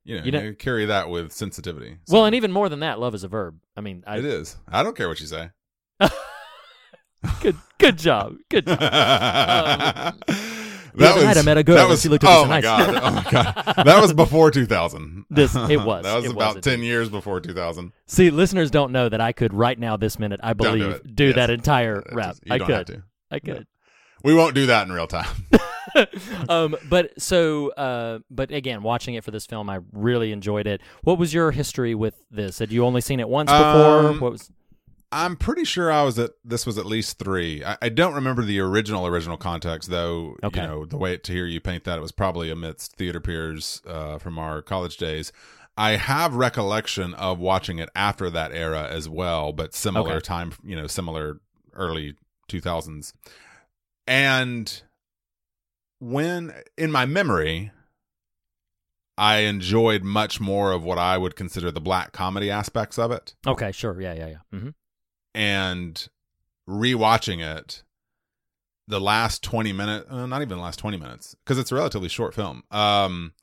you 0.03 0.17
know, 0.17 0.23
You 0.25 0.31
know- 0.31 0.53
carry 0.53 0.85
that 0.87 1.09
with 1.09 1.31
sensitivity. 1.31 1.97
So 2.07 2.15
well, 2.15 2.25
and 2.25 2.35
even 2.35 2.51
more 2.51 2.67
than 2.67 2.81
that, 2.81 2.99
love 2.99 3.15
is 3.15 3.23
a 3.23 3.29
verb. 3.29 3.59
I 3.77 3.81
mean, 3.81 4.03
I, 4.05 4.17
it 4.17 4.25
is. 4.25 4.57
I 4.67 4.83
don't 4.83 4.97
care 4.97 5.07
what 5.07 5.21
you 5.21 5.27
say. 5.27 5.51
good 7.41 7.55
good 7.77 7.97
job, 7.97 8.35
good 8.49 8.65
job. 8.65 8.79
that 8.79 10.15
um, 10.27 10.35
The 10.93 11.07
other 11.07 11.23
night 11.23 11.37
I 11.37 11.41
met 11.43 11.57
a 11.57 11.63
girl 11.63 11.75
That 11.75 11.87
was, 11.89 12.01
she 12.01 12.09
looked 12.09 12.23
at 12.23 12.29
oh 12.29 12.45
my 12.45 12.59
nice. 12.59 12.63
god! 12.63 12.95
Oh 13.03 13.11
my 13.11 13.31
god! 13.31 13.73
That 13.85 14.01
was 14.01 14.13
before 14.13 14.51
2000. 14.51 15.25
This- 15.29 15.55
it 15.55 15.79
was. 15.85 16.03
that 16.03 16.15
was 16.15 16.25
It 16.25 16.27
was 16.29 16.31
about 16.35 16.55
indeed. 16.57 16.69
10 16.69 16.83
years 16.83 17.09
before 17.09 17.39
2000. 17.39 17.91
See, 18.07 18.29
listeners 18.29 18.71
don't 18.71 18.91
know 18.91 19.09
that 19.09 19.21
I 19.21 19.31
could 19.31 19.53
right 19.53 19.77
now, 19.79 19.97
this 19.97 20.19
minute, 20.19 20.39
I 20.43 20.53
Don't 20.53 20.77
do 20.77 20.83
believe, 20.83 21.15
do, 21.15 21.25
Yes. 21.27 21.35
that 21.35 21.49
entire 21.49 22.03
rap. 22.11 22.35
I 22.49 22.59
could. 22.59 23.03
I 23.31 23.39
could. 23.39 23.67
We 24.23 24.33
won't 24.35 24.53
do 24.53 24.67
that 24.67 24.85
in 24.87 24.93
real 24.93 25.07
time. 25.07 25.25
um, 26.49 26.75
but 26.89 27.19
so, 27.19 27.69
uh, 27.71 28.19
but 28.29 28.51
again, 28.51 28.83
watching 28.83 29.15
it 29.15 29.23
for 29.23 29.31
this 29.31 29.45
film, 29.45 29.69
I 29.69 29.79
really 29.91 30.31
enjoyed 30.31 30.67
it. 30.67 30.81
What 31.03 31.17
was 31.17 31.33
your 31.33 31.51
history 31.51 31.95
with 31.95 32.13
this? 32.29 32.59
Had 32.59 32.71
you 32.71 32.85
only 32.85 33.01
seen 33.01 33.19
it 33.19 33.27
once 33.27 33.49
before? 33.51 34.07
Um, 34.09 34.19
what 34.19 34.31
was? 34.33 34.51
I'm 35.11 35.35
pretty 35.35 35.65
sure 35.65 35.91
I 35.91 36.03
was 36.03 36.17
at 36.17 36.31
this 36.43 36.65
was 36.65 36.77
at 36.77 36.85
least 36.85 37.19
three. 37.19 37.63
I, 37.63 37.77
I 37.81 37.89
don't 37.89 38.13
remember 38.13 38.43
the 38.43 38.59
original 38.59 39.05
original 39.05 39.37
context 39.37 39.89
though. 39.89 40.35
Okay. 40.43 40.61
You 40.61 40.67
know 40.67 40.85
the 40.85 40.97
way 40.97 41.17
to 41.17 41.31
hear 41.31 41.45
you 41.45 41.59
paint 41.59 41.83
that 41.83 41.97
it 41.97 42.01
was 42.01 42.11
probably 42.11 42.49
amidst 42.49 42.93
theater 42.95 43.19
peers 43.19 43.81
uh, 43.85 44.17
from 44.19 44.39
our 44.39 44.61
college 44.61 44.97
days. 44.97 45.31
I 45.77 45.91
have 45.91 46.35
recollection 46.35 47.13
of 47.15 47.39
watching 47.39 47.79
it 47.79 47.89
after 47.95 48.29
that 48.29 48.51
era 48.53 48.87
as 48.89 49.07
well, 49.09 49.51
but 49.53 49.73
similar 49.73 50.15
Okay. 50.17 50.19
time. 50.21 50.53
You 50.63 50.75
know, 50.75 50.87
similar 50.87 51.39
early 51.73 52.15
2000s. 52.49 53.13
And 54.07 54.81
when 55.99 56.53
in 56.77 56.91
my 56.91 57.05
memory, 57.05 57.71
I 59.17 59.39
enjoyed 59.39 60.03
much 60.03 60.39
more 60.39 60.71
of 60.71 60.83
what 60.83 60.97
I 60.97 61.17
would 61.17 61.35
consider 61.35 61.71
the 61.71 61.81
black 61.81 62.11
comedy 62.11 62.49
aspects 62.49 62.97
of 62.97 63.11
it 63.11 63.35
Okay, 63.45 63.71
sure, 63.71 63.99
yeah, 64.01 64.13
yeah, 64.13 64.27
yeah. 64.27 64.37
hmm 64.59 64.69
and 65.33 66.07
rewatching 66.69 67.41
it 67.43 67.83
the 68.87 68.99
last 68.99 69.43
20 69.43 69.71
minutes 69.73 70.09
uh, 70.09 70.25
not 70.25 70.41
even 70.41 70.57
the 70.57 70.63
last 70.63 70.77
20 70.79 70.97
minutes 70.97 71.35
because 71.43 71.57
it's 71.57 71.71
a 71.71 71.75
relatively 71.75 72.09
short 72.09 72.33
film 72.33 72.63
um 72.71 73.33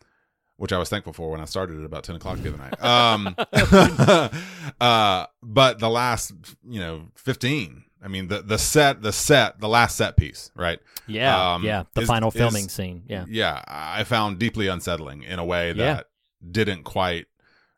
which 0.56 0.72
i 0.72 0.78
was 0.78 0.88
thankful 0.88 1.12
for 1.12 1.30
when 1.30 1.40
i 1.40 1.44
started 1.44 1.78
at 1.78 1.84
about 1.84 2.04
10 2.04 2.16
o'clock 2.16 2.38
the 2.38 2.48
other 2.48 2.58
night 2.58 2.82
um 2.82 3.34
uh 4.80 5.26
but 5.42 5.78
the 5.78 5.88
last 5.88 6.32
you 6.68 6.80
know 6.80 7.08
15 7.16 7.84
i 8.02 8.08
mean 8.08 8.28
the 8.28 8.42
the 8.42 8.58
set 8.58 9.02
the 9.02 9.12
set 9.12 9.60
the 9.60 9.68
last 9.68 9.96
set 9.96 10.16
piece 10.16 10.50
right 10.54 10.80
Yeah, 11.06 11.54
Um, 11.54 11.64
yeah. 11.64 11.84
The 11.94 12.02
is- 12.02 12.08
final 12.08 12.28
is- 12.28 12.34
filming 12.34 12.68
scene. 12.68 13.04
Yeah, 13.06 13.24
yeah 13.28 13.62
i 13.66 14.04
found 14.04 14.38
deeply 14.38 14.68
unsettling 14.68 15.22
in 15.22 15.38
a 15.38 15.44
way 15.44 15.68
Yeah. 15.68 15.74
that 15.94 16.06
didn't 16.50 16.84
quite 16.84 17.26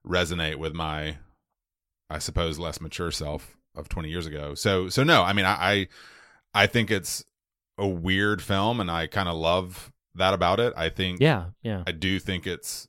resonate 0.07 0.57
with 0.57 0.75
my 0.75 1.17
i 2.09 2.19
suppose 2.19 2.59
less 2.59 2.81
mature 2.81 3.11
self 3.11 3.57
of 3.81 3.89
20 3.89 4.09
years 4.09 4.27
ago 4.27 4.55
so 4.55 4.89
so 4.89 5.03
no 5.03 5.23
i 5.23 5.33
mean 5.33 5.45
i 5.45 5.55
i, 5.73 5.89
I 6.63 6.67
think 6.67 6.91
it's 6.91 7.25
a 7.79 7.87
weird 7.87 8.43
film 8.43 8.81
and 8.81 8.91
i 8.91 9.07
kind 9.07 9.29
of 9.29 9.37
love 9.37 9.91
that 10.15 10.35
about 10.35 10.61
it 10.61 10.73
i 10.77 10.89
think 10.89 11.21
yeah, 11.21 11.47
yeah. 11.63 11.83
i 11.87 11.93
do 11.93 12.19
think 12.19 12.47
it's 12.47 12.87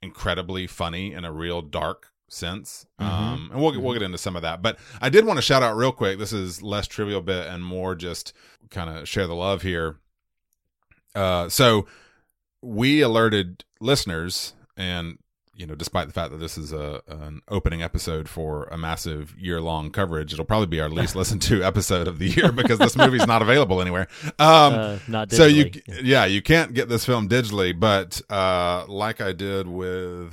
incredibly 0.00 0.66
funny 0.66 1.12
in 1.12 1.24
a 1.24 1.32
real 1.32 1.62
dark 1.62 2.12
since. 2.28 2.86
Mhm. 3.00 3.04
Um, 3.04 3.50
and 3.52 3.60
we'll 3.62 3.80
we'll 3.80 3.92
get 3.92 4.02
into 4.02 4.18
some 4.18 4.36
of 4.36 4.42
that. 4.42 4.62
But 4.62 4.78
I 5.00 5.08
did 5.08 5.24
want 5.24 5.38
to 5.38 5.42
shout 5.42 5.62
out 5.62 5.76
real 5.76 5.92
quick. 5.92 6.18
This 6.18 6.32
is 6.32 6.62
less 6.62 6.86
trivial 6.86 7.22
bit 7.22 7.46
and 7.46 7.64
more 7.64 7.94
just 7.94 8.32
kind 8.70 8.90
of 8.90 9.08
share 9.08 9.26
the 9.26 9.34
love 9.34 9.62
here. 9.62 9.96
Uh, 11.14 11.48
so 11.48 11.86
we 12.60 13.00
alerted 13.00 13.64
listeners, 13.80 14.54
and 14.76 15.18
you 15.56 15.66
know, 15.66 15.74
despite 15.74 16.06
the 16.08 16.12
fact 16.12 16.30
that 16.32 16.38
this 16.38 16.58
is 16.58 16.72
a 16.72 17.00
an 17.06 17.40
opening 17.48 17.82
episode 17.82 18.28
for 18.28 18.64
a 18.64 18.76
massive 18.78 19.34
year 19.38 19.60
long 19.60 19.90
coverage, 19.90 20.32
it'll 20.32 20.44
probably 20.44 20.66
be 20.66 20.80
our 20.80 20.88
least 20.88 21.14
listened 21.20 21.42
to 21.42 21.62
episode 21.62 22.08
of 22.08 22.18
the 22.18 22.28
year 22.28 22.50
because 22.52 22.78
this 22.78 22.96
movie's 22.96 23.26
not 23.26 23.42
available 23.42 23.80
anywhere. 23.80 24.08
Um, 24.38 24.74
Uh, 24.74 24.98
not 25.08 25.32
so 25.32 25.46
you 25.46 25.70
yeah 26.02 26.24
you 26.24 26.42
can't 26.42 26.74
get 26.74 26.88
this 26.88 27.04
film 27.04 27.28
digitally 27.28 27.78
but 27.78 28.20
uh 28.30 28.84
like 28.88 29.20
i 29.20 29.32
did 29.32 29.66
with 29.68 30.32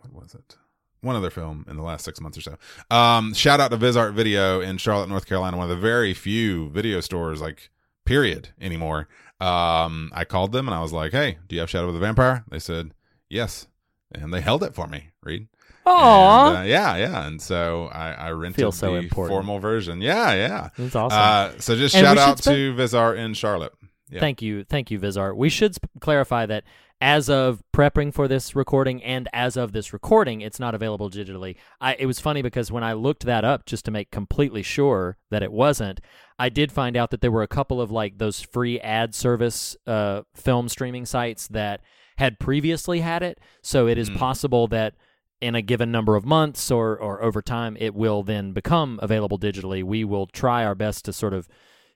what 0.00 0.12
was 0.12 0.34
it? 0.34 0.56
One 1.00 1.14
other 1.16 1.30
film 1.30 1.64
in 1.68 1.76
the 1.76 1.82
last 1.82 2.04
six 2.04 2.20
months 2.20 2.36
or 2.38 2.40
so. 2.42 2.56
Um 2.94 3.32
shout 3.34 3.60
out 3.60 3.70
to 3.70 3.76
VisArt 3.78 4.12
video 4.14 4.60
in 4.60 4.76
charlotte 4.78 5.08
north 5.08 5.26
carolina 5.26 5.56
one 5.56 5.70
of 5.70 5.76
the 5.76 5.80
very 5.80 6.14
few 6.14 6.68
video 6.70 7.00
stores 7.00 7.40
like 7.40 7.70
period 8.04 8.48
anymore. 8.60 9.08
Um 9.40 10.10
i 10.14 10.24
called 10.24 10.52
them 10.52 10.66
and 10.68 10.74
i 10.74 10.80
was 10.80 10.92
like 10.92 11.12
hey 11.12 11.38
do 11.48 11.54
you 11.54 11.60
have 11.60 11.70
shadow 11.70 11.88
of 11.88 11.94
the 11.94 12.00
vampire? 12.00 12.44
They 12.50 12.58
said 12.58 12.92
yes 13.28 13.66
and 14.14 14.32
they 14.32 14.40
held 14.40 14.62
it 14.62 14.74
for 14.74 14.86
me 14.86 15.10
reed 15.22 15.48
Oh, 15.88 16.56
uh, 16.56 16.62
yeah 16.62 16.96
yeah 16.96 17.26
and 17.26 17.40
so 17.40 17.88
i 17.92 18.10
i 18.12 18.30
rented 18.30 18.74
so 18.74 18.92
the 18.92 18.98
important. 18.98 19.32
formal 19.32 19.58
version 19.60 20.00
yeah 20.00 20.34
yeah 20.34 20.68
That's 20.76 20.96
awesome. 20.96 21.18
uh 21.18 21.60
so 21.60 21.76
just 21.76 21.94
And 21.94 22.04
shout 22.04 22.18
out 22.18 22.38
spend- 22.38 22.56
to 22.56 22.74
visart 22.74 23.18
in 23.18 23.34
charlotte 23.34 23.72
yeah. 24.08 24.20
Thank 24.20 24.40
you, 24.40 24.62
thank 24.62 24.92
you, 24.92 25.00
VisArt. 25.00 25.34
We 25.36 25.48
should 25.48 25.74
sp- 25.74 25.90
clarify 26.00 26.46
that 26.46 26.62
as 27.00 27.28
of 27.28 27.60
prepping 27.74 28.14
for 28.14 28.28
this 28.28 28.54
recording 28.54 29.02
and 29.02 29.28
as 29.32 29.56
of 29.56 29.72
this 29.72 29.92
recording, 29.92 30.42
it's 30.42 30.60
not 30.60 30.76
available 30.76 31.10
digitally. 31.10 31.56
I, 31.80 31.96
it 31.98 32.06
was 32.06 32.20
funny 32.20 32.40
because 32.40 32.70
when 32.70 32.84
I 32.84 32.92
looked 32.92 33.24
that 33.26 33.44
up 33.44 33.66
just 33.66 33.84
to 33.86 33.90
make 33.90 34.12
completely 34.12 34.62
sure 34.62 35.16
that 35.32 35.42
it 35.42 35.50
wasn't, 35.50 36.00
I 36.38 36.50
did 36.50 36.70
find 36.70 36.96
out 36.96 37.10
that 37.10 37.20
there 37.20 37.32
were 37.32 37.42
a 37.42 37.48
couple 37.48 37.80
of 37.80 37.90
like 37.90 38.18
those 38.18 38.40
free 38.40 38.78
ad 38.78 39.12
service 39.12 39.76
uh, 39.88 40.22
film 40.36 40.68
streaming 40.68 41.04
sites 41.04 41.48
that 41.48 41.80
had 42.18 42.38
previously 42.38 43.00
had 43.00 43.22
it. 43.22 43.38
So 43.62 43.86
it 43.86 43.98
is 43.98 44.10
Mm. 44.10 44.16
possible 44.18 44.66
that 44.68 44.94
in 45.40 45.54
a 45.54 45.60
given 45.62 45.92
number 45.92 46.16
of 46.16 46.24
months 46.24 46.70
or, 46.70 46.96
or 46.98 47.22
over 47.22 47.42
time, 47.42 47.76
it 47.78 47.94
will 47.94 48.22
then 48.22 48.52
become 48.52 48.98
available 49.02 49.38
digitally. 49.38 49.82
We 49.84 50.02
will 50.04 50.26
try 50.26 50.64
our 50.64 50.74
best 50.74 51.04
to 51.04 51.12
sort 51.12 51.34
of 51.34 51.46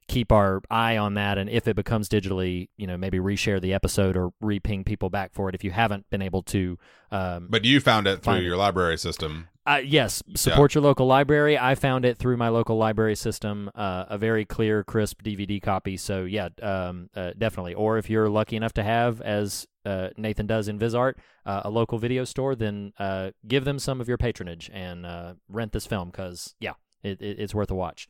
keep 0.08 0.32
our 0.32 0.60
eye 0.68 0.96
on 0.96 1.14
that 1.14 1.38
and 1.38 1.48
if 1.48 1.68
it 1.68 1.76
becomes 1.76 2.08
digitally 2.08 2.68
you 2.76 2.84
know 2.84 2.96
maybe 2.96 3.18
reshare 3.20 3.60
the 3.60 3.72
episode 3.72 4.16
or 4.16 4.30
re-ping 4.40 4.82
people 4.82 5.08
back 5.08 5.32
for 5.32 5.48
it 5.48 5.54
if 5.54 5.62
you 5.62 5.70
haven't 5.70 6.04
been 6.10 6.20
able 6.20 6.42
to 6.42 6.76
um, 7.12 7.46
But 7.48 7.64
you 7.64 7.78
found 7.78 8.08
it 8.08 8.16
through 8.16 8.32
Find 8.32 8.42
it. 8.42 8.46
your 8.48 8.56
library 8.56 8.98
system. 8.98 9.46
uh, 9.68 9.80
yes 9.84 10.20
support 10.34 10.74
your 10.74 10.82
local 10.82 11.06
library 11.06 11.56
i 11.56 11.76
found 11.76 12.04
it 12.04 12.18
through 12.18 12.36
my 12.36 12.48
local 12.48 12.76
library 12.76 13.14
system 13.14 13.70
uh, 13.76 14.06
a 14.08 14.18
very 14.18 14.44
clear 14.44 14.82
crisp 14.82 15.22
dvd 15.22 15.62
copy 15.62 15.96
so 15.96 16.24
yeah 16.24 16.48
um, 16.60 17.08
uh, 17.14 17.30
definitely 17.38 17.74
or 17.74 17.96
if 17.96 18.10
you're 18.10 18.28
lucky 18.28 18.56
enough 18.56 18.72
to 18.72 18.82
have 18.82 19.20
as 19.20 19.68
uh, 19.84 20.08
nathan 20.16 20.46
does 20.46 20.68
in 20.68 20.78
visart 20.78 21.14
uh, 21.46 21.62
a 21.64 21.70
local 21.70 21.98
video 21.98 22.24
store 22.24 22.54
then 22.54 22.92
uh, 22.98 23.30
give 23.46 23.64
them 23.64 23.78
some 23.78 24.00
of 24.00 24.08
your 24.08 24.18
patronage 24.18 24.70
and 24.72 25.06
uh, 25.06 25.34
rent 25.48 25.72
this 25.72 25.86
film 25.86 26.10
because 26.10 26.54
yeah 26.60 26.74
it, 27.02 27.20
it, 27.22 27.38
it's 27.38 27.54
worth 27.54 27.70
a 27.70 27.74
watch 27.74 28.08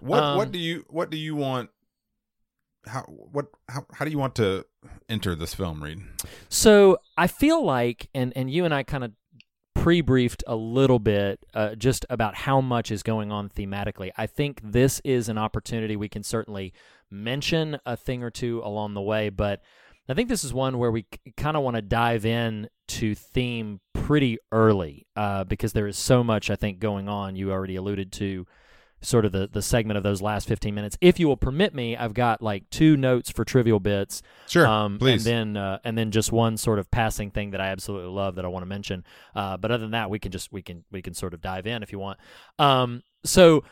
What 0.00 0.22
Um, 0.22 0.36
what 0.36 0.52
do 0.52 0.58
you 0.58 0.84
what 0.88 1.10
do 1.10 1.16
you 1.16 1.36
want 1.36 1.70
how 2.86 3.02
what 3.02 3.46
how, 3.68 3.86
how 3.92 4.04
do 4.04 4.10
you 4.10 4.18
want 4.18 4.34
to 4.36 4.66
enter 5.08 5.34
this 5.34 5.54
film, 5.54 5.82
Reed? 5.82 6.00
So 6.48 6.98
I 7.16 7.26
feel 7.26 7.64
like, 7.64 8.08
and 8.14 8.32
and 8.34 8.50
you 8.50 8.64
and 8.64 8.74
I 8.74 8.82
kind 8.82 9.04
of 9.04 9.12
pre-briefed 9.74 10.44
a 10.46 10.56
little 10.56 10.98
bit 10.98 11.44
uh, 11.54 11.74
just 11.74 12.04
about 12.10 12.34
how 12.34 12.60
much 12.60 12.90
is 12.90 13.02
going 13.02 13.32
on 13.32 13.48
thematically. 13.48 14.10
I 14.16 14.26
think 14.26 14.60
this 14.62 15.00
is 15.04 15.28
an 15.28 15.38
opportunity 15.38 15.96
we 15.96 16.08
can 16.08 16.22
certainly 16.22 16.72
mention 17.10 17.78
a 17.86 17.96
thing 17.96 18.22
or 18.22 18.30
two 18.30 18.60
along 18.64 18.94
the 18.94 19.00
way, 19.00 19.28
but 19.28 19.60
I 20.08 20.14
think 20.14 20.28
this 20.28 20.44
is 20.44 20.52
one 20.52 20.78
where 20.78 20.90
we 20.90 21.06
kind 21.36 21.56
of 21.56 21.62
want 21.62 21.76
to 21.76 21.82
dive 21.82 22.26
in 22.26 22.68
to 22.88 23.14
theme 23.14 23.80
pretty 23.94 24.38
early 24.50 25.06
uh, 25.16 25.44
because 25.44 25.72
there 25.72 25.86
is 25.86 25.96
so 25.96 26.24
much 26.24 26.50
I 26.50 26.56
think 26.56 26.80
going 26.80 27.08
on. 27.08 27.36
You 27.36 27.52
already 27.52 27.76
alluded 27.76 28.12
to 28.12 28.46
sort 29.02 29.24
of 29.24 29.32
the, 29.32 29.48
the 29.52 29.62
segment 29.62 29.96
of 29.96 30.02
those 30.02 30.22
last 30.22 30.48
15 30.48 30.74
minutes. 30.74 30.96
If 31.00 31.20
you 31.20 31.28
will 31.28 31.36
permit 31.36 31.74
me, 31.74 31.96
I've 31.96 32.14
got 32.14 32.40
like 32.40 32.68
two 32.70 32.96
notes 32.96 33.30
for 33.30 33.44
trivial 33.44 33.80
bits. 33.80 34.22
Sure, 34.48 34.66
um, 34.66 34.98
please. 34.98 35.26
And 35.26 35.56
then, 35.56 35.62
uh, 35.62 35.78
and 35.84 35.98
then 35.98 36.10
just 36.10 36.32
one 36.32 36.56
sort 36.56 36.78
of 36.78 36.90
passing 36.90 37.30
thing 37.30 37.50
that 37.50 37.60
I 37.60 37.68
absolutely 37.68 38.10
love 38.10 38.36
that 38.36 38.44
I 38.44 38.48
want 38.48 38.62
to 38.62 38.68
mention. 38.68 39.04
Uh, 39.34 39.56
but 39.56 39.70
other 39.70 39.82
than 39.82 39.90
that, 39.90 40.08
we 40.08 40.18
can 40.18 40.32
just, 40.32 40.52
we 40.52 40.62
can, 40.62 40.84
we 40.90 41.02
can 41.02 41.14
sort 41.14 41.34
of 41.34 41.40
dive 41.40 41.66
in 41.66 41.82
if 41.82 41.92
you 41.92 41.98
want. 41.98 42.18
Um, 42.58 43.02
so 43.24 43.64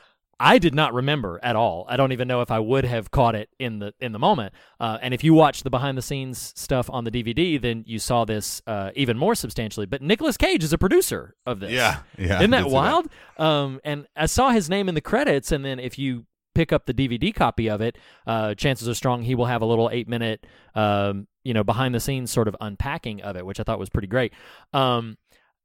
I 0.43 0.59
did 0.59 0.74
not 0.74 0.95
remember 0.95 1.38
at 1.43 1.55
all. 1.55 1.84
I 1.86 1.99
don't 1.99 2.12
even 2.12 2.26
know 2.26 2.41
if 2.41 2.51
I 2.51 2.59
would 2.59 2.86
have 2.86 3.11
caught 3.11 3.34
it 3.34 3.51
in 3.59 3.78
the 3.78 3.93
in 4.01 4.12
the 4.12 4.18
moment. 4.18 4.55
Uh, 4.80 4.99
and 5.03 5.12
if 5.12 5.22
you 5.22 5.34
watch 5.34 5.62
the 5.62 5.70
behind 5.70 5.99
the 5.99 6.03
scenes 6.03 6.55
stuff 6.57 6.88
on 6.91 7.05
the 7.05 7.11
DVD, 7.11 7.61
then 7.61 7.84
you 7.86 7.99
saw 7.99 8.24
this 8.24 8.62
uh, 8.66 8.91
even 8.97 9.18
more 9.18 9.34
substantially. 9.34 9.84
But 9.84 10.01
Nicolas 10.01 10.38
Cage 10.38 10.64
is 10.64 10.72
a 10.72 10.78
producer 10.78 11.36
of 11.45 11.61
this. 11.61 11.70
Yeah, 11.72 12.01
yeah, 12.16 12.38
Isn't 12.38 12.53
that 12.53 12.70
wild? 12.70 13.09
Um, 13.36 13.80
and 13.84 14.07
I 14.16 14.24
saw 14.26 14.49
his 14.49 14.70
name 14.70 14.88
in 14.88 14.95
the 14.95 15.03
credits, 15.03 15.53
and 15.53 15.62
then 15.62 15.78
if 15.78 15.99
you 15.99 16.24
pick 16.55 16.72
up 16.72 16.86
the 16.86 16.95
DVD 16.95 17.34
copy 17.34 17.68
of 17.68 17.82
it, 17.82 17.99
uh, 18.26 18.55
chances 18.55 18.88
are 18.88 18.95
strong 18.95 19.22
he 19.22 19.34
will 19.34 19.47
have 19.47 19.62
a 19.62 19.66
little 19.66 19.91
eight 19.93 20.09
minute, 20.09 20.47
um, 20.74 21.28
you 21.45 21.53
know, 21.53 21.62
behind 21.62 21.95
the 21.95 22.01
scenes 22.01 22.30
sort 22.30 22.49
of 22.49 22.57
unpacking 22.61 23.20
of 23.22 23.36
it, 23.36 23.45
which 23.45 23.61
I 23.61 23.62
thought 23.62 23.78
was 23.78 23.91
pretty 23.91 24.09
great. 24.09 24.32
Um, 24.72 25.18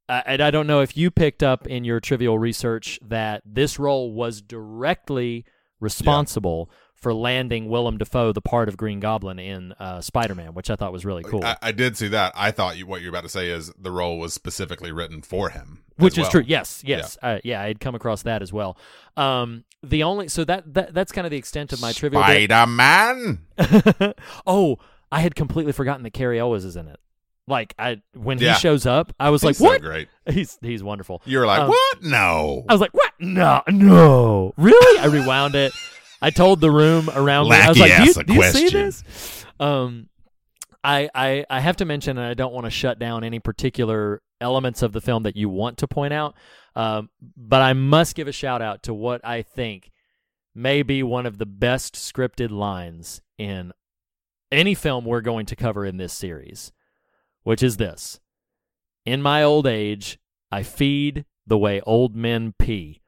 uh, 0.07 0.21
and 0.25 0.41
I 0.41 0.51
don't 0.51 0.67
know 0.67 0.81
if 0.81 0.95
you 0.95 1.11
picked 1.11 1.43
up 1.43 1.67
in 1.67 1.83
your 1.83 1.99
trivial 1.99 2.37
research 2.37 2.99
that 3.01 3.41
this 3.45 3.79
role 3.79 4.11
was 4.11 4.41
directly 4.41 5.45
responsible 5.79 6.69
for 6.93 7.13
landing 7.13 7.69
Willem 7.69 7.97
Dafoe 7.97 8.31
the 8.31 8.41
part 8.41 8.67
of 8.67 8.77
Green 8.77 8.99
Goblin 8.99 9.37
in 9.37 9.73
uh, 9.73 10.01
Spider-Man, 10.01 10.53
which 10.53 10.69
I 10.69 10.75
thought 10.75 10.91
was 10.91 11.05
really 11.05 11.23
cool. 11.23 11.43
I, 11.43 11.57
I 11.61 11.71
did 11.71 11.97
see 11.97 12.07
that. 12.07 12.33
I 12.35 12.51
thought 12.51 12.77
you, 12.77 12.87
what 12.87 13.01
you're 13.01 13.09
about 13.09 13.23
to 13.23 13.29
say 13.29 13.49
is 13.49 13.71
the 13.77 13.91
role 13.91 14.17
was 14.17 14.33
specifically 14.33 14.91
written 14.91 15.21
for 15.21 15.49
him, 15.49 15.83
which 15.97 16.17
is 16.17 16.27
true. 16.29 16.43
Yes, 16.45 16.81
yes, 16.85 17.17
yeah. 17.21 17.29
Uh, 17.29 17.39
yeah, 17.43 17.61
I 17.61 17.67
had 17.67 17.79
come 17.79 17.95
across 17.95 18.23
that 18.23 18.41
as 18.41 18.51
well. 18.51 18.77
Um, 19.17 19.65
the 19.83 20.03
only 20.03 20.29
so 20.29 20.43
that, 20.45 20.73
that 20.73 20.93
that's 20.93 21.11
kind 21.11 21.27
of 21.27 21.31
the 21.31 21.37
extent 21.37 21.73
of 21.73 21.81
my 21.81 21.91
trivia. 21.91 22.19
bit. 22.19 22.49
Spider 22.49 22.65
Man. 22.67 23.45
oh, 24.47 24.79
I 25.11 25.19
had 25.19 25.35
completely 25.35 25.73
forgotten 25.73 26.03
that 26.03 26.13
Cary 26.13 26.39
Elwes 26.39 26.65
is 26.65 26.75
in 26.75 26.87
it. 26.87 26.99
Like 27.47 27.73
I 27.77 28.01
when 28.13 28.39
Yeah. 28.39 28.53
he 28.53 28.59
shows 28.59 28.85
up, 28.85 29.13
I 29.19 29.29
was 29.29 29.43
like, 29.43 29.51
He's 29.51 29.57
so 29.59 29.65
"What?" 29.65 29.81
great. 29.81 30.07
He's 30.29 30.57
he's 30.61 30.81
wonderful. 30.83 31.21
You 31.25 31.39
were 31.39 31.45
like, 31.45 31.61
Um, 31.61 31.69
what? 31.69 32.01
No. 32.03 32.65
I 32.67 32.73
was 32.73 32.81
like, 32.81 32.93
"What? 32.93 33.11
No, 33.19 33.61
no, 33.69 34.53
really?" 34.57 34.99
I 34.99 35.05
rewound 35.05 35.53
it. 35.55 35.71
I 36.21 36.31
told 36.31 36.59
the 36.61 36.71
room 36.71 37.09
around 37.13 37.49
me. 37.49 37.55
I 37.55 37.69
was 37.69 37.77
like, 37.77 37.95
"Do 37.97 38.03
you, 38.05 38.13
do 38.23 38.33
you 38.33 38.43
see 38.51 38.69
this?" 38.69 39.45
Um, 39.59 40.09
I, 40.83 41.09
I 41.13 41.45
I 41.49 41.59
have 41.59 41.75
to 41.77 41.85
mention, 41.85 42.17
and 42.17 42.25
I 42.25 42.33
don't 42.33 42.53
want 42.53 42.65
to 42.65 42.71
shut 42.71 42.97
down 42.97 43.23
any 43.23 43.39
particular 43.39 44.21
elements 44.41 44.81
of 44.81 44.91
the 44.91 45.01
film 45.01 45.23
that 45.23 45.35
you 45.35 45.47
want 45.49 45.77
to 45.79 45.87
point 45.87 46.13
out, 46.13 46.35
um, 46.75 47.09
but 47.37 47.61
I 47.61 47.73
must 47.73 48.15
give 48.15 48.27
a 48.27 48.31
shout 48.31 48.61
out 48.63 48.81
to 48.83 48.93
what 48.93 49.21
I 49.23 49.43
think 49.43 49.91
may 50.55 50.81
be 50.83 51.03
one 51.03 51.25
of 51.27 51.37
the 51.37 51.45
best 51.45 51.93
scripted 51.95 52.49
lines 52.49 53.21
in 53.37 53.71
any 54.51 54.73
film 54.73 55.05
we're 55.05 55.21
going 55.21 55.45
to 55.47 55.55
cover 55.55 55.85
in 55.85 55.97
this 55.97 56.13
series, 56.13 56.71
which 57.45 57.63
is 57.63 57.77
this: 57.77 58.19
"In 59.05 59.21
my 59.21 59.41
old 59.41 59.65
age, 59.65 60.19
I 60.51 60.61
feed 60.63 61.23
the 61.47 61.57
way 61.57 61.79
old 61.81 62.13
men 62.15 62.53
pee." 62.59 63.01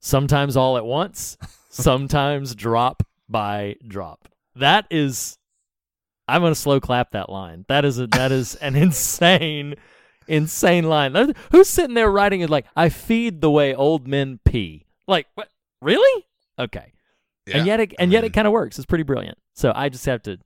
sometimes 0.00 0.56
all 0.56 0.76
at 0.78 0.84
once, 0.84 1.36
sometimes 1.68 2.54
drop 2.54 3.02
by 3.28 3.76
drop. 3.86 4.28
That 4.56 4.86
is 4.90 5.36
I'm 6.26 6.40
going 6.40 6.54
to 6.54 6.58
slow 6.58 6.80
clap 6.80 7.10
that 7.12 7.28
line. 7.28 7.64
That 7.68 7.84
is 7.84 7.98
a 7.98 8.06
that 8.08 8.32
is 8.32 8.54
an 8.56 8.76
insane 8.86 9.74
insane 10.26 10.84
line. 10.88 11.34
Who's 11.52 11.68
sitting 11.68 11.94
there 11.94 12.10
writing 12.10 12.40
it 12.40 12.50
like 12.50 12.66
I 12.76 12.88
feed 12.88 13.40
the 13.40 13.50
way 13.50 13.74
old 13.74 14.08
men 14.08 14.40
pee? 14.44 14.86
Like 15.06 15.26
what? 15.34 15.48
Really? 15.82 16.24
Okay. 16.58 16.92
Yeah. 17.46 17.58
And 17.58 17.66
yet 17.66 17.80
it 17.80 17.92
I 17.98 18.02
and 18.02 18.12
yet 18.12 18.24
it 18.24 18.32
kind 18.32 18.46
of 18.46 18.52
works. 18.52 18.78
It's 18.78 18.86
pretty 18.86 19.04
brilliant. 19.04 19.38
So 19.54 19.72
I 19.74 19.88
just 19.88 20.06
have 20.06 20.22
to 20.22 20.38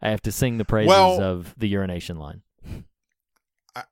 I 0.00 0.10
have 0.10 0.22
to 0.22 0.32
sing 0.32 0.58
the 0.58 0.64
praises 0.64 0.88
Well- 0.88 1.20
of 1.20 1.54
the 1.58 1.68
urination 1.68 2.18
line. 2.18 2.42
I 3.74 3.82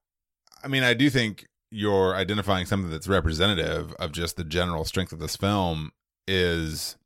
I 0.62 0.68
mean, 0.68 0.82
I 0.82 0.94
do 0.94 1.10
think 1.10 1.46
you're 1.70 2.14
identifying 2.14 2.66
something 2.66 2.90
that's 2.90 3.08
representative 3.08 3.92
of 3.94 4.12
just 4.12 4.36
the 4.36 4.44
general 4.44 4.84
strength 4.84 5.12
of 5.12 5.18
this 5.18 5.36
film 5.36 5.90
is 6.28 6.96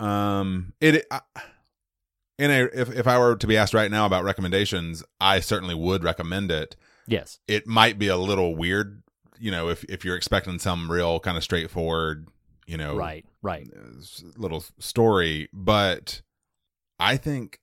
um 0.00 0.72
it 0.80 1.06
I, 1.10 1.20
in 2.38 2.50
a 2.50 2.64
if 2.72 2.90
if 2.90 3.06
I 3.06 3.18
were 3.18 3.36
to 3.36 3.46
be 3.46 3.56
asked 3.56 3.74
right 3.74 3.90
now 3.90 4.06
about 4.06 4.24
recommendations, 4.24 5.04
I 5.20 5.40
certainly 5.40 5.74
would 5.74 6.02
recommend 6.04 6.50
it. 6.50 6.76
Yes. 7.06 7.38
It 7.46 7.66
might 7.66 7.98
be 7.98 8.08
a 8.08 8.16
little 8.16 8.54
weird, 8.56 9.02
you 9.38 9.50
know, 9.50 9.68
if 9.68 9.84
if 9.84 10.04
you're 10.04 10.16
expecting 10.16 10.58
some 10.58 10.90
real 10.90 11.20
kind 11.20 11.36
of 11.36 11.44
straightforward, 11.44 12.28
you 12.66 12.76
know, 12.76 12.96
Right. 12.96 13.24
Right. 13.42 13.68
little 14.36 14.64
story, 14.78 15.48
but 15.52 16.22
I 16.98 17.16
think 17.16 17.60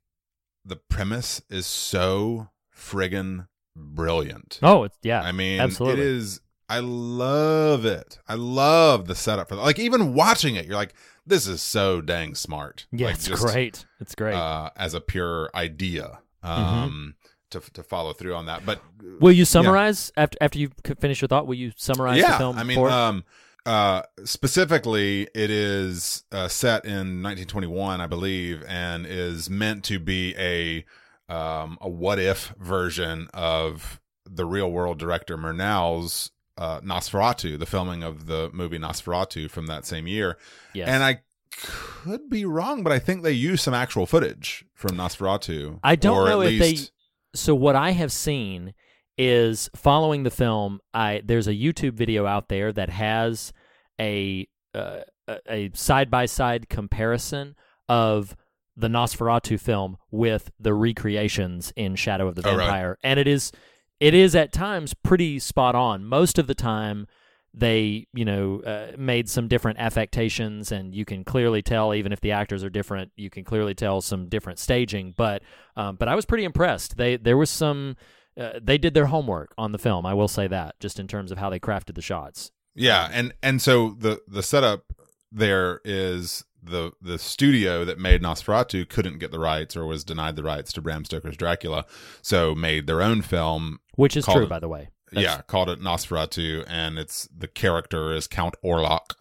the 0.66 0.76
premise 0.76 1.42
is 1.50 1.66
so 1.66 2.50
friggin' 2.80 3.48
brilliant. 3.76 4.60
Oh, 4.64 4.84
it's 4.84 4.98
yeah. 5.04 5.22
I 5.22 5.32
mean, 5.32 5.60
absolutely. 5.60 6.02
it 6.02 6.08
is. 6.08 6.42
I 6.68 6.80
love 6.80 7.86
it. 7.86 8.20
I 8.28 8.36
love 8.36 9.08
the 9.08 9.16
setup 9.16 9.50
for 9.50 9.56
that. 9.56 9.62
Like 9.62 9.80
even 9.80 10.14
watching 10.14 10.56
it, 10.56 10.66
you're 10.66 10.76
like, 10.76 10.94
this 11.26 11.48
is 11.48 11.62
so 11.62 12.02
dang 12.02 12.36
smart. 12.36 12.86
Yeah, 12.92 13.08
Like, 13.08 13.16
it's 13.16 13.28
just, 13.28 13.44
great. 13.44 13.86
It's 14.00 14.16
great. 14.16 14.36
Uh, 14.36 14.70
as 14.76 14.94
a 14.94 15.02
pure 15.02 15.50
idea, 15.56 16.20
um, 16.44 17.16
to 17.52 17.60
to 17.74 17.84
follow 17.84 18.14
through 18.14 18.36
on 18.36 18.46
that. 18.46 18.66
But 18.66 18.82
will 19.20 19.32
you 19.32 19.46
summarize 19.46 20.12
after 20.16 20.38
after 20.42 20.60
you 20.60 20.72
finish 21.00 21.22
your 21.22 21.28
thought? 21.28 21.48
Will 21.48 21.56
you 21.56 21.72
summarize 21.76 22.20
yeah, 22.20 22.34
the 22.34 22.38
film? 22.38 22.58
I 22.58 22.64
mean, 22.64 22.80
um, 22.80 23.24
uh, 23.66 24.04
specifically, 24.24 25.28
it 25.36 25.50
is 25.50 26.24
uh, 26.32 26.48
set 26.48 26.86
in 26.86 27.24
1921, 27.24 28.02
I 28.02 28.08
believe, 28.08 28.64
and 28.68 29.06
is 29.06 29.50
meant 29.50 29.84
to 29.86 30.00
be 30.00 30.36
a 30.38 30.86
um, 31.30 31.78
a 31.82 31.90
what 31.90 32.20
if 32.20 32.54
version 32.60 33.28
of 33.34 34.02
the 34.26 34.46
real 34.46 34.72
world 34.72 35.00
director 35.00 35.38
Murnau's 35.38 36.32
uh, 36.58 36.82
Nosferatu, 36.82 37.58
the 37.58 37.66
filming 37.66 38.04
of 38.04 38.26
the 38.26 38.50
movie 38.54 38.78
Nosferatu 38.78 39.50
from 39.50 39.68
that 39.68 39.86
same 39.86 40.08
year. 40.08 40.38
yes. 40.74 40.90
And 40.90 41.04
I 41.04 41.22
could 41.56 42.30
be 42.30 42.46
wrong, 42.46 42.84
but 42.84 42.92
I 42.92 43.00
think 43.00 43.24
they 43.24 43.32
use 43.32 43.62
some 43.62 43.74
actual 43.74 44.06
footage 44.06 44.66
from 44.74 44.98
Nosferatu. 44.98 45.80
I 45.84 45.96
don't 45.96 46.18
or 46.18 46.30
know 46.30 46.42
at 46.42 46.54
if 46.54 46.60
least, 46.60 46.92
they. 47.34 47.38
So 47.38 47.56
what 47.56 47.76
I 47.76 47.92
have 47.92 48.12
seen 48.12 48.74
is 49.18 49.70
following 49.76 50.24
the 50.24 50.32
film. 50.32 50.80
I 50.94 51.22
there's 51.24 51.48
a 51.48 51.54
YouTube 51.54 51.94
video 51.94 52.26
out 52.26 52.50
there 52.50 52.72
that 52.74 52.90
has 52.90 53.54
a 54.00 54.48
uh, 54.74 55.02
a 55.48 55.72
side 55.74 56.10
by 56.10 56.26
side 56.26 56.70
comparison 56.70 57.56
of 57.88 58.36
the 58.80 58.88
Nosferatu 58.88 59.60
film 59.60 59.98
with 60.12 60.52
the 60.60 60.74
recreations 60.74 61.74
in 61.76 61.96
Shadow 61.96 62.28
of 62.28 62.36
the 62.36 62.48
Oh, 62.48 62.56
right. 62.56 62.66
Vampire, 62.66 62.98
and 63.04 63.20
it 63.20 63.28
is 63.28 63.52
it 64.00 64.14
is 64.14 64.36
at 64.36 64.54
times 64.54 64.94
pretty 64.94 65.40
spot 65.40 65.76
on. 65.76 66.06
Most 66.06 66.40
of 66.40 66.48
the 66.48 66.56
time, 66.56 67.06
they 67.54 68.08
you 68.14 68.24
know 68.26 68.62
uh, 68.62 68.96
made 68.98 69.30
some 69.30 69.48
different 69.48 69.80
affectations, 69.80 70.72
and 70.72 70.96
you 70.96 71.04
can 71.06 71.24
clearly 71.24 71.62
tell 71.62 71.94
even 71.94 72.12
if 72.14 72.22
the 72.22 72.32
actors 72.32 72.64
are 72.64 72.70
different, 72.70 73.12
you 73.16 73.30
can 73.30 73.44
clearly 73.44 73.74
tell 73.74 74.02
some 74.02 74.30
different 74.30 74.60
staging. 74.60 75.14
But 75.18 75.44
um, 75.76 75.96
but 75.98 76.08
I 76.08 76.16
was 76.16 76.26
pretty 76.26 76.46
impressed. 76.46 76.98
They 76.98 77.18
there 77.18 77.38
was 77.38 77.50
some. 77.50 77.98
Uh, 78.40 78.58
they 78.62 78.78
did 78.78 78.94
their 78.94 79.08
homework 79.08 79.54
on 79.58 79.74
the 79.74 79.78
film. 79.78 80.06
I 80.06 80.14
will 80.14 80.30
say 80.30 80.48
that, 80.48 80.80
just 80.80 80.98
in 80.98 81.08
terms 81.08 81.30
of 81.30 81.38
how 81.40 81.50
they 81.50 81.60
crafted 81.60 81.96
the 81.96 82.02
shots. 82.02 82.52
Yeah, 82.74 83.10
and 83.12 83.34
and 83.44 83.62
so 83.62 83.96
the 84.00 84.22
the 84.28 84.44
setup 84.44 84.94
there 85.32 85.82
is 85.84 86.46
the 86.62 86.92
the 87.02 87.18
studio 87.18 87.86
that 87.86 87.98
made 88.00 88.22
Nosferatu 88.22 88.88
couldn't 88.88 89.20
get 89.20 89.32
the 89.32 89.40
rights 89.40 89.76
or 89.76 89.86
was 89.86 90.04
denied 90.04 90.36
the 90.36 90.44
rights 90.44 90.72
to 90.74 90.82
Bram 90.82 91.06
Stoker's 91.06 91.38
Dracula, 91.38 91.86
so 92.22 92.54
made 92.56 92.88
their 92.88 93.02
own 93.02 93.22
film. 93.22 93.80
Which 93.96 94.16
is 94.18 94.26
called 94.26 94.38
true, 94.38 94.46
it- 94.46 94.50
by 94.50 94.60
the 94.60 94.68
way. 94.70 94.90
yeah, 95.12 95.42
called 95.48 95.70
it 95.70 95.82
Nosferatu, 95.82 96.64
and 96.68 97.00
it's 97.00 97.28
the 97.36 97.48
character 97.48 98.12
is 98.14 98.28
Count 98.28 98.56
Orlok, 98.64 99.14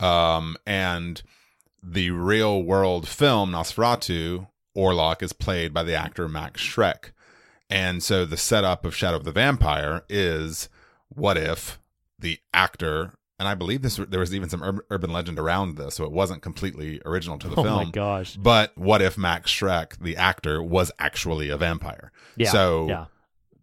um, 0.00 0.56
and 0.66 1.22
the 1.82 2.10
real 2.10 2.62
world 2.62 3.08
film 3.08 3.50
Nosferatu, 3.52 4.46
Orlok 4.76 5.22
is 5.22 5.32
played 5.32 5.74
by 5.74 5.82
the 5.82 5.94
actor 5.94 6.28
Max 6.28 6.60
Schreck, 6.62 7.10
and 7.68 8.02
so 8.02 8.24
the 8.24 8.36
setup 8.36 8.84
of 8.84 8.94
Shadow 8.94 9.16
of 9.16 9.24
the 9.24 9.32
Vampire 9.32 10.04
is 10.08 10.68
what 11.08 11.36
if 11.36 11.78
the 12.18 12.38
actor 12.54 13.14
and 13.42 13.48
I 13.48 13.56
believe 13.56 13.82
this 13.82 13.96
there 13.96 14.20
was 14.20 14.32
even 14.32 14.48
some 14.48 14.62
ur- 14.62 14.86
urban 14.88 15.12
legend 15.12 15.36
around 15.36 15.76
this, 15.76 15.96
so 15.96 16.04
it 16.04 16.12
wasn't 16.12 16.42
completely 16.42 17.02
original 17.04 17.40
to 17.40 17.48
the 17.48 17.56
Oh 17.58 17.64
film. 17.64 17.74
my 17.74 17.90
gosh. 17.90 18.36
But 18.36 18.70
what 18.78 19.02
if 19.02 19.18
Max 19.18 19.50
Schreck, 19.50 19.98
the 19.98 20.16
actor, 20.16 20.62
was 20.62 20.92
actually 21.00 21.48
a 21.48 21.56
vampire? 21.56 22.12
Yeah. 22.36 22.50
So 22.50 22.86
yeah. 22.88 23.06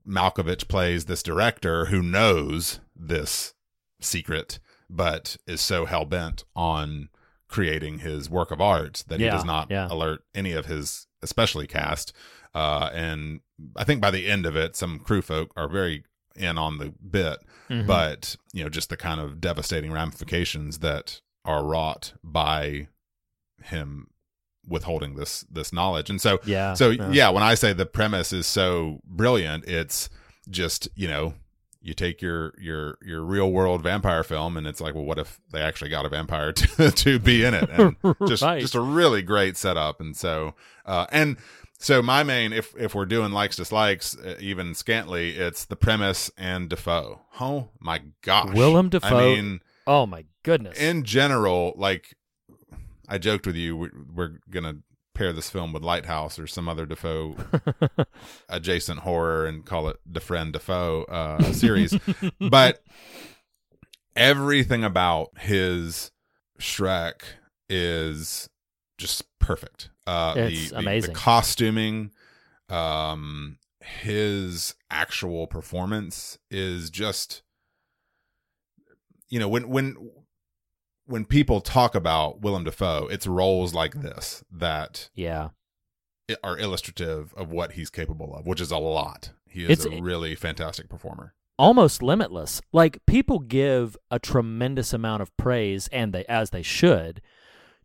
Malkovich 0.05 0.67
plays 0.67 1.05
this 1.05 1.23
director 1.23 1.85
who 1.85 2.01
knows 2.01 2.81
this 2.93 3.53
secret, 4.01 4.59
but 4.89 5.37
is 5.47 5.61
so 5.61 5.85
hell 5.85 6.03
bent 6.03 6.43
on 6.57 7.07
creating 7.47 7.99
his 7.99 8.29
work 8.29 8.51
of 8.51 8.59
art 8.59 9.05
that 9.07 9.21
he 9.21 9.27
does 9.27 9.45
not 9.45 9.71
yeah. 9.71 9.87
alert 9.89 10.23
any 10.35 10.51
of 10.51 10.65
his, 10.65 11.07
especially 11.21 11.67
cast. 11.67 12.11
Uh, 12.53 12.89
and 12.93 13.39
I 13.77 13.85
think 13.85 14.01
by 14.01 14.11
the 14.11 14.27
end 14.27 14.45
of 14.45 14.57
it, 14.57 14.75
some 14.75 14.99
crew 14.99 15.21
folk 15.21 15.53
are 15.55 15.69
very 15.69 16.03
in 16.39 16.57
on 16.57 16.77
the 16.77 16.93
bit, 17.09 17.39
Mhm. 17.69 17.85
but 17.85 18.35
you 18.53 18.63
know, 18.63 18.69
just 18.69 18.89
the 18.89 18.97
kind 18.97 19.19
of 19.21 19.39
devastating 19.41 19.91
ramifications 19.91 20.79
that 20.79 21.21
are 21.45 21.63
wrought 21.63 22.13
by 22.23 22.87
him 23.63 24.07
withholding 24.67 25.15
this 25.15 25.41
this 25.51 25.73
knowledge. 25.73 26.09
And 26.09 26.21
so 26.21 26.39
Yeah. 26.45 26.73
so 26.73 26.89
yeah. 26.91 27.09
yeah, 27.11 27.29
when 27.29 27.43
I 27.43 27.55
say 27.55 27.73
the 27.73 27.85
premise 27.85 28.31
is 28.33 28.45
so 28.47 28.99
brilliant, 29.05 29.65
it's 29.65 30.09
just 30.49 30.87
you 30.95 31.07
know 31.07 31.33
you 31.81 31.93
take 31.93 32.21
your 32.21 32.53
your 32.59 32.97
your 33.01 33.21
real 33.23 33.51
world 33.51 33.81
vampire 33.81 34.23
film 34.23 34.57
and 34.57 34.67
it's 34.67 34.81
like, 34.81 34.93
well, 34.93 35.05
what 35.05 35.17
if 35.17 35.39
they 35.51 35.61
actually 35.61 35.89
got 35.89 36.05
a 36.05 36.09
vampire 36.09 36.51
to 36.53 36.91
to 36.91 37.19
be 37.19 37.43
in 37.43 37.53
it? 37.53 37.69
And 37.69 37.95
just 38.27 38.43
Right. 38.43 38.61
just 38.61 38.75
a 38.75 38.81
really 38.81 39.21
great 39.21 39.57
setup. 39.57 39.99
And 40.01 40.15
so 40.15 40.55
uh, 40.85 41.05
and 41.11 41.37
so 41.79 42.01
my 42.01 42.23
main, 42.23 42.53
if 42.53 42.75
if 42.77 42.93
we're 42.93 43.05
doing 43.05 43.31
likes 43.31 43.55
dislikes, 43.55 44.17
uh, 44.17 44.35
even 44.39 44.73
scantly, 44.73 45.35
it's 45.35 45.65
the 45.65 45.75
premise 45.75 46.29
and 46.37 46.69
Dafoe. 46.69 47.21
Oh 47.39 47.69
my 47.79 48.01
gosh, 48.21 48.53
Willem 48.53 48.89
Dafoe. 48.89 49.17
I 49.17 49.35
mean, 49.35 49.59
Oh 49.87 50.05
my 50.05 50.25
goodness. 50.43 50.79
in 50.79 51.03
general, 51.03 51.73
like 51.75 52.15
I 53.07 53.17
joked 53.17 53.47
with 53.47 53.55
you, 53.55 53.75
we're, 53.75 53.91
we're 54.13 54.39
gonna 54.49 54.75
pair 55.15 55.33
this 55.33 55.49
film 55.49 55.73
with 55.73 55.83
Lighthouse 55.83 56.37
or 56.37 56.47
some 56.47 56.69
other 56.69 56.85
Dafoe 56.85 57.35
adjacent 58.49 58.99
horror 58.99 59.45
and 59.45 59.65
call 59.65 59.87
it 59.87 59.97
the 60.05 60.19
friend 60.21 60.53
Dafoe 60.53 61.03
uh, 61.05 61.51
series. 61.53 61.97
but 62.39 62.83
everything 64.15 64.83
about 64.83 65.29
his 65.39 66.11
Schreck 66.59 67.21
is 67.69 68.49
just 68.99 69.23
perfect. 69.39 69.89
Uh, 70.05 70.35
the- 70.35 70.47
It's 70.51 70.69
the, 70.69 70.75
the, 70.75 70.77
amazing. 70.79 71.13
costuming, 71.15 72.11
um, 72.69 73.57
his 73.81 74.75
actual 74.91 75.47
performance 75.47 76.37
is 76.51 76.91
just, 76.91 77.41
you 79.29 79.39
know, 79.39 79.47
when 79.49 79.69
when 79.69 79.95
when 81.05 81.25
people 81.25 81.59
talk 81.61 81.95
about 81.95 82.41
Willem 82.41 82.63
Dafoe, 82.65 83.07
it's 83.09 83.25
roles 83.25 83.73
like 83.73 83.95
this 84.01 84.43
that 84.51 85.09
yeah. 85.15 85.49
are 86.43 86.57
illustrative 86.59 87.33
of 87.35 87.51
what 87.51 87.71
he's 87.71 87.89
capable 87.89 88.35
of, 88.35 88.45
which 88.45 88.61
is 88.61 88.69
a 88.69 88.77
lot. 88.77 89.31
He 89.47 89.63
is 89.63 89.85
It's- 89.85 89.99
a 89.99 90.01
really 90.03 90.35
fantastic 90.35 90.87
performer. 90.89 91.33
almost 91.57 92.01
limitless. 92.03 92.61
Like 92.71 93.03
people 93.07 93.39
give 93.39 93.97
a 94.11 94.19
tremendous 94.19 94.93
amount 94.93 95.21
of 95.23 95.35
praise, 95.37 95.87
and 95.91 96.13
they 96.13 96.25
as 96.25 96.51
they 96.51 96.61
should, 96.61 97.21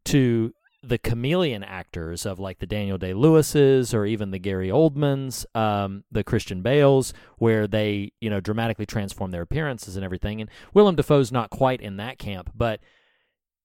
to 0.07 0.53
the 0.87 0.99
chameleon 0.99 1.62
actors 1.62 2.26
of 2.26 2.39
like 2.39 2.59
the 2.59 2.66
Daniel 2.66 2.99
Day 2.99 3.14
Lewis's 3.14 3.95
or 3.95 4.05
even 4.07 4.30
the 4.30 4.39
Gary 4.39 4.68
Oldmans, 4.68 5.45
um, 5.57 6.05
the 6.11 6.24
Christian 6.24 6.62
Bales, 6.62 7.12
where 7.39 7.66
they 7.66 8.12
you 8.20 8.30
know 8.30 8.41
dramatically 8.41 8.87
transform 8.87 9.30
their 9.30 9.43
appearances 9.43 9.97
and 9.97 10.05
everything. 10.05 10.41
And 10.41 10.51
Willem 10.72 10.97
Dafoe's 10.97 11.32
not 11.32 11.51
quite 11.51 11.80
in 11.80 11.97
that 11.97 12.18
camp, 12.18 12.51
but 12.55 12.80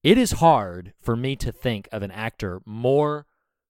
it 0.04 0.18
is 0.18 0.34
hard 0.34 0.94
for 1.02 1.16
me 1.16 1.36
to 1.38 1.52
think 1.52 1.90
of 1.92 2.04
an 2.04 2.12
actor 2.12 2.62
more 2.66 3.26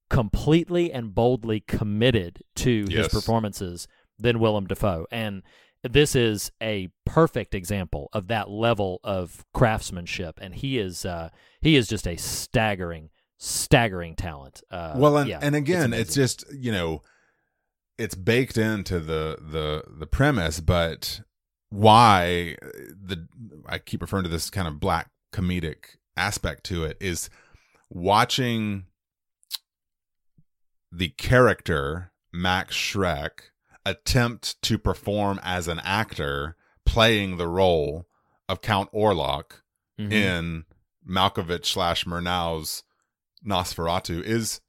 completely 0.09 0.91
and 0.91 1.13
boldly 1.13 1.59
committed 1.61 2.43
to 2.55 2.85
his 2.89 3.07
performances 3.07 3.87
than 4.17 4.39
Willem 4.39 4.67
Dafoe. 4.67 5.05
And 5.11 5.43
this 5.83 6.15
is 6.15 6.51
a 6.61 6.89
perfect 7.05 7.55
example 7.55 8.09
of 8.11 8.27
that 8.27 8.49
level 8.49 8.99
of 9.03 9.45
craftsmanship. 9.53 10.37
And 10.41 10.53
he 10.53 10.77
is 10.77 11.05
uh, 11.05 11.29
he 11.61 11.75
is 11.75 11.87
just 11.87 12.07
a 12.07 12.17
staggering, 12.17 13.09
staggering 13.39 14.15
talent. 14.15 14.61
Uh, 14.69 14.93
well, 14.95 15.17
and, 15.17 15.29
yeah, 15.29 15.39
and 15.41 15.55
again, 15.55 15.85
amazing. 15.85 16.01
it's, 16.01 16.13
just 16.13 16.43
you 16.53 16.71
know, 16.71 17.01
it's 17.97 18.13
baked 18.13 18.57
into 18.57 18.99
the 18.99 19.37
the 19.41 19.83
the 19.89 20.05
premise, 20.05 20.59
but 20.59 21.21
why 21.69 22.55
the 22.61 23.27
I 23.65 23.79
keep 23.79 24.01
referring 24.01 24.23
to 24.23 24.29
this 24.29 24.49
kind 24.49 24.67
of 24.67 24.79
black 24.79 25.09
comedic 25.33 25.95
aspect 26.17 26.63
to 26.65 26.83
it 26.83 26.97
is 26.99 27.29
watching 27.89 28.85
the 30.91 31.09
character 31.09 32.11
Max 32.33 32.75
Schreck 32.75 33.51
attempt 33.85 34.61
to 34.63 34.77
perform 34.77 35.39
as 35.43 35.67
an 35.67 35.79
actor 35.83 36.55
playing 36.85 37.37
the 37.37 37.47
role 37.47 38.07
of 38.47 38.61
Count 38.61 38.91
Orlok 38.91 39.61
Mhm. 39.99 40.11
in 40.11 40.65
Malkovich 41.07 41.65
slash 41.65 42.05
Murnau's 42.05 42.83
Nosferatu 43.45 44.21
is 44.23 44.61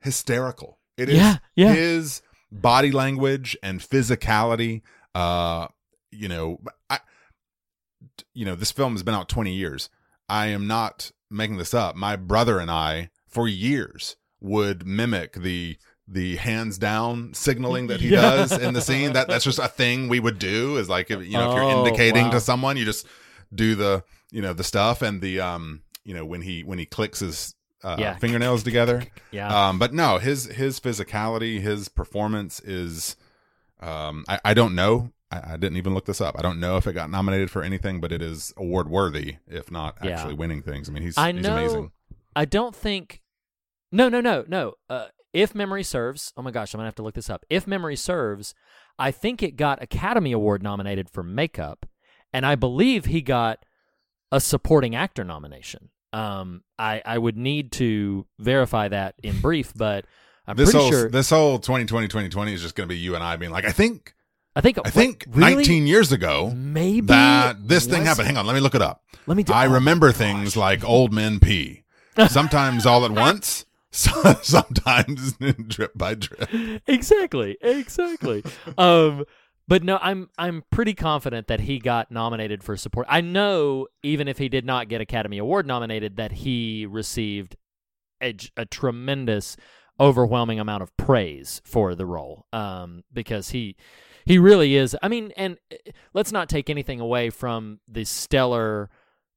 hysterical. 0.00 0.78
It 0.96 1.08
is 1.08 1.16
Yeah, 1.18 1.36
yeah. 1.54 1.74
his 1.74 2.22
body 2.50 2.90
language 2.90 3.56
and 3.62 3.80
physicality. 3.80 4.82
Uh, 5.14 5.68
you 6.10 6.28
know, 6.28 6.60
I, 6.88 7.00
you 8.34 8.44
know, 8.44 8.54
this 8.54 8.72
film 8.72 8.92
has 8.92 9.02
been 9.02 9.14
out 9.14 9.28
twenty 9.28 9.52
years. 9.54 9.88
I 10.28 10.46
am 10.46 10.66
not 10.66 11.12
making 11.30 11.56
this 11.58 11.74
up. 11.74 11.96
My 11.96 12.16
brother 12.16 12.58
and 12.58 12.70
I, 12.70 13.10
for 13.28 13.46
years, 13.48 14.16
would 14.40 14.86
mimic 14.86 15.34
the 15.34 15.76
the 16.08 16.36
hands 16.36 16.78
down 16.78 17.34
signaling 17.34 17.88
that 17.88 18.00
he 18.00 18.10
does 18.10 18.52
in 18.52 18.74
the 18.74 18.80
scene. 18.80 19.12
That 19.12 19.28
that's 19.28 19.44
just 19.44 19.58
a 19.58 19.68
thing 19.68 20.08
we 20.08 20.20
would 20.20 20.38
do. 20.38 20.76
Is 20.76 20.88
like 20.88 21.10
if 21.10 21.24
you 21.24 21.32
know 21.32 21.50
if 21.50 21.56
you're 21.56 21.64
Oh, 21.64 21.84
indicating 21.84 22.24
wow. 22.26 22.30
to 22.32 22.40
someone, 22.40 22.76
you 22.76 22.84
just 22.84 23.06
do 23.54 23.74
the 23.74 24.02
you 24.30 24.40
know 24.40 24.52
the 24.52 24.64
stuff 24.64 25.02
and 25.02 25.20
the 25.20 25.40
um 25.40 25.82
you 26.04 26.14
know 26.14 26.24
when 26.24 26.42
he 26.42 26.62
when 26.62 26.78
he 26.78 26.86
clicks 26.86 27.20
his 27.20 27.54
uh, 27.86 27.96
Yeah. 27.98 28.16
fingernails 28.16 28.62
together. 28.62 29.04
Yeah. 29.30 29.68
Um, 29.68 29.78
but 29.78 29.92
no, 29.94 30.18
his 30.18 30.46
his 30.46 30.80
physicality, 30.80 31.60
his 31.60 31.88
performance 31.88 32.60
is. 32.60 33.16
Um, 33.80 34.24
I, 34.28 34.40
I 34.44 34.54
don't 34.54 34.74
know. 34.74 35.12
I, 35.30 35.52
I 35.52 35.56
didn't 35.56 35.76
even 35.76 35.92
look 35.94 36.06
this 36.06 36.20
up. 36.20 36.34
I 36.38 36.42
don't 36.42 36.58
know 36.60 36.76
if 36.78 36.86
it 36.86 36.94
got 36.94 37.10
nominated 37.10 37.50
for 37.50 37.62
anything, 37.62 38.00
but 38.00 38.10
it 38.12 38.22
is 38.22 38.52
award 38.56 38.88
worthy, 38.88 39.36
if 39.46 39.70
not 39.70 39.96
Yeah. 40.02 40.10
actually 40.12 40.34
winning 40.34 40.62
things. 40.62 40.88
I 40.88 40.92
mean, 40.92 41.02
he's 41.02 41.18
I 41.18 41.32
he's 41.32 41.42
know. 41.42 41.52
amazing. 41.56 41.90
I 42.34 42.44
don't 42.44 42.74
think. 42.74 43.22
No, 43.92 44.08
no, 44.08 44.20
no, 44.20 44.44
no. 44.48 44.74
Uh, 44.88 45.06
if 45.32 45.54
memory 45.54 45.82
serves, 45.82 46.32
oh 46.36 46.42
my 46.42 46.50
gosh, 46.50 46.72
I'm 46.74 46.78
gonna 46.78 46.86
have 46.88 46.94
to 46.96 47.02
look 47.02 47.14
this 47.14 47.28
up. 47.30 47.44
If 47.50 47.66
memory 47.66 47.96
serves, 47.96 48.54
I 48.98 49.10
think 49.10 49.42
it 49.42 49.56
got 49.56 49.82
Academy 49.82 50.32
Award 50.32 50.62
nominated 50.62 51.10
for 51.10 51.22
makeup, 51.22 51.86
and 52.32 52.46
I 52.46 52.54
believe 52.54 53.04
he 53.04 53.20
got 53.20 53.58
a 54.32 54.40
supporting 54.40 54.94
actor 54.96 55.22
nomination. 55.24 55.90
Um, 56.12 56.62
I 56.78 57.02
I 57.04 57.18
would 57.18 57.36
need 57.36 57.72
to 57.72 58.26
verify 58.38 58.88
that 58.88 59.14
in 59.22 59.40
brief, 59.40 59.72
but 59.74 60.04
I'm 60.46 60.56
this 60.56 60.70
pretty 60.70 60.82
whole 60.82 60.90
sure. 60.90 61.10
this 61.10 61.30
whole 61.30 61.58
2020 61.58 62.06
2020 62.08 62.54
is 62.54 62.62
just 62.62 62.74
going 62.74 62.88
to 62.88 62.92
be 62.92 62.98
you 62.98 63.14
and 63.14 63.24
I 63.24 63.36
being 63.36 63.52
like, 63.52 63.64
I 63.64 63.72
think 63.72 64.14
I 64.56 64.62
think. 64.62 64.78
I 64.84 64.90
think 64.90 65.26
really? 65.28 65.56
19 65.56 65.86
years 65.86 66.12
ago 66.12 66.52
maybe 66.56 67.08
that 67.08 67.68
this 67.68 67.86
thing 67.86 68.04
happened. 68.04 68.26
Hang 68.26 68.38
on, 68.38 68.46
let 68.46 68.54
me 68.54 68.60
look 68.60 68.74
it 68.74 68.82
up. 68.82 69.02
Let 69.26 69.36
me. 69.36 69.42
Do, 69.42 69.52
I 69.52 69.66
oh, 69.66 69.74
remember 69.74 70.12
things 70.12 70.56
like 70.56 70.82
old 70.84 71.12
men 71.12 71.40
pee. 71.40 71.82
Sometimes 72.28 72.86
all 72.86 73.04
at 73.04 73.10
once, 73.10 73.66
sometimes 73.90 75.36
drip 75.68 75.92
by 75.96 76.14
drip. 76.14 76.48
exactly 76.86 77.58
exactly 77.60 78.42
um 78.78 79.24
but 79.68 79.82
no 79.82 79.98
i'm 80.02 80.28
i'm 80.38 80.62
pretty 80.70 80.94
confident 80.94 81.46
that 81.46 81.60
he 81.60 81.78
got 81.78 82.10
nominated 82.10 82.62
for 82.62 82.76
support. 82.76 83.06
I 83.08 83.20
know 83.20 83.86
even 84.02 84.28
if 84.28 84.38
he 84.38 84.48
did 84.48 84.64
not 84.64 84.88
get 84.88 85.00
academy 85.00 85.38
award 85.38 85.66
nominated 85.66 86.16
that 86.16 86.32
he 86.32 86.86
received 86.86 87.56
a 88.20 88.64
tremendous 88.70 89.56
overwhelming 90.00 90.58
amount 90.58 90.82
of 90.82 90.96
praise 90.96 91.60
for 91.64 91.94
the 91.94 92.06
role 92.06 92.46
um 92.52 93.04
because 93.12 93.50
he 93.50 93.76
he 94.24 94.38
really 94.38 94.74
is 94.76 94.96
i 95.02 95.08
mean 95.08 95.32
and 95.36 95.58
eh, 95.70 95.76
let's 96.14 96.32
not 96.32 96.48
take 96.48 96.70
anything 96.70 97.00
away 97.00 97.30
from 97.30 97.80
the 97.88 98.04
stellar 98.04 98.90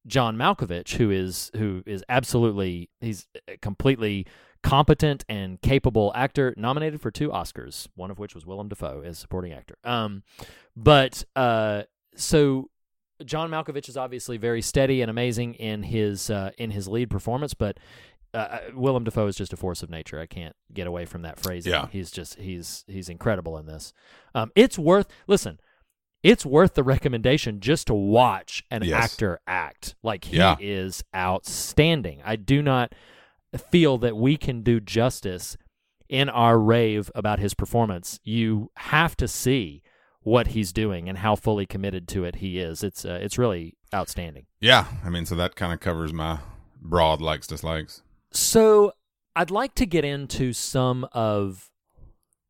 John 0.07 0.37
Malkovich, 0.37 0.95
who 0.95 1.11
is 1.11 1.51
who 1.55 1.83
is 1.85 2.03
absolutely 2.09 2.89
he's 3.01 3.27
completely 3.61 4.25
competent 4.63 5.23
and 5.29 5.61
capable 5.61 6.11
actor, 6.15 6.53
nominated 6.57 7.01
for 7.01 7.11
two 7.11 7.29
Oscars, 7.29 7.87
one 7.95 8.11
of 8.11 8.19
which 8.19 8.35
was 8.35 8.45
Willem 8.45 8.67
Dafoe 8.69 9.01
as 9.05 9.17
supporting 9.17 9.53
actor. 9.53 9.75
Um, 9.83 10.23
but 10.75 11.23
uh, 11.35 11.83
so 12.15 12.69
John 13.25 13.49
Malkovich 13.49 13.89
is 13.89 13.97
obviously 13.97 14.37
very 14.37 14.61
steady 14.61 15.01
and 15.01 15.09
amazing 15.09 15.55
in 15.55 15.83
his 15.83 16.29
uh, 16.29 16.51
in 16.57 16.71
his 16.71 16.87
lead 16.87 17.09
performance, 17.09 17.53
but 17.53 17.77
uh, 18.33 18.59
Willem 18.75 19.03
Dafoe 19.05 19.27
is 19.27 19.35
just 19.35 19.53
a 19.53 19.57
force 19.57 19.81
of 19.81 19.89
nature. 19.89 20.19
I 20.19 20.25
can't 20.27 20.55
get 20.73 20.87
away 20.87 21.05
from 21.05 21.23
that 21.23 21.39
phrase. 21.39 21.65
Yeah. 21.65 21.87
he's 21.91 22.11
just 22.11 22.35
he's 22.39 22.83
he's 22.87 23.09
incredible 23.09 23.57
in 23.57 23.65
this. 23.65 23.91
Um, 24.35 24.51
it's 24.55 24.77
worth 24.77 25.07
listen. 25.27 25.59
It's 26.21 26.45
worth 26.45 26.73
the 26.73 26.83
recommendation 26.83 27.61
just 27.61 27.87
to 27.87 27.93
watch 27.93 28.61
an 28.69 28.83
Yes. 28.83 29.03
actor 29.13 29.39
act. 29.47 29.95
Like 30.03 30.25
he 30.25 30.35
Yeah. 30.37 30.57
is 30.59 31.01
outstanding. 31.15 32.21
I 32.25 32.35
do 32.35 32.61
not 32.61 32.93
feel 33.57 33.97
that 33.99 34.15
we 34.15 34.37
can 34.37 34.61
do 34.61 34.79
justice 34.79 35.57
in 36.07 36.29
our 36.29 36.57
rave 36.59 37.11
about 37.15 37.39
his 37.39 37.53
performance. 37.53 38.19
You 38.23 38.71
have 38.77 39.15
to 39.17 39.27
see 39.27 39.83
what 40.21 40.47
he's 40.47 40.73
doing 40.73 41.07
and 41.07 41.19
how 41.19 41.35
fully 41.35 41.65
committed 41.65 42.07
to 42.09 42.23
it 42.25 42.35
he 42.35 42.59
is. 42.59 42.83
It's 42.83 43.05
uh, 43.05 43.19
it's 43.21 43.37
really 43.37 43.77
outstanding. 43.93 44.45
Yeah, 44.59 44.85
I 45.03 45.09
mean, 45.09 45.25
so 45.25 45.35
that 45.35 45.55
kind 45.55 45.73
of 45.73 45.79
covers 45.79 46.13
my 46.13 46.39
broad 46.81 47.21
likes 47.21 47.47
dislikes. 47.47 48.01
So 48.31 48.93
I'd 49.35 49.51
like 49.51 49.75
to 49.75 49.85
get 49.85 50.05
into 50.05 50.53
some 50.53 51.07
of 51.13 51.69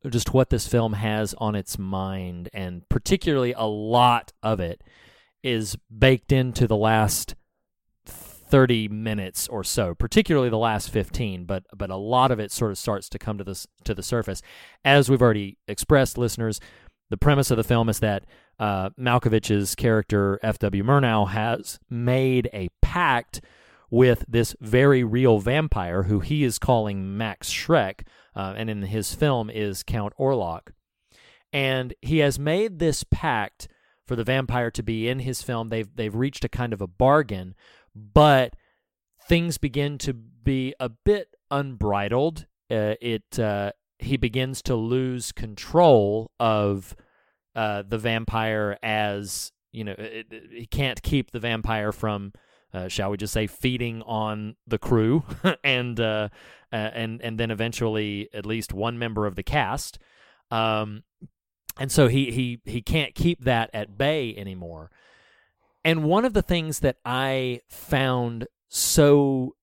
just 0.09 0.33
what 0.33 0.49
this 0.49 0.67
film 0.67 0.93
has 0.93 1.33
on 1.37 1.55
its 1.55 1.77
mind, 1.77 2.49
and 2.53 2.87
particularly 2.89 3.53
a 3.53 3.65
lot 3.65 4.31
of 4.41 4.59
it 4.59 4.81
is 5.43 5.77
baked 5.95 6.31
into 6.31 6.67
the 6.67 6.75
last 6.75 7.35
30 8.49 8.87
minutes 8.87 9.47
or 9.47 9.63
so, 9.63 9.93
particularly 9.93 10.49
the 10.49 10.57
last 10.57 10.89
15, 10.89 11.45
but 11.45 11.63
but 11.75 11.89
a 11.89 11.95
lot 11.95 12.31
of 12.31 12.39
it 12.39 12.51
sort 12.51 12.71
of 12.71 12.77
starts 12.77 13.09
to 13.09 13.19
come 13.19 13.37
to 13.37 13.43
this 13.43 13.67
to 13.83 13.93
the 13.93 14.03
surface. 14.03 14.41
As 14.83 15.09
we've 15.09 15.21
already 15.21 15.57
expressed, 15.67 16.17
listeners, 16.17 16.59
the 17.09 17.17
premise 17.17 17.51
of 17.51 17.57
the 17.57 17.63
film 17.63 17.89
is 17.89 17.99
that 17.99 18.25
uh, 18.59 18.89
Malkovich's 18.97 19.75
character 19.75 20.39
F.W. 20.43 20.83
Murnau 20.83 21.29
has 21.29 21.79
made 21.89 22.49
a 22.53 22.69
pact 22.81 23.41
with 23.89 24.23
this 24.27 24.55
very 24.59 25.03
real 25.03 25.39
vampire 25.39 26.03
who 26.03 26.19
he 26.19 26.43
is 26.43 26.59
calling 26.59 27.17
Max 27.17 27.49
Schreck, 27.49 28.01
uh, 28.35 28.53
and 28.55 28.69
in 28.69 28.83
his 28.83 29.15
film 29.15 29.49
is 29.49 29.83
Count 29.83 30.13
Orlok. 30.19 30.69
And 31.51 31.93
he 32.01 32.19
has 32.19 32.37
made 32.37 32.77
this 32.77 33.03
pact 33.09 33.67
for 34.05 34.15
the 34.15 34.23
vampire 34.23 34.71
to 34.71 34.83
be 34.83 35.07
in 35.07 35.19
his 35.19 35.41
film. 35.41 35.69
They've 35.69 35.89
they've 35.95 36.13
reached 36.13 36.43
a 36.43 36.49
kind 36.49 36.73
of 36.73 36.81
a 36.81 36.87
bargain, 36.87 37.55
but 37.95 38.53
things 39.27 39.57
begin 39.57 39.97
to 39.99 40.13
be 40.13 40.73
a 40.79 40.89
bit 40.89 41.29
unbridled. 41.51 42.45
Uh, 42.71 42.95
it 43.01 43.39
uh, 43.39 43.71
he 43.97 44.17
begins 44.17 44.61
to 44.63 44.75
lose 44.75 45.31
control 45.31 46.31
of 46.39 46.95
uh, 47.55 47.83
the 47.87 47.97
vampire 47.97 48.77
as 48.83 49.51
you 49.71 49.83
know 49.83 49.95
it, 49.97 50.27
it- 50.31 50.43
he 50.51 50.65
can't 50.65 51.01
keep 51.03 51.31
the 51.31 51.39
vampire 51.39 51.91
from 51.91 52.31
uh, 52.73 52.87
shall 52.87 53.09
we 53.09 53.17
just 53.17 53.33
say 53.33 53.47
feeding 53.47 54.01
on 54.03 54.55
the 54.67 54.77
crew. 54.77 55.23
And 55.63 55.99
uh, 55.99 56.29
uh, 56.71 56.75
and 56.75 57.21
and 57.21 57.39
then 57.39 57.49
eventually 57.51 58.29
at 58.33 58.45
least 58.45 58.73
one 58.73 58.99
member 58.99 59.25
of 59.25 59.35
the 59.35 59.43
cast. 59.43 59.97
Um, 60.51 61.03
and 61.79 61.91
so 61.91 62.07
he 62.07 62.29
he 62.31 62.61
he 62.65 62.81
can't 62.81 63.15
keep 63.15 63.43
that 63.43 63.69
at 63.73 63.97
bay 63.97 64.35
anymore 64.37 64.91
and 65.89 66.03
one 66.03 66.25
of 66.25 66.33
the 66.33 66.41
things 66.41 66.79
that 66.79 66.97
I 67.05 67.61
found 67.69 68.47
so 68.69 69.55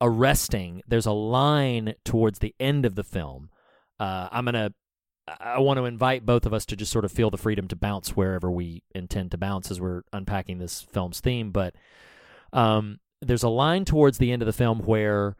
arresting 0.00 0.82
there's 0.88 1.06
a 1.06 1.12
line 1.12 1.94
towards 2.04 2.38
the 2.38 2.54
end 2.58 2.86
of 2.86 2.94
the 2.94 3.04
film 3.04 3.50
uh, 3.98 4.28
I'm 4.32 4.46
gonna 4.46 4.72
I 5.38 5.60
want 5.60 5.78
to 5.78 5.84
invite 5.84 6.26
both 6.26 6.46
of 6.46 6.52
us 6.52 6.66
to 6.66 6.76
just 6.76 6.90
sort 6.90 7.04
of 7.04 7.12
feel 7.12 7.30
the 7.30 7.38
freedom 7.38 7.68
to 7.68 7.76
bounce 7.76 8.16
wherever 8.16 8.50
we 8.50 8.82
intend 8.94 9.30
to 9.30 9.38
bounce 9.38 9.70
as 9.70 9.80
we're 9.80 10.02
unpacking 10.12 10.58
this 10.58 10.82
film's 10.82 11.20
theme. 11.20 11.50
But 11.52 11.74
um, 12.52 12.98
there's 13.20 13.42
a 13.42 13.48
line 13.48 13.84
towards 13.84 14.18
the 14.18 14.32
end 14.32 14.42
of 14.42 14.46
the 14.46 14.52
film 14.52 14.80
where, 14.80 15.36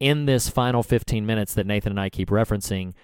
in 0.00 0.26
this 0.26 0.48
final 0.48 0.82
15 0.82 1.26
minutes 1.26 1.54
that 1.54 1.66
Nathan 1.66 1.92
and 1.92 2.00
I 2.00 2.08
keep 2.08 2.30
referencing, 2.30 2.94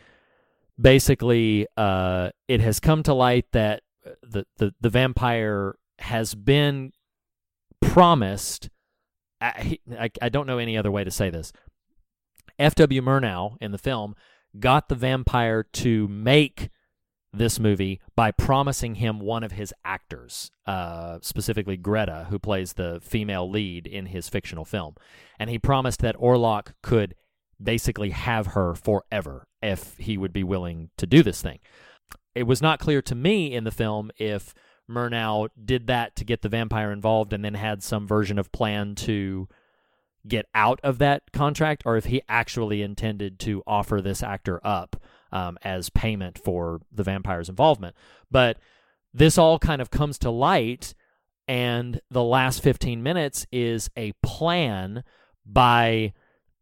basically 0.80 1.66
uh, 1.76 2.30
it 2.48 2.60
has 2.60 2.80
come 2.80 3.02
to 3.02 3.14
light 3.14 3.46
that 3.52 3.82
the, 4.22 4.46
the, 4.58 4.72
the 4.80 4.90
vampire 4.90 5.74
has 6.04 6.34
been 6.34 6.92
promised. 7.80 8.68
I, 9.40 9.78
I, 9.98 10.10
I 10.20 10.28
don't 10.28 10.46
know 10.46 10.58
any 10.58 10.76
other 10.76 10.90
way 10.90 11.04
to 11.04 11.10
say 11.10 11.30
this. 11.30 11.52
F.W. 12.58 13.02
Murnau 13.02 13.56
in 13.60 13.72
the 13.72 13.78
film 13.78 14.14
got 14.58 14.88
the 14.88 14.94
vampire 14.94 15.62
to 15.62 16.06
make 16.08 16.68
this 17.32 17.58
movie 17.58 18.00
by 18.14 18.30
promising 18.30 18.96
him 18.96 19.18
one 19.18 19.42
of 19.42 19.52
his 19.52 19.74
actors, 19.84 20.50
uh, 20.66 21.18
specifically 21.20 21.76
Greta, 21.76 22.26
who 22.30 22.38
plays 22.38 22.74
the 22.74 23.00
female 23.02 23.50
lead 23.50 23.86
in 23.86 24.06
his 24.06 24.28
fictional 24.28 24.64
film. 24.64 24.94
And 25.38 25.50
he 25.50 25.58
promised 25.58 26.00
that 26.00 26.16
Orlok 26.16 26.74
could 26.82 27.16
basically 27.60 28.10
have 28.10 28.48
her 28.48 28.74
forever 28.74 29.46
if 29.62 29.96
he 29.98 30.16
would 30.16 30.32
be 30.32 30.44
willing 30.44 30.90
to 30.98 31.06
do 31.06 31.22
this 31.22 31.42
thing. 31.42 31.58
It 32.34 32.44
was 32.44 32.62
not 32.62 32.78
clear 32.78 33.00
to 33.02 33.14
me 33.14 33.52
in 33.52 33.64
the 33.64 33.70
film 33.70 34.10
if 34.18 34.54
Murnau 34.90 35.48
did 35.62 35.86
that 35.86 36.16
to 36.16 36.24
get 36.24 36.42
the 36.42 36.48
vampire 36.48 36.92
involved 36.92 37.32
and 37.32 37.44
then 37.44 37.54
had 37.54 37.82
some 37.82 38.06
version 38.06 38.38
of 38.38 38.52
plan 38.52 38.94
to 38.96 39.48
get 40.26 40.46
out 40.54 40.80
of 40.82 40.98
that 40.98 41.22
contract 41.32 41.82
or 41.84 41.96
if 41.96 42.06
he 42.06 42.22
actually 42.28 42.82
intended 42.82 43.38
to 43.38 43.62
offer 43.66 44.00
this 44.00 44.22
actor 44.22 44.60
up 44.64 44.96
um, 45.32 45.58
as 45.62 45.90
payment 45.90 46.38
for 46.38 46.80
the 46.92 47.02
vampire's 47.02 47.48
involvement. 47.48 47.94
But 48.30 48.58
this 49.12 49.38
all 49.38 49.58
kind 49.58 49.82
of 49.82 49.90
comes 49.90 50.18
to 50.20 50.30
light, 50.30 50.94
and 51.46 52.00
the 52.10 52.22
last 52.22 52.62
15 52.62 53.02
minutes 53.02 53.46
is 53.52 53.90
a 53.96 54.12
plan 54.22 55.04
by 55.44 56.12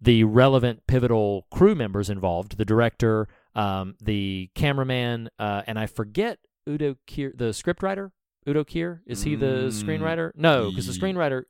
the 0.01 0.25
relevant 0.25 0.83
pivotal 0.89 1.47
crew 1.53 1.75
members 1.75 2.11
involved 2.11 2.59
the 2.59 2.65
director, 2.65 3.29
um, 3.55 3.95
the 4.03 4.51
cameraman, 4.55 5.29
uh, 5.39 5.63
and 5.67 5.79
I 5.79 5.87
forget 5.87 6.39
Udo 6.69 6.97
Kier, 7.07 7.37
the 7.37 7.47
scriptwriter. 7.47 8.11
Udo 8.49 8.65
Kier? 8.65 9.01
Is 9.07 9.23
he 9.23 9.37
the 9.37 9.69
Mm, 9.69 9.83
screenwriter? 9.85 10.33
No, 10.35 10.71
because 10.71 10.87
the 10.87 10.93
screenwriter 10.93 11.45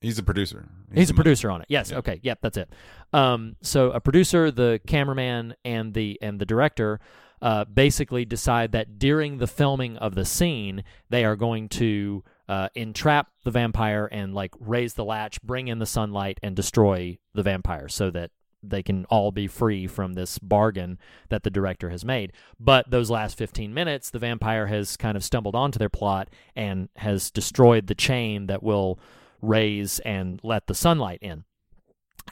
He's 0.00 0.16
a 0.18 0.22
producer. 0.22 0.68
He's, 0.94 1.10
a 1.10 1.12
the- 1.12 1.16
producer 1.16 1.50
on 1.50 1.60
it. 1.60 1.66
Yes. 1.68 1.90
Yeah. 1.90 1.98
Okay. 1.98 2.20
Yep. 2.22 2.38
That's 2.40 2.56
it. 2.56 2.72
Um, 3.12 3.56
so 3.62 3.90
a 3.90 4.00
producer, 4.00 4.50
the 4.52 4.80
cameraman, 4.86 5.54
and 5.64 5.92
the 5.92 6.18
and 6.22 6.40
the 6.40 6.46
director 6.46 7.00
uh, 7.42 7.64
basically 7.64 8.24
decide 8.24 8.70
that 8.72 8.98
during 9.00 9.38
the 9.38 9.48
filming 9.48 9.96
of 9.96 10.14
the 10.14 10.24
scene, 10.24 10.84
they 11.10 11.24
are 11.24 11.34
going 11.34 11.68
to 11.70 12.22
uh, 12.48 12.68
entrap 12.76 13.28
the 13.44 13.50
vampire 13.50 14.08
and 14.10 14.34
like 14.34 14.54
raise 14.60 14.94
the 14.94 15.04
latch, 15.04 15.42
bring 15.42 15.66
in 15.66 15.78
the 15.80 15.86
sunlight, 15.86 16.38
and 16.44 16.54
destroy 16.54 17.18
the 17.34 17.42
vampire, 17.42 17.88
so 17.88 18.08
that 18.10 18.30
they 18.62 18.82
can 18.82 19.04
all 19.06 19.30
be 19.30 19.46
free 19.46 19.86
from 19.86 20.14
this 20.14 20.38
bargain 20.38 20.98
that 21.28 21.42
the 21.42 21.50
director 21.50 21.90
has 21.90 22.04
made. 22.04 22.32
But 22.58 22.90
those 22.90 23.10
last 23.10 23.38
15 23.38 23.72
minutes, 23.72 24.10
the 24.10 24.18
vampire 24.18 24.66
has 24.66 24.96
kind 24.96 25.16
of 25.16 25.24
stumbled 25.24 25.54
onto 25.54 25.78
their 25.78 25.88
plot 25.88 26.28
and 26.56 26.88
has 26.96 27.30
destroyed 27.30 27.86
the 27.86 27.94
chain 27.94 28.46
that 28.46 28.62
will 28.62 28.98
raise 29.40 30.00
and 30.00 30.40
let 30.42 30.66
the 30.66 30.74
sunlight 30.74 31.20
in. 31.22 31.44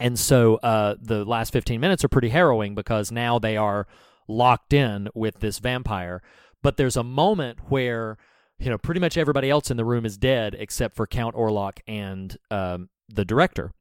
And 0.01 0.18
so 0.18 0.57
uh, 0.57 0.97
the 1.01 1.24
last 1.24 1.53
15 1.53 1.81
minutes 1.81 2.05
are 2.05 2.09
pretty 2.09 2.29
harrowing 2.29 2.74
because 2.74 3.11
now 3.11 3.39
they 3.39 3.57
are 3.57 3.87
locked 4.29 4.72
in 4.72 5.09
with 5.14 5.41
this 5.41 5.59
vampire. 5.59 6.22
But 6.62 6.77
there's 6.77 6.97
a 6.97 7.05
moment 7.05 7.59
where, 7.68 8.18
you 8.59 8.68
know, 8.68 8.79
pretty 8.79 9.01
much 9.01 9.16
everybody 9.16 9.49
else 9.49 9.70
in 9.70 9.77
the 9.77 9.85
room 9.85 10.05
is 10.05 10.18
dead 10.18 10.57
except 10.59 10.97
for 10.97 11.07
Count 11.07 11.35
Orlok 11.35 11.79
and 11.87 12.37
um, 12.51 12.89
the 13.09 13.24
director. 13.24 13.72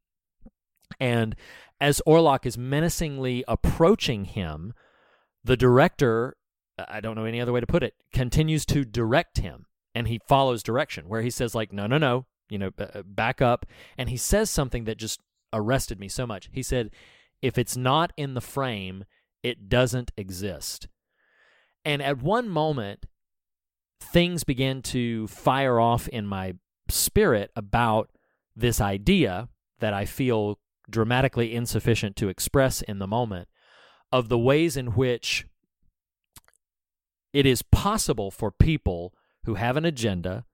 And 1.00 1.36
as 1.80 2.02
Orlok 2.08 2.46
is 2.46 2.58
menacingly 2.58 3.44
approaching 3.48 4.26
him, 4.26 4.74
the 5.44 5.58
director, 5.58 6.38
I 6.78 7.02
don't 7.02 7.16
know 7.16 7.26
any 7.26 7.42
other 7.42 7.54
way 7.54 7.60
to 7.60 7.68
put 7.68 7.84
it, 7.84 7.96
continues 8.14 8.66
to 8.68 8.86
direct 8.86 9.38
him. 9.38 9.66
And 9.94 10.08
he 10.08 10.20
follows 10.28 10.64
direction 10.64 11.08
where 11.08 11.22
he 11.22 11.30
says, 11.30 11.56
like, 11.56 11.72
no, 11.72 11.88
no, 11.88 11.98
no, 11.98 12.26
you 12.50 12.58
know, 12.58 12.72
b- 12.72 12.86
uh, 12.94 13.04
back 13.04 13.42
up. 13.42 13.66
And 13.98 14.10
he 14.10 14.18
says 14.18 14.50
something 14.50 14.84
that 14.86 14.98
just 14.98 15.22
arrested 15.54 16.00
me 16.00 16.10
so 16.10 16.28
much. 16.28 16.50
He 16.52 16.64
said, 16.64 16.92
if 17.42 17.58
it's 17.58 17.78
not 17.78 18.12
in 18.18 18.34
the 18.34 18.42
frame, 18.42 19.06
it 19.42 19.70
doesn't 19.70 20.12
exist. 20.18 20.88
And 21.86 22.02
at 22.02 22.22
one 22.22 22.50
moment, 22.50 23.06
things 24.02 24.44
began 24.44 24.82
to 24.82 25.28
fire 25.28 25.80
off 25.80 26.08
in 26.10 26.26
my 26.26 26.56
spirit 26.90 27.52
about 27.56 28.10
this 28.56 28.82
idea 28.82 29.50
that 29.80 29.94
I 29.94 30.06
feel 30.06 30.60
dramatically 30.90 31.54
insufficient 31.54 32.16
to 32.18 32.30
express 32.30 32.82
in 32.82 33.00
the 33.00 33.08
moment 33.08 33.48
of 34.12 34.30
the 34.30 34.40
ways 34.40 34.78
in 34.78 34.88
which 34.88 35.46
it 37.34 37.46
is 37.46 37.62
possible 37.62 38.32
for 38.32 38.52
people 38.52 39.14
who 39.46 39.56
have 39.56 39.78
an 39.78 39.86
agenda, 39.86 40.46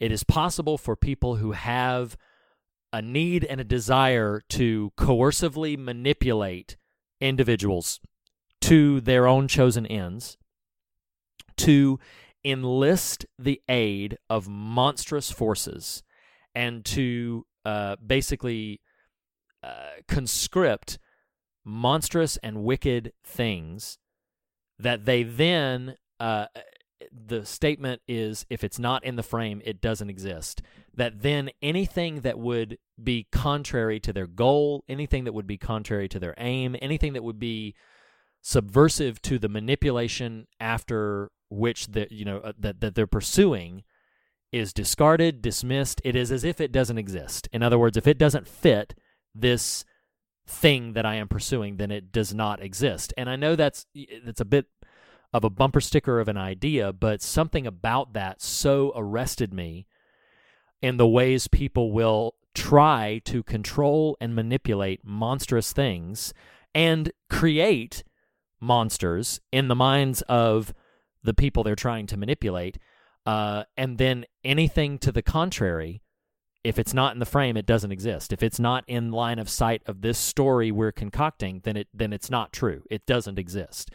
it 0.00 0.10
is 0.10 0.24
possible 0.24 0.78
for 0.78 0.96
people 0.96 1.36
who 1.36 1.52
have 1.52 2.16
a 2.92 3.00
need 3.00 3.44
and 3.44 3.60
a 3.60 3.64
desire 3.64 4.42
to 4.48 4.92
coercively 4.96 5.78
manipulate 5.78 6.76
individuals 7.20 8.00
to 8.60 9.00
their 9.00 9.26
own 9.26 9.48
chosen 9.48 9.86
ends, 9.86 10.36
to 11.56 11.98
enlist 12.44 13.26
the 13.38 13.60
aid 13.68 14.18
of 14.28 14.48
monstrous 14.48 15.30
forces, 15.30 16.02
and 16.54 16.84
to 16.84 17.46
uh, 17.64 17.96
basically 18.04 18.80
uh, 19.62 20.00
conscript 20.08 20.98
monstrous 21.64 22.36
and 22.38 22.64
wicked 22.64 23.12
things 23.24 23.98
that 24.78 25.04
they 25.04 25.22
then 25.22 25.96
uh, 26.18 26.46
the 27.10 27.44
statement 27.44 28.00
is 28.06 28.46
if 28.50 28.64
it's 28.64 28.78
not 28.78 29.04
in 29.04 29.16
the 29.16 29.22
frame 29.22 29.60
it 29.64 29.80
doesn't 29.80 30.10
exist. 30.10 30.62
That 30.94 31.22
then 31.22 31.50
anything 31.60 32.20
that 32.20 32.38
would 32.38 32.78
be 33.02 33.26
contrary 33.32 33.98
to 34.00 34.12
their 34.12 34.26
goal 34.26 34.84
anything 34.88 35.24
that 35.24 35.32
would 35.32 35.46
be 35.46 35.58
contrary 35.58 36.08
to 36.08 36.18
their 36.18 36.34
aim 36.38 36.76
anything 36.80 37.12
that 37.14 37.24
would 37.24 37.38
be 37.38 37.74
subversive 38.42 39.22
to 39.22 39.38
the 39.38 39.48
manipulation 39.48 40.46
after 40.60 41.30
which 41.48 41.88
the 41.88 42.06
you 42.10 42.24
know 42.24 42.38
uh, 42.38 42.52
that 42.58 42.80
that 42.80 42.94
they're 42.94 43.06
pursuing 43.06 43.84
is 44.52 44.72
discarded 44.72 45.40
dismissed 45.40 46.00
it 46.04 46.14
is 46.14 46.30
as 46.30 46.44
if 46.44 46.60
it 46.60 46.72
doesn't 46.72 46.98
exist. 46.98 47.48
In 47.52 47.62
other 47.62 47.78
words 47.78 47.96
if 47.96 48.06
it 48.06 48.18
doesn't 48.18 48.48
fit 48.48 48.94
this 49.34 49.84
thing 50.46 50.92
that 50.92 51.06
I 51.06 51.16
am 51.16 51.28
pursuing, 51.28 51.76
then 51.76 51.90
it 51.90 52.12
does 52.12 52.34
not 52.34 52.62
exist. 52.62 53.12
And 53.16 53.30
I 53.30 53.36
know 53.36 53.56
that's 53.56 53.86
that's 54.24 54.40
a 54.40 54.46
bit 54.46 54.66
of 55.32 55.44
a 55.44 55.50
bumper 55.50 55.80
sticker 55.80 56.20
of 56.20 56.28
an 56.28 56.36
idea, 56.36 56.92
but 56.92 57.22
something 57.22 57.66
about 57.66 58.12
that 58.12 58.42
so 58.42 58.92
arrested 58.94 59.52
me 59.54 59.86
in 60.82 60.96
the 60.96 61.08
ways 61.08 61.48
people 61.48 61.92
will 61.92 62.34
try 62.54 63.20
to 63.24 63.42
control 63.42 64.16
and 64.20 64.34
manipulate 64.34 65.00
monstrous 65.04 65.72
things 65.72 66.34
and 66.74 67.12
create 67.30 68.04
monsters 68.60 69.40
in 69.50 69.68
the 69.68 69.74
minds 69.74 70.22
of 70.22 70.74
the 71.22 71.34
people 71.34 71.62
they're 71.62 71.74
trying 71.74 72.06
to 72.06 72.16
manipulate. 72.16 72.78
Uh, 73.24 73.64
and 73.76 73.98
then 73.98 74.24
anything 74.44 74.98
to 74.98 75.12
the 75.12 75.22
contrary 75.22 76.02
if 76.64 76.78
it's 76.78 76.94
not 76.94 77.12
in 77.12 77.18
the 77.18 77.26
frame 77.26 77.56
it 77.56 77.66
doesn't 77.66 77.92
exist. 77.92 78.32
If 78.32 78.42
it's 78.42 78.60
not 78.60 78.84
in 78.86 79.10
line 79.10 79.38
of 79.38 79.48
sight 79.48 79.82
of 79.86 80.00
this 80.00 80.18
story 80.18 80.70
we're 80.70 80.92
concocting 80.92 81.60
then 81.64 81.76
it 81.76 81.88
then 81.92 82.12
it's 82.12 82.30
not 82.30 82.52
true. 82.52 82.82
It 82.90 83.06
doesn't 83.06 83.38
exist. 83.38 83.90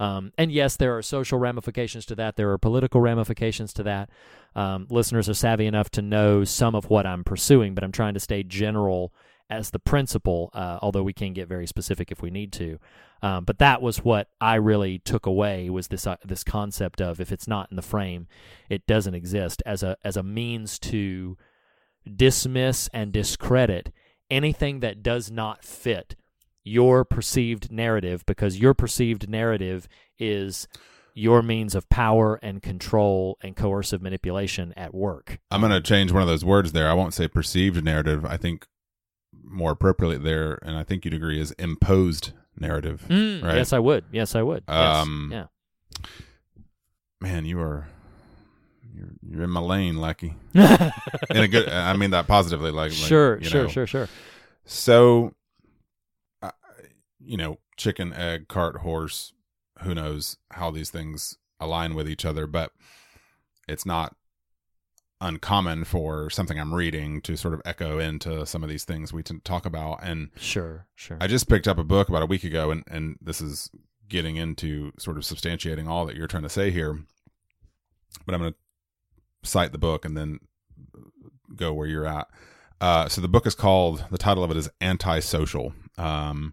Um, 0.00 0.32
and 0.38 0.50
yes 0.50 0.76
there 0.76 0.96
are 0.96 1.02
social 1.02 1.38
ramifications 1.38 2.06
to 2.06 2.14
that. 2.16 2.36
There 2.36 2.50
are 2.50 2.58
political 2.58 3.00
ramifications 3.00 3.72
to 3.74 3.82
that. 3.84 4.10
Um, 4.54 4.86
listeners 4.90 5.28
are 5.28 5.34
savvy 5.34 5.66
enough 5.66 5.90
to 5.90 6.02
know 6.02 6.44
some 6.44 6.74
of 6.74 6.90
what 6.90 7.06
i'm 7.06 7.24
pursuing 7.24 7.74
but 7.74 7.82
i'm 7.82 7.92
trying 7.92 8.14
to 8.14 8.20
stay 8.20 8.42
general 8.42 9.12
as 9.50 9.70
the 9.70 9.78
principle 9.78 10.50
uh, 10.54 10.78
although 10.80 11.02
we 11.02 11.12
can 11.12 11.32
get 11.32 11.48
very 11.48 11.66
specific 11.66 12.10
if 12.10 12.22
we 12.22 12.30
need 12.30 12.52
to. 12.52 12.78
Um, 13.22 13.44
but 13.44 13.58
that 13.58 13.80
was 13.80 14.04
what 14.04 14.28
i 14.40 14.54
really 14.56 14.98
took 14.98 15.26
away 15.26 15.70
was 15.70 15.88
this 15.88 16.06
uh, 16.06 16.16
this 16.24 16.44
concept 16.44 17.00
of 17.00 17.20
if 17.20 17.32
it's 17.32 17.48
not 17.48 17.70
in 17.70 17.76
the 17.76 17.82
frame 17.82 18.26
it 18.68 18.86
doesn't 18.86 19.14
exist 19.14 19.62
as 19.64 19.82
a 19.82 19.96
as 20.04 20.16
a 20.16 20.22
means 20.22 20.78
to 20.80 21.36
dismiss 22.10 22.88
and 22.92 23.12
discredit 23.12 23.92
anything 24.30 24.80
that 24.80 25.02
does 25.02 25.30
not 25.30 25.64
fit 25.64 26.16
your 26.64 27.04
perceived 27.04 27.70
narrative 27.70 28.24
because 28.26 28.58
your 28.58 28.74
perceived 28.74 29.28
narrative 29.28 29.88
is 30.18 30.68
your 31.14 31.42
means 31.42 31.74
of 31.74 31.88
power 31.88 32.38
and 32.42 32.62
control 32.62 33.36
and 33.42 33.56
coercive 33.56 34.00
manipulation 34.00 34.72
at 34.76 34.94
work. 34.94 35.38
I'm 35.50 35.60
going 35.60 35.72
to 35.72 35.80
change 35.80 36.12
one 36.12 36.22
of 36.22 36.28
those 36.28 36.44
words 36.44 36.72
there. 36.72 36.88
I 36.88 36.94
won't 36.94 37.14
say 37.14 37.28
perceived 37.28 37.84
narrative. 37.84 38.24
I 38.24 38.36
think 38.36 38.66
more 39.44 39.72
appropriately 39.72 40.18
there, 40.18 40.58
and 40.62 40.76
I 40.76 40.84
think 40.84 41.04
you'd 41.04 41.14
agree, 41.14 41.40
is 41.40 41.52
imposed 41.52 42.32
narrative. 42.58 43.04
Mm, 43.08 43.42
right? 43.42 43.56
Yes, 43.56 43.72
I 43.72 43.78
would. 43.78 44.04
Yes, 44.12 44.34
I 44.34 44.42
would. 44.42 44.64
Um, 44.68 45.30
yes. 45.32 45.48
Man, 47.20 47.44
you 47.44 47.60
are 47.60 47.88
you're 48.94 49.08
you're 49.22 49.42
in 49.42 49.50
my 49.50 49.60
lane, 49.60 49.96
Lackey. 50.00 50.34
In 50.54 50.62
a 51.30 51.48
good. 51.48 51.68
I 51.68 51.94
mean 51.96 52.10
that 52.10 52.26
positively. 52.26 52.70
Like, 52.70 52.90
like, 52.90 52.92
sure, 52.92 53.38
you 53.38 53.48
sure, 53.48 53.62
know. 53.62 53.68
sure, 53.68 53.86
sure. 53.86 54.08
So, 54.64 55.34
uh, 56.42 56.50
you 57.20 57.36
know, 57.36 57.58
chicken, 57.76 58.12
egg, 58.12 58.48
cart, 58.48 58.78
horse. 58.78 59.32
Who 59.80 59.94
knows 59.94 60.36
how 60.52 60.70
these 60.70 60.90
things 60.90 61.38
align 61.58 61.94
with 61.94 62.08
each 62.08 62.24
other? 62.24 62.46
But 62.46 62.70
it's 63.66 63.86
not 63.86 64.14
uncommon 65.20 65.84
for 65.84 66.28
something 66.30 66.58
I'm 66.58 66.74
reading 66.74 67.20
to 67.22 67.36
sort 67.36 67.54
of 67.54 67.62
echo 67.64 67.98
into 67.98 68.44
some 68.44 68.62
of 68.64 68.68
these 68.68 68.84
things 68.84 69.12
we 69.12 69.22
t- 69.22 69.38
talk 69.44 69.64
about. 69.64 70.00
And 70.02 70.30
Sure, 70.36 70.86
sure. 70.96 71.16
I 71.20 71.28
just 71.28 71.48
picked 71.48 71.68
up 71.68 71.78
a 71.78 71.84
book 71.84 72.08
about 72.08 72.22
a 72.22 72.26
week 72.26 72.44
ago, 72.44 72.70
and 72.70 72.84
and 72.88 73.16
this 73.20 73.40
is 73.40 73.70
getting 74.08 74.36
into 74.36 74.92
sort 74.98 75.16
of 75.16 75.22
substantiating 75.22 75.88
all 75.88 76.04
that 76.06 76.16
you're 76.16 76.26
trying 76.26 76.42
to 76.42 76.48
say 76.48 76.70
here. 76.70 76.98
But 78.26 78.34
I'm 78.34 78.40
going 78.40 78.52
to 78.52 78.58
cite 79.42 79.72
the 79.72 79.78
book 79.78 80.04
and 80.04 80.16
then 80.16 80.38
go 81.56 81.72
where 81.72 81.86
you're 81.86 82.06
at. 82.06 82.28
Uh, 82.80 83.08
so 83.08 83.20
the 83.20 83.28
book 83.28 83.46
is 83.46 83.54
called 83.54 84.04
the 84.10 84.18
title 84.18 84.42
of 84.42 84.50
it 84.50 84.56
is 84.56 84.68
Antisocial, 84.80 85.72
um, 85.98 86.52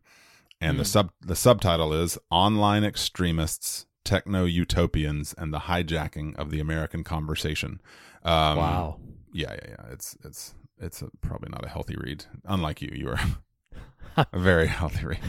and 0.62 0.78
the 0.78 0.84
Hmm. 0.84 0.88
sub 0.88 1.12
the 1.22 1.36
subtitle 1.36 1.94
is 1.94 2.18
Online 2.30 2.84
Extremists, 2.84 3.86
Techno 4.04 4.46
Utopians, 4.46 5.34
and 5.38 5.54
the 5.54 5.60
Hijacking 5.62 6.36
of 6.38 6.52
the 6.52 6.60
American 6.60 7.04
Conversation. 7.04 7.82
Um, 8.24 8.58
wow. 8.58 9.00
yeah, 9.34 9.54
yeah, 9.54 9.70
yeah. 9.70 9.92
It's 9.92 10.18
it's 10.24 10.54
it's 10.78 11.02
a, 11.02 11.10
probably 11.22 11.50
not 11.50 11.66
a 11.66 11.70
healthy 11.70 11.96
read. 11.98 12.26
Unlike 12.46 12.82
you, 12.84 12.92
you 12.94 13.10
are 13.10 13.20
a 14.32 14.40
very 14.40 14.68
healthy 14.68 15.06
read. 15.08 15.20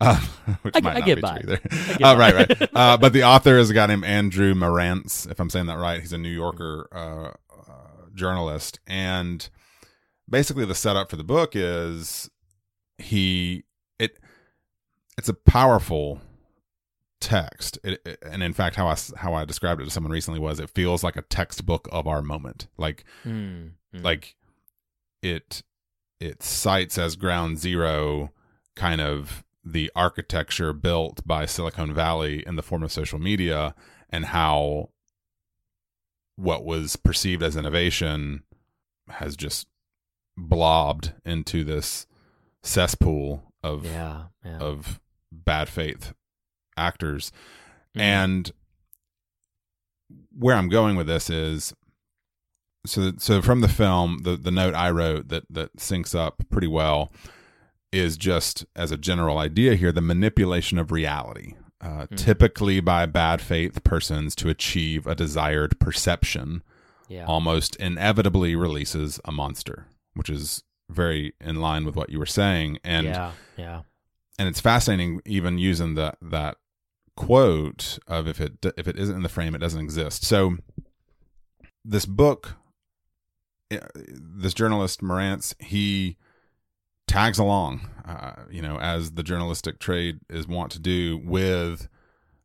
Uh, 0.00 0.20
which 0.62 0.76
I- 0.76 0.80
might 0.80 0.96
I 0.96 0.98
not 1.00 1.06
get 1.06 1.16
be 1.16 1.22
by. 1.22 1.38
true 1.38 1.52
either. 1.54 2.04
Uh, 2.04 2.16
right, 2.16 2.34
right. 2.34 2.70
Uh, 2.74 2.96
but 2.96 3.12
the 3.12 3.22
author 3.24 3.56
is 3.58 3.70
a 3.70 3.74
guy 3.74 3.86
named 3.86 4.04
Andrew 4.04 4.54
Marantz, 4.54 5.30
if 5.30 5.38
I'm 5.40 5.50
saying 5.50 5.66
that 5.66 5.78
right. 5.78 6.00
He's 6.00 6.12
a 6.12 6.18
New 6.18 6.28
Yorker 6.30 6.88
uh, 6.92 7.32
uh, 7.70 8.06
journalist, 8.14 8.80
and 8.86 9.48
basically 10.28 10.64
the 10.64 10.74
setup 10.74 11.10
for 11.10 11.16
the 11.16 11.24
book 11.24 11.52
is 11.54 12.30
he 12.98 13.64
it 13.98 14.18
it's 15.18 15.28
a 15.28 15.34
powerful 15.34 16.20
text 17.20 17.78
it, 17.84 18.00
it- 18.04 18.18
and 18.24 18.42
in 18.42 18.52
fact 18.52 18.76
how 18.76 18.86
I 18.86 18.96
how 19.16 19.34
I 19.34 19.44
described 19.44 19.80
it 19.80 19.84
to 19.84 19.90
someone 19.90 20.12
recently 20.12 20.40
was 20.40 20.60
it 20.60 20.68
feels 20.70 21.02
like 21.02 21.16
a 21.16 21.22
textbook 21.22 21.88
of 21.90 22.06
our 22.06 22.20
moment 22.22 22.66
like 22.76 23.04
Mm, 23.24 23.70
mm. 23.94 24.04
like 24.04 24.36
it 25.22 25.62
it 26.20 26.42
cites 26.42 26.98
as 26.98 27.16
ground 27.16 27.58
zero 27.58 28.30
kind 28.76 29.00
of 29.00 29.44
the 29.64 29.90
architecture 29.96 30.72
built 30.72 31.26
by 31.26 31.46
Silicon 31.46 31.94
Valley 31.94 32.42
in 32.46 32.56
the 32.56 32.62
form 32.62 32.82
of 32.82 32.92
social 32.92 33.18
media 33.18 33.74
and 34.10 34.26
how 34.26 34.90
what 36.36 36.64
was 36.64 36.96
perceived 36.96 37.42
as 37.42 37.56
innovation 37.56 38.42
has 39.08 39.36
just 39.36 39.66
blobbed 40.36 41.12
into 41.24 41.62
this 41.64 42.06
cesspool 42.62 43.52
of 43.62 43.84
Yeah. 43.84 44.24
Yeah. 44.44 44.58
of 44.58 45.00
bad 45.30 45.68
faith 45.68 46.12
actors. 46.76 47.30
Mhm. 47.96 48.00
And 48.00 48.52
where 50.36 50.56
I'm 50.56 50.68
going 50.68 50.96
with 50.96 51.06
this 51.06 51.30
is 51.30 51.72
so 52.86 53.12
so 53.18 53.40
from 53.40 53.60
the 53.62 53.68
film, 53.68 54.18
the 54.24 54.36
the 54.36 54.50
note 54.50 54.74
I 54.74 54.90
wrote 54.90 55.28
that 55.28 55.44
that 55.50 55.76
syncs 55.76 56.14
up 56.14 56.42
pretty 56.50 56.66
well 56.66 57.10
is 57.94 58.16
just 58.16 58.66
as 58.74 58.90
a 58.90 58.96
general 58.96 59.38
idea 59.38 59.76
here 59.76 59.92
the 59.92 60.00
manipulation 60.00 60.78
of 60.78 60.90
reality. 60.90 61.54
Uh, 61.80 62.06
Typically 62.16 62.80
by 62.80 63.06
bad 63.06 63.40
faith 63.40 63.84
persons 63.84 64.34
to 64.34 64.48
achieve 64.48 65.06
a 65.06 65.14
desired 65.14 65.78
perception, 65.78 66.62
yeah. 67.08 67.26
almost 67.26 67.76
inevitably 67.76 68.56
releases 68.56 69.20
a 69.24 69.30
monster, 69.30 69.86
which 70.14 70.30
is 70.30 70.64
very 70.90 71.34
in 71.40 71.56
line 71.60 71.84
with 71.84 71.94
what 71.94 72.10
you 72.10 72.18
were 72.18 72.26
saying. 72.26 72.78
And 72.82 73.06
yeah. 73.06 73.32
Yeah. 73.56 73.82
and 74.38 74.48
it's 74.48 74.60
fascinating 74.60 75.20
even 75.26 75.58
using 75.58 75.94
that 75.94 76.16
that 76.20 76.56
quote 77.16 77.98
of 78.08 78.26
if 78.26 78.40
it 78.40 78.64
if 78.76 78.88
it 78.88 78.98
isn't 78.98 79.14
in 79.14 79.22
the 79.22 79.28
frame 79.28 79.54
it 79.54 79.58
doesn't 79.58 79.80
exist 79.80 80.24
so 80.24 80.56
this 81.84 82.06
book 82.06 82.56
eh, 83.70 83.78
this 83.94 84.52
journalist 84.52 85.00
Marantz 85.00 85.54
he 85.62 86.16
tags 87.06 87.38
along 87.38 87.88
uh, 88.06 88.34
you 88.50 88.62
know 88.62 88.78
as 88.78 89.12
the 89.12 89.22
journalistic 89.22 89.78
trade 89.78 90.18
is 90.30 90.48
wont 90.48 90.72
to 90.72 90.78
do 90.78 91.18
with 91.24 91.88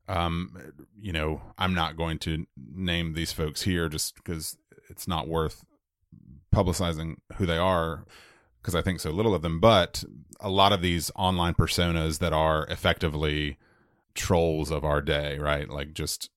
um 0.08 0.74
you 1.00 1.12
know 1.12 1.42
I'm 1.58 1.74
not 1.74 1.98
going 1.98 2.20
to 2.20 2.46
name 2.58 3.14
these 3.14 3.32
folks 3.32 3.62
here 3.64 3.90
just 3.90 4.16
because 4.16 4.58
it's 4.90 5.08
not 5.08 5.28
worth 5.28 5.64
publicizing 6.54 7.16
who 7.36 7.46
they 7.46 7.58
are 7.58 8.06
because 8.62 8.76
I 8.76 8.82
think 8.82 9.00
so 9.00 9.12
little 9.12 9.34
of 9.34 9.42
them, 9.42 9.60
but 9.60 10.04
a 10.40 10.50
lot 10.50 10.74
of 10.74 10.82
these 10.82 11.12
online 11.16 11.54
personas 11.54 12.20
that 12.20 12.34
are 12.34 12.66
effectively 12.68 13.58
trolls 14.16 14.70
of 14.70 14.84
our 14.84 15.02
day, 15.02 15.38
right? 15.38 15.70
Like 15.70 15.94
just 15.94 16.30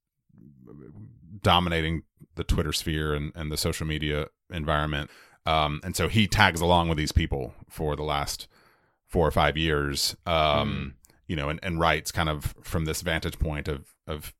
dominating 1.42 2.02
the 2.36 2.44
Twitter 2.44 2.72
sphere 2.72 3.14
and, 3.14 3.32
and 3.34 3.50
the 3.50 3.56
social 3.56 3.86
media 3.86 4.28
environment. 4.50 5.10
Um, 5.46 5.80
and 5.84 5.96
so 5.96 6.08
he 6.08 6.26
tags 6.26 6.60
along 6.60 6.88
with 6.88 6.98
these 6.98 7.12
people 7.12 7.54
for 7.68 7.96
the 7.96 8.02
last 8.04 8.46
four 9.08 9.26
or 9.26 9.30
five 9.32 9.56
years, 9.56 10.16
um, 10.26 10.94
you 11.26 11.36
know, 11.36 11.48
and, 11.48 11.58
and 11.62 11.80
writes 11.80 12.12
kind 12.12 12.28
of 12.28 12.54
from 12.62 12.84
this 12.84 13.02
vantage 13.02 13.38
point 13.38 13.68
of, 13.68 13.94
of, 14.06 14.32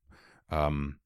um, 0.51 0.97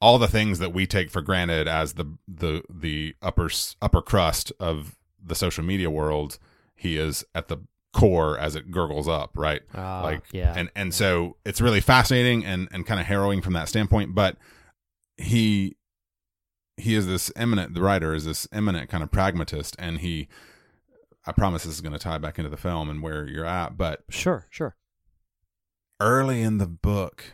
all 0.00 0.18
the 0.18 0.28
things 0.28 0.60
that 0.60 0.72
we 0.72 0.86
take 0.86 1.10
for 1.10 1.20
granted 1.20 1.66
as 1.66 1.94
the 1.94 2.04
the 2.28 2.62
the 2.70 3.16
upper 3.20 3.50
upper 3.82 4.00
crust 4.00 4.52
of 4.60 4.96
the 5.20 5.34
social 5.34 5.64
media 5.64 5.90
world 5.90 6.38
he 6.76 6.96
is 6.96 7.24
at 7.34 7.48
the 7.48 7.56
core 7.92 8.38
as 8.38 8.54
it 8.54 8.70
gurgles 8.70 9.08
up 9.08 9.32
right 9.36 9.62
Ah, 9.74 10.02
like 10.04 10.22
yeah. 10.30 10.54
and 10.56 10.70
and 10.76 10.94
so 10.94 11.36
it's 11.44 11.60
really 11.60 11.80
fascinating 11.80 12.44
and 12.44 12.68
and 12.70 12.86
kind 12.86 13.00
of 13.00 13.06
harrowing 13.06 13.42
from 13.42 13.54
that 13.54 13.68
standpoint 13.68 14.14
but 14.14 14.36
he 15.16 15.74
he 16.78 16.94
is 16.94 17.06
this 17.06 17.30
eminent 17.36 17.74
the 17.74 17.82
writer 17.82 18.14
is 18.14 18.24
this 18.24 18.46
eminent 18.52 18.88
kind 18.88 19.02
of 19.02 19.10
pragmatist 19.10 19.74
and 19.78 19.98
he 19.98 20.28
i 21.26 21.32
promise 21.32 21.64
this 21.64 21.74
is 21.74 21.80
going 21.80 21.92
to 21.92 21.98
tie 21.98 22.18
back 22.18 22.38
into 22.38 22.48
the 22.48 22.56
film 22.56 22.88
and 22.88 23.02
where 23.02 23.26
you're 23.26 23.44
at 23.44 23.76
but 23.76 24.02
Sure. 24.08 24.46
Sure. 24.50 24.76
early 26.00 26.42
in 26.42 26.58
the 26.58 26.66
book, 26.66 27.24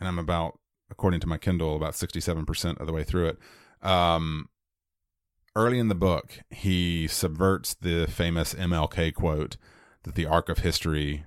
and 0.00 0.08
I'm 0.08 0.18
about, 0.18 0.58
according 0.90 1.20
to 1.20 1.26
my 1.28 1.38
Kindle, 1.38 1.76
about 1.76 1.94
67% 1.94 2.80
of 2.80 2.86
the 2.86 2.92
way 2.92 3.04
through 3.04 3.28
it. 3.28 3.38
Um, 3.86 4.48
early 5.54 5.78
in 5.78 5.88
the 5.88 5.94
book, 5.94 6.40
he 6.50 7.06
subverts 7.06 7.74
the 7.74 8.06
famous 8.06 8.54
MLK 8.54 9.14
quote 9.14 9.56
that 10.02 10.14
the 10.16 10.26
arc 10.26 10.48
of 10.48 10.58
history 10.58 11.24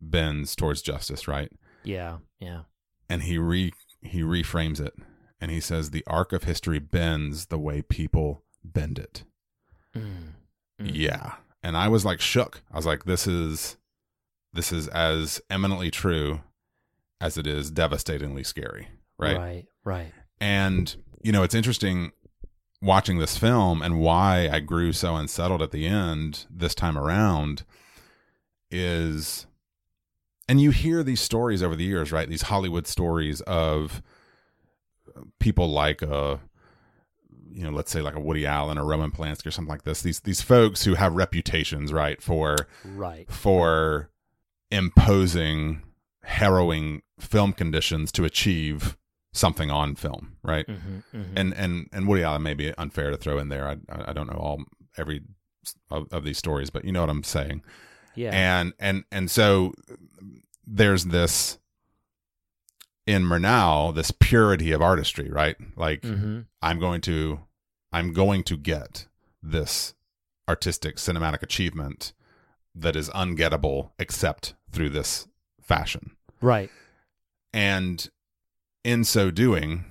bends 0.00 0.54
towards 0.54 0.82
justice, 0.82 1.26
right? 1.26 1.50
Yeah. 1.84 2.18
Yeah. 2.38 2.62
And 3.08 3.22
he 3.22 3.38
re 3.38 3.72
he 4.02 4.20
reframes 4.22 4.80
it, 4.80 4.94
and 5.40 5.50
he 5.50 5.60
says 5.60 5.90
the 5.90 6.04
arc 6.06 6.32
of 6.32 6.44
history 6.44 6.78
bends 6.78 7.46
the 7.46 7.58
way 7.58 7.82
people 7.82 8.42
bend 8.62 8.98
it. 8.98 9.24
Mm. 9.96 10.32
Yeah. 10.78 11.34
And 11.62 11.76
I 11.76 11.88
was 11.88 12.04
like 12.04 12.20
shook. 12.20 12.62
I 12.72 12.76
was 12.76 12.86
like, 12.86 13.04
this 13.04 13.26
is 13.26 13.76
this 14.52 14.72
is 14.72 14.88
as 14.88 15.40
eminently 15.48 15.90
true 15.90 16.40
as 17.20 17.36
it 17.38 17.46
is 17.46 17.70
devastatingly 17.70 18.44
scary. 18.44 18.88
Right. 19.18 19.36
Right. 19.36 19.66
Right. 19.84 20.12
And, 20.40 20.94
you 21.22 21.32
know, 21.32 21.42
it's 21.42 21.54
interesting 21.54 22.12
watching 22.82 23.18
this 23.18 23.36
film 23.36 23.82
and 23.82 24.00
why 24.00 24.48
I 24.50 24.60
grew 24.60 24.92
so 24.92 25.16
unsettled 25.16 25.60
at 25.60 25.70
the 25.70 25.86
end 25.86 26.46
this 26.50 26.74
time 26.74 26.96
around 26.96 27.64
is 28.70 29.46
and 30.48 30.60
you 30.60 30.70
hear 30.70 31.02
these 31.02 31.20
stories 31.20 31.62
over 31.62 31.76
the 31.76 31.84
years, 31.84 32.10
right? 32.10 32.28
These 32.28 32.42
Hollywood 32.42 32.86
stories 32.86 33.40
of 33.42 34.02
people 35.38 35.68
like 35.68 36.02
uh 36.02 36.36
you 37.52 37.64
know, 37.64 37.70
let's 37.70 37.90
say 37.90 38.00
like 38.00 38.14
a 38.14 38.20
Woody 38.20 38.46
Allen 38.46 38.78
or 38.78 38.84
Roman 38.84 39.10
Polanski 39.10 39.46
or 39.46 39.50
something 39.50 39.70
like 39.72 39.82
this. 39.82 40.02
These 40.02 40.20
these 40.20 40.40
folks 40.40 40.84
who 40.84 40.94
have 40.94 41.14
reputations, 41.14 41.92
right, 41.92 42.22
for 42.22 42.56
Right. 42.84 43.28
for 43.30 44.10
imposing 44.70 45.82
harrowing 46.22 47.02
film 47.18 47.52
conditions 47.52 48.12
to 48.12 48.24
achieve 48.24 48.96
something 49.32 49.70
on 49.70 49.94
film, 49.96 50.36
right? 50.42 50.66
Mm-hmm, 50.66 51.16
mm-hmm. 51.16 51.36
And 51.36 51.54
and 51.54 51.88
and 51.92 52.06
Woody 52.08 52.22
Allen 52.22 52.42
may 52.42 52.54
be 52.54 52.72
unfair 52.78 53.10
to 53.10 53.16
throw 53.16 53.38
in 53.38 53.48
there. 53.48 53.66
I 53.68 53.76
I 54.10 54.12
don't 54.12 54.28
know 54.28 54.38
all 54.38 54.62
every 54.96 55.22
of, 55.90 56.06
of 56.12 56.24
these 56.24 56.38
stories, 56.38 56.70
but 56.70 56.84
you 56.84 56.92
know 56.92 57.00
what 57.00 57.10
I'm 57.10 57.24
saying. 57.24 57.62
yeah. 58.14 58.30
And 58.32 58.72
and 58.78 59.04
and 59.10 59.30
so 59.30 59.74
there's 60.66 61.06
this 61.06 61.58
in 63.10 63.24
Murnau 63.24 63.92
this 63.92 64.12
purity 64.12 64.70
of 64.70 64.80
artistry, 64.80 65.28
right? 65.28 65.56
Like 65.76 66.02
mm-hmm. 66.02 66.42
I'm 66.62 66.78
going 66.78 67.00
to 67.02 67.40
I'm 67.92 68.12
going 68.12 68.44
to 68.44 68.56
get 68.56 69.08
this 69.42 69.94
artistic 70.48 70.96
cinematic 70.96 71.42
achievement 71.42 72.12
that 72.72 72.94
is 72.94 73.10
ungettable 73.10 73.90
except 73.98 74.54
through 74.70 74.90
this 74.90 75.26
fashion. 75.60 76.12
Right. 76.40 76.70
And 77.52 78.08
in 78.84 79.02
so 79.02 79.32
doing, 79.32 79.84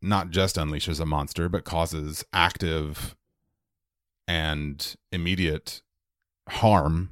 not 0.00 0.30
just 0.30 0.54
unleashes 0.54 1.00
a 1.00 1.06
monster, 1.06 1.48
but 1.48 1.64
causes 1.64 2.24
active 2.32 3.16
and 4.28 4.94
immediate 5.10 5.82
harm 6.48 7.10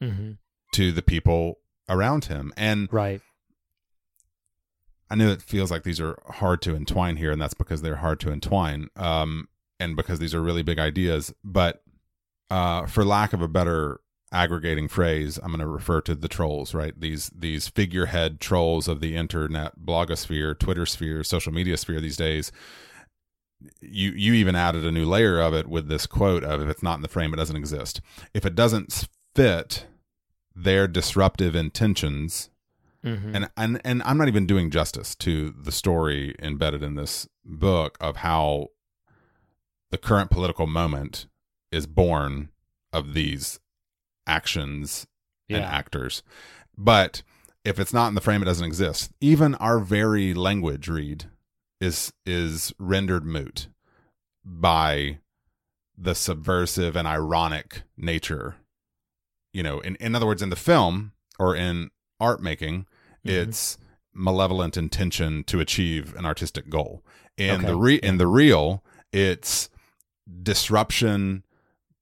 Mm-hmm. 0.00 0.32
to 0.74 0.92
the 0.92 1.02
people 1.02 1.58
around 1.88 2.26
him. 2.26 2.52
And 2.56 2.88
Right. 2.92 3.20
I 5.10 5.14
know 5.14 5.30
it 5.30 5.42
feels 5.42 5.70
like 5.70 5.84
these 5.84 6.00
are 6.00 6.18
hard 6.26 6.60
to 6.62 6.76
entwine 6.76 7.16
here, 7.16 7.32
and 7.32 7.40
that's 7.40 7.54
because 7.54 7.82
they're 7.82 7.96
hard 7.96 8.20
to 8.20 8.30
entwine, 8.30 8.88
um, 8.96 9.48
and 9.80 9.96
because 9.96 10.18
these 10.18 10.34
are 10.34 10.42
really 10.42 10.62
big 10.62 10.78
ideas. 10.78 11.32
But 11.42 11.82
uh, 12.50 12.86
for 12.86 13.04
lack 13.04 13.32
of 13.32 13.40
a 13.40 13.48
better 13.48 14.00
aggregating 14.32 14.88
phrase, 14.88 15.38
I'm 15.38 15.48
going 15.48 15.60
to 15.60 15.66
refer 15.66 16.00
to 16.02 16.14
the 16.14 16.28
trolls, 16.28 16.74
right? 16.74 16.98
These 16.98 17.30
these 17.34 17.68
figurehead 17.68 18.40
trolls 18.40 18.88
of 18.88 19.00
the 19.00 19.16
internet, 19.16 19.80
blogosphere, 19.80 20.58
Twitter 20.58 20.86
sphere, 20.86 21.24
social 21.24 21.52
media 21.52 21.76
sphere 21.76 22.00
these 22.00 22.16
days. 22.16 22.52
You 23.80 24.10
you 24.10 24.34
even 24.34 24.54
added 24.54 24.84
a 24.84 24.92
new 24.92 25.06
layer 25.06 25.40
of 25.40 25.54
it 25.54 25.66
with 25.66 25.88
this 25.88 26.06
quote 26.06 26.44
of 26.44 26.60
if 26.60 26.68
it's 26.68 26.82
not 26.82 26.96
in 26.96 27.02
the 27.02 27.08
frame, 27.08 27.32
it 27.32 27.38
doesn't 27.38 27.56
exist. 27.56 28.00
If 28.34 28.44
it 28.44 28.54
doesn't 28.54 29.08
fit 29.34 29.86
their 30.54 30.86
disruptive 30.86 31.54
intentions 31.54 32.50
Mm-hmm. 33.04 33.36
and 33.36 33.50
and 33.56 33.80
and 33.84 34.02
I'm 34.02 34.18
not 34.18 34.26
even 34.26 34.44
doing 34.44 34.70
justice 34.70 35.14
to 35.16 35.54
the 35.56 35.70
story 35.70 36.34
embedded 36.40 36.82
in 36.82 36.96
this 36.96 37.28
book 37.44 37.96
of 38.00 38.16
how 38.16 38.70
the 39.90 39.98
current 39.98 40.30
political 40.30 40.66
moment 40.66 41.26
is 41.70 41.86
born 41.86 42.48
of 42.92 43.14
these 43.14 43.60
actions 44.26 45.06
and 45.48 45.62
actors. 45.62 46.22
But 46.76 47.22
if 47.64 47.78
it's 47.78 47.92
not 47.92 48.08
in 48.08 48.14
the 48.14 48.20
frame, 48.20 48.42
it 48.42 48.46
doesn't 48.46 48.66
exist. 48.66 49.12
Even 49.20 49.54
our 49.56 49.78
very 49.78 50.34
language 50.34 50.88
Reed 50.88 51.26
is 51.80 52.12
is 52.26 52.72
rendered 52.78 53.24
moot 53.24 53.68
by 54.44 55.18
the 55.96 56.14
subversive 56.14 56.96
and 56.96 57.06
ironic 57.06 57.82
nature. 57.96 58.56
You 59.52 59.62
know, 59.62 59.80
in, 59.80 59.96
in 59.96 60.14
other 60.14 60.26
words, 60.26 60.42
in 60.42 60.50
the 60.50 60.56
film 60.56 61.12
or 61.38 61.56
in 61.56 61.90
art 62.20 62.42
making, 62.42 62.86
it's 63.24 63.78
malevolent 64.14 64.76
intention 64.76 65.44
to 65.44 65.60
achieve 65.60 66.14
an 66.16 66.24
artistic 66.26 66.68
goal. 66.70 67.04
In 67.36 67.56
Okay. 67.56 67.66
the 67.66 67.76
re 67.76 67.94
in 67.96 68.18
the 68.18 68.26
real, 68.26 68.82
it's 69.12 69.68
disruption 70.42 71.44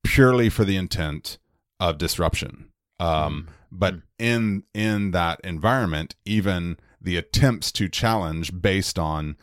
purely 0.03 0.49
for 0.49 0.65
the 0.65 0.77
intent 0.77 1.39
of 1.81 1.99
disruption. 1.99 2.71
Um, 2.99 3.49
but 3.71 3.95
Mm. 3.95 4.03
in 4.19 4.63
in 4.73 5.11
that 5.11 5.41
environment, 5.45 6.15
even 6.25 6.79
the 7.01 7.17
attempts 7.17 7.71
to 7.73 7.89
challenge 7.89 8.53
based 8.63 8.99
on 8.99 9.37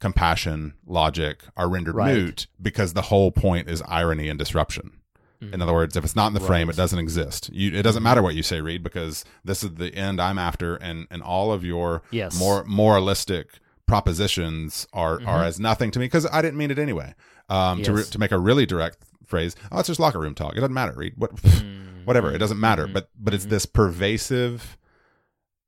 compassion, 0.00 0.74
logic 0.84 1.44
are 1.56 1.68
rendered 1.68 1.94
Right. 1.94 2.14
moot 2.14 2.46
because 2.60 2.92
the 2.92 3.02
whole 3.02 3.32
point 3.32 3.68
is 3.68 3.82
irony 3.88 4.28
and 4.28 4.38
disruption. 4.38 5.00
Mm-hmm. 5.44 5.54
In 5.54 5.62
other 5.62 5.72
words, 5.72 5.96
if 5.96 6.04
it's 6.04 6.16
not 6.16 6.28
in 6.28 6.34
the 6.34 6.40
frame, 6.40 6.70
it 6.70 6.76
doesn't 6.76 6.98
exist. 6.98 7.50
You, 7.52 7.76
it 7.76 7.82
doesn't 7.82 8.02
matter 8.02 8.22
what 8.22 8.34
you 8.34 8.42
say, 8.42 8.60
Reed, 8.60 8.82
because 8.82 9.24
this 9.44 9.62
is 9.62 9.74
the 9.74 9.94
end 9.94 10.20
I'm 10.20 10.38
after, 10.38 10.76
and 10.76 11.06
and 11.10 11.22
all 11.22 11.52
of 11.52 11.64
your 11.64 12.02
Yes. 12.10 12.38
more 12.38 12.64
moralistic 12.64 13.58
propositions 13.86 14.86
are 14.92 15.14
are 15.14 15.18
mm-hmm. 15.18 15.28
as 15.44 15.60
nothing 15.60 15.90
to 15.92 15.98
me 15.98 16.06
because 16.06 16.26
I 16.32 16.42
didn't 16.42 16.56
mean 16.58 16.70
it 16.70 16.78
anyway. 16.78 17.14
Um, 17.48 17.82
to 17.82 17.92
re- 17.92 18.04
to 18.04 18.18
make 18.18 18.32
a 18.32 18.38
really 18.38 18.66
direct 18.66 18.98
phrase, 19.26 19.54
oh, 19.70 19.78
it's 19.78 19.88
just 19.88 20.00
locker 20.00 20.18
room 20.18 20.34
talk. 20.34 20.52
It 20.52 20.60
doesn't 20.60 20.72
matter, 20.72 20.92
Reed. 20.92 21.14
What, 21.16 21.34
mm-hmm. 21.36 22.04
whatever, 22.04 22.32
it 22.32 22.38
doesn't 22.38 22.60
matter. 22.60 22.86
But 22.86 23.10
but 23.18 23.34
it's 23.34 23.46
this 23.46 23.66
pervasive 23.66 24.78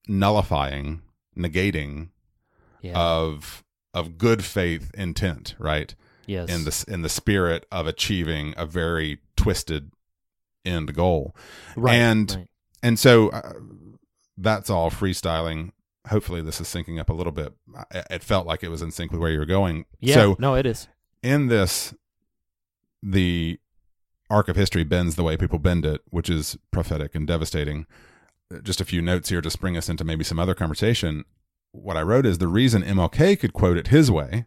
nullifying, 0.08 1.02
negating 1.36 2.08
Yeah. 2.80 2.98
of 2.98 3.64
of 3.92 4.18
good 4.18 4.44
faith 4.44 4.90
intent, 4.94 5.54
right? 5.58 5.94
yes. 6.26 6.50
in 6.50 6.64
the 6.64 6.84
in 6.88 7.02
the 7.02 7.08
spirit 7.08 7.66
of 7.72 7.86
achieving 7.86 8.54
a 8.56 8.66
very 8.66 9.18
twisted 9.36 9.90
end 10.64 10.94
goal. 10.94 11.34
right. 11.76 11.94
and 11.94 12.30
right. 12.36 12.48
And 12.82 12.98
so 12.98 13.30
uh, 13.30 13.52
that's 14.36 14.70
all 14.70 14.90
freestyling. 14.90 15.72
Hopefully, 16.08 16.40
this 16.40 16.60
is 16.60 16.68
syncing 16.68 17.00
up 17.00 17.08
a 17.08 17.12
little 17.12 17.32
bit. 17.32 17.52
I- 17.92 18.04
It 18.10 18.22
felt 18.22 18.46
like 18.46 18.62
it 18.62 18.68
was 18.68 18.82
in 18.82 18.90
sync 18.92 19.10
with 19.10 19.20
where 19.20 19.30
you 19.30 19.38
were 19.38 19.46
going. 19.46 19.86
yeah. 20.00 20.14
So 20.14 20.36
no, 20.38 20.54
it 20.54 20.66
is. 20.66 20.88
in 21.22 21.48
this, 21.48 21.94
the 23.02 23.58
arc 24.30 24.48
of 24.48 24.56
history 24.56 24.84
bends 24.84 25.14
the 25.16 25.22
way 25.22 25.36
people 25.36 25.58
bend 25.58 25.84
it, 25.86 26.00
which 26.10 26.28
is 26.30 26.56
prophetic 26.70 27.14
and 27.14 27.26
devastating. 27.26 27.86
Just 28.62 28.80
a 28.80 28.84
few 28.84 29.02
notes 29.02 29.28
here 29.28 29.40
to 29.40 29.50
spring 29.50 29.76
us 29.76 29.88
into 29.88 30.04
maybe 30.04 30.22
some 30.24 30.38
other 30.38 30.54
conversation. 30.54 31.24
What 31.72 31.96
I 31.96 32.02
wrote 32.02 32.26
is 32.26 32.38
the 32.38 32.48
reason 32.48 32.82
MLK 32.82 33.38
could 33.40 33.52
quote 33.52 33.76
it 33.76 33.88
his 33.88 34.10
way, 34.10 34.46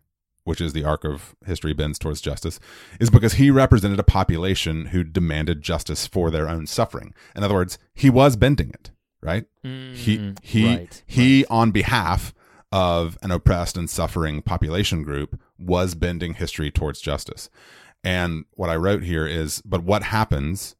which 0.50 0.60
is 0.60 0.74
the 0.74 0.84
arc 0.84 1.06
of 1.06 1.36
history 1.46 1.74
bends 1.74 2.00
towards 2.00 2.22
justice, 2.22 2.60
is 3.00 3.12
because 3.12 3.34
he 3.34 3.52
represented 3.52 4.00
a 4.00 4.04
population 4.04 4.88
who 4.88 5.04
demanded 5.04 5.62
justice 5.62 6.08
for 6.08 6.32
their 6.32 6.50
own 6.50 6.66
suffering. 6.66 7.14
In 7.36 7.44
other 7.44 7.54
words, 7.54 7.78
he 7.94 8.10
was 8.10 8.36
bending 8.36 8.72
it, 8.72 8.90
right? 9.22 9.46
he 9.62 10.18
Mm, 10.18 10.44
he 10.44 10.66
right, 10.66 11.04
he 11.06 11.46
on 11.52 11.70
behalf 11.70 12.34
of 12.72 13.16
an 13.22 13.30
oppressed 13.30 13.78
and 13.78 13.88
suffering 13.88 14.42
population 14.42 15.04
group 15.04 15.40
was 15.60 15.94
bending 15.94 16.34
history 16.34 16.72
towards 16.72 17.00
justice. 17.00 17.52
And 18.04 18.46
what 18.56 18.72
I 18.72 18.76
wrote 18.76 19.04
here 19.04 19.28
is 19.28 19.62
but 19.62 19.84
what 19.84 20.02
happens 20.02 20.76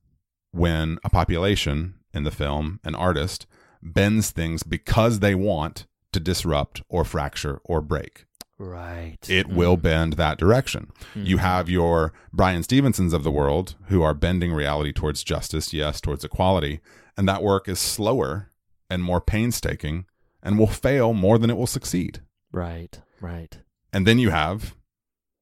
when 0.52 0.98
a 1.04 1.10
population 1.12 1.94
in 2.12 2.24
the 2.24 2.32
film, 2.32 2.80
an 2.84 2.96
artist, 2.96 3.46
bends 3.84 4.32
things 4.32 4.64
because 4.64 5.20
they 5.20 5.36
want 5.36 5.86
to 6.12 6.20
disrupt 6.20 6.82
or 6.90 7.06
fracture 7.06 7.62
or 7.64 7.82
break? 7.82 8.26
Right. 8.60 9.18
it 9.30 9.48
will 9.48 9.78
bend 9.78 10.14
that 10.14 10.38
direction. 10.38 10.92
You 11.16 11.38
have 11.38 11.70
your 11.70 12.12
Bryan 12.34 12.62
Stevensons 12.62 13.14
of 13.14 13.24
the 13.24 13.32
world 13.32 13.76
who 13.88 14.02
are 14.02 14.14
bending 14.14 14.52
reality 14.52 14.92
towards 14.92 15.24
justice, 15.24 15.74
yes, 15.74 16.02
towards 16.02 16.24
equality, 16.26 16.82
and 17.18 17.28
that 17.28 17.42
work 17.42 17.68
is 17.70 17.80
slower 17.80 18.52
and 18.90 19.02
more 19.02 19.22
painstaking 19.22 20.06
and 20.44 20.60
will 20.60 20.68
fail 20.68 21.14
more 21.14 21.38
than 21.38 21.50
it 21.50 21.58
will 21.58 21.68
succeed. 21.68 22.22
Right. 22.52 23.00
Right. 23.22 23.58
And 23.94 24.06
then 24.06 24.20
you 24.20 24.30
have 24.32 24.76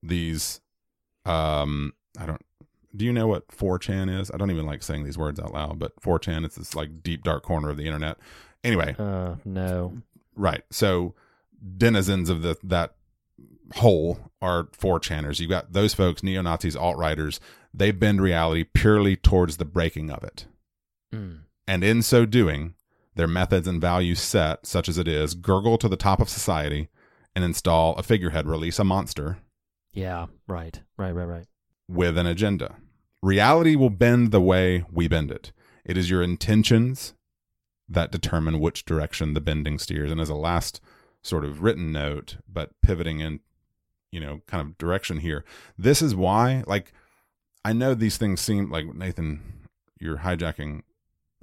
these 0.04 0.62
um 1.26 1.94
I 2.20 2.26
don't 2.28 2.42
do 2.96 3.04
you 3.06 3.14
know 3.14 3.28
what 3.28 3.48
4chan 3.50 4.20
is? 4.20 4.32
I 4.32 4.38
don't 4.38 4.52
even 4.52 4.66
like 4.66 4.82
saying 4.84 5.04
these 5.04 5.18
words 5.18 5.40
out 5.40 5.54
loud, 5.54 5.78
but 5.80 5.96
4chan 6.02 6.46
is 6.48 6.56
this 6.56 6.76
like 6.76 7.04
deep 7.04 7.24
dark 7.24 7.44
corner 7.44 7.70
of 7.70 7.78
the 7.78 7.86
internet. 7.86 8.18
Anyway, 8.64 8.96
Uh, 9.00 9.36
no. 9.46 9.98
Right. 10.36 10.64
So 10.72 11.14
denizens 11.78 12.30
of 12.30 12.42
the 12.44 12.56
that 12.64 12.94
hole 13.76 14.20
are 14.42 14.68
four 14.72 15.00
channers. 15.00 15.40
You 15.40 15.48
got 15.48 15.74
those 15.74 15.94
folks, 15.94 16.24
neo 16.24 16.42
Nazis, 16.42 16.76
alt 16.76 16.98
righters. 16.98 17.40
They 17.74 17.92
bend 17.92 18.22
reality 18.22 18.64
purely 18.64 19.16
towards 19.16 19.58
the 19.58 19.66
breaking 19.66 20.10
of 20.12 20.24
it, 20.24 20.46
Mm. 21.14 21.40
and 21.68 21.84
in 21.84 22.02
so 22.02 22.26
doing, 22.26 22.74
their 23.16 23.28
methods 23.28 23.68
and 23.68 23.82
values 23.82 24.20
set, 24.20 24.66
such 24.66 24.88
as 24.90 24.98
it 24.98 25.08
is, 25.08 25.34
gurgle 25.34 25.78
to 25.80 25.88
the 25.90 25.96
top 25.98 26.20
of 26.20 26.30
society 26.30 26.88
and 27.36 27.44
install 27.44 27.96
a 27.96 28.04
figurehead, 28.04 28.48
release 28.48 28.80
a 28.80 28.84
monster 28.84 29.38
Yeah. 29.94 30.28
Right. 30.48 30.82
Right. 30.98 31.12
Right. 31.14 31.26
Right. 31.26 31.48
with 31.88 32.18
an 32.18 32.28
agenda. 32.28 32.76
Reality 33.24 33.76
will 33.76 33.90
bend 33.90 34.32
the 34.32 34.42
way 34.42 34.84
we 34.92 35.08
bend 35.08 35.32
it. 35.32 35.52
It 35.86 35.98
is 35.98 36.10
your 36.10 36.22
intentions 36.22 37.14
that 37.90 38.12
determine 38.12 38.60
which 38.60 38.86
direction 38.86 39.34
the 39.34 39.42
bending 39.42 39.80
steers. 39.80 40.12
And 40.12 40.20
as 40.22 40.30
a 40.30 40.36
last 40.36 40.82
sort 41.24 41.46
of 41.46 41.64
written 41.64 41.92
note, 41.92 42.38
but 42.48 42.72
pivoting 42.82 43.22
in, 43.22 43.40
you 44.12 44.20
know, 44.20 44.42
kind 44.48 44.62
of 44.62 44.78
direction 44.78 45.20
here, 45.20 45.44
this 45.78 46.02
is 46.02 46.16
why, 46.16 46.64
like, 46.68 46.94
I 47.66 47.74
know 47.74 47.94
these 47.94 48.18
things 48.18 48.42
seem 48.42 48.70
like 48.72 48.86
Nathan, 48.94 49.42
you're 50.00 50.18
hijacking 50.20 50.84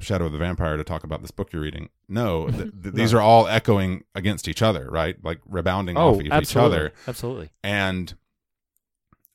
Shadow 0.00 0.26
of 0.26 0.32
the 0.32 0.38
Vampire 0.38 0.76
to 0.76 0.84
talk 0.84 1.04
about 1.04 1.22
this 1.22 1.30
book 1.30 1.52
you're 1.52 1.62
reading. 1.62 1.88
No, 2.08 2.48
th- 2.50 2.72
th- 2.82 2.94
these 2.94 3.14
are 3.14 3.20
all 3.20 3.46
echoing 3.46 4.04
against 4.14 4.48
each 4.48 4.62
other, 4.62 4.88
right? 4.90 5.16
Like 5.22 5.40
rebounding 5.46 5.96
oh, 5.96 6.10
off 6.10 6.16
Oh, 6.16 6.36
of 6.36 6.42
each 6.42 6.56
other. 6.56 6.92
Absolutely. 7.06 7.50
And 7.62 8.14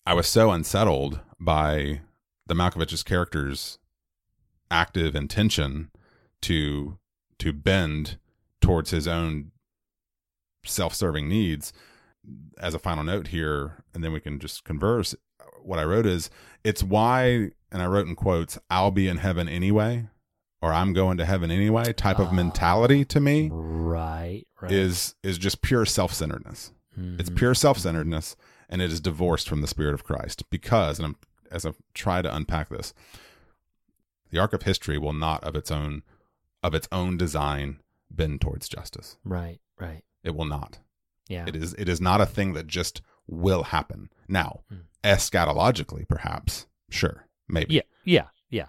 I 0.06 0.14
was 0.14 0.28
so 0.28 0.52
unsettled 0.52 1.20
by 1.40 2.02
the 2.48 2.56
Malkovich's 2.56 3.04
character's 3.04 3.80
active 4.72 5.16
intention 5.16 5.92
to 6.42 6.98
to 7.38 7.54
bend 7.54 8.18
towards 8.60 8.92
his 8.92 9.08
own 9.08 9.52
self-serving 10.66 11.28
needs 11.30 11.72
as 12.60 12.74
a 12.74 12.80
final 12.80 13.04
note 13.04 13.28
here 13.28 13.84
and 13.94 14.04
then 14.04 14.12
we 14.12 14.20
can 14.20 14.40
just 14.40 14.64
converse 14.64 15.16
what 15.62 15.80
i 15.80 15.84
wrote 15.84 16.06
is 16.06 16.30
it's 16.64 16.84
why 16.84 17.52
and 17.72 17.82
i 17.82 17.86
wrote 17.86 18.08
in 18.08 18.16
quotes 18.16 18.58
i'll 18.70 18.92
be 18.92 19.08
in 19.08 19.18
heaven 19.18 19.48
anyway 19.50 20.08
or 20.62 20.74
i'm 20.74 20.94
going 20.94 21.18
to 21.18 21.26
heaven 21.26 21.52
anyway 21.52 21.92
type 21.94 22.20
of 22.20 22.32
mentality 22.34 23.04
to 23.06 23.20
me 23.20 23.50
Right. 23.52 24.46
Right. 24.62 24.72
is 24.72 25.16
is 25.24 25.38
just 25.38 25.62
pure 25.62 25.86
self-centeredness 25.86 26.72
it's 27.18 27.30
Mhm. 27.30 27.38
pure 27.38 27.54
self-centeredness 27.56 28.36
and 28.70 28.82
it 28.82 28.92
is 28.92 29.00
divorced 29.00 29.48
from 29.48 29.62
the 29.62 29.68
spirit 29.68 29.94
of 29.94 30.04
christ 30.04 30.44
because 30.50 31.00
and 31.00 31.06
i'm 31.06 31.16
as 31.52 31.66
i 31.66 31.72
try 31.94 32.22
to 32.22 32.34
unpack 32.36 32.70
this 32.70 32.94
the 34.32 34.40
arc 34.40 34.54
of 34.54 34.64
history 34.64 34.98
will 34.98 35.14
not 35.14 35.44
of 35.44 35.56
its 35.56 35.72
own 35.72 36.04
of 36.62 36.74
its 36.74 36.88
own 36.92 37.18
design 37.18 37.80
bend 38.12 38.42
towards 38.42 38.68
justice 38.68 39.18
Right. 39.24 39.60
Right. 39.80 40.04
it 40.24 40.36
will 40.36 40.46
not 40.46 40.80
Yeah. 41.30 41.46
it 41.48 41.56
is 41.56 41.74
it 41.76 41.88
is 41.88 42.02
not 42.02 42.20
a 42.22 42.26
thing 42.26 42.54
that 42.54 42.68
just 42.68 43.02
will 43.28 43.64
happen 43.64 44.10
now 44.28 44.62
Hmm. 44.70 44.80
eschatologically 45.04 46.08
perhaps 46.08 46.66
sure 46.90 47.28
maybe 47.48 47.76
Yeah. 47.76 47.82
Yeah. 48.04 48.28
Yeah. 48.50 48.68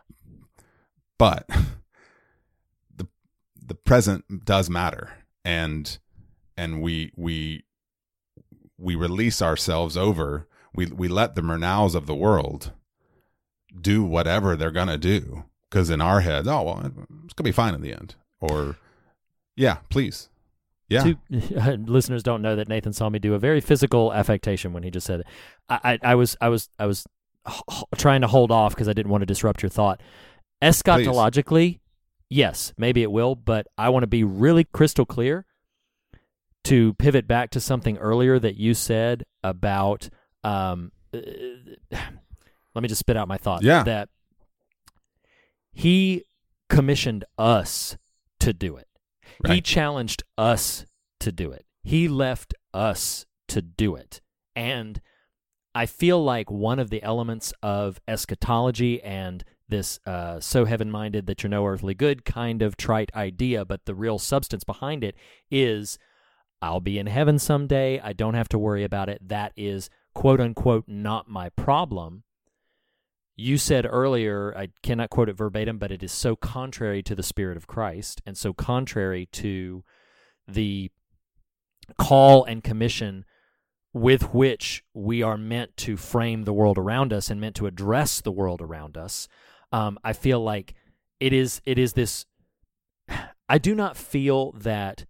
but 1.18 1.48
the 2.96 3.06
the 3.56 3.74
present 3.74 4.44
does 4.44 4.68
matter 4.70 5.10
and 5.44 5.98
and 6.56 6.82
we 6.82 7.12
we 7.16 7.64
we 8.78 8.94
release 8.94 9.40
ourselves 9.42 9.96
over 9.96 10.46
we 10.74 10.86
we 10.86 11.08
let 11.08 11.34
the 11.34 11.42
Murnaus 11.42 11.94
of 11.94 12.06
the 12.06 12.14
world 12.14 12.72
do 13.80 14.04
whatever 14.04 14.56
they're 14.56 14.70
gonna 14.70 14.98
do 14.98 15.44
because 15.68 15.90
in 15.90 16.00
our 16.00 16.20
heads 16.20 16.46
oh 16.48 16.62
well 16.62 16.80
it's 17.24 17.34
gonna 17.34 17.44
be 17.44 17.52
fine 17.52 17.74
in 17.74 17.80
the 17.80 17.92
end 17.92 18.14
or 18.40 18.76
yeah 19.56 19.78
please 19.88 20.28
yeah 20.90 21.02
Two, 21.04 21.16
listeners 21.86 22.22
don't 22.22 22.42
know 22.42 22.56
that 22.56 22.68
Nathan 22.68 22.92
saw 22.92 23.08
me 23.08 23.18
do 23.18 23.32
a 23.34 23.38
very 23.38 23.60
physical 23.62 24.12
affectation 24.12 24.72
when 24.74 24.82
he 24.82 24.90
just 24.90 25.06
said 25.06 25.20
it. 25.20 25.26
I, 25.68 25.78
I, 26.02 26.10
I 26.10 26.14
was 26.16 26.36
I 26.40 26.48
was 26.50 26.68
I 26.78 26.84
was 26.86 27.06
h- 27.48 27.84
trying 27.96 28.20
to 28.20 28.26
hold 28.26 28.50
off 28.50 28.74
because 28.74 28.88
I 28.88 28.92
didn't 28.92 29.10
want 29.10 29.22
to 29.22 29.26
disrupt 29.26 29.62
your 29.62 29.70
thought. 29.70 30.00
Eschatologically, 30.62 31.78
yes, 32.28 32.74
maybe 32.76 33.02
it 33.02 33.10
will, 33.10 33.34
but 33.34 33.66
I 33.78 33.88
want 33.88 34.02
to 34.02 34.06
be 34.08 34.24
really 34.24 34.64
crystal 34.64 35.06
clear 35.06 35.46
to 36.64 36.92
pivot 36.94 37.26
back 37.26 37.50
to 37.50 37.60
something 37.60 37.96
earlier 37.96 38.38
that 38.38 38.56
you 38.56 38.74
said 38.74 39.24
about. 39.42 40.10
Um, 40.44 40.92
uh, 41.14 41.20
let 42.74 42.82
me 42.82 42.88
just 42.88 42.98
spit 43.00 43.16
out 43.16 43.28
my 43.28 43.38
thought. 43.38 43.62
Yeah. 43.62 43.82
that 43.84 44.08
he 45.72 46.24
commissioned 46.68 47.24
us 47.38 47.96
to 48.40 48.52
do 48.52 48.76
it. 48.76 48.86
He 49.46 49.60
challenged 49.60 50.22
us 50.36 50.86
to 51.20 51.32
do 51.32 51.50
it. 51.50 51.64
He 51.82 52.08
left 52.08 52.54
us 52.74 53.26
to 53.48 53.62
do 53.62 53.94
it. 53.94 54.20
And 54.54 55.00
I 55.74 55.86
feel 55.86 56.22
like 56.22 56.50
one 56.50 56.78
of 56.78 56.90
the 56.90 57.02
elements 57.02 57.52
of 57.62 58.00
eschatology 58.08 59.02
and 59.02 59.44
this 59.68 60.00
uh, 60.04 60.40
so 60.40 60.64
heaven 60.64 60.90
minded 60.90 61.26
that 61.26 61.42
you're 61.42 61.50
no 61.50 61.66
earthly 61.66 61.94
good 61.94 62.24
kind 62.24 62.60
of 62.60 62.76
trite 62.76 63.10
idea, 63.14 63.64
but 63.64 63.84
the 63.84 63.94
real 63.94 64.18
substance 64.18 64.64
behind 64.64 65.04
it 65.04 65.14
is 65.50 65.96
I'll 66.60 66.80
be 66.80 66.98
in 66.98 67.06
heaven 67.06 67.38
someday. 67.38 68.00
I 68.00 68.12
don't 68.12 68.34
have 68.34 68.48
to 68.50 68.58
worry 68.58 68.84
about 68.84 69.08
it. 69.08 69.28
That 69.28 69.52
is 69.56 69.88
quote 70.14 70.40
unquote 70.40 70.84
not 70.86 71.28
my 71.28 71.48
problem. 71.50 72.24
You 73.40 73.56
said 73.56 73.86
earlier, 73.88 74.54
I 74.56 74.68
cannot 74.82 75.10
quote 75.10 75.30
it 75.30 75.36
verbatim, 75.36 75.78
but 75.78 75.90
it 75.90 76.02
is 76.02 76.12
so 76.12 76.36
contrary 76.36 77.02
to 77.04 77.14
the 77.14 77.22
Spirit 77.22 77.56
of 77.56 77.66
Christ 77.66 78.20
and 78.26 78.36
so 78.36 78.52
contrary 78.52 79.28
to 79.32 79.82
the 80.46 80.90
call 81.98 82.44
and 82.44 82.62
commission 82.62 83.24
with 83.92 84.34
which 84.34 84.84
we 84.94 85.22
are 85.22 85.38
meant 85.38 85.76
to 85.78 85.96
frame 85.96 86.44
the 86.44 86.52
world 86.52 86.76
around 86.76 87.12
us 87.12 87.30
and 87.30 87.40
meant 87.40 87.56
to 87.56 87.66
address 87.66 88.20
the 88.20 88.30
world 88.30 88.60
around 88.60 88.96
us. 88.96 89.26
Um, 89.72 89.98
I 90.04 90.12
feel 90.12 90.40
like 90.40 90.74
it 91.18 91.32
is 91.32 91.62
it 91.64 91.78
is 91.78 91.94
this. 91.94 92.26
I 93.48 93.58
do 93.58 93.74
not 93.74 93.96
feel 93.96 94.52
that 94.52 95.06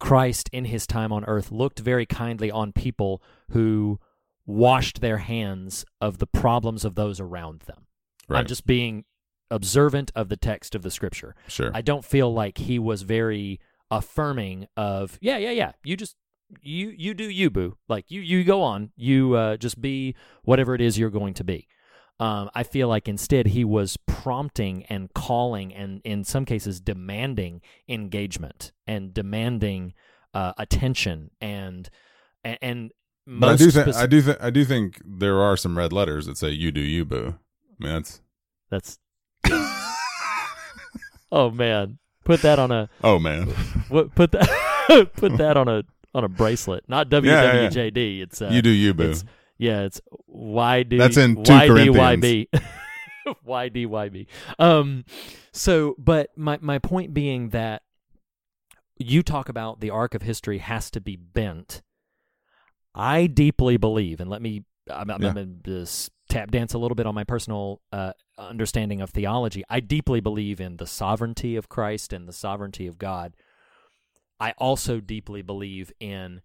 Christ 0.00 0.48
in 0.52 0.64
his 0.64 0.86
time 0.86 1.12
on 1.12 1.24
earth 1.26 1.52
looked 1.52 1.78
very 1.78 2.06
kindly 2.06 2.50
on 2.50 2.72
people 2.72 3.22
who 3.50 4.00
washed 4.46 5.00
their 5.00 5.18
hands 5.18 5.84
of 6.00 6.18
the 6.18 6.26
problems 6.26 6.84
of 6.84 6.94
those 6.94 7.20
around 7.20 7.60
them. 7.62 7.86
I'm 8.28 8.46
just 8.46 8.66
being 8.66 9.04
observant 9.50 10.10
of 10.14 10.28
the 10.30 10.36
text 10.36 10.74
of 10.74 10.82
the 10.82 10.90
scripture. 10.90 11.34
Sure. 11.46 11.70
I 11.74 11.82
don't 11.82 12.04
feel 12.04 12.32
like 12.32 12.58
he 12.58 12.78
was 12.78 13.02
very 13.02 13.60
affirming 13.90 14.66
of 14.76 15.18
yeah, 15.20 15.36
yeah, 15.36 15.50
yeah. 15.50 15.72
You 15.84 15.96
just 15.96 16.16
you 16.62 16.94
you 16.96 17.14
do 17.14 17.28
you 17.28 17.50
boo. 17.50 17.76
Like 17.88 18.10
you 18.10 18.20
you 18.22 18.42
go 18.44 18.62
on. 18.62 18.92
You 18.96 19.34
uh, 19.34 19.56
just 19.58 19.80
be 19.80 20.14
whatever 20.44 20.74
it 20.74 20.80
is 20.80 20.98
you're 20.98 21.10
going 21.10 21.34
to 21.34 21.44
be. 21.44 21.68
Um, 22.20 22.50
I 22.54 22.62
feel 22.62 22.88
like 22.88 23.08
instead 23.08 23.48
he 23.48 23.64
was 23.64 23.96
prompting 24.06 24.84
and 24.84 25.12
calling 25.12 25.74
and 25.74 26.00
in 26.04 26.22
some 26.24 26.44
cases 26.44 26.80
demanding 26.80 27.60
engagement 27.88 28.70
and 28.86 29.12
demanding 29.12 29.92
uh, 30.32 30.52
attention 30.56 31.32
and, 31.40 31.90
and 32.44 32.92
but 33.26 33.48
I 33.50 33.56
do 33.56 33.70
think 33.70 33.94
I 33.94 34.06
do 34.06 34.22
think 34.22 34.38
I 34.40 34.50
do 34.50 34.64
think 34.64 35.00
there 35.04 35.40
are 35.40 35.56
some 35.56 35.78
red 35.78 35.92
letters 35.92 36.26
that 36.26 36.36
say 36.36 36.50
"You 36.50 36.72
do 36.72 36.80
you, 36.80 37.04
boo." 37.04 37.34
I 37.80 37.84
mean, 37.84 37.92
that's 37.94 38.20
that's 38.70 38.98
oh 41.30 41.50
man. 41.50 41.98
Put 42.24 42.42
that 42.42 42.58
on 42.58 42.70
a 42.70 42.88
oh 43.04 43.18
man, 43.18 43.48
what 43.88 44.14
put 44.14 44.32
that 44.32 45.10
put 45.16 45.36
that 45.38 45.56
on 45.56 45.68
a 45.68 45.84
on 46.14 46.24
a 46.24 46.28
bracelet. 46.28 46.84
Not 46.88 47.08
Yeah, 47.12 47.20
yeah, 47.20 47.62
yeah. 47.62 47.68
WWJD 47.68 48.22
it's 48.22 48.42
uh, 48.42 48.48
you 48.52 48.62
do 48.62 48.70
you, 48.70 48.94
boo. 48.94 49.10
it's 49.10 49.24
yeah 49.58 49.82
it's 49.82 50.00
YD 50.28 50.98
That's 50.98 51.16
in 51.16 51.42
2 51.42 51.52
YDYB 51.52 52.46
YDYB 53.46 54.26
um 54.58 55.04
so 55.52 55.94
but 55.98 56.30
my 56.36 56.58
my 56.60 56.78
point 56.78 57.14
being 57.14 57.50
that 57.50 57.82
you 58.98 59.22
talk 59.22 59.48
about 59.48 59.80
the 59.80 59.90
arc 59.90 60.14
of 60.14 60.22
history 60.22 60.58
has 60.58 60.90
to 60.90 61.00
be 61.00 61.16
bent 61.16 61.82
I 62.94 63.26
deeply 63.26 63.76
believe 63.76 64.20
and 64.20 64.28
let 64.28 64.42
me 64.42 64.64
I'm, 64.90 65.10
I'm, 65.10 65.22
Yeah. 65.22 65.28
I'm 65.28 65.34
gonna 65.34 65.46
just 65.64 66.10
tap 66.28 66.50
dance 66.50 66.74
a 66.74 66.78
little 66.78 66.94
bit 66.94 67.06
on 67.06 67.14
my 67.14 67.24
personal 67.24 67.80
uh, 67.92 68.12
understanding 68.38 69.00
of 69.00 69.10
theology. 69.10 69.62
I 69.68 69.80
deeply 69.80 70.20
believe 70.20 70.60
in 70.60 70.76
the 70.76 70.86
sovereignty 70.86 71.56
of 71.56 71.68
Christ 71.68 72.12
and 72.12 72.28
the 72.28 72.32
sovereignty 72.32 72.86
of 72.86 72.98
God. 72.98 73.34
I 74.40 74.54
also 74.58 75.00
deeply 75.00 75.42
believe 75.42 75.92
in 76.00 76.40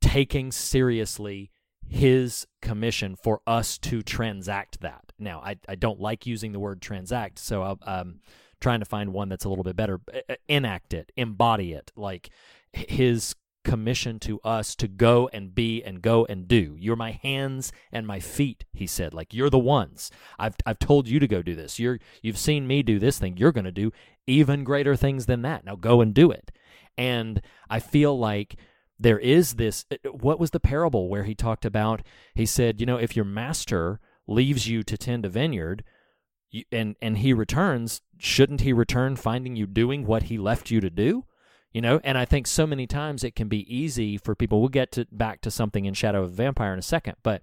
taking 0.00 0.50
seriously 0.50 1.50
his 1.88 2.46
commission 2.60 3.14
for 3.14 3.40
us 3.46 3.78
to 3.78 4.02
transact 4.02 4.80
that. 4.80 5.12
Now, 5.18 5.40
I, 5.40 5.56
I 5.68 5.76
don't 5.76 6.00
like 6.00 6.26
using 6.26 6.50
the 6.52 6.58
word 6.58 6.82
transact, 6.82 7.38
so 7.38 7.78
I'm 7.82 8.20
trying 8.60 8.80
to 8.80 8.86
find 8.86 9.12
one 9.12 9.28
that's 9.28 9.44
a 9.44 9.48
little 9.48 9.62
bit 9.62 9.76
better. 9.76 10.00
Enact 10.48 10.94
it, 10.94 11.12
embody 11.16 11.74
it, 11.74 11.92
like 11.94 12.30
his 12.72 13.36
commission 13.66 14.20
to 14.20 14.38
us 14.42 14.76
to 14.76 14.86
go 14.86 15.28
and 15.32 15.52
be 15.52 15.82
and 15.82 16.00
go 16.00 16.24
and 16.26 16.46
do. 16.46 16.76
You're 16.78 16.94
my 16.94 17.10
hands 17.10 17.72
and 17.90 18.06
my 18.06 18.20
feet, 18.20 18.64
he 18.72 18.86
said. 18.86 19.12
Like 19.12 19.34
you're 19.34 19.50
the 19.50 19.58
ones. 19.58 20.12
I've 20.38 20.54
I've 20.64 20.78
told 20.78 21.08
you 21.08 21.18
to 21.18 21.26
go 21.26 21.42
do 21.42 21.56
this. 21.56 21.80
You're 21.80 21.98
you've 22.22 22.38
seen 22.38 22.68
me 22.68 22.84
do 22.84 23.00
this 23.00 23.18
thing. 23.18 23.36
You're 23.36 23.50
going 23.50 23.64
to 23.64 23.72
do 23.72 23.92
even 24.26 24.62
greater 24.62 24.94
things 24.94 25.26
than 25.26 25.42
that. 25.42 25.64
Now 25.64 25.74
go 25.74 26.00
and 26.00 26.14
do 26.14 26.30
it. 26.30 26.52
And 26.96 27.42
I 27.68 27.80
feel 27.80 28.16
like 28.16 28.56
there 29.00 29.18
is 29.18 29.54
this 29.54 29.84
uh, 29.90 30.10
what 30.10 30.38
was 30.38 30.52
the 30.52 30.60
parable 30.60 31.08
where 31.08 31.24
he 31.24 31.34
talked 31.34 31.64
about 31.64 32.02
he 32.36 32.46
said, 32.46 32.78
you 32.80 32.86
know, 32.86 32.98
if 32.98 33.16
your 33.16 33.24
master 33.24 33.98
leaves 34.28 34.68
you 34.68 34.84
to 34.84 34.96
tend 34.96 35.26
a 35.26 35.28
vineyard, 35.28 35.82
and 36.70 36.94
and 37.02 37.18
he 37.18 37.32
returns, 37.32 38.00
shouldn't 38.16 38.60
he 38.60 38.72
return 38.72 39.16
finding 39.16 39.56
you 39.56 39.66
doing 39.66 40.06
what 40.06 40.24
he 40.24 40.38
left 40.38 40.70
you 40.70 40.80
to 40.80 40.90
do? 40.90 41.24
You 41.72 41.82
know, 41.82 42.00
and 42.04 42.16
I 42.16 42.24
think 42.24 42.46
so 42.46 42.66
many 42.66 42.86
times 42.86 43.22
it 43.22 43.34
can 43.36 43.48
be 43.48 43.66
easy 43.74 44.16
for 44.16 44.34
people. 44.34 44.60
We'll 44.60 44.70
get 44.70 44.92
to 44.92 45.06
back 45.12 45.42
to 45.42 45.50
something 45.50 45.84
in 45.84 45.92
Shadow 45.94 46.22
of 46.22 46.32
Vampire 46.32 46.72
in 46.72 46.78
a 46.78 46.82
second, 46.82 47.16
but 47.22 47.42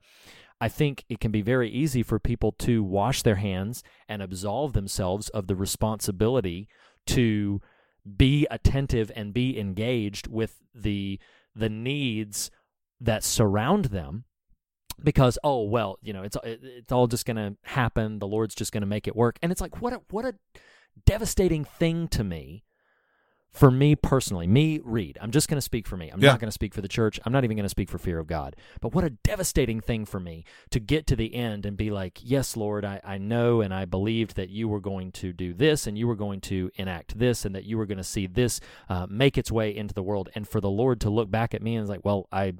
I 0.59 0.69
think 0.69 1.03
it 1.07 1.19
can 1.19 1.31
be 1.31 1.41
very 1.41 1.69
easy 1.69 2.01
for 2.03 2.19
people 2.19 2.51
to 2.59 2.83
wash 2.83 3.21
their 3.21 3.35
hands 3.35 3.83
and 4.07 4.21
absolve 4.21 4.73
themselves 4.73 5.29
of 5.29 5.47
the 5.47 5.55
responsibility 5.55 6.67
to 7.07 7.61
be 8.17 8.47
attentive 8.49 9.11
and 9.15 9.33
be 9.33 9.59
engaged 9.59 10.27
with 10.27 10.59
the 10.73 11.19
the 11.55 11.69
needs 11.69 12.49
that 12.99 13.23
surround 13.23 13.85
them 13.85 14.23
because 15.03 15.37
oh 15.43 15.63
well 15.63 15.99
you 16.01 16.11
know 16.13 16.23
it's 16.23 16.35
it- 16.43 16.59
it's 16.63 16.91
all 16.91 17.07
just 17.07 17.25
going 17.25 17.37
to 17.37 17.55
happen 17.63 18.19
the 18.19 18.27
lord's 18.27 18.55
just 18.55 18.71
going 18.71 18.81
to 18.81 18.87
make 18.87 19.07
it 19.07 19.15
work 19.15 19.37
and 19.41 19.51
it's 19.51 19.61
like 19.61 19.81
what 19.81 19.93
a 19.93 20.01
what 20.09 20.25
a 20.25 20.33
devastating 21.05 21.63
thing 21.63 22.07
to 22.07 22.23
me 22.23 22.63
for 23.53 23.69
me 23.69 23.95
personally 23.95 24.47
me 24.47 24.80
reed 24.84 25.17
i'm 25.21 25.31
just 25.31 25.47
going 25.47 25.57
to 25.57 25.61
speak 25.61 25.88
for 25.88 25.95
me 25.95 26.09
i'm 26.09 26.19
Yeah. 26.19 26.31
not 26.31 26.39
going 26.39 26.47
to 26.47 26.53
speak 26.53 26.73
for 26.73 26.81
the 26.81 26.88
church 26.88 27.19
i'm 27.23 27.31
not 27.31 27.43
even 27.43 27.55
going 27.55 27.65
to 27.65 27.69
speak 27.69 27.89
for 27.89 27.97
fear 27.97 28.19
of 28.19 28.27
god 28.27 28.55
but 28.81 28.93
what 28.93 29.03
a 29.03 29.11
devastating 29.11 29.80
thing 29.80 30.05
for 30.05 30.19
me 30.19 30.43
to 30.71 30.80
get 30.80 31.05
to 31.07 31.15
the 31.15 31.35
end 31.35 31.65
and 31.65 31.77
be 31.77 31.91
like 31.91 32.19
yes 32.21 32.57
lord 32.57 32.84
I, 32.84 32.99
I 33.03 33.17
know 33.17 33.61
and 33.61 33.73
i 33.73 33.85
believed 33.85 34.35
that 34.35 34.49
you 34.49 34.67
were 34.67 34.80
going 34.81 35.11
to 35.13 35.31
do 35.34 35.53
this 35.53 35.85
and 35.88 35.97
you 35.97 36.07
were 36.07 36.15
going 36.15 36.41
to 36.41 36.71
enact 36.75 37.19
this 37.19 37.45
and 37.45 37.53
that 37.55 37.63
you 37.65 37.77
were 37.77 37.85
going 37.85 37.97
to 37.99 38.03
see 38.03 38.27
this 38.27 38.59
uh, 38.89 39.05
make 39.09 39.38
its 39.38 39.51
way 39.51 39.75
into 39.75 39.93
the 39.93 40.03
world 40.03 40.30
and 40.35 40.47
for 40.47 40.59
the 40.59 40.69
lord 40.69 40.99
to 41.01 41.09
look 41.09 41.30
back 41.30 41.53
at 41.53 41.61
me 41.61 41.75
and 41.75 41.84
is 41.84 41.89
like 41.89 42.03
well 42.03 42.27
i 42.31 42.53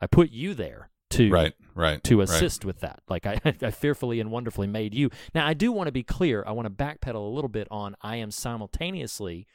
i 0.00 0.06
put 0.06 0.30
you 0.30 0.52
there 0.54 0.90
to 1.08 1.30
right, 1.30 1.54
right, 1.74 2.02
to 2.02 2.18
right. 2.18 2.28
assist 2.28 2.64
with 2.64 2.80
that. 2.80 3.00
Like 3.08 3.26
I, 3.26 3.40
I 3.62 3.70
fearfully 3.70 4.18
and 4.18 4.28
wonderfully 4.32 4.66
made 4.66 4.92
you. 4.92 5.08
Now 5.36 5.46
I 5.46 5.54
do 5.54 5.70
want 5.70 5.86
to 5.86 5.92
be 5.92 6.02
clear. 6.02 6.42
I 6.44 6.50
want 6.50 6.66
to 6.66 6.70
backpedal 6.84 7.14
a 7.14 7.18
little 7.34 7.48
bit 7.48 7.68
on. 7.70 7.94
I 8.02 8.16
am 8.16 8.32
simultaneously 8.32 9.46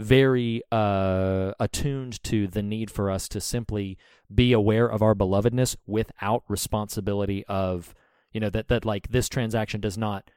very 0.00 0.62
uh, 0.72 1.52
attuned 1.60 2.22
to 2.24 2.46
the 2.46 2.62
need 2.62 2.90
for 2.90 3.10
us 3.10 3.28
to 3.28 3.40
simply 3.40 3.98
be 4.32 4.52
aware 4.52 4.86
of 4.86 5.02
our 5.02 5.14
belovedness 5.14 5.76
without 5.86 6.42
responsibility 6.48 7.44
of 7.46 7.94
you 8.32 8.40
know 8.40 8.50
that 8.50 8.68
that 8.68 8.84
like 8.84 9.08
this 9.08 9.28
transaction 9.28 9.80
does 9.80 9.98
not 9.98 10.30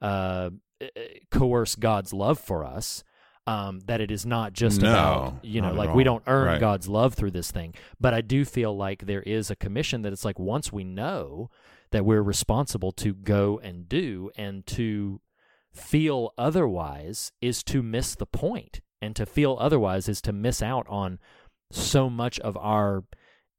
uh, 0.00 0.50
uh, 0.80 0.86
coerce 1.30 1.74
God's 1.74 2.12
love 2.12 2.38
for 2.38 2.64
us. 2.64 3.04
Um, 3.46 3.80
that 3.86 4.00
it 4.00 4.10
is 4.10 4.24
not 4.26 4.52
just 4.52 4.80
No, 4.80 4.90
about 4.90 5.44
you 5.44 5.60
know 5.60 5.72
like 5.72 5.94
we 5.94 6.04
don't 6.04 6.22
earn 6.26 6.46
Right. 6.46 6.60
God's 6.60 6.88
love 6.88 7.14
through 7.14 7.32
this 7.32 7.50
thing, 7.50 7.74
but 7.98 8.14
I 8.14 8.20
do 8.20 8.44
feel 8.44 8.76
like 8.76 9.06
there 9.06 9.22
is 9.22 9.50
a 9.50 9.56
commission 9.56 10.02
that 10.02 10.12
it's 10.12 10.24
like 10.24 10.38
once 10.38 10.72
we 10.72 10.84
know 10.84 11.50
that 11.90 12.04
we're 12.04 12.22
responsible 12.22 12.92
to 12.92 13.14
go 13.14 13.58
and 13.58 13.88
do 13.88 14.30
and 14.36 14.64
to 14.66 15.20
feel 15.72 16.32
otherwise 16.38 17.32
is 17.40 17.62
to 17.64 17.82
miss 17.82 18.14
the 18.14 18.26
point 18.26 18.80
and 19.00 19.16
to 19.16 19.26
feel 19.26 19.56
otherwise 19.60 20.08
is 20.08 20.20
to 20.22 20.32
miss 20.32 20.62
out 20.62 20.86
on 20.88 21.18
so 21.70 22.10
much 22.10 22.38
of 22.40 22.56
our 22.56 23.04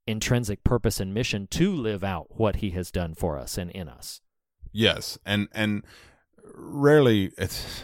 intrinsic 0.07 0.63
purpose 0.63 0.99
and 0.99 1.13
mission 1.13 1.47
to 1.47 1.73
live 1.73 2.03
out 2.03 2.27
what 2.37 2.57
he 2.57 2.71
has 2.71 2.91
done 2.91 3.13
for 3.13 3.37
us 3.37 3.57
and 3.57 3.71
in 3.71 3.87
us. 3.87 4.21
Yes, 4.71 5.17
and 5.25 5.47
and 5.53 5.83
rarely 6.53 7.31
it's 7.37 7.83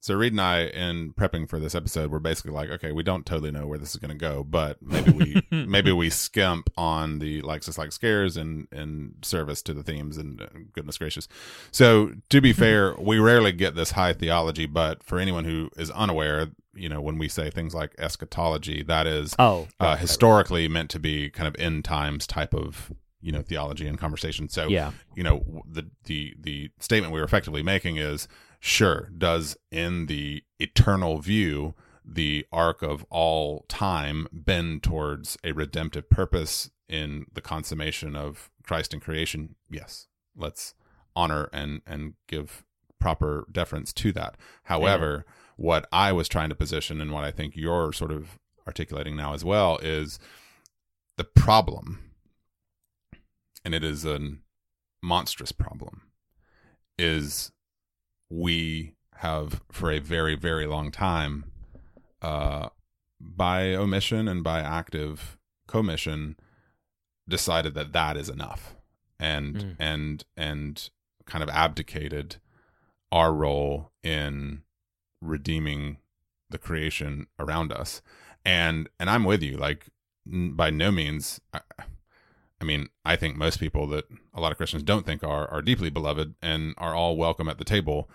so 0.00 0.14
Reed 0.14 0.32
and 0.32 0.40
I 0.40 0.64
in 0.64 1.14
prepping 1.14 1.48
for 1.48 1.58
this 1.58 1.74
episode 1.74 2.10
we're 2.10 2.18
basically 2.18 2.52
like 2.52 2.68
okay 2.68 2.92
we 2.92 3.02
don't 3.02 3.24
totally 3.24 3.50
know 3.50 3.66
where 3.66 3.78
this 3.78 3.94
is 3.94 3.96
going 3.96 4.10
to 4.10 4.16
go 4.16 4.44
but 4.44 4.76
maybe 4.82 5.10
we 5.12 5.42
maybe 5.66 5.92
we 5.92 6.10
skimp 6.10 6.70
on 6.76 7.20
the 7.20 7.40
likes 7.40 7.68
us 7.68 7.78
like 7.78 7.90
scares 7.90 8.36
and 8.36 8.68
and 8.70 9.14
service 9.22 9.62
to 9.62 9.72
the 9.72 9.82
themes 9.82 10.18
and 10.18 10.68
goodness 10.72 10.98
gracious. 10.98 11.26
So 11.70 12.12
to 12.28 12.40
be 12.40 12.52
fair 12.64 12.94
we 12.98 13.18
rarely 13.18 13.52
get 13.52 13.76
this 13.76 13.92
high 13.92 14.12
theology 14.12 14.66
but 14.66 15.02
for 15.02 15.18
anyone 15.18 15.44
who 15.44 15.70
is 15.76 15.90
unaware 15.90 16.50
you 16.76 16.88
know 16.88 17.00
when 17.00 17.18
we 17.18 17.28
say 17.28 17.50
things 17.50 17.74
like 17.74 17.94
eschatology 17.98 18.82
that 18.82 19.06
is 19.06 19.34
oh 19.38 19.68
uh, 19.80 19.96
historically 19.96 20.68
meant 20.68 20.90
to 20.90 20.98
be 20.98 21.30
kind 21.30 21.48
of 21.48 21.54
end 21.58 21.84
times 21.84 22.26
type 22.26 22.54
of 22.54 22.92
you 23.24 23.32
know 23.32 23.42
theology 23.42 23.88
and 23.88 23.98
conversation. 23.98 24.48
So 24.48 24.68
yeah. 24.68 24.92
you 25.16 25.24
know 25.24 25.64
the 25.66 25.90
the 26.04 26.34
the 26.38 26.70
statement 26.78 27.12
we 27.12 27.18
were 27.18 27.24
effectively 27.24 27.62
making 27.62 27.96
is 27.96 28.28
sure 28.60 29.10
does 29.16 29.56
in 29.70 30.06
the 30.06 30.44
eternal 30.60 31.18
view 31.18 31.74
the 32.04 32.46
arc 32.52 32.82
of 32.82 33.04
all 33.08 33.64
time 33.66 34.28
bend 34.30 34.82
towards 34.82 35.38
a 35.42 35.52
redemptive 35.52 36.10
purpose 36.10 36.70
in 36.86 37.24
the 37.32 37.40
consummation 37.40 38.14
of 38.14 38.50
Christ 38.62 38.92
and 38.92 39.02
creation? 39.02 39.54
Yes. 39.70 40.06
Let's 40.36 40.74
honor 41.16 41.48
and 41.50 41.80
and 41.86 42.14
give 42.28 42.62
proper 43.00 43.46
deference 43.50 43.92
to 43.94 44.12
that. 44.12 44.36
However 44.64 45.24
what 45.56 45.86
i 45.92 46.12
was 46.12 46.28
trying 46.28 46.48
to 46.48 46.54
position 46.54 47.00
and 47.00 47.12
what 47.12 47.24
i 47.24 47.30
think 47.30 47.54
you're 47.56 47.92
sort 47.92 48.10
of 48.10 48.38
articulating 48.66 49.16
now 49.16 49.34
as 49.34 49.44
well 49.44 49.78
is 49.78 50.18
the 51.16 51.24
problem 51.24 52.10
and 53.64 53.74
it 53.74 53.84
is 53.84 54.04
a 54.04 54.18
monstrous 55.02 55.52
problem 55.52 56.02
is 56.98 57.52
we 58.30 58.94
have 59.18 59.62
for 59.70 59.90
a 59.90 59.98
very 59.98 60.34
very 60.34 60.66
long 60.66 60.90
time 60.90 61.44
uh 62.22 62.68
by 63.20 63.74
omission 63.74 64.28
and 64.28 64.42
by 64.42 64.60
active 64.60 65.36
commission 65.66 66.36
decided 67.28 67.74
that 67.74 67.92
that 67.92 68.16
is 68.16 68.28
enough 68.28 68.74
and 69.18 69.56
Mm. 69.56 69.76
and 69.78 70.24
and 70.36 70.90
kind 71.26 71.42
of 71.44 71.48
abdicated 71.50 72.36
our 73.12 73.32
role 73.32 73.92
in 74.02 74.62
redeeming 75.24 75.98
the 76.50 76.58
creation 76.58 77.26
around 77.38 77.72
us. 77.72 78.02
And 78.44 78.88
and 79.00 79.08
i'm 79.08 79.24
with 79.24 79.42
you 79.42 79.56
like 79.56 79.86
n- 80.30 80.52
by 80.52 80.70
no 80.70 80.90
means 80.92 81.40
I, 81.52 81.60
I 82.60 82.64
mean 82.64 82.88
i 83.04 83.16
think 83.16 83.36
most 83.36 83.58
people 83.58 83.86
that 83.88 84.04
a 84.34 84.40
lot 84.40 84.52
of 84.52 84.58
christians 84.58 84.82
don't 84.82 85.06
think 85.06 85.24
are 85.24 85.50
are 85.50 85.62
deeply 85.62 85.90
beloved 85.90 86.34
and 86.42 86.74
are 86.78 86.94
all 86.94 87.16
welcome 87.16 87.48
at 87.48 87.58
the 87.58 87.64
table. 87.64 88.08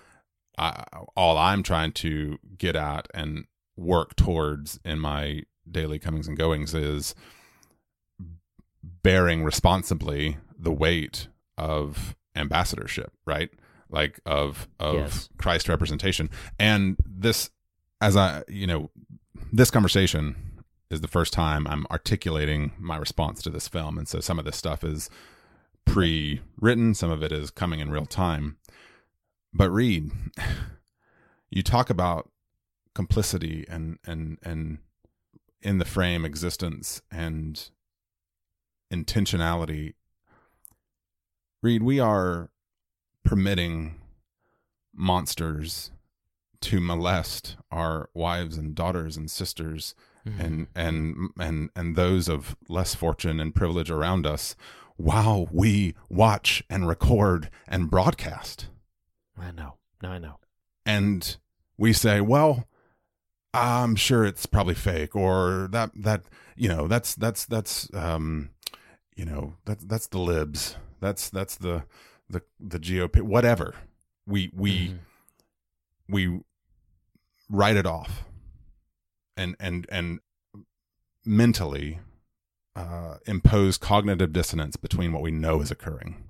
I, 0.57 0.83
all 1.15 1.37
i'm 1.37 1.63
trying 1.63 1.93
to 1.93 2.37
get 2.57 2.75
at 2.75 3.07
and 3.13 3.45
work 3.75 4.15
towards 4.15 4.79
in 4.85 4.99
my 4.99 5.43
daily 5.69 5.99
comings 5.99 6.27
and 6.27 6.37
goings 6.37 6.73
is 6.73 7.15
bearing 8.83 9.43
responsibly 9.43 10.37
the 10.57 10.71
weight 10.71 11.27
of 11.57 12.15
ambassadorship 12.35 13.13
right 13.25 13.49
like 13.89 14.19
of 14.25 14.67
of 14.79 14.95
Yes. 14.95 15.29
christ 15.37 15.67
representation. 15.69 16.29
And 16.59 16.97
this 17.05 17.49
as 18.01 18.15
i 18.15 18.43
you 18.47 18.65
know 18.67 18.89
this 19.51 19.71
conversation 19.71 20.35
is 20.89 21.01
the 21.01 21.07
first 21.07 21.33
time 21.33 21.67
i'm 21.67 21.85
articulating 21.91 22.71
my 22.79 22.97
response 22.97 23.41
to 23.43 23.49
this 23.49 23.67
film. 23.67 23.97
And 23.97 24.07
so 24.07 24.19
some 24.19 24.39
of 24.39 24.45
this 24.45 24.57
stuff 24.57 24.83
is 24.83 25.09
pre-written 25.85 26.93
some 26.93 27.09
of 27.09 27.23
it 27.23 27.31
is 27.31 27.49
coming 27.49 27.79
in 27.79 27.89
real 27.91 28.05
time. 28.05 28.57
But 29.53 29.69
Reed 29.71 30.11
you 31.49 31.63
talk 31.63 31.89
about 31.89 32.29
complicity 32.93 33.65
and 33.69 33.97
and 34.05 34.37
and 34.43 34.79
in 35.61 35.77
the 35.77 35.85
frame 35.85 36.25
existence 36.25 37.01
and 37.11 37.69
intentionality. 38.93 39.93
Reed 41.61 41.83
we 41.83 41.99
are 41.99 42.49
permitting 43.23 43.99
monsters 44.93 45.91
to 46.61 46.79
molest 46.81 47.55
our 47.71 48.09
wives 48.13 48.57
and 48.57 48.75
daughters 48.75 49.15
and 49.17 49.29
sisters 49.31 49.95
and 50.37 50.67
and 50.75 51.29
and 51.39 51.71
and 51.75 51.95
those 51.95 52.27
of 52.27 52.55
less 52.67 52.93
fortune 52.93 53.39
and 53.39 53.55
privilege 53.55 53.89
around 53.89 54.27
us 54.27 54.55
while 54.95 55.47
we 55.51 55.95
watch 56.09 56.61
and 56.69 56.87
record 56.87 57.49
and 57.67 57.89
broadcast 57.89 58.67
I 59.41 59.51
know. 59.51 59.75
No, 60.03 60.09
I 60.09 60.17
know. 60.19 60.35
and 60.85 61.37
we 61.77 61.93
say, 61.93 62.19
well, 62.21 62.67
I'm 63.53 63.95
sure 63.95 64.25
it's 64.25 64.45
probably 64.45 64.75
fake, 64.75 65.15
or 65.15 65.67
that 65.71 65.91
that 65.95 66.23
you 66.55 66.67
know 66.67 66.87
that's 66.87 67.15
that's 67.15 67.45
that's 67.45 67.89
um 67.93 68.49
you 69.15 69.25
know 69.25 69.55
that's 69.65 69.83
that's 69.85 70.07
the 70.07 70.19
libs, 70.19 70.75
that's 70.99 71.29
that's 71.29 71.55
the 71.55 71.85
the 72.29 72.41
the 72.59 72.79
GOP, 72.79 73.21
whatever. 73.21 73.75
We 74.25 74.51
we 74.53 74.95
we 76.07 76.41
write 77.49 77.75
it 77.77 77.85
off, 77.85 78.23
and 79.35 79.55
and 79.59 79.85
and 79.89 80.19
mentally 81.25 81.99
uh, 82.75 83.17
impose 83.25 83.77
cognitive 83.77 84.31
dissonance 84.33 84.75
between 84.75 85.11
what 85.11 85.21
we 85.21 85.31
know 85.31 85.61
is 85.61 85.71
occurring 85.71 86.23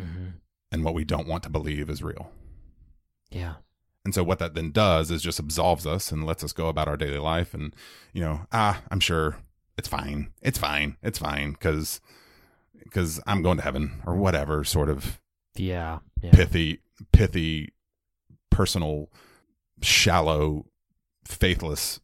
Mm-hmm. 0.00 0.28
and 0.70 0.84
what 0.84 0.94
we 0.94 1.04
don't 1.04 1.28
want 1.28 1.42
to 1.42 1.50
believe 1.50 1.90
is 1.90 2.02
real. 2.02 2.30
Yeah. 3.30 3.56
And 4.06 4.14
so 4.14 4.24
what 4.24 4.38
that 4.38 4.54
then 4.54 4.70
does 4.72 5.10
is 5.10 5.20
just 5.22 5.38
absolves 5.38 5.86
us 5.86 6.10
and 6.10 6.24
lets 6.24 6.42
us 6.42 6.54
go 6.54 6.68
about 6.68 6.88
our 6.88 6.96
daily 6.96 7.18
life 7.18 7.52
and 7.52 7.76
you 8.14 8.22
know, 8.22 8.46
ah, 8.52 8.80
I'm 8.90 9.00
sure 9.00 9.36
it's 9.76 9.88
fine. 9.88 10.32
It's 10.40 10.58
fine. 10.58 10.96
It's 11.02 11.18
fine 11.18 11.56
cuz 11.56 12.00
cuz 12.90 13.20
I'm 13.26 13.42
going 13.42 13.58
to 13.58 13.62
heaven 13.64 14.00
or 14.06 14.16
whatever 14.16 14.64
sort 14.64 14.88
of 14.88 15.20
Yeah. 15.54 15.98
Yeah. 16.22 16.30
pithy 16.32 16.80
pithy 17.12 17.72
personal 18.50 19.10
shallow 19.82 20.66
faithless 21.24 22.00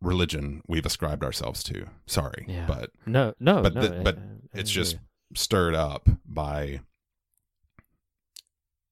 religion 0.00 0.62
we've 0.66 0.86
ascribed 0.86 1.22
ourselves 1.24 1.62
to. 1.64 1.86
Sorry, 2.06 2.44
Yeah. 2.48 2.66
but 2.66 2.90
No, 3.06 3.34
no, 3.40 3.62
but 3.62 3.74
no. 3.74 3.80
the- 3.82 4.00
but 4.02 4.18
I- 4.18 4.20
I 4.20 4.60
it's 4.60 4.70
just 4.70 4.98
stirred 5.34 5.74
up 5.74 6.08
by 6.24 6.80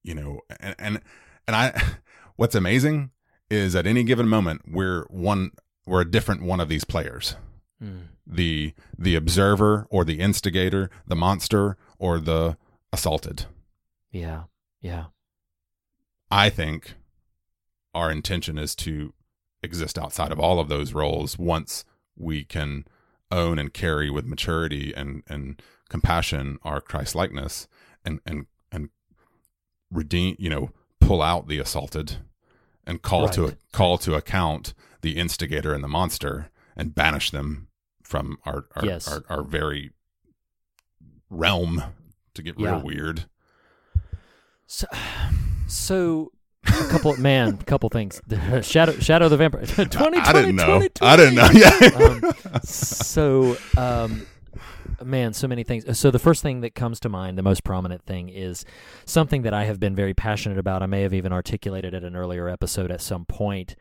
you 0.02 0.14
know 0.14 0.40
and 0.60 0.74
and 0.78 1.00
and 1.46 1.56
I 1.56 1.82
what's 2.36 2.54
amazing 2.54 3.10
is 3.50 3.74
at 3.74 3.86
any 3.86 4.04
given 4.04 4.28
moment 4.28 4.62
we're 4.66 5.04
one 5.08 5.50
we're 5.86 6.02
a 6.02 6.10
different 6.10 6.42
one 6.42 6.60
of 6.60 6.68
these 6.68 6.84
players 6.84 7.36
Mm. 7.82 8.08
the 8.26 8.74
the 8.98 9.14
observer 9.14 9.86
or 9.88 10.04
the 10.04 10.18
instigator 10.18 10.90
the 11.06 11.14
monster 11.14 11.76
or 12.00 12.18
the 12.18 12.56
assaulted 12.92 13.46
Yeah. 14.10 14.44
Yeah. 14.80 15.06
I 16.30 16.50
think 16.50 16.94
our 17.94 18.10
intention 18.10 18.58
is 18.58 18.74
to 18.76 19.12
exist 19.62 19.98
outside 19.98 20.30
of 20.32 20.38
all 20.38 20.60
of 20.60 20.68
those 20.68 20.92
roles 20.92 21.38
once 21.38 21.84
we 22.16 22.44
can 22.44 22.84
own 23.30 23.58
and 23.58 23.72
carry 23.72 24.10
with 24.10 24.24
maturity 24.26 24.92
and, 24.94 25.22
and 25.28 25.60
compassion 25.88 26.58
our 26.62 26.80
Christ 26.80 27.14
likeness 27.14 27.66
and, 28.04 28.20
and, 28.24 28.46
and 28.70 28.90
redeem, 29.90 30.36
you 30.38 30.48
know, 30.50 30.70
pull 31.00 31.22
out 31.22 31.48
the 31.48 31.58
assaulted 31.58 32.16
and 32.86 33.02
call 33.02 33.28
to, 33.30 33.42
Right. 33.46 33.56
call 33.72 33.98
to 33.98 34.14
account 34.14 34.74
the 35.02 35.16
instigator 35.18 35.74
and 35.74 35.82
the 35.84 35.88
monster 35.88 36.50
and 36.76 36.94
banish 36.94 37.30
them 37.30 37.68
from 38.02 38.38
our, 38.46 38.66
our, 38.76 38.84
Yes. 38.86 39.08
our, 39.08 39.22
our 39.28 39.42
very 39.42 39.90
realm 41.30 41.82
to 42.34 42.42
get 42.42 42.58
Yeah. 42.58 42.72
real 42.76 42.82
weird. 42.82 43.28
So, 44.68 44.86
so 45.66 46.30
a 46.66 46.70
couple 46.90 47.16
man, 47.16 47.58
a 47.60 47.64
couple 47.64 47.88
things. 47.88 48.20
Shadow, 48.62 48.92
Shadow 48.92 49.28
the 49.28 49.38
Vampire. 49.38 49.64
Twenty 49.64 50.18
I 50.18 50.32
didn't 50.32 50.56
know. 50.56 50.86
I 51.00 51.16
didn't 51.16 51.34
know. 51.34 51.48
Yeah. 51.52 51.70
um, 51.96 52.32
so 52.62 53.56
um 53.76 54.26
man 55.02 55.32
so 55.32 55.46
many 55.46 55.62
things 55.62 55.96
so 55.96 56.10
the 56.10 56.18
first 56.18 56.42
thing 56.42 56.60
that 56.62 56.74
comes 56.74 56.98
to 56.98 57.08
mind 57.08 57.38
the 57.38 57.42
most 57.42 57.62
prominent 57.62 58.04
thing 58.04 58.28
is 58.28 58.64
something 59.04 59.42
that 59.42 59.54
i 59.54 59.64
have 59.64 59.78
been 59.78 59.94
very 59.94 60.12
passionate 60.12 60.58
about 60.58 60.82
i 60.82 60.86
may 60.86 61.02
have 61.02 61.14
even 61.14 61.32
articulated 61.32 61.94
at 61.94 62.02
an 62.02 62.16
earlier 62.16 62.48
episode 62.48 62.90
at 62.90 63.00
some 63.00 63.24
point 63.24 63.76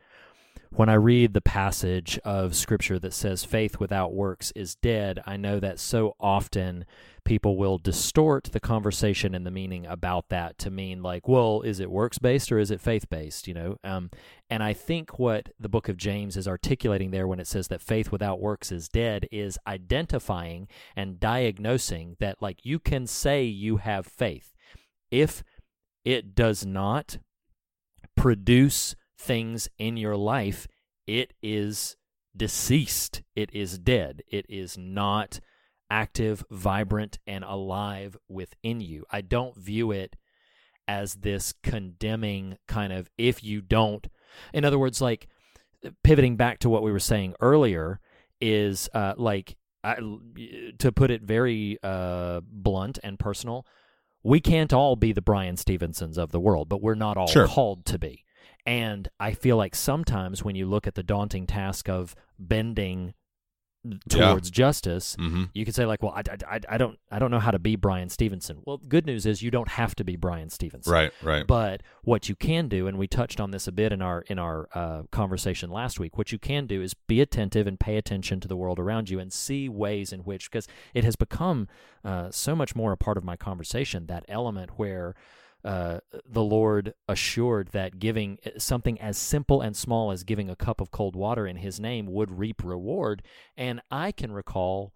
when 0.69 0.89
i 0.89 0.93
read 0.93 1.33
the 1.33 1.41
passage 1.41 2.19
of 2.23 2.55
scripture 2.55 2.99
that 2.99 3.13
says 3.15 3.43
faith 3.43 3.79
without 3.79 4.13
works 4.13 4.51
is 4.55 4.75
dead 4.75 5.19
i 5.25 5.35
know 5.35 5.59
that 5.59 5.79
so 5.79 6.15
often 6.19 6.85
people 7.27 7.57
will 7.57 7.77
distort 7.77 8.45
the 8.45 8.59
conversation 8.59 9.35
and 9.35 9.45
the 9.45 9.51
meaning 9.51 9.85
about 9.85 10.29
that 10.29 10.57
to 10.57 10.71
mean 10.71 11.03
like 11.03 11.27
well 11.27 11.61
is 11.61 11.79
it 11.79 11.91
works 11.91 12.17
based 12.17 12.51
or 12.51 12.57
is 12.57 12.71
it 12.71 12.79
faith 12.79 13.09
based 13.09 13.47
you 13.47 13.53
know 13.53 13.77
um, 13.83 14.09
and 14.49 14.63
I 14.63 14.73
think 14.73 15.19
what 15.19 15.49
the 15.59 15.67
book 15.67 15.89
of 15.89 15.97
James 15.97 16.37
is 16.37 16.47
articulating 16.47 17.11
there 17.11 17.27
when 17.27 17.39
it 17.39 17.47
says 17.47 17.67
that 17.67 17.81
faith 17.81 18.11
without 18.11 18.39
works 18.39 18.71
is 18.71 18.87
dead 18.87 19.27
is 19.29 19.59
identifying 19.67 20.69
and 20.95 21.19
diagnosing 21.19 22.15
that, 22.19 22.41
like, 22.41 22.63
you 22.63 22.79
can 22.79 23.07
say 23.07 23.43
you 23.43 23.77
have 23.77 24.05
faith. 24.05 24.53
If 25.11 25.43
it 26.05 26.33
does 26.33 26.65
not 26.65 27.17
produce 28.15 28.95
things 29.17 29.67
in 29.77 29.97
your 29.97 30.15
life, 30.15 30.67
it 31.05 31.33
is 31.41 31.97
deceased. 32.35 33.23
It 33.35 33.49
is 33.53 33.77
dead. 33.77 34.21
It 34.29 34.45
is 34.47 34.77
not 34.77 35.41
active, 35.89 36.43
vibrant, 36.51 37.19
and 37.27 37.43
alive 37.43 38.17
within 38.27 38.81
you. 38.81 39.05
I 39.09 39.21
don't 39.21 39.55
view 39.57 39.91
it 39.91 40.15
as 40.87 41.15
this 41.15 41.53
condemning 41.63 42.57
kind 42.67 42.93
of 42.93 43.09
if 43.17 43.43
you 43.43 43.59
don't 43.61 44.07
in 44.53 44.63
other 44.63 44.79
words 44.79 45.01
like 45.01 45.27
pivoting 46.03 46.37
back 46.37 46.59
to 46.59 46.69
what 46.69 46.81
we 46.81 46.91
were 46.93 46.99
saying 46.99 47.33
earlier 47.41 47.99
is 48.39 48.87
uh 48.93 49.13
like 49.17 49.57
I, 49.83 49.95
to 50.79 50.91
put 50.93 51.11
it 51.11 51.21
very 51.23 51.77
uh 51.83 52.39
blunt 52.49 52.99
and 53.03 53.19
personal 53.19 53.65
we 54.23 54.39
can't 54.39 54.71
all 54.71 54.95
be 54.95 55.11
the 55.11 55.21
Bryan 55.21 55.57
Stevensons 55.57 56.17
of 56.17 56.31
the 56.31 56.39
world 56.39 56.69
but 56.69 56.81
we're 56.81 56.95
not 56.95 57.17
all 57.17 57.27
Sure. 57.27 57.47
called 57.47 57.85
to 57.87 57.99
be 57.99 58.23
and 58.65 59.09
I 59.19 59.33
feel 59.33 59.57
like 59.57 59.75
sometimes 59.75 60.43
when 60.45 60.55
you 60.55 60.67
look 60.67 60.87
at 60.87 60.95
the 60.95 61.03
daunting 61.03 61.47
task 61.47 61.89
of 61.89 62.15
bending 62.39 63.13
Yeah. 63.83 64.29
towards 64.31 64.51
justice. 64.51 65.15
Mm-hmm. 65.17 65.43
You 65.53 65.63
could 65.63 65.73
say 65.75 65.85
like, 65.85 66.03
well, 66.03 66.11
I, 66.13 66.21
I, 66.29 66.55
I- 66.55 66.59
I 66.69 66.77
don't 66.77 66.99
I 67.09 67.19
don't 67.19 67.31
know 67.31 67.39
how 67.39 67.51
to 67.51 67.59
be 67.59 67.75
Bryan 67.77 68.09
Stevenson. 68.09 68.57
Well, 68.65 68.77
good 68.77 69.05
news 69.05 69.25
is 69.25 69.41
you 69.41 69.49
don't 69.51 69.69
have 69.69 69.95
to 69.95 70.03
be 70.03 70.15
Bryan 70.17 70.49
Stevenson. 70.49 70.91
Right, 70.91 71.11
right. 71.23 71.47
But 71.47 71.83
what 72.03 72.27
you 72.27 72.35
can 72.35 72.67
do, 72.67 72.87
and 72.87 72.97
we 72.97 73.07
touched 73.07 73.39
on 73.39 73.51
this 73.51 73.65
a 73.67 73.71
bit 73.71 73.93
in 73.93 74.01
our 74.01 74.21
in 74.27 74.39
our 74.39 74.67
uh, 74.73 75.03
conversation 75.11 75.69
last 75.69 75.99
week, 76.01 76.17
what 76.17 76.31
you 76.33 76.39
can 76.39 76.65
do 76.67 76.81
is 76.81 76.93
be 76.95 77.21
attentive 77.21 77.65
and 77.67 77.79
pay 77.79 77.95
attention 77.97 78.39
to 78.41 78.47
the 78.47 78.57
world 78.57 78.77
around 78.79 79.09
you 79.09 79.19
and 79.19 79.31
see 79.31 79.69
ways 79.69 80.11
in 80.11 80.21
which, 80.21 80.51
because 80.51 80.67
it 80.93 81.05
has 81.05 81.15
become 81.15 81.69
uh, 82.03 82.29
so 82.29 82.55
much 82.55 82.75
more 82.75 82.91
a 82.91 82.97
part 82.97 83.15
of 83.17 83.23
my 83.23 83.37
conversation, 83.37 84.07
that 84.07 84.25
element 84.27 84.71
where 84.77 85.15
uh, 85.63 85.99
the 86.25 86.43
Lord 86.43 86.93
assured 87.07 87.69
that 87.69 87.99
giving 87.99 88.37
uh, 88.45 88.51
something 88.57 88.99
as 89.01 89.17
simple 89.17 89.61
and 89.61 89.75
small 89.75 90.11
as 90.11 90.23
giving 90.23 90.49
a 90.49 90.55
cup 90.55 90.79
of 90.79 90.91
cold 90.91 91.15
water 91.15 91.47
in 91.47 91.57
His 91.57 91.79
name 91.79 92.07
would 92.07 92.37
reap 92.37 92.63
reward. 92.63 93.23
And 93.55 93.81
I 93.91 94.11
can 94.11 94.31
recall 94.31 94.93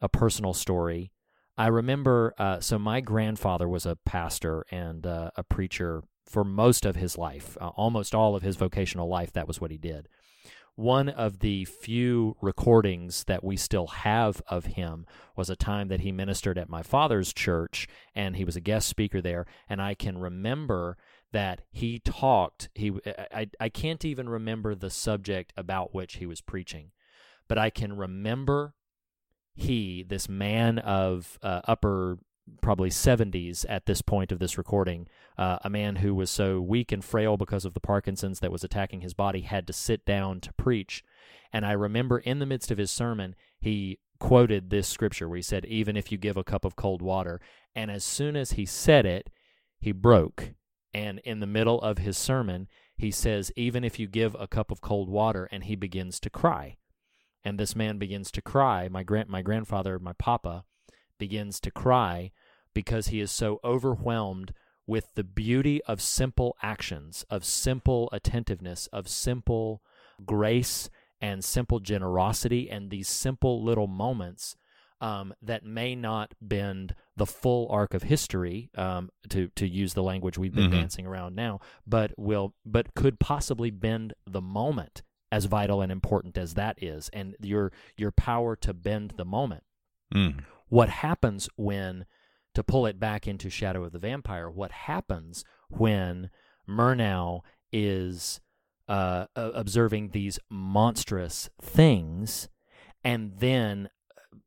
a 0.00 0.08
personal 0.08 0.54
story. 0.54 1.12
I 1.56 1.66
remember, 1.66 2.34
uh, 2.38 2.60
so 2.60 2.78
my 2.78 3.00
grandfather 3.00 3.68
was 3.68 3.84
a 3.84 3.98
pastor 4.06 4.64
and 4.70 5.06
uh, 5.06 5.30
a 5.36 5.42
preacher 5.42 6.02
for 6.26 6.44
most 6.44 6.86
of 6.86 6.96
his 6.96 7.18
life, 7.18 7.58
uh, 7.60 7.68
almost 7.68 8.14
all 8.14 8.36
of 8.36 8.42
his 8.42 8.56
vocational 8.56 9.08
life. 9.08 9.32
That 9.32 9.48
was 9.48 9.60
what 9.60 9.70
he 9.70 9.78
did. 9.78 10.08
One 10.76 11.08
of 11.08 11.40
the 11.40 11.64
few 11.64 12.36
recordings 12.40 13.24
that 13.24 13.44
we 13.44 13.56
still 13.56 13.88
have 13.88 14.40
of 14.48 14.66
him 14.66 15.06
was 15.36 15.50
a 15.50 15.56
time 15.56 15.88
that 15.88 16.00
he 16.00 16.12
ministered 16.12 16.56
at 16.56 16.68
my 16.68 16.82
father's 16.82 17.32
church, 17.32 17.86
and 18.14 18.36
he 18.36 18.44
was 18.44 18.56
a 18.56 18.60
guest 18.60 18.88
speaker 18.88 19.20
there. 19.20 19.46
And 19.68 19.82
I 19.82 19.94
can 19.94 20.18
remember 20.18 20.96
that 21.32 21.62
he 21.70 21.98
talked. 21.98 22.68
He, 22.74 22.92
I, 23.32 23.48
I 23.60 23.68
can't 23.68 24.04
even 24.04 24.28
remember 24.28 24.74
the 24.74 24.90
subject 24.90 25.52
about 25.56 25.94
which 25.94 26.16
he 26.16 26.26
was 26.26 26.40
preaching, 26.40 26.92
but 27.48 27.58
I 27.58 27.70
can 27.70 27.96
remember 27.96 28.74
he, 29.54 30.02
this 30.02 30.28
man 30.28 30.78
of 30.78 31.38
uh, 31.42 31.60
upper 31.64 32.18
probably 32.60 32.90
70s 32.90 33.64
at 33.68 33.86
this 33.86 34.02
point 34.02 34.32
of 34.32 34.38
this 34.38 34.58
recording, 34.58 35.06
uh, 35.40 35.58
a 35.64 35.70
man 35.70 35.96
who 35.96 36.14
was 36.14 36.28
so 36.28 36.60
weak 36.60 36.92
and 36.92 37.02
frail 37.02 37.38
because 37.38 37.64
of 37.64 37.72
the 37.72 37.80
Parkinson's 37.80 38.40
that 38.40 38.52
was 38.52 38.62
attacking 38.62 39.00
his 39.00 39.14
body, 39.14 39.40
had 39.40 39.66
to 39.66 39.72
sit 39.72 40.04
down 40.04 40.38
to 40.40 40.52
preach. 40.52 41.02
And 41.50 41.64
I 41.64 41.72
remember 41.72 42.18
in 42.18 42.40
the 42.40 42.46
midst 42.46 42.70
of 42.70 42.76
his 42.76 42.90
sermon, 42.90 43.34
he 43.58 43.98
quoted 44.18 44.68
this 44.68 44.86
scripture 44.86 45.30
where 45.30 45.36
he 45.36 45.42
said, 45.42 45.64
Even 45.64 45.96
if 45.96 46.12
you 46.12 46.18
give 46.18 46.36
a 46.36 46.44
cup 46.44 46.66
of 46.66 46.76
cold 46.76 47.00
water. 47.00 47.40
And 47.74 47.90
as 47.90 48.04
soon 48.04 48.36
as 48.36 48.52
he 48.52 48.66
said 48.66 49.06
it, 49.06 49.30
he 49.80 49.92
broke. 49.92 50.52
And 50.92 51.20
in 51.20 51.40
the 51.40 51.46
middle 51.46 51.80
of 51.80 51.96
his 51.96 52.18
sermon, 52.18 52.68
he 52.98 53.10
says, 53.10 53.50
Even 53.56 53.82
if 53.82 53.98
you 53.98 54.08
give 54.08 54.36
a 54.38 54.46
cup 54.46 54.70
of 54.70 54.82
cold 54.82 55.08
water, 55.08 55.48
and 55.50 55.64
he 55.64 55.74
begins 55.74 56.20
to 56.20 56.28
cry. 56.28 56.76
And 57.42 57.58
this 57.58 57.74
man 57.74 57.96
begins 57.96 58.30
to 58.32 58.42
cry. 58.42 58.88
My 58.90 59.04
grand, 59.04 59.30
my 59.30 59.40
grandfather, 59.40 59.98
my 59.98 60.12
papa, 60.12 60.64
begins 61.18 61.60
to 61.60 61.70
cry 61.70 62.30
because 62.74 63.06
he 63.06 63.20
is 63.20 63.30
so 63.30 63.58
overwhelmed 63.64 64.52
with 64.90 65.14
the 65.14 65.22
beauty 65.22 65.80
of 65.84 66.00
simple 66.00 66.56
actions, 66.62 67.24
of 67.30 67.44
simple 67.44 68.08
attentiveness, 68.12 68.88
of 68.88 69.06
simple 69.06 69.80
grace 70.26 70.90
and 71.20 71.44
simple 71.44 71.78
generosity, 71.78 72.68
and 72.68 72.90
these 72.90 73.06
simple 73.08 73.62
little 73.62 73.86
moments 73.86 74.56
um, 75.00 75.32
that 75.40 75.64
may 75.64 75.94
not 75.94 76.34
bend 76.42 76.94
the 77.16 77.24
full 77.24 77.66
arc 77.70 77.94
of 77.94 78.02
history, 78.02 78.68
um, 78.74 79.08
to 79.30 79.48
to 79.54 79.66
use 79.66 79.94
the 79.94 80.02
language 80.02 80.36
we've 80.36 80.54
been 80.54 80.68
Mhm. 80.70 80.80
dancing 80.80 81.06
around 81.06 81.34
now, 81.36 81.58
but 81.86 82.12
will 82.18 82.52
but 82.66 82.92
could 82.94 83.18
possibly 83.20 83.70
bend 83.70 84.12
the 84.26 84.42
moment 84.42 85.02
as 85.32 85.44
vital 85.46 85.80
and 85.80 85.90
important 85.92 86.36
as 86.36 86.52
that 86.54 86.82
is, 86.82 87.08
and 87.10 87.34
your 87.40 87.72
your 87.96 88.10
power 88.10 88.56
to 88.56 88.74
bend 88.74 89.12
the 89.16 89.24
moment 89.24 89.62
Mm. 90.12 90.42
what 90.68 90.88
happens 90.88 91.48
when 91.56 92.04
to 92.54 92.64
pull 92.64 92.86
it 92.86 92.98
back 92.98 93.26
into 93.26 93.48
shadow 93.48 93.84
of 93.84 93.92
the 93.92 93.98
vampire 93.98 94.50
what 94.50 94.72
happens 94.72 95.44
when 95.68 96.30
murnau 96.68 97.40
is 97.72 98.40
uh, 98.88 99.26
uh, 99.36 99.50
observing 99.54 100.10
these 100.10 100.38
monstrous 100.50 101.48
things 101.60 102.48
and 103.04 103.34
then 103.38 103.88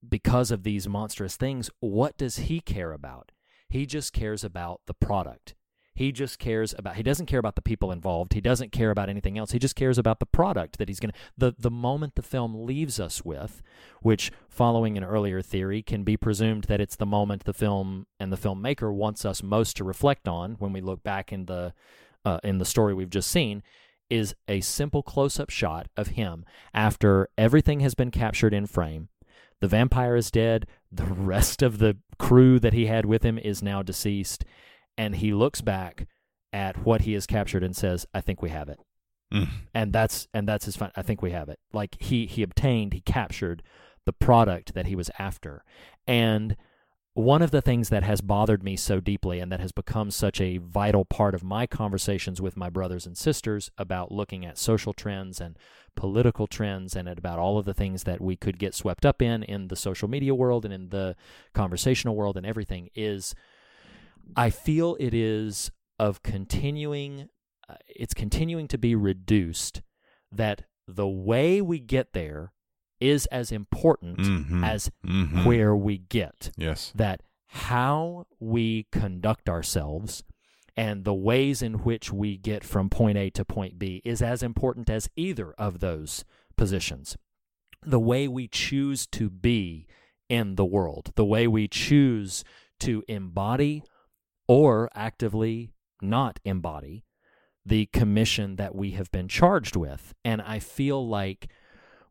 because 0.08 0.52
of 0.52 0.64
these 0.64 0.88
monstrous 0.88 1.36
things 1.36 1.70
what 1.80 2.18
does 2.18 2.38
he 2.38 2.60
care 2.60 2.92
about? 2.92 3.32
He 3.70 3.86
just 3.86 4.14
cares 4.14 4.44
about 4.44 4.82
the 4.86 4.94
product 4.94 5.56
he 5.96 6.12
just 6.12 6.40
cares 6.40 6.74
about 6.78 6.96
he 6.96 7.04
doesn't 7.04 7.28
care 7.28 7.40
about 7.40 7.56
the 7.56 7.62
people 7.62 7.92
involved. 7.92 8.34
He 8.34 8.42
doesn't 8.42 8.72
care 8.72 8.92
about 8.92 9.10
anything 9.10 9.38
else. 9.38 9.52
He 9.52 9.60
just 9.60 9.76
cares 9.76 9.98
about 9.98 10.20
the 10.20 10.26
product 10.26 10.78
that 10.78 10.88
he's 10.88 11.00
going 11.00 11.12
to 11.12 11.18
the 11.38 11.56
the 11.58 11.72
moment 11.72 12.16
the 12.16 12.22
film 12.24 12.66
leaves 12.66 13.00
us 13.00 13.24
with 13.24 13.62
which 14.02 14.32
following 14.50 14.98
an 14.98 15.04
earlier 15.04 15.42
theory 15.42 15.82
can 15.82 16.04
be 16.04 16.18
presumed 16.18 16.66
that 16.66 16.82
it's 16.82 16.96
the 16.96 17.06
moment 17.06 17.44
the 17.44 17.54
film 17.54 18.08
and 18.20 18.32
the 18.32 18.38
filmmaker 18.38 18.94
wants 18.94 19.24
us 19.26 19.44
most 19.44 19.78
to 19.78 19.84
reflect 19.84 20.28
on 20.28 20.54
when 20.54 20.74
we 20.74 20.82
look 20.82 21.04
back 21.04 21.32
in 21.32 21.46
the 21.46 21.74
uh, 22.26 22.40
in 22.44 22.58
the 22.58 22.66
story 22.66 22.94
we've 22.94 23.10
just 23.10 23.30
seen 23.30 23.62
is 24.10 24.36
a 24.48 24.62
simple 24.62 25.02
close-up 25.02 25.50
shot 25.50 25.88
of 25.98 26.10
him 26.10 26.46
after 26.74 27.30
everything 27.38 27.80
has 27.80 27.96
been 27.96 28.12
captured 28.12 28.54
in 28.54 28.66
frame. 28.66 29.10
The 29.60 29.68
vampire 29.68 30.16
is 30.16 30.30
dead. 30.30 30.68
The 30.92 31.06
rest 31.06 31.62
of 31.62 31.80
the 31.80 31.98
crew 32.20 32.60
that 32.60 32.74
he 32.74 32.88
had 32.88 33.06
with 33.06 33.24
him 33.24 33.38
is 33.38 33.64
now 33.64 33.82
deceased 33.82 34.44
and 34.98 35.16
he 35.16 35.34
looks 35.34 35.62
back 35.62 36.08
at 36.52 36.86
what 36.86 37.02
he 37.02 37.14
has 37.14 37.26
captured 37.26 37.64
and 37.64 37.76
says 37.76 38.06
i 38.14 38.22
think 38.22 38.42
we 38.42 38.50
have 38.50 38.70
it. 38.70 38.80
Mm. 39.34 39.50
and 39.74 39.94
that's 39.94 40.28
and 40.34 40.48
that's 40.48 40.66
his 40.66 40.76
fun 40.76 40.92
i 40.96 41.02
think 41.02 41.22
we 41.22 41.32
have 41.32 41.50
it. 41.50 41.60
Like 41.72 42.00
he 42.00 42.26
he 42.26 42.44
obtained 42.44 42.94
he 42.94 43.02
captured 43.02 43.64
the 44.06 44.14
product 44.14 44.74
that 44.74 44.88
he 44.88 44.96
was 44.96 45.10
after. 45.18 45.64
And 46.08 46.58
one 47.16 47.44
of 47.44 47.52
the 47.52 47.62
things 47.62 47.90
that 47.90 48.04
has 48.04 48.22
bothered 48.22 48.64
me 48.64 48.76
so 48.76 49.00
deeply 49.00 49.40
and 49.40 49.52
that 49.52 49.60
has 49.60 49.72
become 49.72 50.10
such 50.10 50.42
a 50.42 50.58
vital 50.58 51.06
part 51.06 51.36
of 51.36 51.44
my 51.44 51.68
conversations 51.68 52.42
with 52.42 52.58
my 52.58 52.70
brothers 52.70 53.06
and 53.06 53.16
sisters 53.16 53.70
about 53.78 54.12
looking 54.12 54.44
at 54.44 54.58
social 54.58 54.94
trends 54.94 55.40
and 55.40 55.56
political 55.96 56.48
trends 56.48 56.96
and 56.96 57.08
about 57.08 57.38
all 57.38 57.60
of 57.60 57.66
the 57.66 57.74
things 57.74 58.04
that 58.06 58.20
we 58.20 58.36
could 58.36 58.58
get 58.58 58.74
swept 58.74 59.06
up 59.06 59.22
in 59.22 59.44
in 59.44 59.68
the 59.68 59.76
social 59.76 60.08
media 60.08 60.34
world 60.34 60.66
and 60.66 60.74
in 60.74 60.90
the 60.90 61.16
conversational 61.54 62.16
world 62.16 62.36
and 62.36 62.48
everything 62.48 62.90
is 62.96 63.36
I 64.36 64.50
feel 64.50 64.96
it 65.00 65.14
is 65.14 65.72
of 66.00 66.24
continuing 66.24 67.30
uh, 67.70 67.76
it's 67.88 68.14
continuing 68.14 68.68
to 68.68 68.78
be 68.78 68.94
reduced 68.94 69.82
that 70.32 70.64
the 70.86 71.08
way 71.08 71.62
we 71.62 71.80
get 71.80 72.12
there 72.12 72.52
is 73.00 73.26
as 73.28 73.54
important 73.54 74.18
Mhm. 74.20 74.66
as 74.66 74.92
Mhm. 75.06 75.46
where 75.46 75.74
we 75.76 75.98
get 75.98 76.52
Yes. 76.58 76.92
that 76.94 77.22
how 77.48 78.28
we 78.40 78.88
conduct 78.92 79.48
ourselves 79.48 80.24
and 80.76 81.06
the 81.06 81.14
ways 81.14 81.62
in 81.62 81.76
which 81.84 82.12
we 82.12 82.36
get 82.38 82.66
from 82.66 82.90
point 82.90 83.18
A 83.18 83.30
to 83.30 83.46
point 83.46 83.80
B 83.80 84.02
is 84.04 84.22
as 84.22 84.44
important 84.44 84.90
as 84.90 85.10
either 85.16 85.54
of 85.54 85.80
those 85.80 86.26
positions. 86.58 87.16
The 87.82 88.00
way 88.00 88.28
we 88.28 88.48
choose 88.50 89.08
to 89.08 89.30
be 89.30 89.88
in 90.28 90.56
the 90.56 90.66
world, 90.66 91.14
the 91.16 91.26
way 91.26 91.48
we 91.48 91.68
choose 91.70 92.44
to 92.80 93.04
embody 93.08 93.84
or 94.48 94.90
actively 94.94 95.74
not 96.02 96.40
embody 96.44 97.06
the 97.66 97.86
commission 97.88 98.58
that 98.58 98.76
we 98.76 98.92
have 98.92 99.12
been 99.12 99.28
charged 99.28 99.76
with. 99.76 100.14
And 100.26 100.42
I 100.42 100.60
feel 100.60 101.08
like 101.08 101.50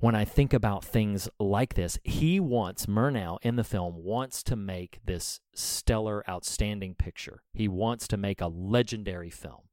when 0.01 0.15
I 0.15 0.25
think 0.25 0.53
about 0.53 0.85
things 0.85 1.29
like 1.39 1.75
this, 1.75 1.99
he 2.03 2.41
wants, 2.41 2.87
Murnau 2.87 3.39
in 3.43 3.57
the 3.57 3.65
film, 3.65 4.03
wants 4.03 4.43
to 4.45 4.57
make 4.57 4.99
this 5.05 5.41
stellar, 5.55 6.29
outstanding 6.29 6.95
picture. 6.95 7.43
He 7.53 7.69
wants 7.69 8.09
to 8.09 8.17
make 8.17 8.41
a 8.41 8.49
legendary 8.49 9.31
film. 9.31 9.69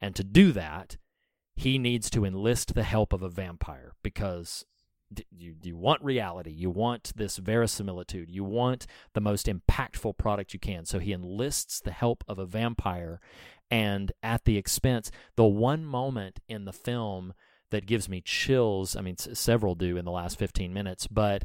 And 0.00 0.14
to 0.14 0.22
do 0.22 0.52
that, 0.52 0.96
he 1.56 1.76
needs 1.76 2.08
to 2.10 2.24
enlist 2.24 2.74
the 2.74 2.84
help 2.84 3.12
of 3.12 3.22
a 3.22 3.28
vampire 3.28 3.94
because 4.04 4.64
you, 5.30 5.54
you 5.62 5.76
want 5.76 6.02
reality. 6.02 6.50
You 6.50 6.70
want 6.70 7.12
this 7.16 7.38
verisimilitude. 7.38 8.30
You 8.30 8.44
want 8.44 8.86
the 9.14 9.20
most 9.20 9.46
impactful 9.46 10.18
product 10.18 10.52
you 10.52 10.60
can. 10.60 10.84
So 10.84 10.98
he 10.98 11.12
enlists 11.12 11.80
the 11.80 11.92
help 11.92 12.24
of 12.28 12.38
a 12.38 12.46
vampire. 12.46 13.20
And 13.70 14.12
at 14.22 14.44
the 14.44 14.56
expense, 14.56 15.10
the 15.36 15.44
one 15.44 15.84
moment 15.84 16.40
in 16.48 16.64
the 16.64 16.72
film 16.72 17.34
that 17.70 17.86
gives 17.86 18.08
me 18.08 18.20
chills. 18.20 18.96
I 18.96 19.00
mean, 19.00 19.16
several 19.16 19.74
do 19.74 19.96
in 19.96 20.04
the 20.04 20.10
last 20.10 20.38
15 20.38 20.72
minutes, 20.72 21.06
but 21.06 21.44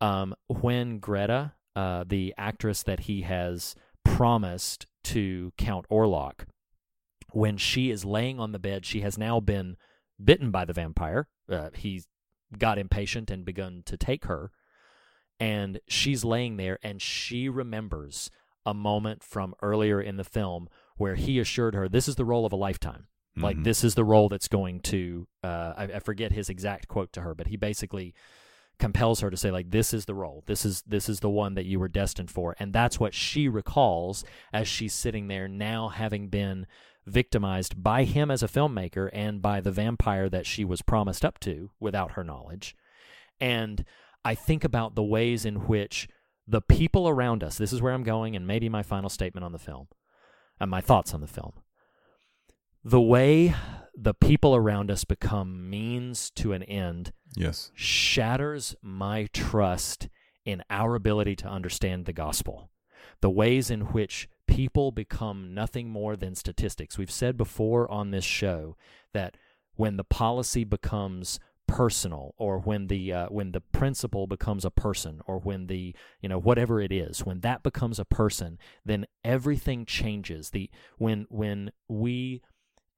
um, 0.00 0.34
when 0.48 0.98
Greta, 0.98 1.52
uh, 1.76 2.04
the 2.06 2.34
actress 2.36 2.82
that 2.82 3.00
he 3.00 3.22
has 3.22 3.74
promised 4.04 4.86
to 5.04 5.52
Count 5.56 5.86
Orlok, 5.90 6.46
when 7.30 7.56
she 7.56 7.90
is 7.90 8.04
laying 8.04 8.40
on 8.40 8.52
the 8.52 8.58
bed, 8.58 8.84
she 8.84 9.00
has 9.00 9.16
now 9.16 9.40
been 9.40 9.76
bitten 10.22 10.50
by 10.50 10.64
the 10.64 10.72
vampire. 10.72 11.28
Uh, 11.48 11.70
got 12.58 12.78
impatient 12.78 13.30
and 13.30 13.44
begun 13.44 13.82
to 13.86 13.96
take 13.96 14.24
her, 14.26 14.50
and 15.40 15.80
she's 15.88 16.24
laying 16.24 16.56
there, 16.56 16.78
and 16.82 17.00
she 17.02 17.48
remembers 17.48 18.30
a 18.64 18.74
moment 18.74 19.22
from 19.22 19.54
earlier 19.62 20.00
in 20.00 20.16
the 20.16 20.24
film 20.24 20.68
where 20.96 21.14
he 21.16 21.38
assured 21.40 21.74
her, 21.74 21.88
"This 21.88 22.06
is 22.08 22.16
the 22.16 22.24
role 22.24 22.46
of 22.46 22.52
a 22.52 22.56
lifetime." 22.56 23.06
Like 23.34 23.56
Mhm. 23.56 23.64
this 23.64 23.82
is 23.82 23.94
the 23.94 24.04
role 24.04 24.28
that's 24.28 24.46
going 24.48 24.80
to. 24.80 25.26
Uh, 25.42 25.72
I, 25.76 25.84
I 25.84 25.98
forget 26.00 26.32
his 26.32 26.50
exact 26.50 26.86
quote 26.86 27.12
to 27.14 27.22
her, 27.22 27.34
but 27.34 27.46
he 27.46 27.56
basically 27.56 28.14
compels 28.78 29.20
her 29.20 29.30
to 29.30 29.36
say 29.36 29.50
like 29.50 29.70
this 29.70 29.94
is 29.94 30.06
the 30.06 30.14
role 30.14 30.42
this 30.46 30.64
is 30.64 30.82
this 30.82 31.08
is 31.08 31.20
the 31.20 31.30
one 31.30 31.54
that 31.54 31.66
you 31.66 31.78
were 31.78 31.88
destined 31.88 32.30
for 32.30 32.56
and 32.58 32.72
that's 32.72 32.98
what 32.98 33.14
she 33.14 33.46
recalls 33.46 34.24
as 34.52 34.66
she's 34.66 34.92
sitting 34.94 35.28
there 35.28 35.46
now 35.46 35.88
having 35.88 36.26
been 36.28 36.66
victimized 37.06 37.82
by 37.82 38.04
him 38.04 38.30
as 38.30 38.42
a 38.42 38.48
filmmaker 38.48 39.10
and 39.12 39.42
by 39.42 39.60
the 39.60 39.72
vampire 39.72 40.28
that 40.28 40.46
she 40.46 40.64
was 40.64 40.82
promised 40.82 41.24
up 41.24 41.38
to 41.40 41.70
without 41.80 42.12
her 42.12 42.22
knowledge 42.22 42.76
and 43.40 43.84
i 44.24 44.34
think 44.34 44.62
about 44.62 44.94
the 44.94 45.02
ways 45.02 45.44
in 45.44 45.66
which 45.66 46.08
the 46.46 46.60
people 46.60 47.08
around 47.08 47.42
us 47.42 47.58
this 47.58 47.72
is 47.72 47.82
where 47.82 47.92
i'm 47.92 48.04
going 48.04 48.36
and 48.36 48.46
maybe 48.46 48.68
my 48.68 48.82
final 48.82 49.10
statement 49.10 49.44
on 49.44 49.52
the 49.52 49.58
film 49.58 49.88
and 50.60 50.70
my 50.70 50.80
thoughts 50.80 51.12
on 51.12 51.20
the 51.20 51.26
film 51.26 51.52
the 52.84 53.00
way 53.00 53.54
the 53.96 54.14
people 54.14 54.54
around 54.56 54.90
us 54.90 55.04
become 55.04 55.68
means 55.70 56.30
to 56.30 56.52
an 56.52 56.62
end 56.64 57.12
Yes. 57.36 57.70
shatters 57.74 58.74
my 58.82 59.28
trust 59.32 60.08
in 60.44 60.62
our 60.70 60.94
ability 60.94 61.36
to 61.36 61.48
understand 61.48 62.04
the 62.06 62.12
gospel. 62.12 62.70
The 63.20 63.30
ways 63.30 63.70
in 63.70 63.82
which 63.92 64.28
people 64.46 64.92
become 64.92 65.54
nothing 65.54 65.88
more 65.88 66.16
than 66.16 66.34
statistics. 66.34 66.98
We've 66.98 67.10
said 67.10 67.36
before 67.36 67.90
on 67.90 68.10
this 68.10 68.24
show 68.24 68.76
that 69.12 69.36
when 69.76 69.96
the 69.96 70.04
policy 70.04 70.64
becomes 70.64 71.40
personal 71.68 72.34
or 72.36 72.58
when 72.58 72.88
the 72.88 73.12
uh, 73.12 73.26
when 73.28 73.52
the 73.52 73.60
principle 73.60 74.26
becomes 74.26 74.64
a 74.64 74.70
person 74.70 75.22
or 75.26 75.38
when 75.38 75.68
the 75.68 75.94
you 76.20 76.28
know 76.28 76.38
whatever 76.38 76.82
it 76.82 76.92
is 76.92 77.24
when 77.24 77.40
that 77.40 77.62
becomes 77.62 77.98
a 77.98 78.04
person 78.04 78.58
then 78.84 79.06
everything 79.24 79.86
changes 79.86 80.50
the 80.50 80.68
when 80.98 81.24
when 81.30 81.70
we 81.88 82.42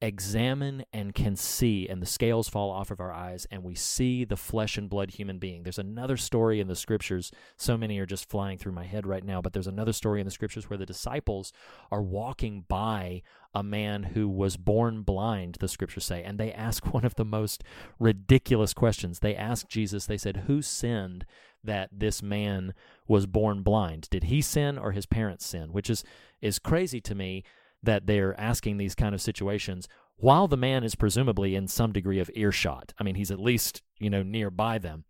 examine 0.01 0.83
and 0.91 1.13
can 1.13 1.35
see, 1.35 1.87
and 1.87 2.01
the 2.01 2.05
scales 2.05 2.49
fall 2.49 2.69
off 2.69 2.91
of 2.91 2.99
our 2.99 3.13
eyes, 3.13 3.47
and 3.49 3.63
we 3.63 3.75
see 3.75 4.25
the 4.25 4.35
flesh 4.35 4.77
and 4.77 4.89
blood 4.89 5.11
human 5.11 5.39
being. 5.39 5.63
There's 5.63 5.79
another 5.79 6.17
story 6.17 6.59
in 6.59 6.67
the 6.67 6.75
scriptures. 6.75 7.31
So 7.57 7.77
many 7.77 7.97
are 7.99 8.05
just 8.05 8.29
flying 8.29 8.57
through 8.57 8.73
my 8.73 8.83
head 8.83 9.07
right 9.07 9.23
now, 9.23 9.41
but 9.41 9.53
there's 9.53 9.67
another 9.67 9.93
story 9.93 10.19
in 10.19 10.25
the 10.25 10.31
scriptures 10.31 10.69
where 10.69 10.77
the 10.77 10.85
disciples 10.85 11.53
are 11.91 12.01
walking 12.01 12.65
by 12.67 13.21
a 13.53 13.63
man 13.63 14.03
who 14.03 14.27
was 14.27 14.57
born 14.57 15.01
blind, 15.01 15.57
the 15.59 15.67
scriptures 15.67 16.03
say, 16.03 16.23
and 16.23 16.37
they 16.37 16.51
ask 16.51 16.85
one 16.93 17.05
of 17.05 17.15
the 17.15 17.25
most 17.25 17.63
ridiculous 17.97 18.73
questions. 18.73 19.19
They 19.19 19.35
ask 19.35 19.67
Jesus, 19.67 20.05
they 20.05 20.17
said, 20.17 20.43
Who 20.47 20.61
sinned 20.61 21.25
that 21.63 21.89
this 21.91 22.21
man 22.21 22.73
was 23.07 23.25
born 23.25 23.63
blind? 23.63 24.09
Did 24.09 24.25
he 24.25 24.41
sin 24.41 24.77
or 24.77 24.91
his 24.91 25.05
parents 25.05 25.45
sin? 25.45 25.71
Which 25.71 25.89
is, 25.89 26.03
is 26.41 26.59
crazy 26.59 26.99
to 27.01 27.15
me 27.15 27.43
that 27.85 28.07
they're 28.07 28.39
asking 28.39 28.77
these 28.77 28.95
kind 28.95 29.15
of 29.15 29.21
situations 29.21 29.87
while 30.17 30.47
the 30.47 30.57
man 30.57 30.83
is 30.83 30.95
presumably 30.95 31.55
in 31.55 31.67
some 31.67 31.91
degree 31.91 32.19
of 32.19 32.29
earshot. 32.35 32.93
I 32.97 33.03
mean, 33.03 33.15
he's 33.15 33.31
at 33.31 33.39
least, 33.39 33.81
you 33.99 34.09
know, 34.09 34.23
nearby 34.23 34.77
them. 34.77 35.05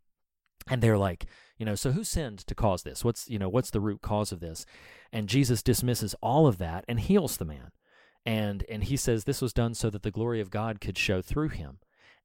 And 0.68 0.82
they're 0.82 0.98
like, 0.98 1.26
you 1.58 1.66
know, 1.66 1.76
so 1.76 1.92
who 1.92 2.04
sinned 2.04 2.40
to 2.40 2.56
cause 2.56 2.84
this? 2.84 3.04
What's, 3.04 3.30
you 3.30 3.38
know, 3.38 3.50
what's 3.50 3.70
the 3.70 3.80
root 3.80 4.02
cause 4.02 4.32
of 4.32 4.40
this? 4.40 4.66
And 5.12 5.30
Jesus 5.30 5.62
dismisses 5.62 6.16
all 6.22 6.48
of 6.48 6.58
that 6.58 6.86
and 6.88 7.00
heals 7.00 7.38
the 7.38 7.46
man. 7.46 7.72
And 8.26 8.66
and 8.68 8.84
he 8.84 8.98
says 8.98 9.24
this 9.24 9.42
was 9.42 9.54
done 9.54 9.76
so 9.76 9.92
that 9.92 10.02
the 10.02 10.12
glory 10.12 10.42
of 10.42 10.50
God 10.50 10.82
could 10.82 10.98
show 10.98 11.22
through 11.22 11.50
him. 11.50 11.78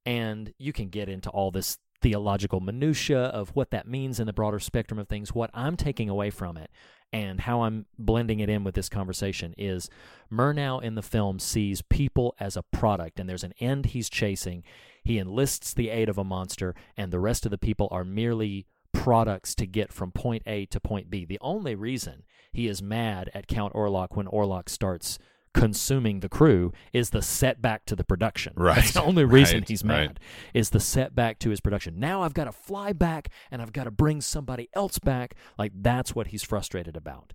And 0.07 0.55
you 0.59 0.73
can 0.73 0.89
get 0.89 1.11
into 1.11 1.29
all 1.29 1.51
this 1.51 1.77
theological 2.01 2.61
minutia 2.61 3.25
of 3.25 3.51
what 3.51 3.71
that 3.71 3.87
means 3.87 4.19
in 4.19 4.27
the 4.27 4.33
broader 4.33 4.59
spectrum 4.59 4.99
of 4.99 5.09
things. 5.09 5.35
What 5.35 5.51
I'm 5.53 5.77
taking 5.77 6.09
away 6.09 6.31
from 6.31 6.57
it 6.57 6.71
and 7.13 7.41
how 7.41 7.63
I'm 7.63 7.87
blending 7.99 8.41
it 8.41 8.49
in 8.49 8.65
with 8.65 8.75
this 8.75 8.89
conversation 8.89 9.55
is 9.59 9.91
Murnau 10.31 10.83
in 10.83 10.95
the 10.95 11.03
film 11.03 11.39
sees 11.39 11.83
people 11.83 12.35
as 12.39 12.57
a 12.57 12.63
product, 12.63 13.19
and 13.19 13.29
there's 13.29 13.45
an 13.45 13.55
end 13.59 13.87
he's 13.87 14.09
chasing. 14.09 14.63
He 15.03 15.19
enlists 15.19 15.75
the 15.75 15.91
aid 15.91 16.09
of 16.09 16.19
a 16.19 16.25
monster, 16.25 16.75
and 16.97 17.13
the 17.13 17.21
rest 17.21 17.45
of 17.45 17.51
the 17.51 17.59
people 17.59 17.89
are 17.91 18.05
merely 18.05 18.67
products 18.93 19.55
to 19.57 19.67
get 19.67 19.93
from 19.93 20.13
point 20.13 20.43
A 20.47 20.67
to 20.67 20.81
point 20.81 21.11
B. 21.11 21.25
The 21.25 21.39
only 21.41 21.75
reason 21.75 22.25
he 22.53 22.67
is 22.67 22.83
mad 22.83 23.31
at 23.35 23.47
Count 23.47 23.73
Orlok 23.75 24.17
when 24.17 24.27
Orlok 24.27 24.69
starts 24.69 25.19
consuming 25.53 26.21
the 26.21 26.29
crew 26.29 26.73
is 26.93 27.11
the 27.11 27.23
setback 27.23 27.85
to 27.87 27.97
the 27.97 28.05
production. 28.05 28.53
Right. 28.57 28.77
That's 28.77 28.93
the 28.93 29.03
only 29.03 29.25
reason 29.25 29.59
Right, 29.59 29.69
he's 29.69 29.85
mad 29.85 30.07
right. 30.07 30.19
is 30.55 30.71
the 30.71 30.81
setback 30.81 31.39
to 31.41 31.51
his 31.51 31.61
production. 31.61 31.99
Now 31.99 32.23
I've 32.23 32.35
got 32.35 32.45
to 32.45 32.53
fly 32.53 32.93
back 32.93 33.29
and 33.51 33.61
I've 33.61 33.73
got 33.73 33.85
to 33.85 33.91
bring 33.91 34.21
somebody 34.21 34.69
else 34.75 34.99
back. 34.99 35.35
Like 35.59 35.73
that's 35.75 36.15
what 36.15 36.29
he's 36.29 36.43
frustrated 36.43 36.97
about. 36.97 37.33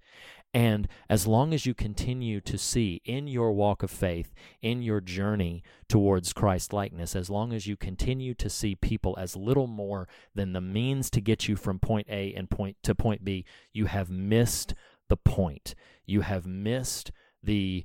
And 0.54 0.88
as 1.10 1.28
long 1.28 1.54
as 1.54 1.66
you 1.66 1.74
continue 1.74 2.40
to 2.40 2.58
see 2.58 3.02
in 3.04 3.28
your 3.28 3.52
walk 3.52 3.84
of 3.84 3.92
faith, 3.92 4.34
in 4.62 4.82
your 4.82 5.02
journey 5.02 5.62
towards 5.90 6.32
Christ 6.32 6.72
likeness, 6.72 7.14
as 7.14 7.30
long 7.30 7.52
as 7.52 7.68
you 7.68 7.76
continue 7.76 8.34
to 8.36 8.50
see 8.50 8.76
people 8.76 9.16
as 9.20 9.36
little 9.36 9.68
more 9.68 10.08
than 10.34 10.54
the 10.54 10.62
means 10.62 11.10
to 11.10 11.20
get 11.20 11.50
you 11.50 11.58
from 11.58 11.80
point 11.80 12.08
A 12.10 12.34
and 12.34 12.50
point 12.50 12.78
to 12.84 12.96
point 12.96 13.26
B, 13.26 13.44
you 13.74 13.88
have 13.88 14.10
missed 14.10 14.74
the 15.10 15.18
point. 15.18 15.76
You 16.06 16.22
have 16.22 16.46
missed 16.46 17.12
the 17.44 17.84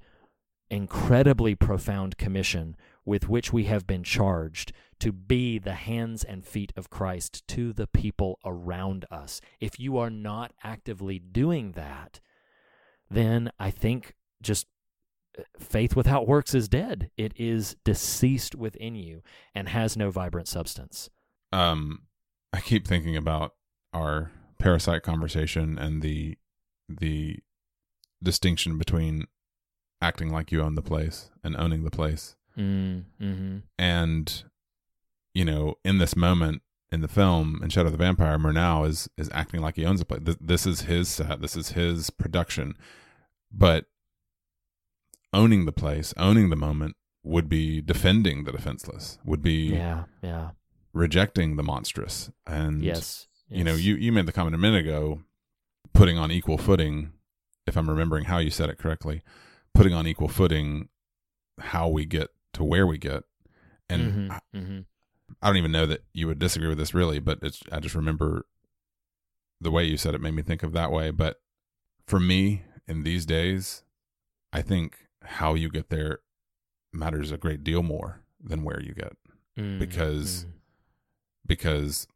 incredibly 0.70 1.54
profound 1.54 2.16
commission 2.18 2.76
with 3.04 3.28
which 3.28 3.52
we 3.52 3.64
have 3.64 3.86
been 3.86 4.02
charged 4.04 4.72
to 5.00 5.12
be 5.12 5.58
the 5.58 5.74
hands 5.74 6.22
and 6.22 6.44
feet 6.46 6.72
of 6.76 6.90
Christ 6.90 7.46
to 7.48 7.72
the 7.72 7.86
people 7.86 8.38
around 8.44 9.04
us. 9.10 9.40
If 9.58 9.80
you 9.80 9.96
are 9.98 10.10
not 10.10 10.52
actively 10.62 11.18
doing 11.18 11.72
that, 11.72 12.20
then 13.10 13.50
I 13.58 13.70
think 13.70 14.14
just 14.42 14.66
uh, 15.38 15.42
faith 15.58 15.96
without 15.96 16.28
works 16.28 16.54
is 16.54 16.68
dead. 16.68 17.10
It 17.16 17.32
is 17.36 17.76
deceased 17.84 18.54
within 18.54 18.94
you 18.94 19.22
and 19.54 19.68
has 19.70 19.96
no 19.96 20.10
vibrant 20.10 20.48
substance. 20.48 21.10
um 21.52 22.02
i 22.52 22.60
keep 22.60 22.86
thinking 22.86 23.16
about 23.16 23.54
our 23.92 24.30
parasite 24.58 25.02
conversation 25.02 25.78
and 25.78 26.02
the 26.02 26.36
the 26.88 27.38
distinction 28.22 28.78
between 28.78 29.26
acting 30.02 30.30
like 30.30 30.50
you 30.52 30.62
own 30.62 30.74
the 30.74 30.82
place 30.82 31.30
and 31.44 31.56
owning 31.56 31.84
the 31.84 31.90
place 31.90 32.36
Mm, 32.58 33.04
mm-hmm. 33.22 33.56
and 33.78 34.42
you 35.32 35.44
know 35.44 35.76
in 35.84 35.98
this 35.98 36.16
moment 36.16 36.62
in 36.90 37.00
the 37.00 37.08
film 37.08 37.60
in 37.62 37.70
shadow 37.70 37.86
of 37.86 37.92
the 37.92 37.98
vampire 37.98 38.36
murnau 38.38 38.86
is 38.88 39.08
is 39.16 39.30
acting 39.32 39.60
like 39.60 39.76
he 39.76 39.84
owns 39.86 40.00
the 40.00 40.04
place 40.04 40.22
Th- 40.24 40.36
this 40.40 40.66
is 40.66 40.82
his 40.82 41.08
set 41.08 41.40
this 41.40 41.56
is 41.56 41.70
his 41.70 42.10
production 42.10 42.74
but 43.52 43.86
owning 45.32 45.64
the 45.64 45.72
place 45.72 46.12
owning 46.16 46.50
the 46.50 46.56
moment 46.56 46.96
would 47.22 47.48
be 47.48 47.80
defending 47.80 48.44
the 48.44 48.52
defenseless 48.52 49.18
would 49.24 49.42
be 49.42 49.68
Yeah, 49.74 50.04
yeah. 50.22 50.50
rejecting 50.92 51.56
the 51.56 51.62
monstrous 51.62 52.30
and 52.46 52.82
Yes. 52.82 53.28
you 53.48 53.62
know 53.62 53.74
you 53.74 53.94
you 53.94 54.10
made 54.10 54.26
the 54.26 54.32
comment 54.32 54.54
a 54.54 54.58
minute 54.58 54.80
ago 54.80 55.22
putting 55.94 56.18
on 56.18 56.30
equal 56.32 56.58
footing 56.58 57.12
if 57.66 57.76
i'm 57.76 57.88
remembering 57.88 58.24
how 58.24 58.38
you 58.38 58.50
said 58.50 58.68
it 58.70 58.78
correctly 58.78 59.22
putting 59.74 59.92
on 59.94 60.06
equal 60.06 60.28
footing 60.28 60.88
how 61.58 61.88
we 61.88 62.04
get 62.06 62.28
to 62.54 62.64
where 62.64 62.86
we 62.86 62.98
get 62.98 63.22
and 63.88 64.30
Mhm, 64.30 64.30
I, 64.30 64.40
mhm. 64.56 64.84
I 65.42 65.46
don't 65.46 65.56
even 65.56 65.72
know 65.72 65.86
that 65.86 66.04
you 66.12 66.26
would 66.26 66.38
disagree 66.38 66.68
with 66.68 66.78
this 66.78 66.94
really 66.94 67.18
but 67.18 67.38
it's 67.42 67.62
i 67.70 67.78
just 67.80 67.94
remember 67.94 68.46
the 69.60 69.70
way 69.70 69.84
you 69.84 69.96
said 69.96 70.14
it 70.14 70.20
made 70.20 70.34
me 70.34 70.42
think 70.42 70.62
of 70.62 70.72
that 70.72 70.90
way 70.90 71.10
but 71.10 71.40
for 72.06 72.18
me 72.18 72.64
in 72.88 73.02
these 73.04 73.26
days 73.26 73.84
i 74.52 74.62
think 74.62 75.06
how 75.22 75.54
you 75.54 75.68
get 75.68 75.90
there 75.90 76.20
matters 76.92 77.30
a 77.30 77.36
great 77.36 77.62
deal 77.62 77.82
more 77.82 78.22
than 78.42 78.62
where 78.64 78.80
you 78.82 78.94
get 78.94 79.12
Mm, 79.58 79.78
because 79.80 80.44
mm. 80.46 80.52
because 81.44 82.06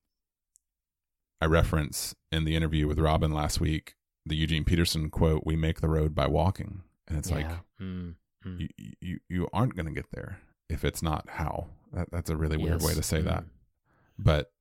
I 1.40 1.46
reference 1.46 2.14
in 2.30 2.44
the 2.44 2.54
interview 2.56 2.86
with 2.86 2.98
Robin 3.00 3.32
last 3.32 3.60
week 3.60 3.96
the 4.24 4.36
Eugene 4.36 4.64
Peterson 4.64 5.10
quote, 5.10 5.42
"We 5.44 5.56
make 5.56 5.80
the 5.80 5.88
road 5.88 6.14
by 6.14 6.26
walking," 6.28 6.82
and 7.08 7.18
it's 7.18 7.30
like 7.30 7.46
Mm, 7.80 8.14
mm. 8.44 8.60
you 8.60 8.68
you 9.00 9.20
you 9.28 9.48
aren't 9.52 9.74
going 9.76 9.86
to 9.86 9.92
get 9.92 10.10
there 10.12 10.38
if 10.68 10.84
it's 10.84 11.02
not 11.02 11.28
how. 11.28 11.66
That, 11.92 12.08
that's 12.10 12.30
a 12.30 12.36
really 12.36 12.56
weird 12.56 12.80
Yes. 12.80 12.86
way 12.86 12.94
to 12.94 13.02
say 13.02 13.20
that, 13.22 13.44
Mm. 13.44 13.48
but 14.18 14.52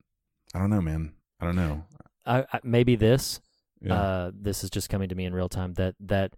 I 0.54 0.60
don't 0.60 0.70
know, 0.70 0.82
man. 0.82 1.14
I 1.40 1.46
don't 1.46 1.56
know. 1.56 1.86
I, 2.26 2.46
I, 2.54 2.60
maybe 2.64 2.96
this 2.96 3.42
Yeah, 3.82 3.94
uh, 3.96 4.32
this 4.34 4.64
is 4.64 4.70
just 4.70 4.90
coming 4.90 5.10
to 5.10 5.16
me 5.16 5.26
in 5.26 5.34
real 5.34 5.50
time 5.50 5.74
that 5.74 5.96
that 6.00 6.36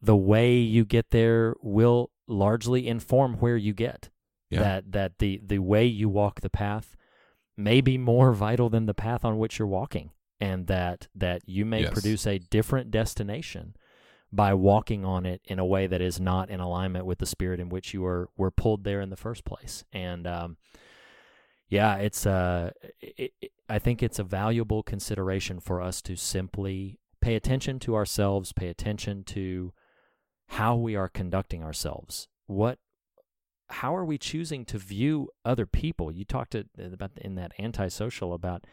the 0.00 0.16
way 0.16 0.56
you 0.58 0.84
get 0.84 1.10
there 1.10 1.54
will 1.62 2.10
largely 2.28 2.86
inform 2.88 3.34
where 3.34 3.56
you 3.56 3.72
get 3.74 4.08
Yeah. 4.50 4.60
that 4.60 4.92
that 4.92 5.18
the 5.18 5.40
the 5.44 5.58
way 5.58 5.84
you 5.86 6.08
walk 6.08 6.40
the 6.40 6.50
path 6.50 6.96
may 7.56 7.80
be 7.80 7.96
more 7.98 8.32
vital 8.32 8.68
than 8.70 8.86
the 8.86 8.94
path 8.94 9.24
on 9.24 9.38
which 9.38 9.58
you're 9.58 9.68
walking 9.68 10.10
and 10.40 10.66
that 10.68 11.08
that 11.14 11.42
you 11.48 11.64
may 11.64 11.82
Yes. 11.82 11.92
produce 11.92 12.26
a 12.26 12.38
different 12.38 12.90
destination 12.90 13.74
by 14.36 14.54
walking 14.54 15.04
on 15.04 15.26
it 15.26 15.40
in 15.44 15.58
a 15.58 15.64
way 15.64 15.86
that 15.86 16.00
is 16.00 16.20
not 16.20 16.50
in 16.50 16.60
alignment 16.60 17.06
with 17.06 17.18
the 17.18 17.26
spirit 17.26 17.58
in 17.58 17.68
which 17.68 17.92
you 17.94 18.02
were 18.02 18.28
were 18.36 18.50
pulled 18.50 18.84
there 18.84 19.00
in 19.00 19.10
the 19.10 19.16
first 19.16 19.44
place. 19.44 19.84
And 19.92 20.26
um 20.26 20.56
yeah 21.68 21.96
it's 21.96 22.24
uh 22.26 22.70
it, 23.00 23.32
it, 23.40 23.50
i 23.68 23.76
think 23.76 24.00
it's 24.00 24.20
a 24.20 24.22
valuable 24.22 24.84
consideration 24.84 25.58
for 25.58 25.82
us 25.82 26.00
to 26.00 26.14
simply 26.14 27.00
pay 27.20 27.34
attention 27.34 27.80
to 27.80 27.96
ourselves 27.96 28.52
pay 28.52 28.68
attention 28.68 29.24
to 29.24 29.72
how 30.48 30.76
we 30.76 30.94
are 30.94 31.08
conducting 31.08 31.62
ourselves. 31.62 32.28
What 32.46 32.78
how 33.68 33.96
are 33.96 34.04
we 34.04 34.16
choosing 34.16 34.64
to 34.66 34.78
view 34.78 35.30
other 35.44 35.66
people? 35.66 36.12
You 36.12 36.24
talked 36.24 36.52
to, 36.52 36.66
about 36.78 37.12
in 37.16 37.34
that 37.34 37.52
antisocial 37.58 38.32
about 38.32 38.64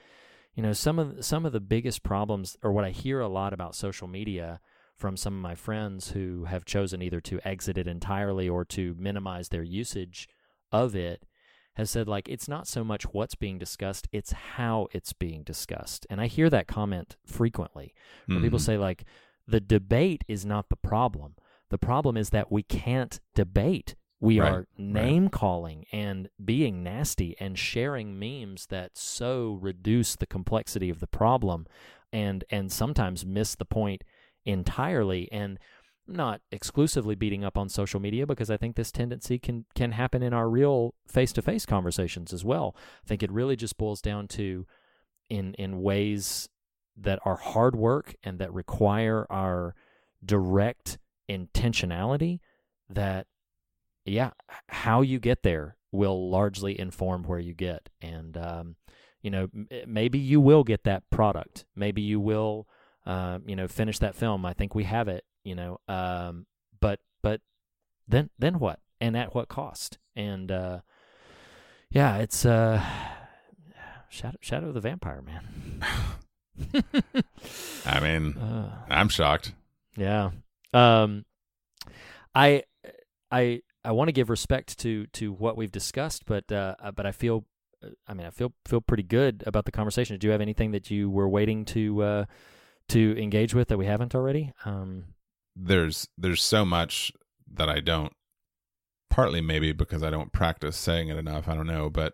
you 0.53 0.61
know 0.61 0.73
some 0.73 0.99
of 0.99 1.25
some 1.25 1.45
of 1.45 1.51
the 1.51 1.59
biggest 1.59 2.03
problems 2.03 2.57
or 2.61 2.71
what 2.71 2.85
I 2.85 2.91
hear 2.91 3.19
a 3.19 3.27
lot 3.27 3.53
about 3.53 3.75
social 3.75 4.07
media 4.07 4.59
from 5.03 5.17
some 5.17 5.33
of 5.35 5.41
my 5.41 5.53
friends 5.53 6.11
who 6.11 6.45
have 6.45 6.63
chosen 6.63 7.01
either 7.01 7.19
to 7.19 7.37
exit 7.45 7.77
it 7.77 7.87
entirely 7.87 8.47
or 8.47 8.63
to 8.63 8.95
minimize 8.97 9.49
their 9.49 9.61
usage 9.61 10.29
of 10.71 10.95
it 10.95 11.25
has 11.73 11.91
said 11.91 12.07
like 12.07 12.29
it's 12.29 12.47
not 12.47 12.67
so 12.69 12.85
much 12.85 13.03
what's 13.11 13.35
being 13.35 13.57
discussed 13.59 14.07
it's 14.13 14.31
how 14.31 14.87
it's 14.93 15.11
being 15.11 15.43
discussed. 15.43 16.07
And 16.09 16.21
i 16.21 16.27
hear 16.27 16.49
that 16.49 16.67
comment 16.67 17.17
frequently 17.25 17.93
where 18.27 18.39
people 18.39 18.59
Mhm. 18.59 18.61
say 18.69 18.77
like 18.77 19.03
the 19.45 19.59
debate 19.59 20.23
is 20.29 20.45
not 20.45 20.69
the 20.69 20.77
problem. 20.77 21.35
The 21.67 21.77
problem 21.77 22.15
is 22.15 22.29
that 22.29 22.49
we 22.49 22.63
can't 22.63 23.19
debate. 23.35 23.95
We 24.21 24.39
Right, 24.39 24.53
are 24.53 24.67
name 24.77 25.27
calling 25.27 25.85
and 25.91 26.29
being 26.53 26.81
nasty 26.81 27.35
and 27.41 27.59
sharing 27.59 28.17
memes 28.17 28.67
that 28.67 28.97
so 28.97 29.59
reduce 29.69 30.15
the 30.15 30.25
complexity 30.37 30.89
of 30.89 31.01
the 31.01 31.07
problem 31.23 31.67
and 32.13 32.45
and 32.49 32.71
sometimes 32.71 33.25
miss 33.25 33.55
the 33.55 33.65
point 33.65 34.01
entirely 34.45 35.29
and 35.31 35.59
not 36.07 36.41
exclusively 36.51 37.15
beating 37.15 37.43
up 37.43 37.57
on 37.57 37.69
social 37.69 37.99
media 37.99 38.27
because 38.27 38.49
I 38.49 38.57
think 38.57 38.75
this 38.75 38.91
tendency 38.91 39.39
can 39.39 39.65
can 39.73 39.93
happen 39.93 40.21
in 40.21 40.33
our 40.33 40.49
real 40.49 40.93
face-to-face 41.07 41.65
conversations 41.65 42.33
as 42.33 42.43
well. 42.43 42.75
I 43.03 43.07
think 43.07 43.23
it 43.23 43.31
really 43.31 43.55
just 43.55 43.77
boils 43.77 44.01
down 44.01 44.27
to 44.29 44.65
in 45.29 45.53
in 45.55 45.81
ways 45.81 46.49
that 46.97 47.19
are 47.25 47.37
hard 47.37 47.75
work 47.75 48.15
and 48.23 48.37
that 48.39 48.53
require 48.53 49.25
our 49.29 49.75
direct 50.23 50.97
intentionality 51.29 52.39
that 52.89 53.27
yeah, 54.05 54.31
how 54.67 55.01
you 55.01 55.19
get 55.19 55.43
there 55.43 55.77
will 55.91 56.29
largely 56.29 56.77
inform 56.77 57.23
where 57.23 57.39
you 57.39 57.53
get 57.53 57.87
and 58.01 58.35
um 58.35 58.75
you 59.21 59.31
know 59.31 59.47
maybe 59.87 60.19
you 60.19 60.41
will 60.41 60.65
get 60.65 60.83
that 60.83 61.09
product. 61.09 61.65
Maybe 61.75 62.01
you 62.01 62.19
will 62.19 62.67
uh, 63.05 63.39
you 63.45 63.55
know, 63.55 63.67
finish 63.67 63.99
that 63.99 64.15
film. 64.15 64.45
I 64.45 64.53
think 64.53 64.73
we 64.75 64.83
have 64.85 65.07
it, 65.07 65.23
you 65.43 65.55
know. 65.55 65.79
Um, 65.87 66.45
but 66.79 66.99
but 67.21 67.41
then 68.07 68.29
then 68.39 68.59
what? 68.59 68.79
And 69.01 69.17
at 69.17 69.33
what 69.35 69.47
cost? 69.49 69.97
And 70.15 70.51
uh, 70.51 70.79
yeah, 71.89 72.17
it's 72.17 72.45
uh, 72.45 72.81
Shadow 74.09 74.37
Shadow 74.41 74.67
of 74.69 74.73
the 74.73 74.81
Vampire 74.81 75.21
Man. 75.21 75.83
I 77.85 77.99
mean, 77.99 78.37
Uh, 78.41 78.69
I'm 78.89 79.09
shocked. 79.09 79.53
yeah. 79.97 80.31
Um, 80.73 81.25
I 82.35 82.63
I 83.31 83.61
I 83.85 83.91
want 83.91 84.07
to 84.07 84.11
give 84.13 84.29
respect 84.29 84.77
to 84.79 85.07
to 85.07 85.31
what 85.33 85.57
we've 85.57 85.71
discussed, 85.71 86.25
but 86.25 86.51
uh, 86.51 86.75
uh, 86.79 86.91
but 86.91 87.05
I 87.05 87.11
feel. 87.11 87.45
uh, 87.83 87.89
I 88.07 88.13
mean, 88.13 88.25
I 88.25 88.29
feel 88.31 88.53
feel 88.65 88.81
pretty 88.81 89.03
good 89.03 89.43
about 89.45 89.65
the 89.65 89.71
conversation. 89.71 90.17
Do 90.17 90.27
you 90.27 90.31
have 90.31 90.41
anything 90.41 90.71
that 90.71 90.89
you 90.89 91.09
were 91.09 91.27
waiting 91.29 91.65
to 91.65 92.01
uh, 92.03 92.25
to 92.89 93.21
engage 93.21 93.53
with 93.53 93.67
that 93.69 93.77
we 93.77 93.85
haven't 93.85 94.15
already? 94.15 94.53
Um, 94.65 95.05
There's 95.55 96.07
there's 96.17 96.41
so 96.41 96.65
much 96.65 97.11
that 97.51 97.69
I 97.69 97.79
don't. 97.79 98.13
Partly 99.09 99.41
maybe 99.41 99.73
because 99.73 100.01
I 100.01 100.09
don't 100.09 100.31
practice 100.31 100.75
saying 100.75 101.09
it 101.09 101.17
enough. 101.17 101.47
I 101.47 101.53
don't 101.53 101.67
know, 101.67 101.89
but 101.89 102.13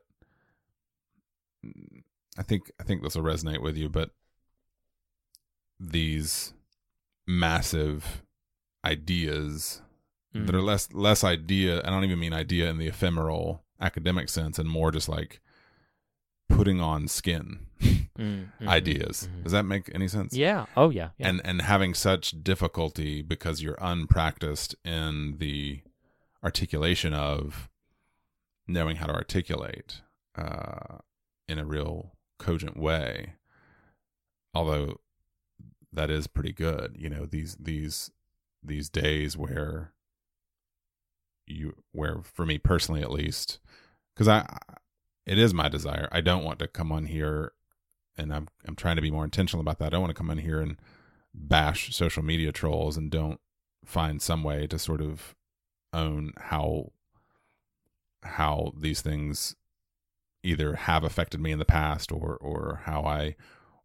I 2.38 2.44
think 2.44 2.72
I 2.80 2.84
think 2.84 3.02
this 3.02 3.16
will 3.16 3.24
resonate 3.24 3.62
with 3.62 3.78
you. 3.78 3.88
But 3.90 4.10
these 5.80 6.54
massive 7.26 8.24
ideas 8.84 9.82
that 10.34 10.54
are 10.54 10.62
less 10.62 10.92
less 10.94 11.24
idea. 11.24 11.82
I 11.84 11.90
don't 11.90 12.04
even 12.04 12.20
mean 12.20 12.34
idea 12.34 12.70
in 12.70 12.78
the 12.78 12.88
ephemeral 12.88 13.64
academic 13.80 14.30
sense, 14.30 14.60
and 14.60 14.70
more 14.70 14.92
just 14.92 15.10
like 15.10 15.40
putting 16.50 16.82
on 16.82 17.08
skin 17.08 17.60
Mm, 17.82 18.48
mhm, 18.60 18.68
ideas. 18.68 19.30
mhm. 19.32 19.44
Does 19.44 19.54
that 19.54 19.64
make 19.64 19.90
any 19.96 20.10
sense? 20.10 20.34
Yeah. 20.36 20.66
Oh, 20.76 20.90
yeah. 20.90 21.12
yeah. 21.18 21.30
And 21.30 21.42
and 21.46 21.62
having 21.62 21.94
such 21.94 22.44
difficulty 22.44 23.22
because 23.22 23.62
you're 23.62 23.78
unpracticed 23.80 24.76
in 24.84 25.38
the 25.38 25.80
articulation 26.44 27.14
of 27.14 27.70
knowing 28.68 28.98
how 28.98 29.06
to 29.08 29.14
articulate 29.14 30.02
uh, 30.36 30.98
in 31.48 31.60
a 31.60 31.66
real 31.66 32.12
cogent 32.40 32.76
way. 32.76 33.36
Although 34.54 35.00
that 35.94 36.10
is 36.10 36.28
pretty 36.28 36.52
good, 36.52 36.98
you 37.00 37.10
know 37.10 37.26
these 37.26 37.56
these 37.58 38.12
these 38.62 38.90
days 38.90 39.38
where 39.38 39.94
you 41.48 41.74
where 41.94 42.18
for 42.24 42.46
me 42.46 42.58
personally 42.58 43.02
at 43.02 43.12
least 43.12 43.60
because 44.14 44.28
I 44.28 44.46
it 45.30 45.38
is 45.38 45.54
my 45.54 45.70
desire. 45.70 46.10
I 46.12 46.22
don't 46.22 46.44
want 46.44 46.60
to 46.60 46.68
come 46.68 46.92
on 46.92 47.06
here 47.06 47.54
and 48.18 48.34
I'm 48.34 48.48
I'm 48.68 48.76
trying 48.76 48.96
to 48.98 49.02
be 49.02 49.12
more 49.12 49.24
intentional 49.24 49.62
about 49.62 49.80
that. 49.80 49.86
I 49.88 49.90
don't 49.92 50.02
want 50.02 50.10
to 50.16 50.22
come 50.22 50.30
in 50.32 50.40
here 50.40 50.60
and 50.60 50.76
bash 51.34 51.94
social 51.96 52.24
media 52.24 52.52
trolls 52.52 52.98
and 52.98 53.10
don't 53.12 53.40
find 53.86 54.22
some 54.22 54.44
way 54.44 54.66
to 54.68 54.78
sort 54.80 55.02
of 55.02 55.36
own 55.94 56.34
how 56.38 56.92
how 58.24 58.74
these 58.78 59.02
things 59.02 59.56
either 60.44 60.76
have 60.76 61.04
affected 61.04 61.40
me 61.40 61.52
in 61.52 61.60
the 61.60 61.66
past 61.66 62.12
or 62.12 62.36
or 62.38 62.82
how 62.86 63.04
I 63.04 63.36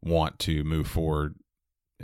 want 0.03 0.39
to 0.41 0.65
move 0.65 0.87
forward 0.87 1.37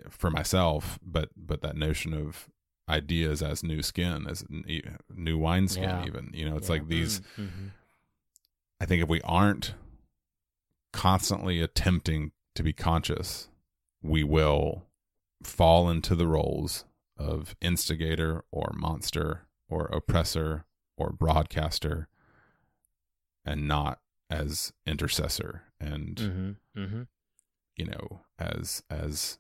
for 0.09 0.31
myself 0.31 0.99
but 1.03 1.31
but 1.37 1.61
that 1.63 1.77
notion 1.77 2.15
of 2.15 2.49
ideas 2.89 3.43
as 3.43 3.63
new 3.63 3.83
skin 3.83 4.27
as 4.29 4.45
new 5.15 5.39
wineskin 5.39 5.83
Yeah. 5.85 6.07
even 6.07 6.31
you 6.33 6.49
know 6.49 6.57
it's 6.57 6.69
Yeah. 6.69 6.75
like 6.75 6.89
these 6.89 7.21
Mhm. 7.39 7.71
I 8.81 8.87
think 8.87 9.03
if 9.03 9.09
we 9.09 9.21
aren't 9.23 9.75
constantly 10.93 11.61
attempting 11.61 12.33
to 12.55 12.63
be 12.63 12.73
conscious, 12.73 13.49
we 14.03 14.25
will 14.25 14.87
fall 15.43 15.91
into 15.91 16.15
the 16.15 16.27
roles 16.27 16.85
of 17.17 17.55
instigator 17.61 18.45
or 18.51 18.73
monster 18.75 19.47
or 19.69 19.87
oppressor 19.87 20.65
or 20.97 21.11
broadcaster 21.13 22.09
and 23.45 23.69
not 23.69 24.01
as 24.29 24.73
intercessor 24.87 25.65
and 25.81 26.17
Mhm. 26.17 26.57
Mhm. 26.77 27.09
you 27.77 27.85
know 27.87 28.25
as 28.39 28.83
as 28.91 29.39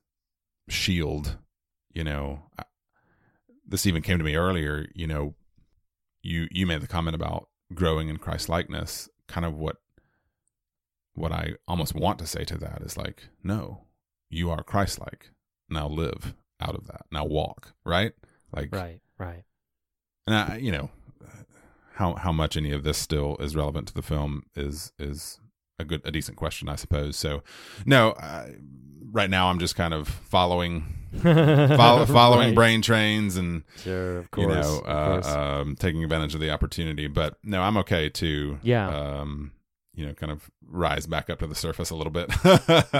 shield 0.68 1.38
you 1.92 2.02
know 2.04 2.50
I- 2.58 2.64
this 3.64 3.86
even 3.86 4.02
came 4.02 4.18
to 4.18 4.24
me 4.24 4.34
earlier 4.36 4.88
you 4.94 5.06
know 5.06 5.34
you 6.22 6.48
you 6.50 6.66
made 6.66 6.80
the 6.80 6.86
comment 6.88 7.14
about 7.14 7.50
growing 7.74 8.08
in 8.08 8.16
christ 8.18 8.48
likeness 8.48 9.08
kind 9.30 9.46
of 9.46 9.56
what 9.56 9.76
what 11.14 11.32
i 11.32 11.54
almost 11.66 11.94
want 11.94 12.18
to 12.18 12.26
say 12.26 12.44
to 12.44 12.58
that 12.58 12.82
is 12.82 12.96
like 12.96 13.28
no 13.42 13.84
you 14.28 14.50
are 14.50 14.62
christ 14.62 14.98
like 15.00 15.30
now 15.68 15.86
live 15.88 16.34
out 16.60 16.74
of 16.74 16.86
that 16.86 17.06
now 17.12 17.24
walk 17.24 17.72
right 17.84 18.12
like 18.52 18.74
Right. 18.74 19.00
Right. 19.18 19.44
and 20.26 20.34
I, 20.34 20.56
you 20.56 20.72
know 20.72 20.90
how 21.94 22.14
how 22.14 22.32
much 22.32 22.56
any 22.56 22.72
of 22.72 22.82
this 22.82 22.98
still 22.98 23.36
is 23.38 23.54
relevant 23.54 23.88
to 23.88 23.94
the 23.94 24.02
film 24.02 24.42
is 24.56 24.92
is 24.98 25.38
a 25.80 25.84
good 25.84 26.00
a 26.04 26.10
decent 26.10 26.36
question 26.36 26.68
I 26.68 26.76
suppose 26.76 27.16
so 27.16 27.42
no 27.86 28.12
I, 28.12 28.54
right 29.12 29.28
now 29.30 29.48
I'm 29.50 29.58
just 29.58 29.74
kind 29.76 29.92
of 29.94 30.06
following 30.08 30.84
follow, 31.22 32.06
following 32.06 32.48
Right. 32.50 32.54
brain 32.54 32.82
trains 32.82 33.36
and 33.36 33.64
Sure. 33.82 34.18
Of 34.18 34.28
you 34.36 34.46
know 34.46 34.82
uh, 34.86 35.12
course. 35.20 35.26
um, 35.26 35.76
taking 35.76 36.04
advantage 36.04 36.34
of 36.34 36.40
the 36.40 36.50
opportunity 36.50 37.08
but 37.08 37.36
no 37.42 37.60
I'm 37.62 37.76
okay 37.78 38.08
to 38.10 38.58
Yeah. 38.62 38.88
um 38.88 39.52
you 39.94 40.06
know 40.06 40.14
kind 40.14 40.30
of 40.30 40.50
rise 40.66 41.06
back 41.06 41.28
up 41.28 41.38
to 41.40 41.46
the 41.46 41.54
surface 41.54 41.90
a 41.90 41.96
little 41.96 42.12
bit 42.12 42.30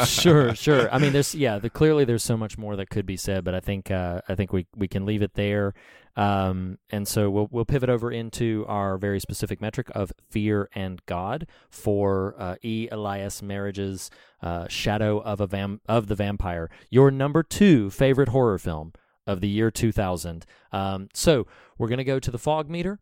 sure, 0.07 0.55
sure. 0.55 0.93
I 0.93 0.99
mean, 0.99 1.12
there's 1.12 1.35
yeah, 1.35 1.59
the, 1.59 1.71
clearly 1.71 2.05
there's 2.05 2.25
so 2.25 2.37
much 2.37 2.59
more 2.59 2.77
that 2.77 2.91
could 2.91 3.07
be 3.07 3.17
said, 3.17 3.45
but 3.45 3.55
I 3.55 3.61
think 3.61 3.91
uh, 3.91 4.21
I 4.29 4.35
think 4.35 4.53
we 4.53 4.67
we 4.77 4.89
can 4.89 5.07
leave 5.07 5.23
it 5.23 5.35
there. 5.35 5.75
Um, 6.17 6.79
and 6.91 7.07
so 7.07 7.31
we'll 7.31 7.49
we'll 7.51 7.65
pivot 7.65 7.89
over 7.89 8.11
into 8.11 8.65
our 8.69 8.99
very 8.99 9.21
specific 9.21 9.61
metric 9.61 9.91
of 9.95 10.12
fear 10.31 10.69
and 10.75 11.05
God 11.07 11.47
for 11.71 12.35
uh, 12.39 12.57
E. 12.62 12.89
Elias 12.91 13.41
Merhige's 13.41 14.11
uh, 14.43 14.67
Shadow 14.69 15.21
of 15.21 15.41
a 15.41 15.47
Vam- 15.47 15.81
of 15.89 16.09
the 16.09 16.17
Vampire, 16.17 16.69
your 16.91 17.11
number 17.11 17.43
two 17.43 17.91
favorite 17.91 18.29
horror 18.29 18.59
film 18.59 18.93
of 19.27 19.41
the 19.41 19.49
year 19.49 19.71
2000. 19.71 20.45
Um, 20.73 21.09
so 21.15 21.47
we're 21.79 21.89
gonna 21.89 22.05
go 22.05 22.19
to 22.19 22.31
the 22.31 22.39
fog 22.39 22.69
meter. 22.69 22.99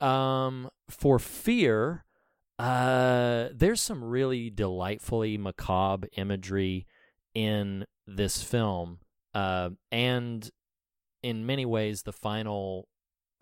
Um, 0.00 0.68
for 0.88 1.18
fear, 1.18 2.04
uh, 2.62 3.48
there's 3.52 3.80
some 3.80 4.04
really 4.04 4.48
delightfully 4.48 5.36
macabre 5.36 6.08
imagery 6.16 6.86
in 7.34 7.84
this 8.06 8.42
film, 8.42 9.00
uh, 9.34 9.70
and 9.90 10.48
in 11.24 11.44
many 11.44 11.66
ways, 11.66 12.02
the 12.02 12.12
final 12.12 12.86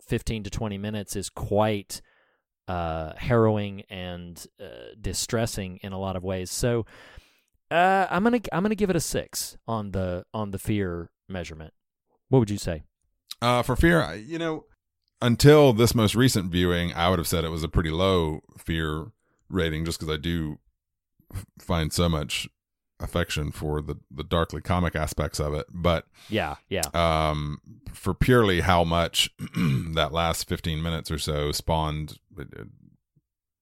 15 0.07 0.43
to 0.43 0.49
20 0.49 0.77
minutes 0.79 1.15
is 1.15 1.29
quite 1.29 2.01
uh, 2.67 3.13
harrowing 3.15 3.83
and 3.89 4.47
uh, 4.59 4.95
distressing 4.99 5.79
in 5.83 5.93
a 5.93 5.99
lot 5.99 6.15
of 6.15 6.23
ways. 6.23 6.49
So, 6.49 6.87
uh, 7.69 8.07
I'm 8.09 8.23
gonna 8.23 8.41
I'm 8.51 8.63
gonna 8.63 8.75
give 8.75 8.89
it 8.89 8.95
a 8.95 9.01
six 9.01 9.55
on 9.67 9.91
the 9.91 10.25
on 10.33 10.49
the 10.49 10.59
fear 10.59 11.11
measurement. 11.29 11.73
What 12.29 12.39
would 12.39 12.49
you 12.49 12.57
say? 12.57 12.83
For 13.39 13.75
fear, 13.75 14.15
you 14.15 14.39
know, 14.39 14.65
until 15.21 15.73
this 15.73 15.93
most 15.95 16.15
recent 16.15 16.51
viewing, 16.51 16.93
I 16.93 17.09
would 17.09 17.19
have 17.19 17.27
said 17.27 17.43
it 17.43 17.51
was 17.51 17.63
a 17.63 17.69
pretty 17.69 17.91
low 17.91 18.41
fear 18.57 19.07
rating, 19.49 19.85
just 19.85 19.99
because 19.99 20.13
I 20.13 20.17
do 20.17 20.59
find 21.59 21.91
so 21.93 22.09
much 22.09 22.47
affection 22.99 23.51
for 23.51 23.81
the 23.81 23.97
the 24.11 24.23
darkly 24.23 24.61
comic 24.61 24.95
aspects 24.95 25.39
of 25.39 25.53
it, 25.53 25.65
but 25.73 26.05
Yeah, 26.29 26.55
yeah. 26.69 26.83
um, 26.93 27.59
for 27.93 28.13
purely 28.13 28.61
how 28.61 28.83
much 28.83 29.29
that 29.95 30.09
last 30.11 30.47
15 30.47 30.81
minutes 30.83 31.09
or 31.09 31.17
so 31.17 31.51
spawned 31.51 32.19
uh, 32.39 32.43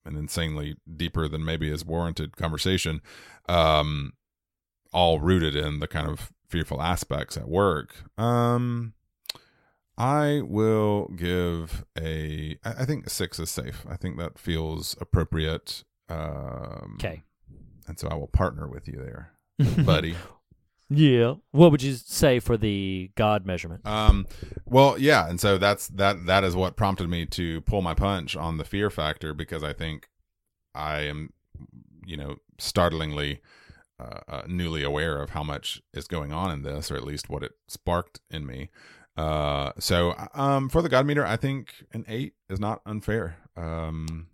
an 0.06 0.16
insanely 0.18 0.76
deeper 0.94 1.28
than 1.28 1.46
maybe 1.46 1.70
is 1.72 1.86
warranted 1.86 2.36
conversation, 2.36 3.02
um, 3.48 4.14
all 4.92 5.20
rooted 5.20 5.56
in 5.56 5.80
the 5.80 5.88
kind 5.88 6.08
of 6.10 6.32
fearful 6.50 6.82
aspects 6.82 7.38
at 7.38 7.48
work. 7.48 7.96
Um, 8.18 8.94
I 10.00 10.42
will 10.46 11.08
give 11.16 11.84
a. 11.98 12.58
I 12.64 12.86
think 12.86 13.10
six 13.10 13.38
is 13.40 13.50
safe. 13.52 13.86
I 13.90 13.98
think 13.98 14.18
that 14.18 14.40
feels 14.40 14.96
appropriate. 15.02 15.84
Um, 16.08 16.96
Okay. 16.96 17.22
and 17.88 18.00
so 18.00 18.08
I 18.08 18.16
will 18.16 18.28
partner 18.28 18.68
with 18.68 18.88
you 18.88 18.96
there, 18.96 19.34
buddy. 19.86 20.16
Yeah. 20.90 21.36
What 21.52 21.72
would 21.72 21.84
you 21.84 21.94
say 21.94 22.40
for 22.40 22.58
the 22.58 23.12
God 23.16 23.46
measurement? 23.46 23.86
Um, 23.86 24.26
well, 24.66 24.98
yeah, 24.98 25.30
and 25.30 25.40
so 25.40 25.58
that's 25.60 25.88
that. 25.90 26.26
That 26.26 26.44
is 26.44 26.56
what 26.56 26.76
prompted 26.76 27.10
me 27.10 27.26
to 27.28 27.62
pull 27.62 27.82
my 27.84 27.94
punch 27.94 28.36
on 28.36 28.58
the 28.58 28.64
fear 28.66 28.90
factor 28.90 29.34
because 29.36 29.64
I 29.64 29.74
think 29.74 30.08
I 30.74 31.02
am, 31.02 31.32
you 32.06 32.18
know, 32.18 32.38
startlingly 32.58 33.42
uh, 34.00 34.20
uh, 34.28 34.42
newly 34.48 34.82
aware 34.84 35.22
of 35.22 35.32
how 35.32 35.44
much 35.44 35.82
is 35.94 36.08
going 36.08 36.32
on 36.34 36.50
in 36.52 36.64
this, 36.64 36.90
or 36.90 36.96
at 36.96 37.04
least 37.04 37.30
what 37.30 37.44
it 37.44 37.52
sparked 37.68 38.22
in 38.32 38.48
me. 38.48 38.70
Uh, 39.18 39.72
so 39.80 40.14
um, 40.34 40.70
for 40.70 40.82
the 40.82 40.90
God 40.90 41.06
meter, 41.06 41.26
I 41.26 41.36
think 41.36 41.74
an 41.94 42.06
eight 42.08 42.34
is 42.50 42.60
not 42.60 42.82
unfair. 42.86 43.38
Um, 43.58 44.28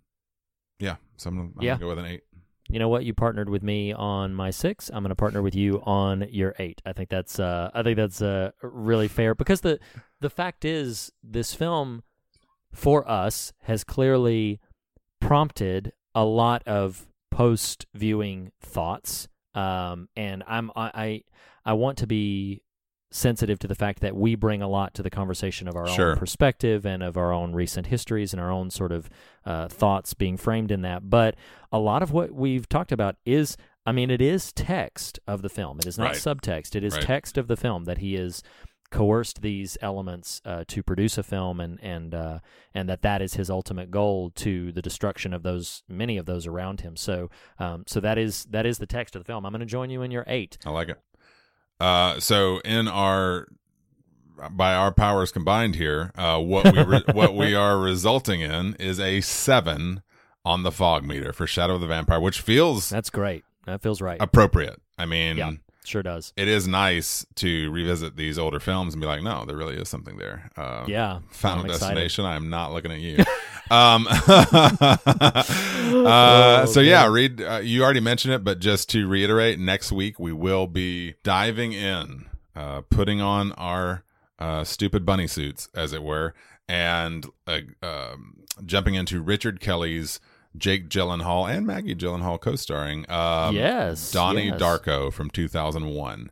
yeah, 0.78 0.96
so 1.16 1.30
I'm, 1.30 1.36
gonna- 1.36 1.48
I'm 1.56 1.62
Yeah. 1.62 1.70
gonna 1.72 1.80
go 1.80 1.88
with 1.88 1.98
an 1.98 2.06
eight. 2.06 2.22
You 2.68 2.80
know 2.80 2.88
what? 2.88 3.04
You 3.04 3.14
partnered 3.14 3.48
with 3.48 3.62
me 3.62 3.92
on 3.92 4.34
my 4.34 4.50
six. 4.50 4.88
I'm 4.92 5.04
going 5.04 5.10
to 5.10 5.14
partner 5.14 5.40
with 5.40 5.54
you 5.54 5.80
on 5.84 6.26
your 6.32 6.52
eight. 6.58 6.82
I 6.84 6.92
think 6.92 7.10
that's 7.10 7.38
uh, 7.38 7.70
I 7.72 7.84
think 7.84 7.96
that's 7.96 8.20
uh, 8.20 8.50
really 8.60 9.06
fair 9.06 9.36
because 9.36 9.60
the 9.60 9.78
the 10.20 10.28
fact 10.30 10.64
is 10.64 11.12
this 11.22 11.54
film 11.54 12.02
for 12.72 13.08
us 13.08 13.52
has 13.62 13.84
clearly 13.84 14.58
prompted 15.20 15.92
a 16.12 16.24
lot 16.24 16.62
of 16.66 17.06
post 17.30 17.86
viewing 17.94 18.50
thoughts. 18.60 19.28
Um, 19.54 20.08
and 20.16 20.42
I'm 20.48 20.72
I, 20.74 20.90
I 20.94 21.22
I 21.64 21.72
want 21.74 21.98
to 21.98 22.08
be 22.08 22.62
sensitive 23.10 23.58
to 23.60 23.68
the 23.68 23.74
fact 23.74 24.00
that 24.00 24.16
we 24.16 24.34
bring 24.34 24.60
a 24.62 24.68
lot 24.68 24.92
to 24.94 25.02
the 25.02 25.10
conversation 25.10 25.68
of 25.68 25.76
our 25.76 25.86
Sure. 25.88 26.10
own 26.12 26.16
perspective 26.18 26.84
and 26.84 27.02
of 27.02 27.16
our 27.16 27.32
own 27.32 27.52
recent 27.54 27.86
histories 27.86 28.32
and 28.32 28.40
our 28.42 28.50
own 28.50 28.68
sort 28.70 28.92
of 28.92 29.08
uh, 29.44 29.68
thoughts 29.68 30.12
being 30.14 30.36
framed 30.36 30.70
in 30.70 30.82
that. 30.82 31.08
But 31.08 31.36
a 31.70 31.78
lot 31.78 32.02
of 32.02 32.10
what 32.12 32.32
we've 32.32 32.68
talked 32.68 32.92
about 32.92 33.16
is, 33.24 33.56
I 33.86 33.92
mean, 33.92 34.10
it 34.10 34.20
is 34.20 34.52
text 34.52 35.20
of 35.26 35.42
the 35.42 35.48
film. 35.48 35.78
It 35.78 35.86
is 35.86 35.96
not 35.98 36.08
Right. 36.08 36.16
subtext. 36.16 36.74
It 36.74 36.82
is 36.82 36.94
Right. 36.94 37.02
text 37.02 37.38
of 37.38 37.46
the 37.46 37.56
film 37.56 37.84
that 37.84 37.98
he 37.98 38.16
is 38.16 38.42
coerced 38.90 39.42
these 39.42 39.76
elements 39.80 40.40
uh, 40.44 40.62
to 40.68 40.80
produce 40.80 41.18
a 41.18 41.22
film 41.24 41.58
and 41.60 41.78
and 41.82 42.14
uh, 42.14 42.38
and 42.72 42.88
that 42.88 43.02
that 43.02 43.20
is 43.20 43.34
his 43.34 43.50
ultimate 43.50 43.90
goal 43.90 44.30
to 44.30 44.70
the 44.72 44.80
destruction 44.80 45.32
of 45.34 45.42
those 45.42 45.82
many 45.88 46.16
of 46.16 46.24
those 46.24 46.46
around 46.46 46.82
him 46.82 46.94
so 46.96 47.28
um, 47.58 47.82
so 47.88 47.98
that 47.98 48.16
is 48.16 48.44
that 48.44 48.64
is 48.64 48.78
the 48.78 48.86
text 48.86 49.16
of 49.16 49.20
the 49.22 49.26
film 49.26 49.44
I'm 49.44 49.50
going 49.50 49.58
to 49.58 49.66
join 49.66 49.90
you 49.90 50.02
in 50.02 50.12
your 50.12 50.22
eight 50.28 50.56
I 50.64 50.70
like 50.70 50.88
it. 50.88 50.98
Uh, 51.80 52.20
so 52.20 52.60
in 52.60 52.88
our 52.88 53.48
by 54.50 54.74
our 54.74 54.92
powers 54.92 55.32
combined 55.32 55.76
here, 55.76 56.12
uh, 56.16 56.38
what 56.38 56.72
we 56.72 56.82
re- 56.82 57.04
what 57.12 57.34
we 57.34 57.54
are 57.54 57.78
resulting 57.78 58.40
in 58.40 58.74
is 58.74 59.00
a 59.00 59.20
seven 59.20 60.02
on 60.44 60.62
the 60.62 60.72
fog 60.72 61.04
meter 61.04 61.32
for 61.32 61.46
Shadow 61.46 61.74
of 61.74 61.80
the 61.80 61.86
Vampire, 61.86 62.20
which 62.20 62.40
feels 62.40 62.88
that's 62.88 63.10
great. 63.10 63.44
That 63.66 63.82
feels 63.82 64.00
right. 64.00 64.18
appropriate. 64.20 64.80
I 64.96 65.06
mean, 65.06 65.36
yeah 65.36 65.52
sure 65.86 66.02
does 66.02 66.32
it 66.36 66.48
is 66.48 66.66
nice 66.68 67.24
to 67.36 67.70
revisit 67.70 68.16
these 68.16 68.38
older 68.38 68.60
films 68.60 68.94
and 68.94 69.00
be 69.00 69.06
like, 69.06 69.22
no, 69.22 69.44
there 69.44 69.56
really 69.56 69.76
is 69.76 69.88
something 69.88 70.16
there. 70.16 70.50
Uh, 70.56 70.84
yeah 70.86 71.20
Final 71.30 71.60
I'm 71.64 71.70
excited. 71.70 71.94
Destination. 71.94 72.24
I 72.24 72.36
am 72.36 72.50
not 72.50 72.72
looking 72.72 72.92
at 72.92 73.00
you. 73.00 73.18
um, 73.70 74.06
uh, 74.10 75.36
Oh, 75.88 76.64
so 76.66 76.80
yeah, 76.80 77.04
man. 77.04 77.12
read. 77.12 77.40
Uh, 77.40 77.60
you 77.62 77.82
already 77.82 78.00
mentioned 78.00 78.34
it, 78.34 78.44
but 78.44 78.58
just 78.58 78.88
to 78.90 79.06
reiterate, 79.08 79.58
next 79.58 79.92
week 79.92 80.18
we 80.18 80.32
will 80.32 80.66
be 80.66 81.14
diving 81.22 81.72
in, 81.72 82.26
uh, 82.54 82.82
putting 82.82 83.20
on 83.20 83.52
our 83.52 84.04
uh, 84.38 84.64
stupid 84.64 85.04
bunny 85.06 85.26
suits, 85.26 85.68
as 85.74 85.92
it 85.92 86.02
were, 86.02 86.34
and 86.68 87.26
uh, 87.46 87.60
um, 87.82 88.44
jumping 88.64 88.94
into 88.94 89.20
Richard 89.22 89.60
Kelly's. 89.60 90.20
Jake 90.58 90.88
Gyllenhaal 90.88 91.48
and 91.48 91.66
Maggie 91.66 91.94
Gyllenhaal 91.94 92.40
co-starring. 92.40 93.08
Um, 93.10 93.54
Yes, 93.54 94.10
Donnie 94.12 94.46
yes. 94.46 94.60
Darko 94.60 95.12
from 95.12 95.30
2001. 95.30 96.30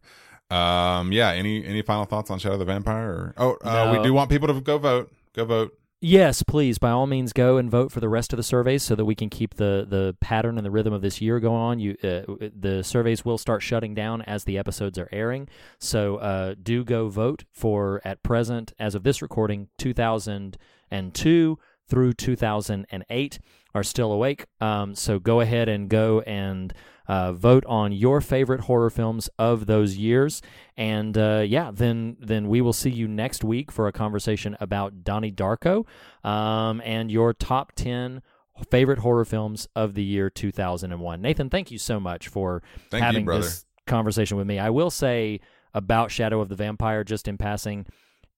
Um, 0.50 1.12
yeah. 1.12 1.30
Any 1.30 1.64
any 1.64 1.82
final 1.82 2.04
thoughts 2.04 2.30
on 2.30 2.38
Shadow 2.38 2.54
of 2.54 2.58
the 2.58 2.64
Vampire? 2.64 3.34
Or, 3.36 3.58
oh, 3.62 3.68
uh, 3.68 3.96
we 3.96 4.02
do 4.02 4.12
want 4.12 4.30
people 4.30 4.48
to 4.48 4.60
go 4.60 4.78
vote. 4.78 5.12
Go 5.34 5.44
vote. 5.44 5.78
Yes, 6.06 6.42
please, 6.42 6.76
by 6.76 6.90
all 6.90 7.06
means, 7.06 7.32
go 7.32 7.56
and 7.56 7.70
vote 7.70 7.90
for 7.90 8.00
the 8.00 8.10
rest 8.10 8.34
of 8.34 8.36
the 8.36 8.42
surveys 8.42 8.82
so 8.82 8.94
that 8.94 9.06
we 9.06 9.14
can 9.14 9.30
keep 9.30 9.54
the, 9.54 9.86
the 9.88 10.14
pattern 10.20 10.58
and 10.58 10.66
the 10.66 10.70
rhythm 10.70 10.92
of 10.92 11.00
this 11.00 11.22
year 11.22 11.40
going 11.40 11.62
on. 11.62 11.78
You, 11.78 11.96
uh, 12.04 12.48
the 12.54 12.82
surveys 12.84 13.24
will 13.24 13.38
start 13.38 13.62
shutting 13.62 13.94
down 13.94 14.20
as 14.20 14.44
the 14.44 14.58
episodes 14.58 14.98
are 14.98 15.08
airing, 15.10 15.48
so 15.78 16.16
uh, 16.16 16.56
do 16.62 16.84
go 16.84 17.08
vote 17.08 17.44
for 17.52 18.02
at 18.04 18.22
present, 18.22 18.74
as 18.78 18.94
of 18.94 19.02
this 19.02 19.22
recording, 19.22 19.68
2002 19.78 21.58
through 21.88 22.14
2008 22.14 23.38
are 23.74 23.82
still 23.82 24.12
awake. 24.12 24.46
Um, 24.60 24.94
so 24.94 25.18
go 25.18 25.40
ahead 25.40 25.68
and 25.68 25.88
go 25.88 26.20
and 26.20 26.72
uh, 27.06 27.32
vote 27.32 27.64
on 27.66 27.92
your 27.92 28.20
favorite 28.20 28.62
horror 28.62 28.90
films 28.90 29.28
of 29.38 29.66
those 29.66 29.96
years, 29.96 30.40
and 30.76 31.18
uh, 31.18 31.44
yeah, 31.46 31.70
then 31.72 32.16
then 32.18 32.48
we 32.48 32.62
will 32.62 32.72
see 32.72 32.90
you 32.90 33.06
next 33.06 33.44
week 33.44 33.70
for 33.70 33.86
a 33.86 33.92
conversation 33.92 34.56
about 34.58 35.04
Donnie 35.04 35.32
Darko 35.32 35.86
um, 36.24 36.80
and 36.82 37.10
your 37.10 37.34
top 37.34 37.72
ten 37.72 38.22
favorite 38.70 39.00
horror 39.00 39.24
films 39.24 39.68
of 39.74 39.94
the 39.94 40.02
year 40.02 40.30
2001. 40.30 41.20
Nathan, 41.20 41.50
thank 41.50 41.70
you 41.70 41.78
so 41.78 41.98
much 41.98 42.28
for 42.28 42.62
Thank 42.90 43.02
having 43.02 43.24
brother. 43.24 43.42
this 43.42 43.66
conversation 43.86 44.36
with 44.36 44.46
me. 44.46 44.58
I 44.58 44.70
will 44.70 44.90
say 44.90 45.40
about 45.74 46.10
Shadow 46.10 46.40
of 46.40 46.48
the 46.48 46.54
Vampire, 46.54 47.02
just 47.04 47.26
in 47.26 47.36
passing, 47.36 47.84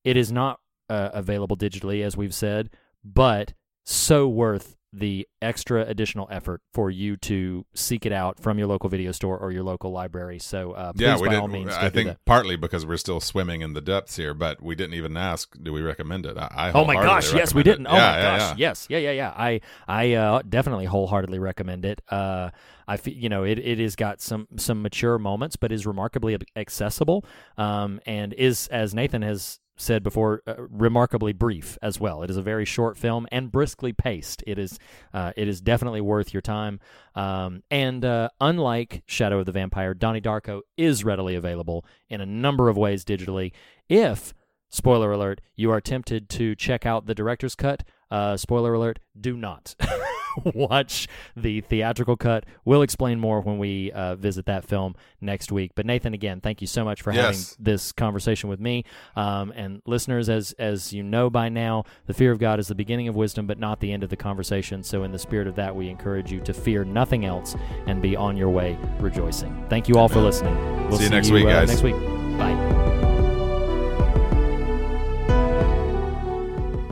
it 0.05 0.16
is 0.16 0.32
not 0.32 0.59
uh, 0.89 1.10
available 1.12 1.56
digitally, 1.56 2.02
as 2.02 2.16
we've 2.16 2.35
said, 2.35 2.70
but 3.14 3.54
so 3.84 4.28
worth 4.28 4.76
the 4.92 5.28
extra 5.42 5.82
additional 5.82 6.26
effort 6.30 6.62
for 6.72 6.90
you 6.90 7.18
to 7.18 7.66
seek 7.74 8.06
it 8.06 8.12
out 8.12 8.40
from 8.40 8.58
your 8.58 8.66
local 8.66 8.88
video 8.88 9.12
store 9.12 9.36
or 9.36 9.52
your 9.52 9.62
local 9.62 9.90
library. 9.90 10.38
So, 10.38 10.72
uh, 10.72 10.92
please, 10.94 11.02
yeah, 11.02 11.18
we 11.18 11.28
by 11.28 11.34
did. 11.34 11.40
all 11.40 11.48
means, 11.48 11.74
I 11.74 11.90
think 11.90 12.16
partly 12.24 12.56
because 12.56 12.86
we're 12.86 12.96
still 12.96 13.20
swimming 13.20 13.60
in 13.60 13.74
the 13.74 13.82
depths 13.82 14.16
here, 14.16 14.32
but 14.32 14.62
we 14.62 14.74
didn't 14.74 14.94
even 14.94 15.16
ask. 15.16 15.54
Do 15.62 15.72
we 15.72 15.82
recommend 15.82 16.24
it? 16.24 16.38
I, 16.38 16.48
I 16.50 16.72
Oh 16.72 16.84
my 16.86 16.94
gosh! 16.94 17.34
Yes, 17.34 17.54
we 17.54 17.62
didn't. 17.62 17.86
it. 17.86 17.90
Oh 17.90 17.94
Yeah, 17.94 18.00
my 18.00 18.16
yeah, 18.18 18.38
gosh! 18.38 18.58
Yes, 18.58 18.86
yeah, 18.88 18.98
yeah, 18.98 19.10
yeah. 19.10 19.34
I, 19.36 19.60
I 19.86 20.12
uh, 20.14 20.42
definitely 20.48 20.86
wholeheartedly 20.86 21.40
recommend 21.40 21.84
it. 21.84 22.00
Uh, 22.08 22.50
I 22.88 22.96
feel 22.96 23.14
you 23.14 23.28
know 23.28 23.44
it, 23.44 23.58
it 23.58 23.78
has 23.78 23.96
got 23.96 24.22
some 24.22 24.48
some 24.56 24.80
mature 24.80 25.18
moments, 25.18 25.56
but 25.56 25.72
is 25.72 25.86
remarkably 25.86 26.38
accessible, 26.54 27.24
um, 27.58 28.00
and 28.06 28.32
is 28.32 28.66
as 28.68 28.94
Nathan 28.94 29.20
has 29.22 29.60
said 29.76 30.02
before, 30.02 30.42
uh, 30.46 30.54
remarkably 30.58 31.32
brief 31.32 31.78
as 31.82 32.00
well. 32.00 32.22
It 32.22 32.30
is 32.30 32.36
a 32.36 32.42
very 32.42 32.64
short 32.64 32.96
film 32.96 33.26
and 33.30 33.52
briskly 33.52 33.92
paced. 33.92 34.42
It 34.46 34.58
is 34.58 34.78
uh, 35.12 35.32
it 35.36 35.48
is 35.48 35.60
definitely 35.60 36.00
worth 36.00 36.32
your 36.32 36.40
time. 36.40 36.80
Um, 37.14 37.62
and 37.70 38.04
uh, 38.04 38.30
unlike 38.40 39.02
Shadow 39.06 39.38
of 39.40 39.46
the 39.46 39.52
Vampire, 39.52 39.94
Donnie 39.94 40.20
Darko 40.20 40.62
is 40.76 41.04
readily 41.04 41.34
available 41.34 41.84
in 42.08 42.20
a 42.20 42.26
number 42.26 42.68
of 42.68 42.76
ways 42.76 43.04
digitally. 43.04 43.52
If 43.88 44.34
spoiler 44.68 45.12
alert, 45.12 45.40
you 45.54 45.70
are 45.70 45.80
tempted 45.80 46.28
to 46.30 46.54
check 46.54 46.86
out 46.86 47.06
the 47.06 47.14
director's 47.14 47.54
cut. 47.54 47.82
Uh, 48.10 48.36
spoiler 48.36 48.74
alert, 48.74 48.98
do 49.18 49.36
not 49.36 49.74
watch 50.54 51.08
the 51.36 51.60
theatrical 51.62 52.16
cut. 52.16 52.44
We'll 52.64 52.82
explain 52.82 53.18
more 53.18 53.40
when 53.40 53.58
we 53.58 53.90
uh, 53.92 54.16
visit 54.16 54.46
that 54.46 54.64
film 54.64 54.94
next 55.20 55.50
week. 55.50 55.72
But 55.74 55.86
Nathan, 55.86 56.14
again, 56.14 56.40
thank 56.40 56.60
you 56.60 56.66
so 56.66 56.84
much 56.84 57.02
for 57.02 57.12
having 57.12 57.40
this 57.58 57.92
conversation 57.92 58.48
with 58.48 58.60
me. 58.60 58.84
Um, 59.16 59.52
and 59.56 59.82
listeners, 59.86 60.28
as 60.28 60.52
as 60.58 60.92
you 60.92 61.02
know 61.02 61.30
by 61.30 61.48
now, 61.48 61.84
the 62.06 62.14
fear 62.14 62.32
of 62.32 62.38
God 62.38 62.58
is 62.58 62.68
the 62.68 62.74
beginning 62.74 63.08
of 63.08 63.16
wisdom, 63.16 63.46
but 63.46 63.58
not 63.58 63.80
the 63.80 63.92
end 63.92 64.02
of 64.02 64.10
the 64.10 64.16
conversation. 64.16 64.82
So, 64.82 65.02
in 65.02 65.12
the 65.12 65.18
spirit 65.18 65.46
of 65.46 65.56
that, 65.56 65.74
we 65.74 65.88
encourage 65.88 66.30
you 66.30 66.40
to 66.40 66.52
fear 66.52 66.84
nothing 66.84 67.24
else 67.24 67.56
and 67.86 68.00
be 68.00 68.16
on 68.16 68.36
your 68.36 68.50
way 68.50 68.78
rejoicing. 68.98 69.66
Thank 69.68 69.88
you 69.88 69.96
all 69.96 70.08
for 70.08 70.20
listening. 70.20 70.54
We'll 70.88 70.98
See 70.98 71.04
you 71.04 71.10
next 71.10 71.30
week, 71.30 71.46
uh, 71.46 71.48
guys. 71.48 71.68
Next 71.68 71.82
week. 71.82 72.25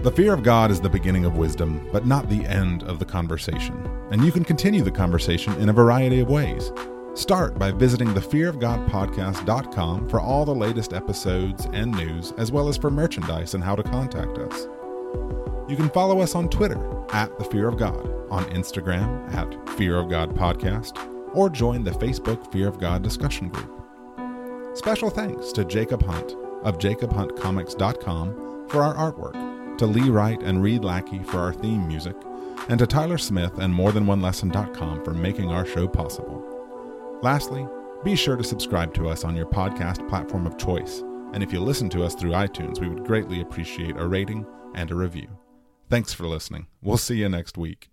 The 0.05 0.13
fear 0.13 0.35
of 0.35 0.43
God 0.43 0.71
is 0.71 0.83
the 0.83 0.91
beginning 0.91 1.25
of 1.25 1.39
wisdom, 1.39 1.89
but 1.91 2.05
not 2.05 2.29
the 2.29 2.45
end 2.45 2.83
of 2.83 2.99
the 2.99 3.07
conversation. 3.07 3.75
And 4.11 4.23
you 4.23 4.31
can 4.31 4.45
continue 4.45 4.83
the 4.83 4.91
conversation 4.91 5.55
in 5.55 5.71
a 5.71 5.73
variety 5.73 6.21
of 6.21 6.29
ways. 6.29 6.73
Start 7.15 7.59
by 7.59 7.71
visiting 7.71 8.09
thefearofgodpodcast.com 8.09 10.11
for 10.11 10.21
all 10.21 10.45
the 10.45 10.55
latest 10.55 10.93
episodes 10.93 11.67
and 11.73 11.91
news, 11.91 12.35
as 12.37 12.53
well 12.53 12.69
as 12.69 12.77
for 12.77 12.91
merchandise 12.91 13.55
and 13.55 13.65
how 13.65 13.75
to 13.75 13.83
contact 13.83 14.37
us. 14.37 14.69
You 15.71 15.77
can 15.77 15.89
follow 15.89 16.21
us 16.21 16.35
on 16.35 16.51
Twitter 16.51 16.79
at 17.15 17.39
The 17.39 17.47
Fear 17.47 17.69
of 17.69 17.79
God, 17.79 18.07
on 18.31 18.45
Instagram 18.51 19.33
at 19.33 19.71
Fear 19.71 19.97
of 19.97 20.11
God 20.11 20.35
Podcast, 20.35 20.99
or 21.35 21.49
join 21.49 21.83
the 21.83 21.93
Facebook 21.93 22.53
Fear 22.53 22.69
of 22.69 22.79
God 22.79 23.03
discussion 23.03 23.49
group. 23.49 23.71
Special 24.75 25.09
thanks 25.09 25.51
to 25.53 25.65
Jacob 25.65 26.03
Hunt 26.03 26.35
of 26.63 26.77
jacobhuntcomics.com 26.77 28.69
for 28.69 28.83
our 28.83 28.95
artwork, 28.97 29.54
to 29.79 29.87
Lee 29.87 30.11
Wright 30.11 30.41
and 30.43 30.63
Reed 30.63 30.85
Lackey 30.85 31.23
for 31.23 31.39
our 31.39 31.53
theme 31.53 31.87
music, 31.87 32.17
and 32.69 32.79
to 32.79 32.87
Tyler 32.87 33.19
Smith 33.19 33.59
and 33.59 33.75
morethanonelesson.com 33.75 35.05
for 35.05 35.13
making 35.13 35.51
our 35.51 35.67
show 35.67 35.89
possible. 35.89 37.19
Lastly, 37.23 37.67
be 38.05 38.17
sure 38.17 38.37
to 38.37 38.45
subscribe 38.45 38.93
to 38.95 39.09
us 39.09 39.25
on 39.25 39.37
your 39.37 39.47
podcast 39.47 40.07
platform 40.09 40.47
of 40.47 40.59
choice, 40.59 41.03
and 41.33 41.43
if 41.43 41.53
you 41.53 41.61
listen 41.61 41.89
to 41.91 42.05
us 42.05 42.15
through 42.15 42.33
iTunes, 42.33 42.81
we 42.81 42.89
would 42.89 43.05
greatly 43.05 43.41
appreciate 43.41 43.97
a 43.97 44.07
rating 44.07 44.47
and 44.75 44.91
a 44.91 44.95
review. 44.95 45.29
Thanks 45.89 46.13
for 46.13 46.27
listening. 46.27 46.67
We'll 46.83 46.99
see 46.99 47.17
you 47.17 47.29
next 47.29 47.57
week. 47.57 47.91